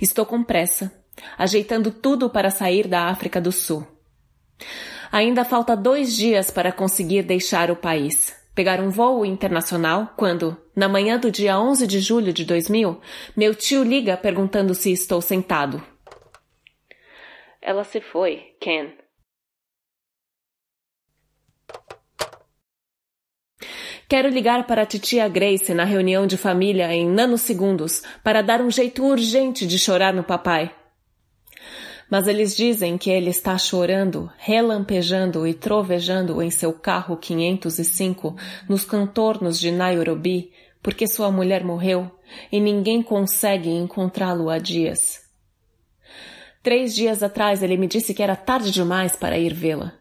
Estou 0.00 0.24
com 0.24 0.42
pressa, 0.42 0.92
ajeitando 1.36 1.90
tudo 1.90 2.30
para 2.30 2.50
sair 2.50 2.86
da 2.88 3.08
África 3.08 3.40
do 3.40 3.52
Sul. 3.52 3.86
Ainda 5.12 5.44
falta 5.44 5.76
dois 5.76 6.16
dias 6.16 6.50
para 6.50 6.72
conseguir 6.72 7.22
deixar 7.22 7.70
o 7.70 7.76
país, 7.76 8.34
pegar 8.54 8.80
um 8.80 8.90
voo 8.90 9.24
internacional 9.24 10.12
quando, 10.16 10.56
na 10.74 10.88
manhã 10.88 11.18
do 11.18 11.30
dia 11.30 11.58
11 11.58 11.86
de 11.86 12.00
julho 12.00 12.32
de 12.32 12.44
2000, 12.44 13.00
meu 13.36 13.54
tio 13.54 13.82
liga 13.82 14.16
perguntando 14.16 14.74
se 14.74 14.90
estou 14.92 15.20
sentado. 15.20 15.93
Ela 17.66 17.82
se 17.82 17.98
foi, 17.98 18.54
Ken. 18.60 18.92
Quero 24.06 24.28
ligar 24.28 24.66
para 24.66 24.82
a 24.82 24.86
titia 24.86 25.26
Grace 25.28 25.72
na 25.72 25.84
reunião 25.84 26.26
de 26.26 26.36
família 26.36 26.92
em 26.92 27.08
nanosegundos 27.08 28.02
para 28.22 28.42
dar 28.42 28.60
um 28.60 28.70
jeito 28.70 29.02
urgente 29.02 29.66
de 29.66 29.78
chorar 29.78 30.12
no 30.12 30.22
papai. 30.22 30.76
Mas 32.10 32.28
eles 32.28 32.54
dizem 32.54 32.98
que 32.98 33.10
ele 33.10 33.30
está 33.30 33.56
chorando, 33.56 34.30
relampejando 34.36 35.46
e 35.46 35.54
trovejando 35.54 36.42
em 36.42 36.50
seu 36.50 36.70
carro 36.74 37.16
505 37.16 38.36
nos 38.68 38.84
contornos 38.84 39.58
de 39.58 39.72
Nairobi 39.72 40.52
porque 40.82 41.06
sua 41.06 41.30
mulher 41.30 41.64
morreu 41.64 42.10
e 42.52 42.60
ninguém 42.60 43.02
consegue 43.02 43.70
encontrá-lo 43.70 44.50
há 44.50 44.58
dias. 44.58 45.23
Três 46.64 46.94
dias 46.94 47.22
atrás 47.22 47.62
ele 47.62 47.76
me 47.76 47.86
disse 47.86 48.14
que 48.14 48.22
era 48.22 48.34
tarde 48.34 48.70
demais 48.70 49.14
para 49.14 49.38
ir 49.38 49.52
vê-la. 49.52 49.92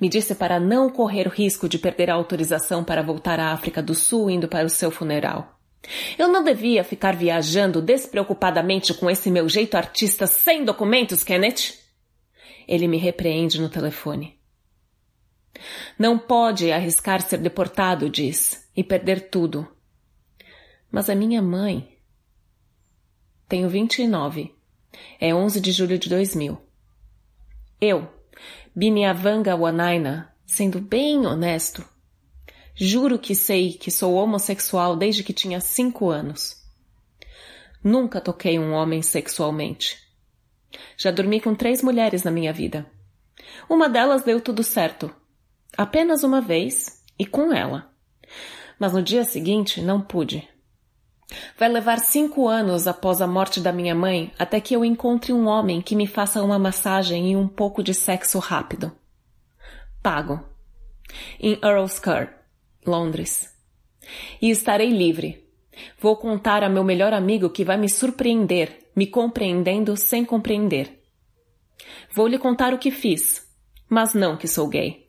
Me 0.00 0.08
disse 0.08 0.34
para 0.34 0.58
não 0.58 0.88
correr 0.88 1.26
o 1.26 1.30
risco 1.30 1.68
de 1.68 1.78
perder 1.78 2.08
a 2.08 2.14
autorização 2.14 2.82
para 2.82 3.02
voltar 3.02 3.38
à 3.38 3.52
África 3.52 3.82
do 3.82 3.94
Sul 3.94 4.30
indo 4.30 4.48
para 4.48 4.64
o 4.64 4.70
seu 4.70 4.90
funeral. 4.90 5.60
Eu 6.16 6.28
não 6.28 6.42
devia 6.42 6.82
ficar 6.82 7.14
viajando 7.14 7.82
despreocupadamente 7.82 8.94
com 8.94 9.10
esse 9.10 9.30
meu 9.30 9.46
jeito 9.46 9.76
artista 9.76 10.26
sem 10.26 10.64
documentos, 10.64 11.22
Kenneth? 11.22 11.74
Ele 12.66 12.88
me 12.88 12.96
repreende 12.96 13.60
no 13.60 13.68
telefone. 13.68 14.38
Não 15.98 16.18
pode 16.18 16.72
arriscar 16.72 17.20
ser 17.20 17.40
deportado, 17.40 18.08
diz, 18.08 18.66
e 18.74 18.82
perder 18.82 19.28
tudo. 19.28 19.68
Mas 20.90 21.10
a 21.10 21.14
minha 21.14 21.42
mãe. 21.42 21.94
Tenho 23.46 23.68
vinte 23.68 24.00
e 24.00 24.08
nove 24.08 24.55
é 25.20 25.34
11 25.34 25.60
de 25.60 25.72
julho 25.72 25.98
de 25.98 26.08
2000. 26.08 26.58
Eu, 27.80 28.08
Binyavanga 28.74 29.56
Wanaina, 29.56 30.34
sendo 30.46 30.80
bem 30.80 31.26
honesto, 31.26 31.84
juro 32.74 33.18
que 33.18 33.34
sei 33.34 33.72
que 33.72 33.90
sou 33.90 34.14
homossexual 34.14 34.96
desde 34.96 35.22
que 35.22 35.32
tinha 35.32 35.60
cinco 35.60 36.10
anos. 36.10 36.62
Nunca 37.82 38.20
toquei 38.20 38.58
um 38.58 38.72
homem 38.72 39.02
sexualmente. 39.02 39.98
Já 40.96 41.10
dormi 41.10 41.40
com 41.40 41.54
três 41.54 41.82
mulheres 41.82 42.22
na 42.22 42.30
minha 42.30 42.52
vida. 42.52 42.86
Uma 43.68 43.88
delas 43.88 44.22
deu 44.24 44.40
tudo 44.40 44.62
certo. 44.62 45.14
Apenas 45.76 46.22
uma 46.22 46.40
vez 46.40 47.02
e 47.18 47.24
com 47.24 47.52
ela. 47.52 47.90
Mas 48.78 48.92
no 48.92 49.02
dia 49.02 49.24
seguinte 49.24 49.80
não 49.80 50.00
pude. 50.00 50.48
Vai 51.58 51.68
levar 51.68 51.98
cinco 51.98 52.46
anos 52.46 52.86
após 52.86 53.20
a 53.20 53.26
morte 53.26 53.60
da 53.60 53.72
minha 53.72 53.94
mãe 53.94 54.32
até 54.38 54.60
que 54.60 54.74
eu 54.74 54.84
encontre 54.84 55.32
um 55.32 55.46
homem 55.46 55.82
que 55.82 55.96
me 55.96 56.06
faça 56.06 56.42
uma 56.42 56.58
massagem 56.58 57.32
e 57.32 57.36
um 57.36 57.48
pouco 57.48 57.82
de 57.82 57.92
sexo 57.92 58.38
rápido. 58.38 58.92
Pago. 60.02 60.40
Em 61.40 61.58
Earl's 61.62 61.98
Court, 61.98 62.30
Londres. 62.86 63.52
E 64.40 64.50
estarei 64.50 64.90
livre. 64.90 65.44
Vou 66.00 66.16
contar 66.16 66.62
a 66.62 66.68
meu 66.68 66.84
melhor 66.84 67.12
amigo 67.12 67.50
que 67.50 67.64
vai 67.64 67.76
me 67.76 67.88
surpreender, 67.88 68.90
me 68.94 69.06
compreendendo 69.06 69.96
sem 69.96 70.24
compreender. 70.24 71.02
Vou 72.14 72.26
lhe 72.26 72.38
contar 72.38 72.72
o 72.72 72.78
que 72.78 72.90
fiz, 72.90 73.46
mas 73.88 74.14
não 74.14 74.36
que 74.36 74.48
sou 74.48 74.68
gay. 74.68 75.05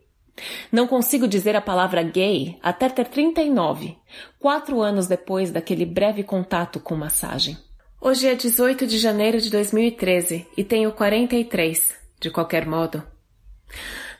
Não 0.71 0.87
consigo 0.87 1.27
dizer 1.27 1.55
a 1.55 1.61
palavra 1.61 2.03
gay 2.03 2.57
até 2.61 2.89
ter 2.89 3.05
39, 3.07 3.97
quatro 4.39 4.81
anos 4.81 5.07
depois 5.07 5.51
daquele 5.51 5.85
breve 5.85 6.23
contato 6.23 6.79
com 6.79 6.95
massagem. 6.95 7.57
Hoje 7.99 8.27
é 8.27 8.35
18 8.35 8.85
de 8.85 8.99
janeiro 8.99 9.41
de 9.41 9.49
2013 9.49 10.47
e 10.55 10.63
tenho 10.63 10.91
43, 10.91 11.95
de 12.19 12.29
qualquer 12.29 12.65
modo. 12.65 13.03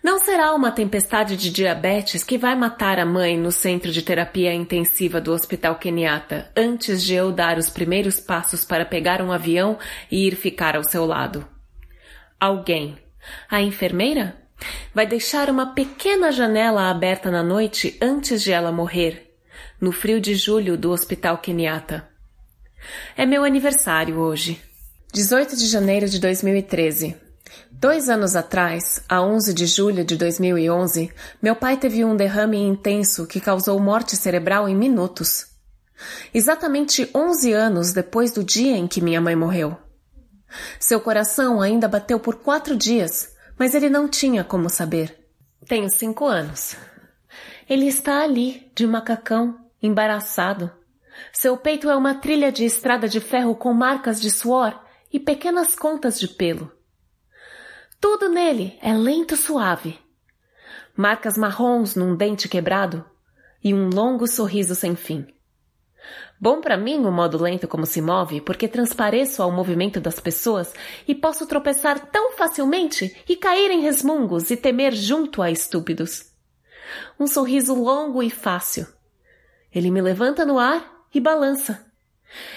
Não 0.04 0.20
será 0.20 0.54
uma 0.54 0.72
tempestade 0.72 1.36
de 1.36 1.52
diabetes 1.52 2.24
que 2.24 2.38
vai 2.38 2.56
matar 2.56 3.00
a 3.00 3.06
mãe 3.06 3.38
no 3.38 3.52
centro 3.52 3.92
de 3.92 4.02
terapia 4.02 4.54
intensiva 4.54 5.20
do 5.20 5.34
Hospital 5.34 5.76
Kenyatta 5.76 6.52
antes 6.56 7.04
de 7.04 7.14
eu 7.14 7.32
dar 7.32 7.58
os 7.58 7.70
primeiros 7.70 8.20
passos 8.20 8.64
para 8.64 8.86
pegar 8.86 9.22
um 9.22 9.32
avião 9.32 9.78
e 10.10 10.28
ir 10.28 10.36
ficar 10.36 10.76
ao 10.76 10.84
seu 10.84 11.06
lado. 11.06 11.48
Alguém. 12.40 12.98
A 13.50 13.62
enfermeira? 13.62 14.47
Vai 14.94 15.06
deixar 15.06 15.50
uma 15.50 15.74
pequena 15.74 16.32
janela 16.32 16.90
aberta 16.90 17.30
na 17.30 17.44
noite 17.44 17.98
antes 18.02 18.42
de 18.42 18.52
ela 18.52 18.72
morrer, 18.72 19.36
no 19.80 19.92
frio 19.92 20.20
de 20.20 20.36
julho 20.36 20.78
do 20.78 20.92
Hospital 20.92 21.38
Kenyatta. 21.38 22.08
É 23.16 23.26
meu 23.26 23.44
aniversário 23.44 24.18
hoje. 24.18 24.62
18 25.14 25.56
de 25.56 25.68
janeiro 25.68 26.08
de 26.08 26.20
2013. 26.20 27.16
Dois 27.72 28.10
anos 28.10 28.36
atrás, 28.36 29.02
a 29.08 29.22
11 29.22 29.54
de 29.54 29.66
julho 29.66 30.04
de 30.04 30.18
2011, 30.18 31.12
meu 31.42 31.56
pai 31.56 31.78
teve 31.78 32.04
um 32.04 32.16
derrame 32.16 32.58
intenso 32.58 33.26
que 33.28 33.40
causou 33.40 33.80
morte 33.80 34.16
cerebral 34.16 34.68
em 34.68 34.76
minutos. 34.76 35.48
Exatamente 36.34 37.10
11 37.14 37.54
anos 37.54 37.94
depois 37.94 38.32
do 38.32 38.44
dia 38.44 38.76
em 38.76 38.88
que 38.88 39.02
minha 39.02 39.22
mãe 39.22 39.36
morreu. 39.36 39.78
Seu 40.80 41.00
coração 41.00 41.62
ainda 41.62 41.88
bateu 41.88 42.20
por 42.20 42.36
quatro 42.36 42.76
dias, 42.76 43.30
mas 43.58 43.74
ele 43.74 43.90
não 43.90 44.08
tinha 44.08 44.44
como 44.44 44.70
saber. 44.70 45.28
Tenho 45.68 45.90
cinco 45.90 46.26
anos. 46.26 46.76
Ele 47.70 47.88
está 47.88 48.22
ali, 48.24 48.72
de 48.76 48.88
macacão, 48.88 49.60
embaraçado. 49.82 50.72
Seu 51.34 51.58
peito 51.58 51.90
é 51.90 51.96
uma 51.96 52.16
trilha 52.16 52.52
de 52.52 52.64
estrada 52.64 53.08
de 53.08 53.20
ferro 53.20 53.56
com 53.56 53.74
marcas 53.74 54.22
de 54.22 54.32
suor 54.32 54.80
e 55.12 55.20
pequenas 55.20 55.76
contas 55.76 56.20
de 56.20 56.28
pelo. 56.28 56.72
Tudo 58.00 58.30
nele 58.30 58.78
é 58.82 58.94
lento 58.94 59.36
suave. 59.36 60.00
Marcas 60.96 61.38
marrons 61.38 61.96
num 61.96 62.16
dente 62.16 62.48
quebrado 62.48 63.04
e 63.64 63.74
um 63.74 63.90
longo 63.90 64.28
sorriso 64.28 64.76
sem 64.76 64.96
fim. 64.96 65.28
Bom 66.40 66.62
para 66.62 66.78
mim 66.78 67.04
o 67.06 67.12
modo 67.12 67.42
lento 67.42 67.68
como 67.68 67.86
se 67.86 68.02
move, 68.02 68.42
porque 68.42 68.68
transpareço 68.68 69.42
ao 69.42 69.52
movimento 69.52 70.00
das 70.00 70.20
pessoas 70.20 70.72
e 71.08 71.16
posso 71.16 71.48
tropeçar 71.48 72.12
tão 72.12 72.34
facilmente 72.34 73.16
e 73.28 73.36
cair 73.36 73.72
em 73.72 73.82
resmungos 73.82 74.52
e 74.52 74.58
temer 74.58 74.94
junto 74.94 75.42
a 75.42 75.50
estúpidos. 75.50 76.32
Um 77.20 77.26
sorriso 77.26 77.74
longo 77.74 78.22
e 78.22 78.30
fácil. 78.30 78.88
Ele 79.74 79.90
me 79.90 80.02
levanta 80.02 80.46
no 80.46 80.60
ar 80.60 81.06
e 81.14 81.20
balança. 81.20 81.86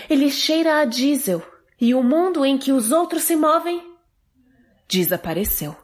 Ele 0.09 0.31
cheira 0.31 0.81
a 0.81 0.85
diesel 0.85 1.43
e 1.81 1.95
o 1.95 2.03
mundo 2.03 2.45
em 2.45 2.59
que 2.59 2.73
os 2.73 2.93
outros 2.93 3.23
se 3.23 3.35
movem 3.35 3.91
desapareceu. 4.87 5.77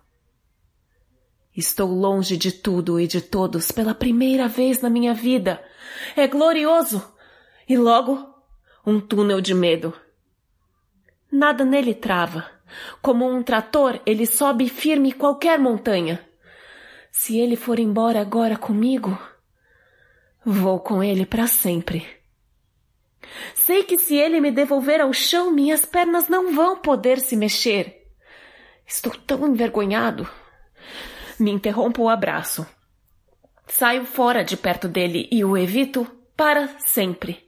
Estou 1.57 1.89
longe 1.89 2.37
de 2.37 2.53
tudo 2.53 3.01
e 3.01 3.07
de 3.07 3.21
todos 3.21 3.71
pela 3.71 3.95
primeira 3.95 4.49
vez 4.49 4.83
na 4.83 4.91
minha 4.91 5.15
vida. 5.15 5.65
É 6.15 6.27
glorioso! 6.27 7.16
E 7.69 7.77
logo, 7.77 8.33
um 8.87 9.01
túnel 9.01 9.41
de 9.41 9.53
medo. 9.53 9.93
Nada 11.31 11.65
nele 11.65 11.95
trava. 11.95 12.49
Como 13.03 13.29
um 13.29 13.43
trator, 13.43 14.01
ele 14.07 14.27
sobe 14.27 14.69
firme 14.69 15.13
qualquer 15.13 15.59
montanha. 15.59 16.25
Se 17.11 17.39
ele 17.39 17.57
for 17.57 17.79
embora 17.79 18.21
agora 18.21 18.57
comigo, 18.57 19.19
vou 20.45 20.79
com 20.79 21.03
ele 21.03 21.27
para 21.27 21.47
sempre. 21.47 22.07
Sei 23.55 23.83
que 23.83 23.99
se 23.99 24.15
ele 24.15 24.41
me 24.41 24.53
devolver 24.53 25.01
ao 25.01 25.13
chão, 25.13 25.51
minhas 25.51 25.85
pernas 25.85 26.29
não 26.29 26.55
vão 26.55 26.77
poder 26.77 27.19
se 27.19 27.37
mexer. 27.37 28.07
Estou 28.87 29.13
tão 29.13 29.47
envergonhado. 29.49 30.29
Me 31.39 31.51
interrompo 31.51 32.03
o 32.05 32.09
abraço. 32.09 32.65
Saio 33.67 34.05
fora 34.05 34.45
de 34.45 34.57
perto 34.57 34.87
dele 34.87 35.29
e 35.33 35.45
o 35.45 35.57
evito 35.57 36.07
para 36.37 36.69
sempre. 36.79 37.46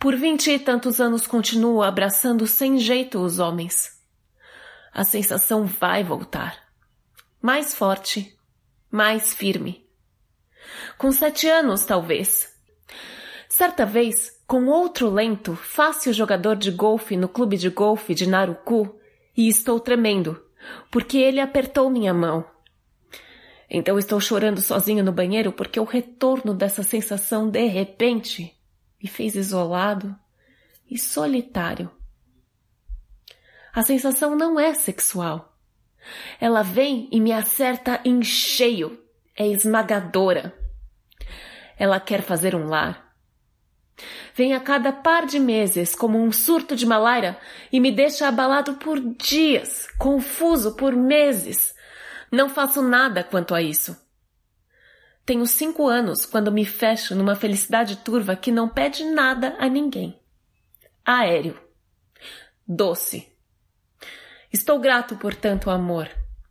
Por 0.00 0.16
vinte 0.16 0.50
e 0.50 0.58
tantos 0.58 0.98
anos 0.98 1.26
continuo 1.26 1.82
abraçando 1.82 2.46
sem 2.46 2.78
jeito 2.78 3.18
os 3.18 3.38
homens. 3.38 4.00
A 4.94 5.04
sensação 5.04 5.66
vai 5.66 6.02
voltar. 6.02 6.58
Mais 7.38 7.74
forte, 7.74 8.34
mais 8.90 9.34
firme. 9.34 9.86
Com 10.96 11.12
sete 11.12 11.46
anos, 11.46 11.84
talvez. 11.84 12.50
Certa 13.46 13.84
vez, 13.84 14.42
com 14.46 14.68
outro 14.68 15.10
lento, 15.10 15.54
fácil 15.54 16.14
jogador 16.14 16.56
de 16.56 16.70
golfe 16.70 17.14
no 17.14 17.28
clube 17.28 17.58
de 17.58 17.68
golfe 17.68 18.14
de 18.14 18.26
Naruku, 18.26 18.98
e 19.36 19.48
estou 19.48 19.78
tremendo, 19.78 20.42
porque 20.90 21.18
ele 21.18 21.40
apertou 21.40 21.90
minha 21.90 22.14
mão. 22.14 22.42
Então 23.68 23.98
estou 23.98 24.18
chorando 24.18 24.62
sozinho 24.62 25.04
no 25.04 25.12
banheiro 25.12 25.52
porque 25.52 25.78
o 25.78 25.84
retorno 25.84 26.54
dessa 26.54 26.82
sensação 26.82 27.50
de 27.50 27.66
repente 27.66 28.58
me 29.02 29.08
fez 29.08 29.34
isolado 29.34 30.16
e 30.90 30.98
solitário. 30.98 31.90
A 33.72 33.82
sensação 33.82 34.36
não 34.36 34.58
é 34.58 34.74
sexual. 34.74 35.56
Ela 36.40 36.62
vem 36.62 37.08
e 37.12 37.20
me 37.20 37.32
acerta 37.32 38.00
em 38.04 38.22
cheio. 38.22 38.98
É 39.36 39.46
esmagadora. 39.46 40.54
Ela 41.78 42.00
quer 42.00 42.22
fazer 42.22 42.54
um 42.54 42.66
lar 42.66 43.10
Vem 44.34 44.54
a 44.54 44.60
cada 44.60 44.92
par 44.92 45.26
de 45.26 45.38
meses 45.38 45.94
como 45.94 46.18
um 46.18 46.32
surto 46.32 46.74
de 46.76 46.86
malária 46.86 47.36
e 47.72 47.80
me 47.80 47.90
deixa 47.90 48.28
abalado 48.28 48.74
por 48.74 48.98
dias, 48.98 49.86
confuso 49.98 50.76
por 50.76 50.94
meses. 50.94 51.74
Não 52.30 52.48
faço 52.48 52.80
nada 52.80 53.24
quanto 53.24 53.54
a 53.54 53.60
isso. 53.60 53.96
Tenho 55.30 55.46
cinco 55.46 55.86
anos 55.86 56.26
quando 56.26 56.50
me 56.50 56.64
fecho 56.64 57.14
numa 57.14 57.36
felicidade 57.36 57.98
turva 57.98 58.34
que 58.34 58.50
não 58.50 58.68
pede 58.68 59.04
nada 59.04 59.54
a 59.60 59.68
ninguém. 59.68 60.20
Aéreo. 61.04 61.56
Doce. 62.66 63.32
Estou 64.52 64.80
grato 64.80 65.14
por 65.14 65.32
tanto 65.32 65.70
amor. 65.70 66.10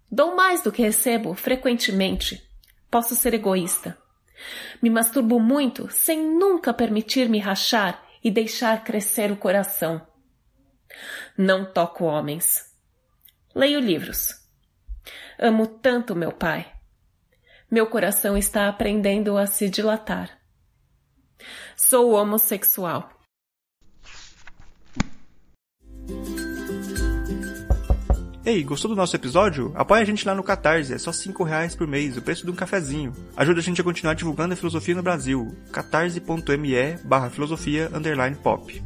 Dou 0.10 0.34
mais 0.34 0.64
do 0.64 0.72
que 0.72 0.82
recebo 0.82 1.34
frequentemente. 1.34 2.42
Posso 2.90 3.18
ser 3.18 3.34
egoísta. 3.34 3.98
Me 4.82 4.90
masturbo 4.90 5.42
muito 5.42 5.92
sem 5.92 6.24
nunca 6.24 6.74
permitir-me 6.74 7.38
rachar 7.38 8.02
e 8.24 8.32
deixar 8.32 8.86
crescer 8.86 9.30
o 9.30 9.36
coração. 9.36 10.08
Não 11.38 11.66
toco 11.66 12.06
homens. 12.06 12.74
Leio 13.54 13.82
livros. 13.82 14.30
Amo 15.38 15.68
tanto 15.68 16.16
meu 16.16 16.32
pai. 16.32 16.79
Meu 17.72 17.86
coração 17.86 18.36
está 18.36 18.68
aprendendo 18.68 19.38
a 19.38 19.46
se 19.46 19.70
dilatar. 19.70 20.40
Sou 21.78 22.14
homossexual. 22.14 23.08
Ei, 28.44 28.64
gostou 28.64 28.90
do 28.90 28.96
nosso 28.96 29.16
episódio? 29.16 29.72
Apoie 29.76 30.02
a 30.02 30.06
gente 30.06 30.26
lá 30.26 30.34
no 30.34 30.42
Catarse, 30.42 30.92
é 30.92 30.98
só 30.98 31.12
5 31.12 31.44
reais 31.44 31.76
por 31.76 31.86
mês, 31.86 32.18
o 32.18 32.22
preço 32.24 32.44
de 32.44 32.50
um 32.50 32.56
cafezinho. 32.56 33.14
Ajuda 33.38 33.60
a 33.60 33.64
gente 33.64 33.80
a 33.80 33.84
continuar 33.84 34.16
divulgando 34.16 34.56
a 34.56 34.58
filosofia 34.58 34.96
no 34.96 35.04
Brasil. 35.04 35.56
catarse.me 35.72 36.98
barra 37.04 37.30
filosofia 37.30 37.92
underline 37.94 38.36
pop. 38.36 38.82